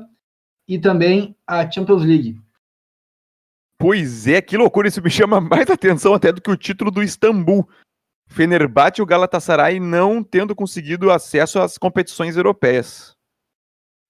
e 0.65 0.79
também 0.79 1.35
a 1.45 1.69
Champions 1.69 2.05
League. 2.05 2.39
Pois 3.77 4.27
é, 4.27 4.41
que 4.41 4.57
loucura, 4.57 4.87
isso 4.87 5.01
me 5.01 5.09
chama 5.09 5.39
mais 5.41 5.69
atenção 5.69 6.13
até 6.13 6.31
do 6.31 6.41
que 6.41 6.51
o 6.51 6.57
título 6.57 6.91
do 6.91 7.03
Istambul. 7.03 7.67
Fenerbahçe 8.27 8.99
e 8.99 9.03
o 9.03 9.05
Galatasaray 9.05 9.79
não 9.79 10.23
tendo 10.23 10.55
conseguido 10.55 11.11
acesso 11.11 11.59
às 11.59 11.77
competições 11.77 12.35
europeias. 12.35 13.15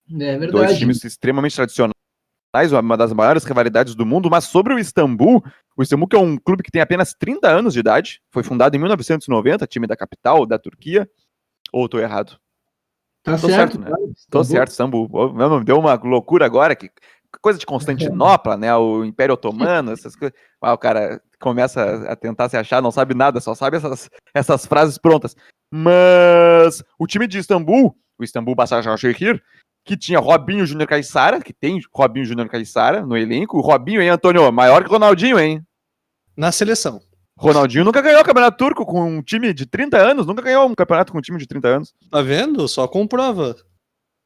É 0.09 0.37
verdade. 0.37 0.51
Dois 0.51 0.77
times 0.77 1.03
extremamente 1.03 1.55
tradicionais 1.55 1.95
uma 2.71 2.95
das 2.95 3.11
maiores 3.11 3.43
rivalidades 3.43 3.95
do 3.95 4.05
mundo, 4.05 4.29
mas 4.29 4.45
sobre 4.45 4.73
o 4.73 4.79
Istambul, 4.79 5.43
o 5.75 5.83
Istambul 5.83 6.07
que 6.07 6.15
é 6.15 6.19
um 6.19 6.37
clube 6.37 6.63
que 6.63 6.71
tem 6.71 6.81
apenas 6.81 7.13
30 7.13 7.49
anos 7.49 7.73
de 7.73 7.81
idade, 7.81 8.21
foi 8.31 8.43
fundado 8.43 8.75
em 8.75 8.79
1990, 8.79 9.67
time 9.67 9.85
da 9.85 9.97
capital 9.97 10.45
da 10.45 10.57
Turquia, 10.57 11.09
ou 11.71 11.89
tô 11.89 11.99
errado? 11.99 12.39
Tá 13.23 13.33
tô 13.33 13.49
certo, 13.49 13.73
certo 13.73 13.79
né? 13.79 13.89
Cara, 13.89 14.01
tô 14.29 14.43
certo, 14.43 14.69
Istambul. 14.69 15.09
Deu 15.65 15.79
uma 15.79 15.95
loucura 15.95 16.45
agora, 16.45 16.75
que 16.75 16.89
coisa 17.41 17.59
de 17.59 17.65
Constantinopla, 17.65 18.57
né? 18.57 18.75
O 18.75 19.03
Império 19.03 19.33
Otomano, 19.33 19.91
essas 19.93 20.15
coisas. 20.15 20.37
Ah, 20.61 20.73
o 20.73 20.77
cara 20.77 21.21
começa 21.39 22.09
a 22.09 22.15
tentar 22.15 22.49
se 22.49 22.57
achar, 22.57 22.81
não 22.81 22.91
sabe 22.91 23.13
nada, 23.13 23.39
só 23.39 23.53
sabe 23.53 23.77
essas, 23.77 24.09
essas 24.33 24.65
frases 24.65 24.97
prontas. 24.97 25.35
Mas 25.71 26.83
o 26.97 27.07
time 27.07 27.27
de 27.27 27.39
Istambul, 27.39 27.95
o 28.17 28.23
Istambul 28.23 28.55
Başakşehir, 28.55 29.41
que 29.83 29.95
tinha 29.95 30.19
Robinho 30.19 30.65
Júnior 30.65 30.87
Caixara, 30.87 31.39
que 31.39 31.53
tem 31.53 31.79
Robinho 31.93 32.25
Júnior 32.25 32.49
Caixara 32.49 33.05
no 33.05 33.15
elenco. 33.15 33.57
O 33.57 33.61
Robinho, 33.61 34.01
hein, 34.01 34.09
Antônio? 34.09 34.51
Maior 34.51 34.83
que 34.83 34.89
Ronaldinho, 34.89 35.39
hein? 35.39 35.61
Na 36.35 36.51
seleção. 36.51 36.99
Ronaldinho 37.37 37.83
nunca 37.83 38.01
ganhou 38.01 38.21
o 38.21 38.25
campeonato 38.25 38.57
turco 38.57 38.85
com 38.85 39.03
um 39.03 39.21
time 39.21 39.53
de 39.53 39.65
30 39.65 39.97
anos, 39.97 40.25
nunca 40.25 40.41
ganhou 40.41 40.65
um 40.65 40.73
campeonato 40.73 41.11
com 41.11 41.19
um 41.19 41.21
time 41.21 41.37
de 41.37 41.45
30 41.45 41.67
anos. 41.67 41.93
Tá 42.09 42.21
vendo? 42.21 42.67
Só 42.67 42.87
comprova. 42.87 43.55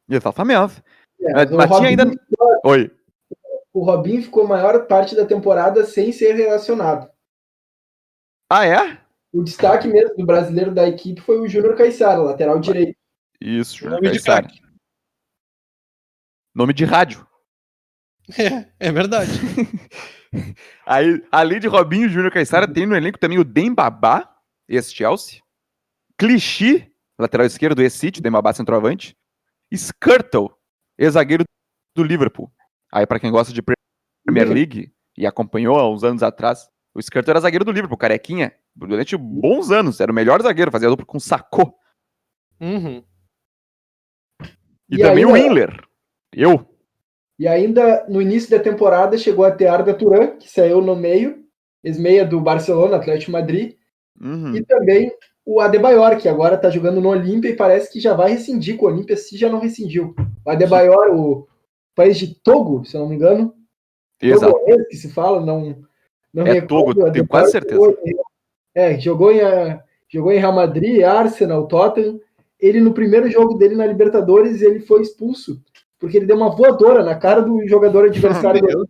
Exatamente. 0.08 0.82
É, 1.22 1.34
mas, 1.34 1.52
mas 1.52 1.78
tinha 1.78 1.90
ainda. 1.90 2.12
Oi. 2.64 2.92
O 3.74 3.84
Robinho 3.84 4.24
ficou 4.24 4.46
a 4.46 4.48
maior 4.48 4.88
parte 4.88 5.16
da 5.16 5.26
temporada 5.26 5.86
sem 5.86 6.12
ser 6.12 6.34
relacionado. 6.34 7.10
Ah, 8.50 8.66
é? 8.66 9.00
O 9.32 9.44
destaque 9.44 9.88
mesmo 9.88 10.16
do 10.16 10.26
brasileiro 10.26 10.74
da 10.74 10.88
equipe 10.88 11.22
foi 11.22 11.40
o 11.40 11.48
Júnior 11.48 11.76
Caixara, 11.76 12.20
lateral 12.20 12.60
direito. 12.60 12.98
Isso, 13.40 13.78
Júnior 13.78 14.02
Caixara. 14.02 14.48
Nome 16.54 16.74
de 16.74 16.84
rádio. 16.84 17.28
É, 18.38 18.88
é 18.88 18.92
verdade. 18.92 19.32
Aí, 20.86 21.24
além 21.32 21.60
de 21.60 21.68
Robinho 21.68 22.06
e 22.06 22.10
Júnior 22.10 22.32
Caissara, 22.32 22.72
tem 22.72 22.86
no 22.86 22.96
elenco 22.96 23.20
também 23.20 23.40
o 23.40 23.44
Dembabá, 23.44 24.36
ex-Chelsea. 24.68 25.42
Clichy, 26.18 26.92
lateral 27.18 27.48
esquerdo, 27.48 27.82
ex-City, 27.82 28.22
Dembabá 28.22 28.54
centroavante. 28.54 29.16
Skirtle, 29.72 30.50
ex-zagueiro 30.98 31.44
do 31.96 32.04
Liverpool. 32.04 32.52
Aí, 32.92 33.06
para 33.06 33.20
quem 33.20 33.32
gosta 33.32 33.54
de 33.54 33.62
Premier 33.62 34.48
uhum. 34.48 34.54
League 34.54 34.92
e 35.18 35.26
acompanhou 35.26 35.78
há 35.78 35.90
uns 35.90 36.04
anos 36.04 36.24
atrás, 36.24 36.70
o 36.94 37.00
Skirtle 37.00 37.32
era 37.32 37.42
zagueiro 37.42 37.66
do 37.66 37.72
Liverpool, 37.72 37.98
carequinha. 37.98 38.54
Durante 38.76 39.16
bons 39.16 39.72
anos, 39.72 40.00
era 40.00 40.12
o 40.12 40.16
melhor 40.16 40.42
zagueiro, 40.42 40.72
fazia 40.72 40.90
duplo 40.90 41.06
com 41.06 41.20
Sacô. 41.20 41.74
Uhum. 42.60 43.04
E, 44.90 44.96
e 44.96 44.98
também 44.98 45.24
aí, 45.24 45.26
o 45.26 45.38
Inler, 45.38 45.84
eu? 46.34 46.66
E 47.38 47.48
ainda 47.48 48.06
no 48.10 48.22
início 48.22 48.50
da 48.50 48.60
temporada 48.60 49.18
chegou 49.18 49.46
a 49.46 49.52
ter 49.52 49.68
Arda 49.68 49.94
Turan, 49.94 50.38
que 50.38 50.50
saiu 50.50 50.82
no 50.82 50.96
meio, 50.96 51.46
ex-meia 51.84 52.26
do 52.26 52.42
Barcelona, 52.42 52.98
Atlético 52.98 53.32
Madrid, 53.32 53.76
uhum. 54.20 54.56
e 54.56 54.66
também 54.66 55.12
o 55.46 55.62
Adebayor, 55.62 56.18
que 56.18 56.28
agora 56.28 56.56
está 56.56 56.70
jogando 56.70 57.00
no 57.00 57.10
Olímpia 57.10 57.50
e 57.50 57.56
parece 57.56 57.92
que 57.92 58.00
já 58.00 58.14
vai 58.14 58.32
rescindir 58.32 58.78
com 58.78 58.86
o 58.86 58.90
Olímpia, 58.90 59.16
se 59.16 59.38
já 59.38 59.50
não 59.50 59.60
rescindiu. 59.60 60.14
O 60.46 60.50
Adebayor, 60.50 61.16
o 61.16 61.48
país 61.96 62.18
de 62.18 62.34
Togo, 62.36 62.86
se 62.86 62.96
eu 62.96 63.02
não 63.02 63.10
me 63.10 63.16
engano. 63.16 63.54
Exato. 64.22 64.54
Togo 64.54 64.72
é 64.72 64.84
que 64.86 64.96
se 64.96 65.10
fala, 65.10 65.46
não, 65.46 65.84
não 66.34 66.46
é 66.46 66.62
Togo, 66.62 67.12
tenho 67.12 67.28
quase 67.28 67.52
certeza. 67.52 67.76
Jogou, 67.76 67.98
é, 68.76 69.00
jogou 69.00 69.32
em, 69.32 69.40
jogou 70.08 70.32
em 70.32 70.40
Real 70.40 70.54
Madrid, 70.54 71.04
Arsenal, 71.04 71.68
Tottenham. 71.68 72.20
Ele, 72.60 72.82
no 72.82 72.94
primeiro 72.94 73.30
jogo 73.30 73.54
dele 73.54 73.76
na 73.76 73.86
Libertadores, 73.86 74.62
ele 74.62 74.82
foi 74.82 75.02
expulso 75.02 75.62
porque 76.00 76.18
ele 76.18 76.26
deu 76.26 76.38
uma 76.38 76.50
voadora 76.50 77.04
na 77.04 77.14
cara 77.14 77.42
do 77.42 77.68
jogador 77.68 78.06
adversário 78.06 78.62
do, 78.66 78.90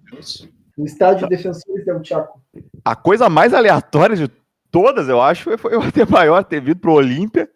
do 0.77 0.85
estádio 0.85 1.27
de 1.27 1.35
Defensores 1.35 1.83
del 1.83 2.03
Chaco. 2.03 2.39
A 2.85 2.95
coisa 2.95 3.27
mais 3.27 3.53
aleatória 3.53 4.15
de 4.15 4.29
todas, 4.69 5.09
eu 5.09 5.19
acho, 5.19 5.57
foi 5.57 5.75
o 5.75 5.81
Adebayor 5.81 6.43
ter 6.43 6.61
vindo 6.61 6.77
pro 6.77 6.93
Olímpia 6.93 7.49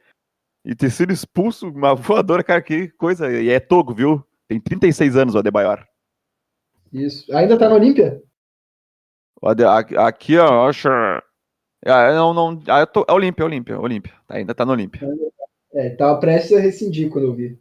e 0.65 0.73
ter 0.73 0.89
sido 0.89 1.13
expulso, 1.13 1.69
uma 1.69 1.93
voadora, 1.93 2.43
cara, 2.43 2.61
que 2.61 2.87
coisa. 2.89 3.31
E 3.31 3.49
é 3.49 3.59
Togo, 3.59 3.93
viu? 3.93 4.25
Tem 4.47 4.59
36 4.59 5.15
anos 5.15 5.35
o 5.35 5.39
Adebayor. 5.39 5.85
Isso. 6.91 7.35
Ainda 7.35 7.57
tá 7.57 7.67
no 7.69 7.75
Olímpia? 7.75 8.21
Aqui, 10.05 10.37
ó, 10.37 10.69
acho. 10.69 10.87
Ah, 11.85 12.13
não, 12.13 12.33
não. 12.33 12.61
Ah, 12.67 12.81
eu 12.81 12.87
tô, 12.87 13.05
é 13.07 13.11
Olímpia, 13.11 13.43
Olímpia, 13.45 13.79
Olímpia. 13.79 14.13
Ainda 14.29 14.53
tá 14.55 14.65
no 14.65 14.71
Olímpia. 14.71 15.01
É, 15.73 15.89
tava 15.91 16.19
prestes 16.19 16.55
a 16.55 16.59
rescindir 16.59 17.09
quando 17.09 17.25
eu 17.25 17.33
vi. 17.33 17.59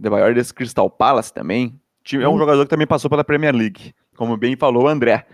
The 0.00 0.10
maior 0.10 0.32
desse 0.34 0.54
Crystal 0.54 0.88
Palace 0.88 1.32
também. 1.32 1.80
É 2.12 2.28
um 2.28 2.34
Hum. 2.34 2.38
jogador 2.38 2.64
que 2.64 2.70
também 2.70 2.86
passou 2.86 3.10
pela 3.10 3.24
Premier 3.24 3.54
League, 3.54 3.94
como 4.16 4.36
bem 4.36 4.56
falou 4.56 4.84
o 4.84 4.88
André. 4.88 5.26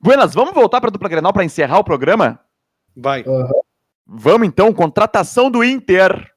Buenas, 0.00 0.34
vamos 0.34 0.54
voltar 0.54 0.80
para 0.80 0.88
a 0.88 0.92
dupla 0.92 1.08
Grenal 1.08 1.32
para 1.32 1.44
encerrar 1.44 1.78
o 1.78 1.84
programa? 1.84 2.40
Vai. 2.96 3.24
Vamos 4.06 4.46
então, 4.48 4.72
contratação 4.72 5.50
do 5.50 5.62
Inter. 5.62 6.30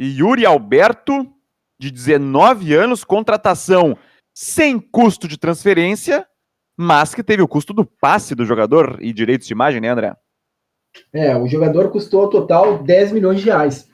Yuri 0.00 0.44
Alberto, 0.44 1.32
de 1.78 1.90
19 1.90 2.74
anos, 2.74 3.04
contratação 3.04 3.96
sem 4.34 4.80
custo 4.80 5.28
de 5.28 5.38
transferência, 5.38 6.26
mas 6.76 7.14
que 7.14 7.22
teve 7.22 7.42
o 7.42 7.48
custo 7.48 7.72
do 7.72 7.84
passe 7.84 8.34
do 8.34 8.44
jogador 8.44 8.98
e 9.00 9.12
direitos 9.12 9.46
de 9.46 9.52
imagem, 9.52 9.80
né, 9.80 9.88
André? 9.88 10.16
É, 11.12 11.36
o 11.36 11.46
jogador 11.46 11.90
custou 11.90 12.22
ao 12.22 12.30
total 12.30 12.82
10 12.82 13.12
milhões 13.12 13.40
de 13.40 13.46
reais. 13.46 13.88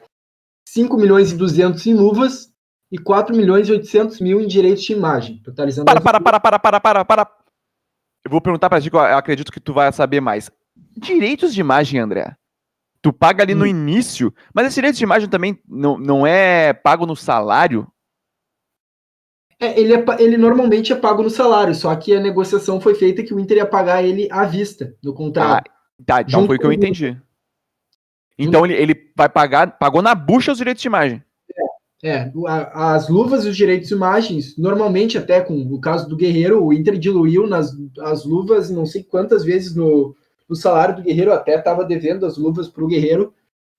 5 0.69 0.97
milhões 0.97 1.33
e 1.33 1.37
200 1.37 1.85
em 1.87 1.95
luvas 1.95 2.53
e 2.93 2.99
4 2.99 3.37
milhões 3.37 3.69
e 3.69 3.73
800 3.73 4.21
mil 4.21 4.41
em 4.41 4.47
direitos 4.47 4.83
de 4.83 4.93
imagem, 4.93 5.41
totalizando... 5.43 5.87
Para, 5.87 6.01
para, 6.01 6.21
para, 6.21 6.41
para, 6.41 6.59
para, 6.59 6.81
para, 6.81 7.05
para. 7.05 7.31
Eu 8.25 8.31
vou 8.31 8.41
perguntar 8.41 8.69
pra 8.69 8.81
ti, 8.81 8.91
que 8.91 8.97
eu 8.97 9.01
acredito 9.01 9.53
que 9.53 9.61
tu 9.61 9.73
vai 9.73 9.93
saber 9.93 10.21
mais. 10.21 10.51
Direitos 10.97 11.55
de 11.55 11.61
imagem, 11.61 12.01
André. 12.01 12.37
Tu 13.03 13.13
paga 13.13 13.43
ali 13.43 13.55
no 13.55 13.65
Hum. 13.65 13.69
início, 13.69 14.33
mas 14.55 14.67
esse 14.67 14.75
direito 14.75 14.97
de 14.97 15.05
imagem 15.05 15.29
também 15.29 15.59
não, 15.67 15.99
não 15.99 16.27
é 16.27 16.73
pago 16.73 17.07
no 17.07 17.17
salário? 17.17 17.91
É, 19.59 19.79
ele, 19.79 19.95
é 19.95 20.05
ele 20.19 20.39
normalmente 20.39 20.93
é 20.93 20.97
pago 20.97 21.23
no 21.23 21.31
salário, 21.31 21.75
só 21.75 21.95
que 21.95 22.15
a 22.15 22.21
negociação 22.21 22.81
foi 22.81 22.95
feita 22.95 23.23
que 23.23 23.35
o 23.35 23.39
Inter 23.39 23.59
ia 23.59 23.67
pagar 23.67 24.03
ele 24.03 24.27
à 24.31 24.45
vista, 24.45 24.95
no 25.03 25.13
contrato. 25.13 25.71
Tá, 26.05 26.23
então 26.23 26.47
foi 26.47 26.57
o 26.57 26.59
que 26.59 26.67
eu 26.67 26.73
entendi. 26.73 27.17
Então 28.39 28.65
ele, 28.65 28.75
ele 28.75 29.13
vai 29.15 29.29
pagar, 29.29 29.79
pagou 29.79 30.01
na 30.01 30.15
bucha 30.15 30.53
os 30.53 30.59
direitos 30.59 30.81
de 30.81 30.89
imagem. 30.89 31.23
É, 32.03 32.33
as 32.73 33.11
luvas 33.11 33.45
e 33.45 33.49
os 33.51 33.57
direitos 33.57 33.89
de 33.89 33.95
imagens, 33.95 34.57
normalmente 34.57 35.19
até 35.19 35.43
com 35.43 35.55
o 35.55 35.79
caso 35.79 36.09
do 36.09 36.17
Guerreiro, 36.17 36.65
o 36.65 36.73
Inter 36.73 36.99
diluiu 36.99 37.47
nas 37.47 37.77
as 38.01 38.25
luvas 38.25 38.71
não 38.71 38.87
sei 38.87 39.03
quantas 39.03 39.45
vezes 39.45 39.75
no, 39.75 40.17
no 40.51 40.57
salário 40.57 40.97
do 40.97 41.03
Guerreiro, 41.03 41.33
até 41.33 41.55
estava 41.57 41.85
devendo 41.85 42.27
as 42.27 42.37
luvas 42.37 42.69
para 42.69 42.83
o 42.85 42.89
Guerreiro, 42.89 43.33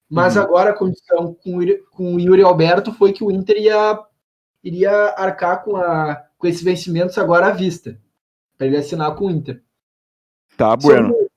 mas 0.10 0.38
Uhum. 0.38 0.42
agora 0.44 0.70
a 0.70 0.74
condição 0.74 1.34
com, 1.44 1.58
o 1.58 1.62
Yuri- 1.62 1.84
com 1.92 2.16
o 2.16 2.20
Yuri 2.20 2.42
Alberto 2.42 2.94
foi 2.94 3.12
que 3.12 3.24
o 3.24 3.30
Inter 3.30 3.58
ia, 3.58 4.00
iria 4.64 4.92
arcar 5.18 5.64
com, 5.66 5.76
a, 5.76 6.24
com 6.38 6.48
esses 6.48 6.64
vencimentos 6.64 7.18
agora 7.18 7.48
à 7.48 7.52
vista, 7.52 8.00
para 8.58 8.68
ele 8.68 8.78
assinar 8.78 9.14
com 9.16 9.26
o 9.28 9.30
Inter. 9.32 9.62
Tá, 10.56 10.76
bueno. 10.78 11.10
Sobre- 11.10 11.28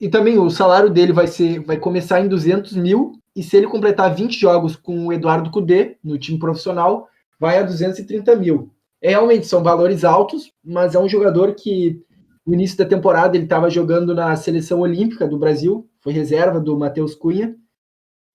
E 0.00 0.08
também 0.08 0.38
o 0.38 0.50
salário 0.50 0.90
dele 0.90 1.12
vai 1.12 1.26
ser, 1.26 1.60
vai 1.60 1.78
começar 1.78 2.20
em 2.20 2.28
200 2.28 2.74
mil 2.76 3.12
e 3.34 3.42
se 3.42 3.56
ele 3.56 3.66
completar 3.66 4.14
20 4.14 4.38
jogos 4.38 4.76
com 4.76 5.06
o 5.06 5.12
Eduardo 5.12 5.50
Cudê 5.50 5.96
no 6.04 6.18
time 6.18 6.38
profissional, 6.38 7.08
vai 7.40 7.58
a 7.58 7.62
230 7.62 8.36
mil. 8.36 8.70
É, 9.00 9.10
realmente 9.10 9.46
são 9.46 9.62
valores 9.62 10.04
altos, 10.04 10.52
mas 10.64 10.94
é 10.94 10.98
um 10.98 11.08
jogador 11.08 11.54
que 11.54 12.02
no 12.46 12.54
início 12.54 12.78
da 12.78 12.84
temporada 12.84 13.36
ele 13.36 13.44
estava 13.44 13.68
jogando 13.68 14.14
na 14.14 14.36
seleção 14.36 14.80
olímpica 14.80 15.26
do 15.26 15.38
Brasil, 15.38 15.88
foi 16.00 16.12
reserva 16.12 16.60
do 16.60 16.78
Matheus 16.78 17.14
Cunha 17.14 17.56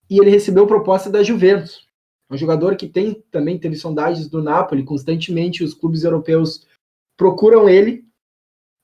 e 0.10 0.20
ele 0.20 0.30
recebeu 0.30 0.68
proposta 0.68 1.10
da 1.10 1.24
Juventus. 1.24 1.88
É 2.30 2.34
um 2.34 2.38
jogador 2.38 2.76
que 2.76 2.88
tem 2.88 3.24
também 3.32 3.58
teve 3.58 3.76
sondagens 3.76 4.28
do 4.28 4.44
Napoli, 4.44 4.84
constantemente 4.84 5.64
os 5.64 5.74
clubes 5.74 6.04
europeus 6.04 6.68
procuram 7.18 7.70
ele 7.70 8.06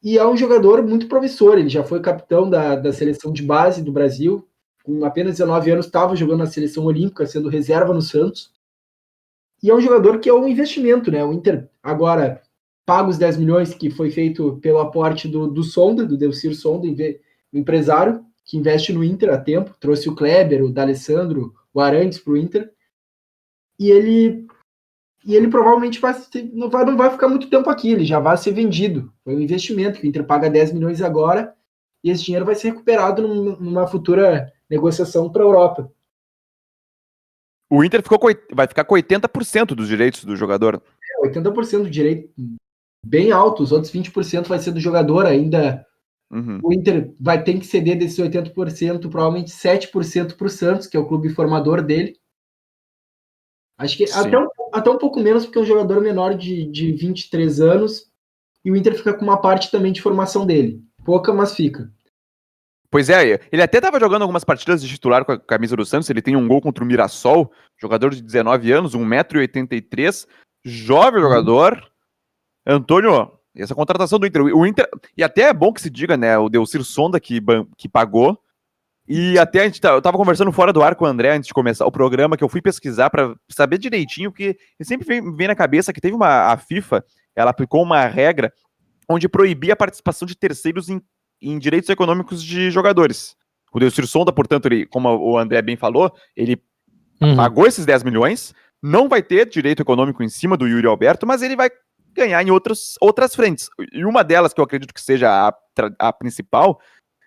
e 0.02 0.18
é 0.18 0.26
um 0.26 0.38
jogador 0.38 0.82
muito 0.84 1.08
promissor. 1.08 1.58
Ele 1.58 1.70
já 1.70 1.84
foi 1.84 2.00
capitão 2.00 2.50
da, 2.50 2.76
da 2.76 2.94
seleção 2.94 3.34
de 3.34 3.44
base 3.44 3.84
do 3.84 3.92
Brasil. 3.92 4.48
Com 4.84 5.04
apenas 5.04 5.34
19 5.34 5.72
anos, 5.72 5.86
estava 5.86 6.16
jogando 6.16 6.40
na 6.40 6.46
seleção 6.46 6.86
olímpica, 6.86 7.26
sendo 7.26 7.50
reserva 7.50 7.94
no 7.94 8.02
Santos. 8.02 8.54
E 9.62 9.70
é 9.70 9.76
um 9.76 9.82
jogador 9.82 10.20
que 10.20 10.30
é 10.30 10.34
um 10.34 10.48
investimento, 10.48 11.12
né? 11.12 11.26
O 11.26 11.34
Inter 11.34 11.68
agora 11.82 12.42
paga 12.88 13.10
os 13.10 13.18
10 13.18 13.38
milhões 13.38 13.74
que 13.74 13.90
foi 13.92 14.10
feito 14.10 14.58
pelo 14.62 14.80
aporte 14.80 15.28
do, 15.28 15.46
do 15.46 15.62
Sonda, 15.62 16.06
do 16.06 16.18
Delcir 16.18 16.56
Sonda, 16.56 16.88
empresário 17.54 18.26
que 18.46 18.58
investe 18.58 18.94
no 18.94 19.04
Inter 19.04 19.30
há 19.34 19.38
tempo. 19.38 19.76
Trouxe 19.78 20.08
o 20.08 20.16
Kleber, 20.16 20.64
o 20.64 20.72
D'Alessandro, 20.72 21.54
o 21.74 21.82
Arantes 21.82 22.18
para 22.18 22.32
o 22.32 22.38
Inter. 22.38 22.72
E 23.78 23.92
ele 23.92 24.48
e 25.26 25.36
ele 25.36 25.50
provavelmente 25.50 26.00
vai 26.00 26.16
não, 26.54 26.70
vai, 26.70 26.86
não 26.86 26.96
vai 26.96 27.12
ficar 27.12 27.28
muito 27.28 27.50
tempo 27.50 27.70
aqui, 27.70 27.92
ele 27.92 28.06
já 28.06 28.22
vai 28.22 28.38
ser 28.38 28.54
vendido. 28.54 29.12
Foi 29.26 29.36
um 29.36 29.42
investimento, 29.42 30.00
que 30.00 30.08
o 30.08 30.10
Inter 30.10 30.26
paga 30.26 30.50
10 30.50 30.72
milhões 30.72 31.02
agora, 31.02 31.54
e 32.02 32.10
esse 32.10 32.24
dinheiro 32.24 32.46
vai 32.46 32.56
ser 32.56 32.70
recuperado 32.70 33.28
num- 33.28 33.58
numa 33.58 33.86
futura 33.86 34.54
negociação 34.70 35.30
para 35.30 35.44
a 35.44 35.46
Europa. 35.46 35.92
O 37.70 37.84
Inter 37.84 38.02
ficou 38.02 38.18
com 38.18 38.28
vai 38.54 38.66
ficar 38.66 38.86
com 38.86 38.96
80% 38.96 39.76
dos 39.76 39.90
direitos 39.90 40.24
do 40.24 40.38
jogador. 40.38 40.82
É, 41.22 41.28
80% 41.28 41.84
do 41.84 41.90
direito 41.90 42.32
bem 43.08 43.32
alto, 43.32 43.64
os 43.64 43.72
outros 43.72 43.92
20% 43.92 44.48
vai 44.48 44.60
ser 44.60 44.72
do 44.72 44.80
jogador 44.80 45.26
ainda. 45.26 45.86
Uhum. 46.30 46.60
O 46.62 46.74
Inter 46.74 47.14
vai 47.20 47.42
ter 47.42 47.58
que 47.58 47.66
ceder 47.66 47.98
desses 47.98 48.20
80%, 48.20 49.10
provavelmente 49.10 49.52
7% 49.52 50.36
para 50.36 50.48
o 50.48 50.50
Santos, 50.50 50.88
que 50.88 50.98
é 50.98 51.00
o 51.00 51.08
clube 51.08 51.30
formador 51.30 51.82
dele. 51.82 52.18
Acho 53.78 53.98
que 53.98 54.08
Sim. 54.08 54.20
até 54.20 54.38
um, 54.38 54.48
até 54.74 54.90
um 54.90 54.98
pouco 54.98 55.20
menos, 55.20 55.46
porque 55.46 55.60
é 55.60 55.62
um 55.62 55.66
jogador 55.66 56.02
menor 56.02 56.36
de, 56.36 56.66
de 56.66 56.92
23 56.92 57.62
anos, 57.62 58.12
e 58.66 58.72
o 58.72 58.76
Inter 58.76 58.96
fica 58.96 59.14
com 59.14 59.24
uma 59.24 59.40
parte 59.40 59.72
também 59.72 59.94
de 59.94 60.02
formação 60.02 60.46
dele. 60.46 60.84
Pouca, 61.06 61.34
mas 61.34 61.54
fica. 61.56 61.90
Pois 62.90 63.10
é, 63.10 63.40
ele 63.52 63.62
até 63.62 63.78
estava 63.78 64.00
jogando 64.00 64.22
algumas 64.22 64.44
partidas 64.44 64.82
de 64.82 64.88
titular 64.88 65.24
com 65.24 65.34
a 65.34 65.40
camisa 65.40 65.76
do 65.76 65.86
Santos. 65.86 66.10
Ele 66.10 66.22
tem 66.22 66.36
um 66.36 66.48
gol 66.48 66.62
contra 66.62 66.84
o 66.84 66.88
Mirassol, 66.88 67.52
jogador 67.78 68.14
de 68.14 68.22
19 68.22 68.72
anos, 68.72 68.96
1,83m, 68.96 70.26
jovem 70.66 71.22
jogador. 71.22 71.82
Antônio, 72.68 73.32
essa 73.56 73.74
contratação 73.74 74.20
do 74.20 74.28
Inter, 74.28 74.42
o 74.44 74.66
Inter, 74.66 74.88
e 75.16 75.24
até 75.24 75.44
é 75.44 75.54
bom 75.54 75.72
que 75.72 75.82
se 75.82 75.90
diga, 75.90 76.18
né, 76.18 76.38
o 76.38 76.50
Delcir 76.50 76.84
Sonda 76.84 77.20
que, 77.20 77.42
que 77.78 77.88
pagou. 77.88 78.38
E 79.08 79.40
até 79.40 79.62
a 79.62 79.64
gente 79.64 79.80
tá, 79.80 79.92
eu 79.92 80.02
tava 80.02 80.18
conversando 80.18 80.52
fora 80.52 80.74
do 80.74 80.84
ar 80.84 80.94
com 80.96 81.06
o 81.06 81.08
André 81.08 81.32
antes 81.32 81.48
de 81.48 81.54
começar 81.54 81.86
o 81.86 81.92
programa, 81.92 82.36
que 82.36 82.44
eu 82.44 82.50
fui 82.50 82.62
pesquisar 82.62 83.10
para 83.10 83.34
saber 83.50 83.78
direitinho, 83.78 84.32
porque 84.32 84.58
sempre 84.82 85.08
vem, 85.08 85.34
vem 85.34 85.48
na 85.48 85.56
cabeça 85.56 85.94
que 85.94 86.02
teve 86.02 86.14
uma 86.14 86.52
a 86.52 86.58
FIFA, 86.58 87.04
ela 87.34 87.52
aplicou 87.52 87.82
uma 87.82 88.06
regra 88.06 88.52
onde 89.10 89.30
proibia 89.30 89.74
a 89.74 89.78
participação 89.78 90.26
de 90.26 90.36
terceiros 90.36 90.90
em 90.90 91.02
em 91.42 91.58
direitos 91.60 91.90
econômicos 91.90 92.44
de 92.44 92.72
jogadores. 92.72 93.36
O 93.72 93.80
Delcir 93.80 94.08
Sonda, 94.08 94.34
portanto, 94.34 94.66
ele, 94.66 94.86
como 94.88 95.10
o 95.10 95.38
André 95.38 95.62
bem 95.62 95.78
falou, 95.78 96.12
ele 96.36 96.60
Uhum. 97.22 97.36
pagou 97.36 97.66
esses 97.66 97.86
10 97.86 98.04
milhões, 98.04 98.54
não 98.82 99.10
vai 99.10 99.24
ter 99.24 99.50
direito 99.50 99.82
econômico 99.82 100.22
em 100.22 100.30
cima 100.30 100.56
do 100.56 100.68
Yuri 100.68 100.86
Alberto, 100.86 101.26
mas 101.26 101.42
ele 101.42 101.56
vai 101.56 101.70
ganhar 102.18 102.44
em 102.44 102.52
outros, 102.52 102.96
outras 103.00 103.34
frentes. 103.34 103.70
E 103.94 104.04
uma 104.04 104.24
delas, 104.24 104.54
que 104.54 104.60
eu 104.60 104.66
acredito 104.66 104.94
que 104.94 105.02
seja 105.02 105.30
a, 105.30 105.54
a 106.00 106.12
principal, 106.12 106.80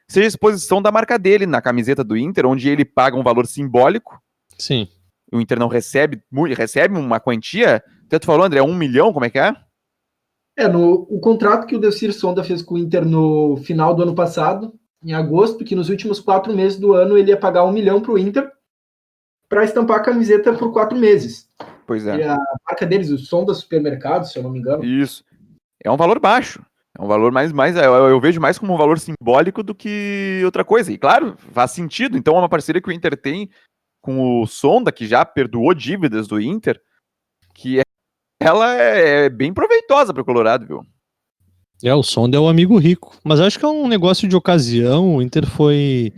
seja 0.08 0.26
a 0.26 0.28
exposição 0.28 0.82
da 0.82 0.92
marca 0.92 1.18
dele 1.18 1.46
na 1.46 1.62
camiseta 1.62 2.04
do 2.04 2.16
Inter, 2.16 2.46
onde 2.46 2.68
ele 2.68 2.84
paga 2.84 3.16
um 3.16 3.22
valor 3.22 3.46
simbólico, 3.46 4.20
Sim. 4.58 4.88
o 5.32 5.40
Inter 5.40 5.58
não 5.58 5.68
recebe, 5.68 6.22
recebe 6.56 6.98
uma 6.98 7.20
quantia, 7.20 7.82
até 8.06 8.18
tu 8.18 8.26
falou, 8.26 8.44
André, 8.44 8.60
um 8.60 8.74
milhão, 8.74 9.12
como 9.12 9.24
é 9.24 9.30
que 9.30 9.38
é? 9.38 9.54
É, 10.56 10.68
no, 10.68 11.06
o 11.08 11.20
contrato 11.20 11.66
que 11.66 11.76
o 11.76 11.78
Delcir 11.78 12.12
Sonda 12.12 12.44
fez 12.44 12.60
com 12.60 12.74
o 12.74 12.78
Inter 12.78 13.04
no 13.04 13.56
final 13.58 13.94
do 13.94 14.02
ano 14.02 14.14
passado, 14.14 14.74
em 15.02 15.14
agosto, 15.14 15.64
que 15.64 15.74
nos 15.74 15.88
últimos 15.88 16.20
quatro 16.20 16.54
meses 16.54 16.78
do 16.78 16.92
ano 16.92 17.16
ele 17.16 17.30
ia 17.30 17.36
pagar 17.36 17.64
um 17.64 17.72
milhão 17.72 18.00
para 18.00 18.12
o 18.12 18.18
Inter 18.18 18.50
para 19.48 19.64
estampar 19.64 19.98
a 19.98 20.02
camiseta 20.02 20.52
por 20.52 20.72
quatro 20.72 20.96
meses. 20.98 21.48
Pois 21.90 22.06
é. 22.06 22.18
E 22.18 22.22
a 22.22 22.38
marca 22.68 22.86
deles, 22.86 23.10
o 23.10 23.18
Sonda 23.18 23.52
Supermercado, 23.52 24.22
se 24.24 24.38
eu 24.38 24.44
não 24.44 24.50
me 24.50 24.60
engano. 24.60 24.84
Isso. 24.84 25.24
É 25.84 25.90
um 25.90 25.96
valor 25.96 26.20
baixo. 26.20 26.64
É 26.96 27.02
um 27.02 27.08
valor 27.08 27.32
mais. 27.32 27.50
mais 27.50 27.74
eu, 27.74 27.82
eu 27.82 28.20
vejo 28.20 28.40
mais 28.40 28.56
como 28.60 28.72
um 28.72 28.76
valor 28.76 29.00
simbólico 29.00 29.60
do 29.60 29.74
que 29.74 30.40
outra 30.44 30.64
coisa. 30.64 30.92
E 30.92 30.96
claro, 30.96 31.36
faz 31.50 31.72
sentido. 31.72 32.16
Então 32.16 32.36
é 32.36 32.38
uma 32.38 32.48
parceria 32.48 32.80
que 32.80 32.88
o 32.88 32.92
Inter 32.92 33.16
tem 33.20 33.50
com 34.00 34.40
o 34.40 34.46
Sonda, 34.46 34.92
que 34.92 35.04
já 35.04 35.24
perdoou 35.24 35.74
dívidas 35.74 36.28
do 36.28 36.40
Inter, 36.40 36.80
que 37.52 37.80
é- 37.80 37.82
ela 38.40 38.72
é 38.72 39.28
bem 39.28 39.52
proveitosa 39.52 40.14
para 40.14 40.22
o 40.22 40.24
Colorado, 40.24 40.64
viu? 40.68 40.86
É, 41.82 41.92
o 41.92 42.04
Sonda 42.04 42.36
é 42.36 42.40
o 42.40 42.46
amigo 42.48 42.78
rico. 42.78 43.18
Mas 43.24 43.40
acho 43.40 43.58
que 43.58 43.64
é 43.64 43.68
um 43.68 43.88
negócio 43.88 44.28
de 44.28 44.36
ocasião. 44.36 45.16
O 45.16 45.20
Inter 45.22 45.44
foi 45.44 46.12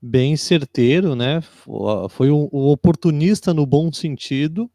bem 0.00 0.34
certeiro, 0.34 1.14
né? 1.14 1.42
Fo- 1.42 2.08
Foi 2.08 2.30
um, 2.30 2.48
um 2.50 2.68
oportunista 2.68 3.52
no 3.52 3.66
bom 3.66 3.92
sentido. 3.92 4.70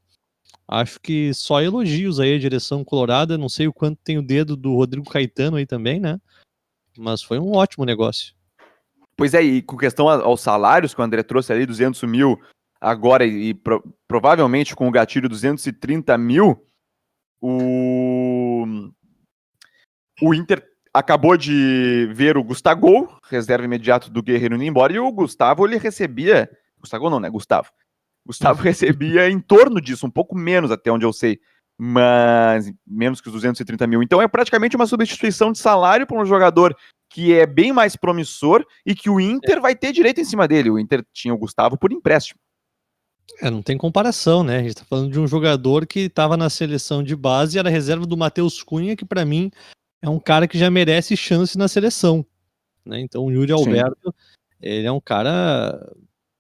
Acho 0.72 1.00
que 1.00 1.34
só 1.34 1.62
elogios 1.62 2.20
aí 2.20 2.36
à 2.36 2.40
direção 2.40 2.84
colorada. 2.84 3.38
Não 3.38 3.50
sei 3.50 3.68
o 3.68 3.74
quanto 3.74 4.00
tem 4.04 4.20
o 4.20 4.22
dedo 4.22 4.56
do 4.56 4.76
Rodrigo 4.76 5.10
Caetano 5.10 5.58
aí 5.58 5.66
também, 5.66 6.00
né? 6.00 6.22
Mas 6.98 7.24
foi 7.24 7.40
um 7.40 7.54
ótimo 7.54 7.86
negócio. 7.86 8.36
Pois 9.18 9.34
é, 9.34 9.42
e 9.42 9.62
com 9.64 9.76
questão 9.76 10.08
a- 10.08 10.22
aos 10.22 10.42
salários, 10.42 10.94
que 10.94 11.02
o 11.02 11.04
André 11.04 11.24
trouxe 11.24 11.52
ali 11.52 11.66
200 11.66 12.04
mil 12.04 12.40
agora 12.80 13.26
e, 13.26 13.54
pro- 13.54 13.84
provavelmente 14.08 14.76
com 14.76 14.88
o 14.88 14.92
gatilho 14.92 15.28
230 15.28 16.18
mil, 16.18 16.64
o, 17.42 18.66
o 20.22 20.34
Inter 20.34 20.64
acabou 20.94 21.36
de 21.36 22.10
ver 22.14 22.38
o 22.38 22.44
Gustavo, 22.44 23.18
reserva 23.30 23.66
imediato 23.66 24.10
do 24.10 24.22
Guerreiro 24.24 24.56
indo 24.56 24.64
embora, 24.64 24.94
e 24.94 25.00
o 25.00 25.12
Gustavo 25.12 25.66
ele 25.66 25.78
recebia. 25.78 26.50
Gustavo 26.80 27.10
não, 27.10 27.20
né? 27.20 27.30
Gustavo. 27.30 27.70
Gustavo 28.30 28.62
recebia 28.64 29.28
em 29.28 29.40
torno 29.40 29.82
disso, 29.82 30.06
um 30.06 30.12
pouco 30.12 30.38
menos 30.38 30.70
até 30.70 30.92
onde 30.92 31.04
eu 31.04 31.12
sei, 31.12 31.40
mas 31.76 32.72
menos 32.86 33.20
que 33.20 33.28
os 33.28 33.34
230 33.34 33.88
mil. 33.88 34.04
Então 34.04 34.22
é 34.22 34.28
praticamente 34.28 34.76
uma 34.76 34.86
substituição 34.86 35.52
de 35.52 35.58
salário 35.58 36.06
para 36.06 36.22
um 36.22 36.26
jogador 36.26 36.78
que 37.10 37.34
é 37.34 37.48
bem 37.48 37.74
mais 37.74 37.96
promissor 37.96 38.64
e 38.86 38.94
que 38.94 39.10
o 39.10 39.20
Inter 39.20 39.60
vai 39.60 39.76
ter 39.76 39.92
direito 39.92 40.22
em 40.22 40.26
cima 40.26 40.48
dele. 40.48 40.70
O 40.70 40.78
Inter 40.78 41.04
tinha 41.12 41.34
o 41.34 41.38
Gustavo 41.38 41.76
por 41.76 41.92
empréstimo. 41.92 42.40
É, 43.42 43.50
não 43.50 43.64
tem 43.64 43.78
comparação, 43.78 44.44
né? 44.44 44.60
A 44.60 44.62
gente 44.62 44.76
tá 44.76 44.86
falando 44.86 45.12
de 45.12 45.20
um 45.20 45.28
jogador 45.28 45.88
que 45.88 46.02
estava 46.02 46.38
na 46.38 46.50
seleção 46.50 47.02
de 47.02 47.16
base 47.16 47.58
e 47.58 47.60
era 47.60 47.70
reserva 47.70 48.06
do 48.06 48.18
Matheus 48.18 48.62
Cunha, 48.62 48.96
que 48.96 49.06
para 49.06 49.26
mim 49.26 49.50
é 50.02 50.10
um 50.10 50.20
cara 50.20 50.48
que 50.48 50.58
já 50.58 50.70
merece 50.70 51.18
chance 51.18 51.58
na 51.58 51.68
seleção. 51.68 52.24
Né? 52.86 53.00
Então 53.02 53.26
o 53.26 53.32
Yuri 53.32 53.52
Alberto, 53.52 54.14
Sim. 54.16 54.58
ele 54.62 54.86
é 54.86 54.92
um 54.92 55.02
cara 55.02 55.80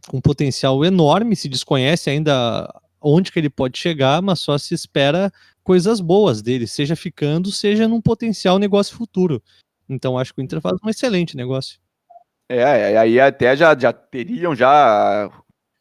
com 0.08 0.22
potencial 0.22 0.84
enorme, 0.84 1.36
se 1.36 1.50
desconhece 1.50 2.10
ainda 2.10 2.68
onde 3.02 3.32
que 3.32 3.40
ele 3.40 3.50
pode 3.50 3.78
chegar, 3.78 4.22
mas 4.22 4.40
só 4.40 4.58
se 4.58 4.74
espera 4.74 5.32
coisas 5.64 6.00
boas 6.02 6.42
dele, 6.42 6.68
seja 6.68 6.96
ficando, 6.96 7.52
seja 7.52 7.88
num 7.88 8.02
potencial 8.02 8.58
negócio 8.58 8.98
futuro. 8.98 9.42
Então 9.88 10.18
acho 10.18 10.34
que 10.34 10.42
o 10.42 10.44
Inter 10.44 10.62
faz 10.62 10.78
um 10.84 10.90
excelente 10.90 11.36
negócio. 11.36 11.80
É, 12.48 12.98
aí 12.98 13.20
até 13.20 13.56
já, 13.56 13.78
já 13.78 13.94
teriam 13.94 14.56
já 14.56 15.30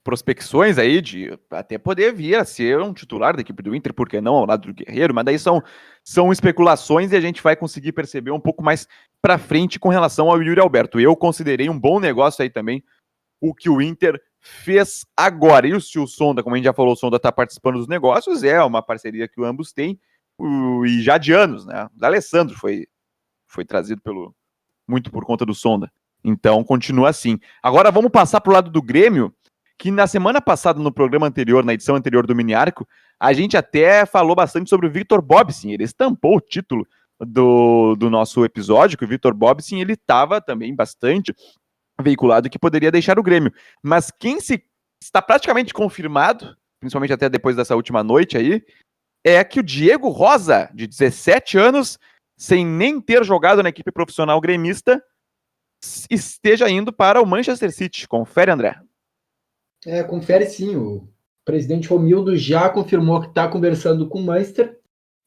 prospecções 0.05 0.79
aí 0.79 1.03
de 1.03 1.39
até 1.51 1.77
poder 1.77 2.15
vir 2.15 2.37
a 2.37 2.45
ser 2.45 2.81
um 2.81 2.95
titular 2.95 3.35
da 3.35 3.43
equipe 3.43 3.63
do 3.63 3.75
Inter, 3.75 3.93
por 3.93 4.09
que 4.09 4.21
não 4.21 4.37
ao 4.37 4.47
lado 4.47 4.73
do 4.73 4.75
Guerreiro, 4.75 5.15
mas 5.15 5.25
daí 5.25 5.39
são, 5.39 5.63
são 6.03 6.33
especulações 6.33 7.13
e 7.13 7.17
a 7.17 7.21
gente 7.21 7.43
vai 7.43 7.55
conseguir 7.55 7.93
perceber 7.93 8.31
um 8.31 8.41
pouco 8.41 8.63
mais 8.63 8.87
para 9.21 9.37
frente 9.37 9.79
com 9.79 9.91
relação 9.91 10.31
ao 10.31 10.43
Yuri 10.43 10.61
Alberto. 10.61 10.99
Eu 10.99 11.15
considerei 11.15 11.69
um 11.69 11.79
bom 11.79 12.01
negócio 12.01 12.43
aí 12.43 12.49
também 12.49 12.83
o 13.41 13.55
que 13.55 13.69
o 13.69 13.81
Inter 13.81 14.21
fez 14.41 15.05
agora. 15.17 15.67
E 15.67 15.75
o, 15.75 15.81
se 15.81 15.99
o 15.99 16.07
Sonda, 16.07 16.43
como 16.43 16.55
a 16.55 16.59
gente 16.59 16.65
já 16.65 16.73
falou, 16.73 16.93
o 16.93 16.97
Sonda 16.97 17.17
está 17.17 17.31
participando 17.31 17.77
dos 17.77 17.89
negócios, 17.89 18.43
é 18.43 18.63
uma 18.63 18.83
parceria 18.83 19.29
que 19.29 19.43
ambos 19.45 19.73
têm, 19.73 19.99
e 20.87 21.03
já 21.03 21.19
de 21.19 21.33
anos, 21.33 21.67
né? 21.67 21.89
O 22.01 22.05
Alessandro 22.05 22.57
foi, 22.57 22.87
foi 23.47 23.65
trazido 23.65 24.01
pelo 24.01 24.35
muito 24.87 25.11
por 25.11 25.25
conta 25.25 25.45
do 25.45 25.55
Sonda. 25.55 25.91
Então 26.25 26.65
continua 26.65 27.11
assim. 27.11 27.39
Agora 27.63 27.91
vamos 27.91 28.11
passar 28.11 28.41
para 28.41 28.51
o 28.51 28.55
lado 28.55 28.71
do 28.71 28.83
Grêmio, 28.83 29.35
que 29.77 29.91
na 29.91 30.07
semana 30.07 30.41
passada, 30.41 30.81
no 30.81 30.93
programa 30.93 31.27
anterior, 31.27 31.65
na 31.65 31.75
edição 31.75 31.95
anterior 31.95 32.27
do 32.27 32.35
Mini 32.35 32.55
Arco, 32.55 32.87
a 33.21 33.33
gente 33.33 33.57
até 33.57 34.05
falou 34.07 34.35
bastante 34.35 34.71
sobre 34.71 34.87
o 34.87 34.91
Victor 34.91 35.23
Bobsin. 35.23 35.71
Ele 35.71 35.85
estampou 35.85 36.37
o 36.37 36.41
título 36.41 36.87
do, 37.21 37.95
do 37.97 38.09
nosso 38.11 38.45
episódio, 38.45 38.97
que 38.97 39.05
o 39.05 39.09
Victor 39.09 39.35
Bobsin 39.35 39.81
ele 39.81 39.93
estava 39.93 40.41
também 40.41 40.75
bastante 40.75 41.35
veiculado 42.01 42.49
que 42.49 42.59
poderia 42.59 42.91
deixar 42.91 43.19
o 43.19 43.23
Grêmio. 43.23 43.53
Mas 43.83 44.11
quem 44.11 44.41
se 44.41 44.63
está 45.03 45.21
praticamente 45.21 45.73
confirmado, 45.73 46.57
principalmente 46.81 47.13
até 47.13 47.29
depois 47.29 47.57
dessa 47.57 47.77
última 47.77 48.03
noite 48.03 48.37
aí, 48.37 48.65
é 49.25 49.43
que 49.45 49.61
o 49.61 49.63
Diego 49.63 50.09
Rosa, 50.09 50.71
de 50.73 50.87
17 50.87 51.59
anos, 51.59 51.99
sem 52.39 52.65
nem 52.65 53.01
ter 53.01 53.25
jogado 53.25 53.63
na 53.63 53.69
equipe 53.69 53.91
profissional 53.91 54.41
gremista, 54.41 55.03
esteja 56.11 56.69
indo 56.69 56.93
para 56.93 57.21
o 57.21 57.27
Manchester 57.27 57.73
City. 57.73 58.07
Confere, 58.07 58.51
André. 58.51 58.81
É, 59.85 60.03
confere 60.03 60.47
sim. 60.47 60.77
O 60.77 61.09
presidente 61.45 61.89
Romildo 61.89 62.37
já 62.37 62.69
confirmou 62.69 63.21
que 63.21 63.29
está 63.29 63.49
conversando 63.49 64.09
com 64.09 64.21
o 64.21 64.25
Manchester, 64.25 64.79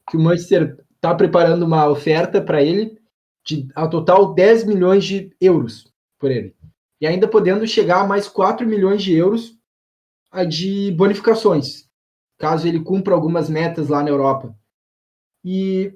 que 0.08 0.16
o 0.16 0.20
Manchester 0.20 0.78
está 0.94 1.14
preparando 1.14 1.64
uma 1.64 1.88
oferta 1.88 2.40
para 2.40 2.62
ele 2.62 3.00
de 3.44 3.68
ao 3.74 3.90
total 3.90 4.32
10 4.34 4.64
milhões 4.64 5.04
de 5.04 5.34
euros 5.40 5.92
por 6.18 6.30
ele. 6.30 6.54
E 7.02 7.06
ainda 7.06 7.26
podendo 7.26 7.66
chegar 7.66 8.02
a 8.02 8.06
mais 8.06 8.28
4 8.28 8.64
milhões 8.64 9.02
de 9.02 9.12
euros 9.12 9.58
de 10.48 10.92
bonificações, 10.92 11.88
caso 12.38 12.68
ele 12.68 12.78
cumpra 12.78 13.12
algumas 13.12 13.50
metas 13.50 13.88
lá 13.88 14.04
na 14.04 14.08
Europa. 14.08 14.56
E 15.44 15.92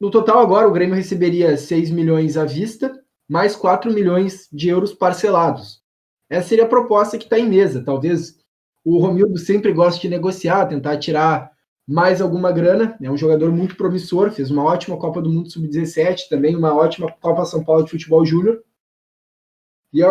no 0.00 0.10
total 0.10 0.40
agora 0.40 0.66
o 0.66 0.72
Grêmio 0.72 0.96
receberia 0.96 1.56
6 1.56 1.88
milhões 1.92 2.36
à 2.36 2.44
vista, 2.44 2.92
mais 3.28 3.54
4 3.54 3.92
milhões 3.92 4.48
de 4.52 4.68
euros 4.68 4.92
parcelados. 4.92 5.80
Essa 6.28 6.48
seria 6.48 6.64
a 6.64 6.68
proposta 6.68 7.16
que 7.16 7.24
está 7.24 7.38
em 7.38 7.48
mesa. 7.48 7.84
Talvez 7.84 8.36
o 8.84 8.98
Romildo 8.98 9.38
sempre 9.38 9.72
goste 9.72 10.02
de 10.02 10.08
negociar, 10.08 10.66
tentar 10.66 10.96
tirar 10.96 11.52
mais 11.86 12.20
alguma 12.20 12.50
grana. 12.50 12.98
É 13.00 13.08
um 13.08 13.16
jogador 13.16 13.52
muito 13.52 13.76
promissor, 13.76 14.32
fez 14.32 14.50
uma 14.50 14.64
ótima 14.64 14.98
Copa 14.98 15.22
do 15.22 15.30
Mundo 15.30 15.48
Sub-17, 15.48 16.28
também 16.28 16.56
uma 16.56 16.74
ótima 16.74 17.08
Copa 17.20 17.44
São 17.44 17.62
Paulo 17.62 17.84
de 17.84 17.92
Futebol 17.92 18.26
Júnior. 18.26 18.60
E 19.94 20.02
é, 20.02 20.06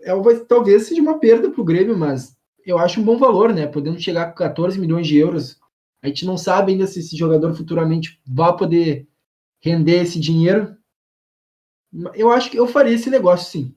é, 0.00 0.14
vai, 0.16 0.40
talvez 0.40 0.88
seja 0.88 1.00
uma 1.00 1.20
perda 1.20 1.48
para 1.48 1.60
o 1.60 1.64
Grêmio, 1.64 1.96
mas 1.96 2.36
eu 2.66 2.76
acho 2.78 3.00
um 3.00 3.04
bom 3.04 3.16
valor, 3.16 3.54
né? 3.54 3.66
Podendo 3.66 4.00
chegar 4.00 4.26
com 4.26 4.34
14 4.34 4.78
milhões 4.78 5.06
de 5.06 5.16
euros. 5.16 5.56
A 6.02 6.08
gente 6.08 6.26
não 6.26 6.36
sabe 6.36 6.72
ainda 6.72 6.86
se 6.86 6.98
esse 6.98 7.16
jogador 7.16 7.54
futuramente 7.54 8.20
vai 8.26 8.54
poder 8.56 9.08
render 9.62 10.02
esse 10.02 10.18
dinheiro. 10.18 10.76
Eu 12.14 12.30
acho 12.32 12.50
que 12.50 12.58
eu 12.58 12.66
faria 12.66 12.94
esse 12.94 13.08
negócio, 13.08 13.50
sim. 13.50 13.74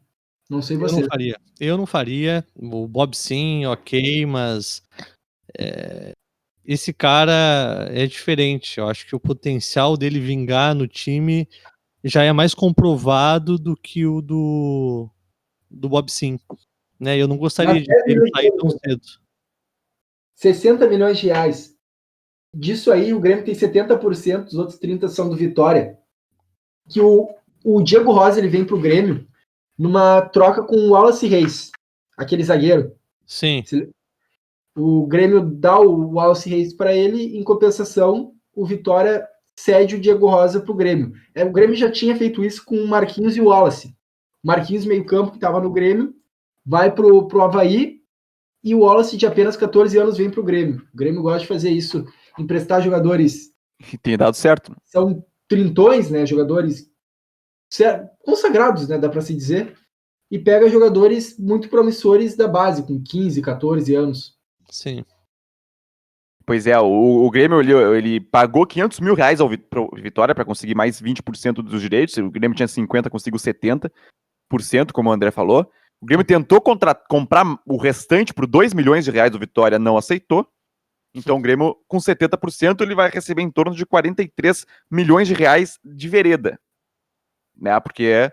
Não 0.50 0.62
sei 0.62 0.76
você. 0.76 0.96
Eu 0.96 1.02
não 1.02 1.08
faria. 1.08 1.40
Eu 1.60 1.78
não 1.78 1.86
faria. 1.86 2.46
O 2.56 2.88
Bob 2.88 3.16
sim, 3.16 3.66
ok, 3.66 4.26
mas 4.26 4.82
é, 5.58 6.14
esse 6.66 6.92
cara 6.92 7.88
é 7.92 8.08
diferente. 8.08 8.80
Eu 8.80 8.90
acho 8.90 9.06
que 9.06 9.16
o 9.16 9.20
potencial 9.20 9.96
dele 9.96 10.20
vingar 10.20 10.74
no 10.74 10.88
time 10.88 11.48
já 12.04 12.24
é 12.24 12.34
mais 12.34 12.54
comprovado 12.54 13.58
do 13.58 13.76
que 13.76 14.06
o 14.06 14.22
do, 14.22 15.10
do 15.70 15.90
Bob 15.90 16.12
sim. 16.12 16.40
Né? 17.00 17.18
Eu 17.18 17.28
não 17.28 17.38
gostaria 17.38 17.82
de 17.82 17.92
ele 18.06 18.30
sair 18.30 18.52
tão 18.58 18.70
cedo. 18.70 19.02
60 20.36 20.88
milhões 20.88 21.18
de 21.18 21.28
reais. 21.28 21.76
Disso 22.54 22.92
aí, 22.92 23.14
o 23.14 23.20
Grêmio 23.20 23.44
tem 23.44 23.54
70%, 23.54 24.48
os 24.48 24.56
outros 24.56 24.80
30% 24.80 25.08
são 25.10 25.30
do 25.30 25.36
Vitória. 25.36 25.98
Que 26.90 27.02
o, 27.02 27.30
o 27.64 27.82
Diego 27.82 28.12
Rosa 28.12 28.40
ele 28.40 28.48
vem 28.48 28.66
para 28.66 28.76
o 28.76 28.82
Grêmio 28.82 29.28
numa 29.78 30.22
troca 30.22 30.64
com 30.64 30.76
o 30.76 30.92
Wallace 30.92 31.28
Reis, 31.28 31.72
aquele 32.18 32.44
zagueiro. 32.44 32.96
Sim. 33.26 33.64
O 34.76 35.06
Grêmio 35.06 35.42
dá 35.42 35.80
o 35.80 36.14
Wallace 36.14 36.50
Reis 36.50 36.74
para 36.74 36.96
ele, 36.96 37.38
em 37.38 37.44
compensação, 37.44 38.34
o 38.56 38.66
Vitória 38.66 39.28
cede 39.56 39.96
o 39.96 40.00
Diego 40.00 40.28
Rosa 40.28 40.62
para 40.62 40.72
o 40.72 40.76
Grêmio. 40.76 41.14
É, 41.34 41.44
o 41.44 41.52
Grêmio 41.52 41.76
já 41.76 41.92
tinha 41.92 42.16
feito 42.16 42.44
isso 42.44 42.64
com 42.64 42.76
o 42.76 42.88
Marquinhos 42.88 43.36
e 43.36 43.42
o 43.42 43.46
Wallace. 43.46 43.97
Marquinhos, 44.44 44.86
meio-campo, 44.86 45.32
que 45.32 45.38
estava 45.38 45.60
no 45.60 45.72
Grêmio, 45.72 46.14
vai 46.66 46.94
para 46.94 47.06
o 47.06 47.42
Havaí 47.42 48.02
e 48.64 48.76
o 48.76 48.80
Wallace, 48.80 49.18
de 49.18 49.26
apenas 49.26 49.56
14 49.56 49.98
anos, 49.98 50.18
vem 50.18 50.30
para 50.30 50.40
o 50.40 50.44
Grêmio. 50.44 50.86
O 50.94 50.98
Grêmio 50.98 51.22
gosta 51.22 51.40
de 51.40 51.48
fazer 51.48 51.70
isso, 51.70 52.06
emprestar 52.38 52.82
jogadores. 52.82 53.52
E 53.94 53.98
tem 53.98 54.18
dado 54.18 54.36
certo. 54.36 54.76
São 54.84 55.24
trintões, 55.48 56.10
né? 56.10 56.26
Jogadores 56.26 56.90
consagrados, 58.20 58.88
né, 58.88 58.98
dá 58.98 59.10
para 59.10 59.22
se 59.22 59.34
dizer, 59.34 59.78
e 60.32 60.40
pega 60.40 60.70
jogadores 60.70 61.38
muito 61.38 61.70
promissores 61.70 62.36
da 62.36 62.48
base, 62.48 62.84
com 62.84 63.02
15, 63.02 63.42
14 63.42 63.96
anos. 63.96 64.38
Sim. 64.70 65.04
Pois 66.46 66.66
é, 66.66 66.80
o, 66.80 67.26
o 67.26 67.30
Grêmio 67.30 67.60
ele, 67.60 67.74
ele, 67.74 68.20
pagou 68.22 68.66
500 68.66 69.00
mil 69.02 69.16
reais 69.16 69.42
ao 69.42 69.50
Vitória 69.50 70.34
para 70.34 70.46
conseguir 70.46 70.76
mais 70.76 71.02
20% 71.02 71.56
dos 71.56 71.82
direitos. 71.82 72.16
O 72.18 72.32
Grêmio 72.32 72.56
tinha 72.56 72.68
50, 72.68 73.10
conseguiu 73.10 73.38
70%, 73.38 73.92
como 74.94 75.10
o 75.10 75.14
André 75.14 75.32
falou. 75.32 75.70
O 76.02 76.06
Grêmio 76.06 76.26
tentou 76.26 76.62
comprar 76.62 77.60
o 77.66 77.78
restante 77.78 78.34
por 78.34 78.46
2 78.46 78.74
milhões 78.74 79.06
de 79.06 79.12
reais 79.12 79.32
do 79.32 79.40
Vitória, 79.40 79.80
não 79.80 79.98
aceitou. 79.98 80.48
Então 81.14 81.38
o 81.38 81.42
Grêmio, 81.42 81.76
com 81.88 81.98
70%, 81.98 82.82
ele 82.82 82.94
vai 82.94 83.10
receber 83.10 83.42
em 83.42 83.50
torno 83.50 83.74
de 83.76 83.86
43 83.86 84.66
milhões 84.92 85.28
de 85.28 85.34
reais 85.34 85.80
de 85.84 86.08
vereda 86.08 86.60
né? 87.60 87.80
Porque 87.80 88.32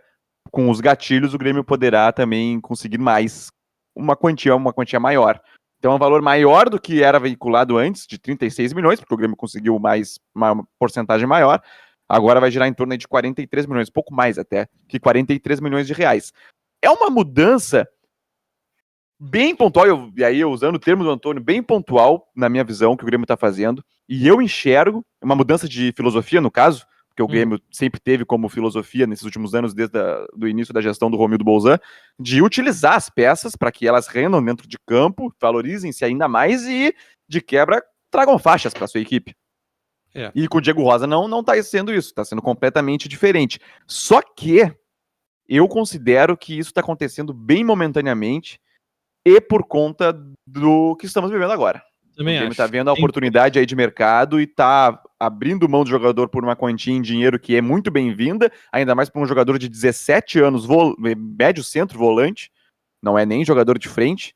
com 0.51 0.70
os 0.70 0.81
gatilhos 0.81 1.35
o 1.35 1.39
Grêmio 1.39 1.65
poderá 1.65 2.12
também 2.12 2.61
conseguir 2.61 2.99
mais 2.99 3.51
uma 3.95 4.15
quantia, 4.16 4.55
uma 4.55 4.73
quantia 4.73 5.01
maior. 5.01 5.41
Então 5.78 5.93
é 5.93 5.95
um 5.97 5.99
valor 5.99 6.23
maior 6.23 6.69
do 6.69 6.81
que 6.81 7.03
era 7.03 7.19
veiculado 7.19 7.77
antes, 7.77 8.07
de 8.07 8.19
36 8.19 8.73
milhões, 8.73 9.01
porque 9.01 9.15
o 9.15 9.16
Grêmio 9.16 9.36
conseguiu 9.36 9.78
mais 9.78 10.19
uma 10.35 10.66
porcentagem 10.78 11.27
maior. 11.27 11.62
Agora 12.09 12.40
vai 12.40 12.51
girar 12.51 12.68
em 12.68 12.74
torno 12.74 12.97
de 12.97 13.09
43 13.09 13.66
milhões, 13.66 13.90
pouco 13.90 14.12
mais 14.12 14.39
até, 14.39 14.68
que 14.89 15.01
43 15.01 15.60
milhões 15.60 15.86
de 15.86 15.93
reais. 15.93 16.32
É 16.82 16.90
uma 16.90 17.09
mudança 17.09 17.89
bem 19.18 19.56
pontual, 19.56 19.86
eu, 19.86 20.12
e 20.16 20.24
aí 20.24 20.44
usando 20.44 20.76
o 20.76 20.78
termo 20.78 21.02
do 21.02 21.10
Antônio, 21.10 21.43
bem 21.43 21.62
pontual, 21.62 22.31
na 22.36 22.48
minha 22.48 22.64
visão, 22.64 22.97
que 22.97 23.05
o 23.05 23.06
Grêmio 23.06 23.24
está 23.24 23.36
fazendo. 23.36 23.82
E 24.09 24.26
eu 24.26 24.43
enxergo 24.43 25.05
uma 25.22 25.35
mudança 25.35 25.68
de 25.68 25.93
filosofia, 25.97 26.40
no 26.40 26.51
caso, 26.51 26.86
que 27.16 27.22
o 27.22 27.24
hum. 27.24 27.28
Grêmio 27.28 27.60
sempre 27.70 28.01
teve 28.01 28.24
como 28.24 28.48
filosofia 28.48 29.06
nesses 29.06 29.24
últimos 29.24 29.55
anos, 29.55 29.72
desde 29.72 29.97
o 30.40 30.47
início 30.47 30.74
da 30.74 30.81
gestão 30.81 31.10
do 31.10 31.16
Romildo 31.16 31.44
Bolzan, 31.44 31.78
de 32.18 32.43
utilizar 32.43 32.94
as 32.94 33.09
peças 33.09 33.56
para 33.56 33.72
que 33.72 33.86
elas 33.86 34.09
rendam 34.09 34.44
dentro 34.44 34.68
de 34.68 34.76
campo, 34.86 35.32
valorizem-se 35.40 36.05
ainda 36.05 36.28
mais 36.28 36.66
e, 36.66 36.94
de 37.28 37.40
quebra, 37.40 37.82
tragam 38.10 38.39
faixas 38.39 38.74
para 38.74 38.86
sua 38.86 39.01
equipe. 39.01 39.35
É. 40.15 40.31
E 40.35 40.47
com 40.47 40.59
o 40.59 40.61
Diego 40.61 40.82
Rosa 40.82 41.07
não 41.07 41.27
não 41.27 41.41
está 41.41 41.61
sendo 41.62 41.93
isso, 41.93 42.09
está 42.09 42.24
sendo 42.24 42.41
completamente 42.41 43.09
diferente. 43.09 43.59
Só 43.86 44.23
que 44.23 44.73
eu 45.49 45.66
considero 45.69 46.36
que 46.36 46.59
isso 46.59 46.70
está 46.70 46.81
acontecendo 46.81 47.35
bem 47.35 47.65
momentaneamente 47.65 48.61
e 49.24 49.41
por 49.41 49.65
conta 49.66 50.16
do 50.47 50.97
que 50.97 51.07
estamos 51.07 51.31
vivendo 51.31 51.51
agora. 51.51 51.82
Também 52.16 52.36
o 52.36 52.39
Grêmio 52.39 52.53
acho. 52.53 52.57
tá 52.57 52.66
vendo 52.66 52.91
a 52.91 52.93
oportunidade 52.93 53.59
aí 53.59 53.66
de 53.66 53.74
mercado 53.74 54.41
e 54.41 54.47
tá 54.47 55.03
abrindo 55.19 55.69
mão 55.69 55.82
do 55.82 55.91
jogador 55.91 56.28
por 56.28 56.45
uma 56.45 56.55
quantia 56.55 56.95
em 56.95 57.03
dinheiro 57.03 57.41
que 57.41 57.57
é 57.57 57.61
muito 57.61 57.91
bem-vinda, 57.91 58.53
ainda 58.73 58.95
mais 58.95 59.09
para 59.09 59.20
um 59.20 59.27
jogador 59.27 59.59
de 59.59 59.69
17 59.69 60.39
anos, 60.39 60.65
médio 61.16 61.65
centro, 61.65 61.99
volante, 61.99 62.53
não 63.03 63.19
é 63.19 63.27
nem 63.27 63.45
jogador 63.45 63.78
de 63.78 63.89
frente, 63.89 64.35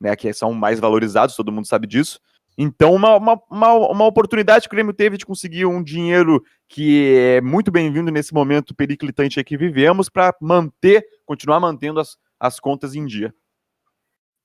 né, 0.00 0.14
que 0.14 0.30
são 0.32 0.52
mais 0.52 0.78
valorizados, 0.78 1.34
todo 1.34 1.52
mundo 1.52 1.66
sabe 1.66 1.86
disso. 1.86 2.20
Então, 2.62 2.94
uma, 2.94 3.16
uma, 3.16 3.40
uma, 3.50 3.72
uma 3.90 4.04
oportunidade 4.04 4.68
que 4.68 4.74
o 4.74 4.76
Grêmio 4.76 4.92
teve 4.92 5.16
de 5.16 5.24
conseguir 5.24 5.64
um 5.64 5.82
dinheiro 5.82 6.42
que 6.68 7.16
é 7.16 7.40
muito 7.40 7.70
bem-vindo 7.70 8.10
nesse 8.10 8.34
momento 8.34 8.74
periclitante 8.74 9.40
aí 9.40 9.44
que 9.44 9.56
vivemos 9.56 10.10
para 10.10 10.34
manter, 10.42 11.02
continuar 11.24 11.58
mantendo 11.58 11.98
as, 12.00 12.18
as 12.38 12.60
contas 12.60 12.94
em 12.94 13.06
dia. 13.06 13.32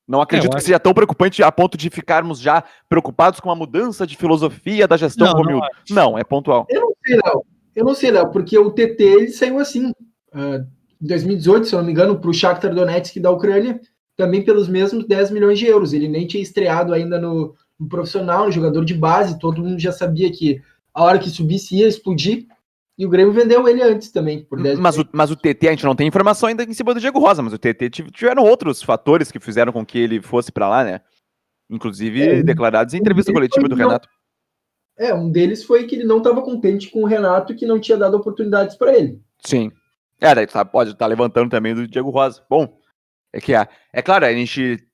Não 0.08 0.22
acredito 0.22 0.52
que 0.52 0.56
acho- 0.58 0.66
seja 0.68 0.80
tão 0.80 0.94
preocupante 0.94 1.44
a 1.44 1.52
ponto 1.52 1.78
de 1.78 1.90
ficarmos 1.90 2.40
já 2.40 2.64
preocupados 2.88 3.42
com 3.42 3.52
a 3.52 3.56
mudança 3.56 4.08
de 4.08 4.16
filosofia 4.16 4.88
da 4.88 4.96
gestão 4.96 5.28
Não, 5.28 5.34
não 5.34 5.42
Romildo. 5.42 5.68
Não, 5.90 6.18
é 6.18 6.24
pontual. 6.24 6.66
Eu 6.70 6.82
não 6.82 6.94
sei, 7.06 7.16
Léo. 7.18 7.46
Eu 7.76 7.86
não 7.86 7.94
sei, 7.96 8.12
Léo, 8.12 8.32
porque 8.32 8.58
o 8.58 8.72
TT 8.72 9.04
ele 9.04 9.28
saiu 9.28 9.60
assim. 9.60 9.92
ah, 10.32 10.64
em 11.02 11.06
2018, 11.06 11.68
se 11.68 11.76
eu 11.76 11.80
não 11.80 11.86
me 11.86 11.92
engano, 11.92 12.18
para 12.18 12.30
o 12.30 12.34
Shakhtar 12.34 12.74
Donetsk 12.74 13.20
da 13.20 13.30
Ucrânia, 13.30 13.82
também 14.16 14.42
pelos 14.42 14.70
mesmos 14.70 15.06
10 15.06 15.32
milhões 15.32 15.60
de 15.60 15.66
euros. 15.66 15.92
Ele 15.92 16.08
nem 16.08 16.26
tinha 16.26 16.42
estreado 16.42 16.94
ainda 16.94 17.20
no, 17.20 17.54
no 17.80 17.88
profissional, 17.88 18.46
no 18.46 18.52
jogador 18.52 18.84
de 18.86 18.94
base, 18.94 19.40
todo 19.40 19.62
mundo 19.62 19.80
já 19.80 19.92
sabia 19.92 20.32
que 20.32 20.62
a 20.94 21.04
hora 21.04 21.20
que 21.20 21.30
subisse 21.30 21.76
ia 21.78 21.88
explodir. 21.88 22.48
E 22.98 23.06
o 23.06 23.10
Grêmio 23.10 23.34
vendeu 23.34 23.68
ele 23.68 23.84
antes 23.84 24.10
também, 24.10 24.46
por 24.46 24.62
10 24.62 24.80
Mas 24.80 24.98
o, 24.98 25.06
mas 25.12 25.30
o 25.30 25.36
TT, 25.36 25.68
a 25.68 25.72
gente 25.72 25.84
não 25.84 25.96
tem 25.96 26.08
informação 26.08 26.48
ainda 26.48 26.64
em 26.64 26.72
cima 26.74 26.94
do 26.94 27.00
Diego 27.02 27.20
Rosa, 27.20 27.42
mas 27.44 27.52
o 27.52 27.58
TT 27.58 27.90
tiv- 27.90 28.10
tiveram 28.10 28.44
outros 28.44 28.82
fatores 28.82 29.30
que 29.30 29.40
fizeram 29.40 29.74
com 29.74 29.86
que 29.86 29.98
ele 29.98 30.22
fosse 30.22 30.50
pra 30.50 30.70
lá, 30.70 30.84
né? 30.86 31.02
Inclusive 31.70 32.22
É, 32.22 32.34
um- 32.36 32.44
declarados 32.44 32.94
em 32.94 32.98
um 32.98 33.02
entrevista 33.02 33.34
coletiva 33.34 33.68
do 33.68 33.76
não- 33.76 33.86
Renato. 33.88 34.08
É, 34.98 35.14
um 35.14 35.30
deles 35.30 35.62
foi 35.66 35.84
que 35.86 35.96
ele 35.96 36.06
não 36.06 36.20
estava 36.20 36.42
contente 36.42 36.90
com 36.90 37.04
o 37.04 37.06
Renato, 37.06 37.54
que 37.54 37.66
não 37.66 37.82
tinha 37.82 37.98
dado 37.98 38.16
oportunidades 38.16 38.78
para 38.78 38.96
ele. 38.96 39.20
Sim. 39.44 39.70
É, 40.22 40.46
tá- 40.46 40.64
pode 40.64 40.92
estar 40.92 41.06
levantando 41.08 41.50
também 41.50 41.76
do 41.76 41.86
Diego 41.86 42.10
Rosa. 42.10 42.42
Bom, 42.50 42.78
é 43.36 43.42
que 43.42 43.54
é, 43.54 43.68
é 43.92 44.02
claro, 44.02 44.26
a 44.26 44.32
gente. 44.32 44.88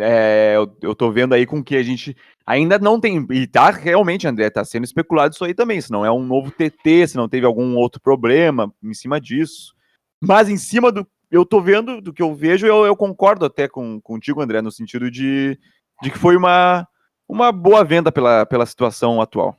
é, 0.00 0.52
eu, 0.54 0.72
eu 0.82 0.94
tô 0.94 1.10
vendo 1.10 1.34
aí 1.34 1.44
com 1.44 1.64
que 1.64 1.74
a 1.74 1.82
gente 1.82 2.16
ainda 2.46 2.78
não 2.78 3.00
tem. 3.00 3.26
E 3.28 3.44
tá 3.44 3.70
realmente, 3.70 4.24
André, 4.24 4.48
tá 4.50 4.64
sendo 4.64 4.84
especulado 4.84 5.34
isso 5.34 5.44
aí 5.44 5.52
também. 5.52 5.80
Se 5.80 5.90
não 5.90 6.06
é 6.06 6.12
um 6.12 6.24
novo 6.24 6.52
TT, 6.52 7.08
se 7.08 7.16
não 7.16 7.28
teve 7.28 7.44
algum 7.44 7.74
outro 7.74 8.00
problema 8.00 8.72
em 8.80 8.94
cima 8.94 9.20
disso. 9.20 9.74
Mas 10.22 10.48
em 10.48 10.56
cima 10.56 10.92
do. 10.92 11.04
Eu 11.28 11.44
tô 11.44 11.60
vendo, 11.60 12.00
do 12.00 12.12
que 12.12 12.22
eu 12.22 12.32
vejo, 12.36 12.68
eu, 12.68 12.86
eu 12.86 12.96
concordo 12.96 13.44
até 13.44 13.66
com, 13.66 14.00
contigo, 14.00 14.40
André, 14.40 14.62
no 14.62 14.70
sentido 14.70 15.10
de, 15.10 15.58
de 16.00 16.10
que 16.12 16.18
foi 16.18 16.36
uma, 16.36 16.86
uma 17.28 17.50
boa 17.50 17.84
venda 17.84 18.12
pela, 18.12 18.46
pela 18.46 18.64
situação 18.64 19.20
atual. 19.20 19.58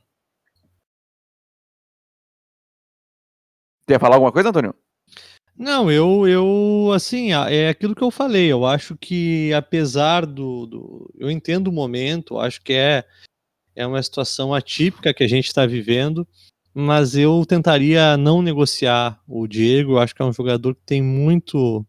Quer 3.85 3.99
falar 3.99 4.15
alguma 4.15 4.31
coisa, 4.31 4.49
Antônio? 4.49 4.73
Não, 5.59 5.91
eu, 5.91 6.25
eu, 6.25 6.89
assim, 6.95 7.33
é 7.33 7.67
aquilo 7.67 7.93
que 7.93 8.01
eu 8.01 8.09
falei. 8.09 8.49
Eu 8.49 8.65
acho 8.65 8.95
que, 8.95 9.51
apesar 9.53 10.25
do, 10.25 10.65
do- 10.65 11.13
eu 11.19 11.29
entendo 11.29 11.67
o 11.67 11.71
momento, 11.73 12.39
acho 12.39 12.61
que 12.61 12.71
é, 12.71 13.03
é 13.75 13.85
uma 13.85 14.01
situação 14.01 14.53
atípica 14.53 15.13
que 15.13 15.21
a 15.21 15.27
gente 15.27 15.47
está 15.47 15.65
vivendo, 15.65 16.25
mas 16.73 17.13
eu 17.17 17.45
tentaria 17.45 18.15
não 18.15 18.41
negociar 18.41 19.21
o 19.27 19.45
Diego. 19.47 19.93
Eu 19.93 19.99
acho 19.99 20.15
que 20.15 20.21
é 20.21 20.25
um 20.25 20.31
jogador 20.31 20.73
que 20.75 20.81
tem 20.85 21.01
muito, 21.01 21.85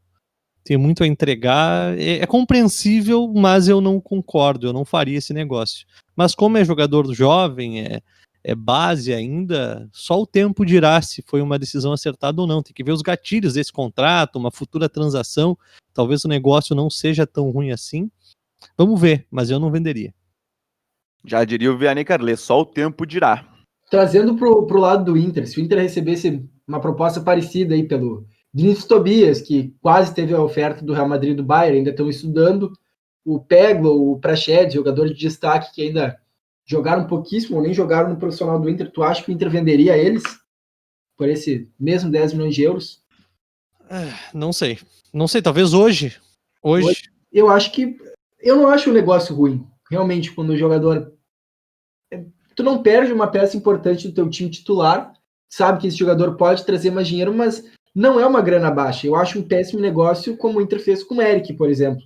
tem 0.65 0.77
muito 0.77 1.05
a 1.05 1.07
entregar. 1.07 1.97
É, 1.97 2.19
é 2.19 2.27
compreensível, 2.27 3.33
mas 3.33 3.69
eu 3.69 3.81
não 3.81 4.01
concordo. 4.01 4.67
Eu 4.67 4.73
não 4.73 4.85
faria 4.85 5.19
esse 5.19 5.33
negócio. 5.33 5.87
Mas 6.17 6.35
como 6.35 6.59
é 6.59 6.65
jogador 6.65 7.15
jovem, 7.15 7.83
é, 7.83 8.01
é 8.43 8.55
base 8.55 9.13
ainda, 9.13 9.89
só 9.93 10.21
o 10.21 10.27
tempo 10.27 10.65
dirá 10.65 11.01
se 11.03 11.23
foi 11.23 11.43
uma 11.43 11.59
decisão 11.59 11.93
acertada 11.93 12.41
ou 12.41 12.47
não. 12.47 12.63
Tem 12.63 12.73
que 12.73 12.85
ver 12.85 12.93
os 12.93 13.03
gatilhos 13.03 13.55
desse 13.55 13.73
contrato, 13.73 14.37
uma 14.37 14.51
futura 14.51 14.89
transação. 14.89 15.57
Talvez 15.93 16.25
o 16.25 16.29
negócio 16.29 16.75
não 16.75 16.89
seja 16.89 17.27
tão 17.27 17.51
ruim 17.51 17.71
assim. 17.71 18.11
Vamos 18.77 19.01
ver, 19.01 19.27
mas 19.31 19.51
eu 19.51 19.61
não 19.61 19.71
venderia. 19.71 20.15
Já 21.25 21.45
diria 21.45 21.71
o 21.71 21.77
Vianney 21.77 22.05
Carles, 22.05 22.41
só 22.41 22.61
o 22.61 22.67
tempo 22.67 23.05
dirá. 23.05 23.47
Trazendo 23.91 24.37
pro, 24.37 24.67
pro 24.67 24.81
lado 24.81 25.05
do 25.05 25.19
Inter, 25.19 25.47
se 25.47 25.61
o 25.61 25.63
Inter 25.63 25.81
recebesse 25.81 26.43
uma 26.67 26.81
proposta 26.81 27.21
parecida 27.21 27.75
aí 27.75 27.87
pelo 27.87 28.27
Vinícius 28.55 28.87
Tobias, 28.87 29.43
que 29.43 29.75
quase 29.83 30.15
teve 30.15 30.33
a 30.33 30.43
oferta 30.43 30.83
do 30.85 30.95
Real 30.95 31.09
Madrid 31.09 31.33
e 31.33 31.37
do 31.37 31.45
Bayern, 31.45 31.79
ainda 31.79 31.91
estão 31.91 32.09
estudando, 32.09 32.73
o 33.25 33.39
Peglo, 33.39 34.13
o 34.13 34.19
Prached, 34.19 34.73
jogador 34.73 35.09
de 35.09 35.15
destaque 35.15 35.75
que 35.75 35.83
ainda 35.83 36.19
jogaram 36.71 37.05
pouquíssimo, 37.09 37.57
ou 37.57 37.63
nem 37.63 37.75
jogaram 37.75 38.11
no 38.11 38.17
profissional 38.17 38.61
do 38.61 38.71
Inter, 38.71 38.93
tu 38.93 39.03
acha 39.03 39.25
que 39.25 39.31
o 39.31 39.35
Inter 39.35 39.51
venderia 39.51 39.99
eles 39.99 40.23
por 41.17 41.29
esse 41.29 41.69
mesmo 41.79 42.09
10 42.13 42.35
milhões 42.35 42.55
de 42.55 42.63
euros? 42.63 43.03
Não 44.33 44.53
sei. 44.53 44.79
Não 45.13 45.27
sei, 45.27 45.43
talvez 45.43 45.75
hoje. 45.75 46.17
Hoje. 46.63 47.11
Eu 47.33 47.51
acho 47.51 47.73
que. 47.73 47.99
Eu 48.39 48.55
não 48.55 48.69
acho 48.69 48.89
um 48.89 48.93
negócio 48.93 49.35
ruim. 49.35 49.67
Realmente, 49.91 50.31
quando 50.31 50.51
o 50.51 50.57
jogador. 50.57 51.13
é, 52.13 52.25
Tu 52.55 52.63
não 52.63 52.81
perde 52.81 53.13
uma 53.13 53.27
peça 53.27 53.57
importante 53.57 54.07
do 54.07 54.15
teu 54.15 54.31
time 54.31 54.49
titular, 54.49 55.13
sabe 55.49 55.81
que 55.81 55.89
esse 55.89 55.97
jogador 55.97 56.37
pode 56.37 56.65
trazer 56.65 56.93
mais 56.93 57.09
dinheiro, 57.09 57.35
mas 57.35 57.65
não 57.93 58.21
é 58.21 58.27
uma 58.27 58.41
grana 58.41 58.71
baixa. 58.71 59.09
Eu 59.09 59.17
acho 59.17 59.41
um 59.41 59.43
péssimo 59.43 59.81
negócio, 59.81 60.37
como 60.37 60.61
o 60.61 60.63
Inter 60.63 60.79
fez 60.79 61.03
com 61.03 61.17
o 61.17 61.23
Eric, 61.23 61.53
por 61.55 61.69
exemplo. 61.69 62.03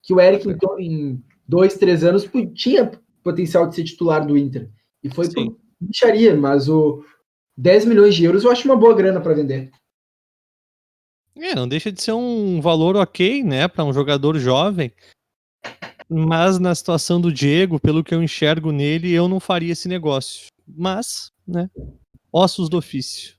Que 0.00 0.14
o 0.14 0.20
Eric, 0.20 0.46
em 0.78 1.20
dois, 1.48 1.74
três 1.74 2.04
anos, 2.04 2.28
tinha 2.54 2.92
potencial 3.26 3.68
de 3.68 3.74
ser 3.74 3.82
titular 3.82 4.24
do 4.24 4.38
Inter. 4.38 4.70
E 5.02 5.12
foi 5.12 5.26
Sim. 5.26 5.50
por 5.50 5.58
bicharia, 5.80 6.36
mas 6.36 6.68
o 6.68 7.04
10 7.56 7.86
milhões 7.86 8.14
de 8.14 8.24
euros 8.24 8.44
eu 8.44 8.50
acho 8.52 8.66
uma 8.68 8.76
boa 8.76 8.94
grana 8.94 9.20
para 9.20 9.34
vender. 9.34 9.70
É, 11.34 11.54
não 11.54 11.66
deixa 11.68 11.90
de 11.90 12.00
ser 12.00 12.12
um 12.12 12.60
valor 12.60 12.96
ok, 12.96 13.42
né, 13.42 13.66
para 13.66 13.84
um 13.84 13.92
jogador 13.92 14.38
jovem. 14.38 14.92
Mas 16.08 16.58
na 16.60 16.72
situação 16.74 17.20
do 17.20 17.32
Diego, 17.32 17.80
pelo 17.80 18.04
que 18.04 18.14
eu 18.14 18.22
enxergo 18.22 18.70
nele, 18.70 19.12
eu 19.12 19.28
não 19.28 19.40
faria 19.40 19.72
esse 19.72 19.88
negócio. 19.88 20.46
Mas, 20.66 21.32
né, 21.46 21.68
ossos 22.32 22.68
do 22.68 22.78
ofício. 22.78 23.34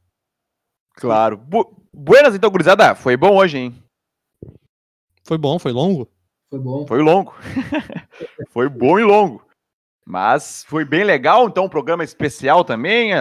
Claro. 0.96 1.38
Bu 1.38 1.76
Buenas, 1.94 2.36
então, 2.36 2.52
gurizada. 2.52 2.94
Foi 2.94 3.18
bom 3.18 3.36
hoje, 3.36 3.58
hein? 3.58 3.84
Foi 5.24 5.38
bom, 5.38 5.58
foi 5.58 5.72
longo? 5.72 6.08
Foi 6.50 6.60
bom. 6.60 6.86
Foi 6.86 7.02
longo. 7.02 7.34
foi 8.52 8.70
bom 8.70 9.00
e 9.00 9.04
longo. 9.04 9.47
Mas 10.10 10.64
foi 10.70 10.86
bem 10.86 11.04
legal, 11.04 11.50
então, 11.50 11.66
um 11.66 11.70
programa 11.70 12.02
especial 12.02 12.64
também. 12.64 13.12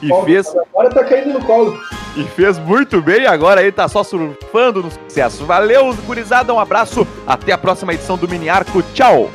E 0.00 0.24
fez- 0.26 0.54
Agora 0.72 0.90
tá 0.90 1.02
caindo 1.04 1.32
no 1.32 1.44
colo. 1.44 1.76
E 2.14 2.22
fez 2.24 2.58
muito 2.58 3.00
bem, 3.02 3.26
agora 3.26 3.60
ele 3.62 3.72
tá 3.72 3.88
só 3.88 4.04
surfando 4.04 4.82
no 4.82 4.90
sucesso. 4.90 5.44
Valeu, 5.44 5.92
gurizada, 6.06 6.54
um 6.54 6.60
abraço, 6.60 7.06
até 7.26 7.52
a 7.52 7.58
próxima 7.58 7.92
edição 7.94 8.16
do 8.16 8.28
Mini 8.28 8.48
Arco, 8.48 8.82
tchau! 8.94 9.28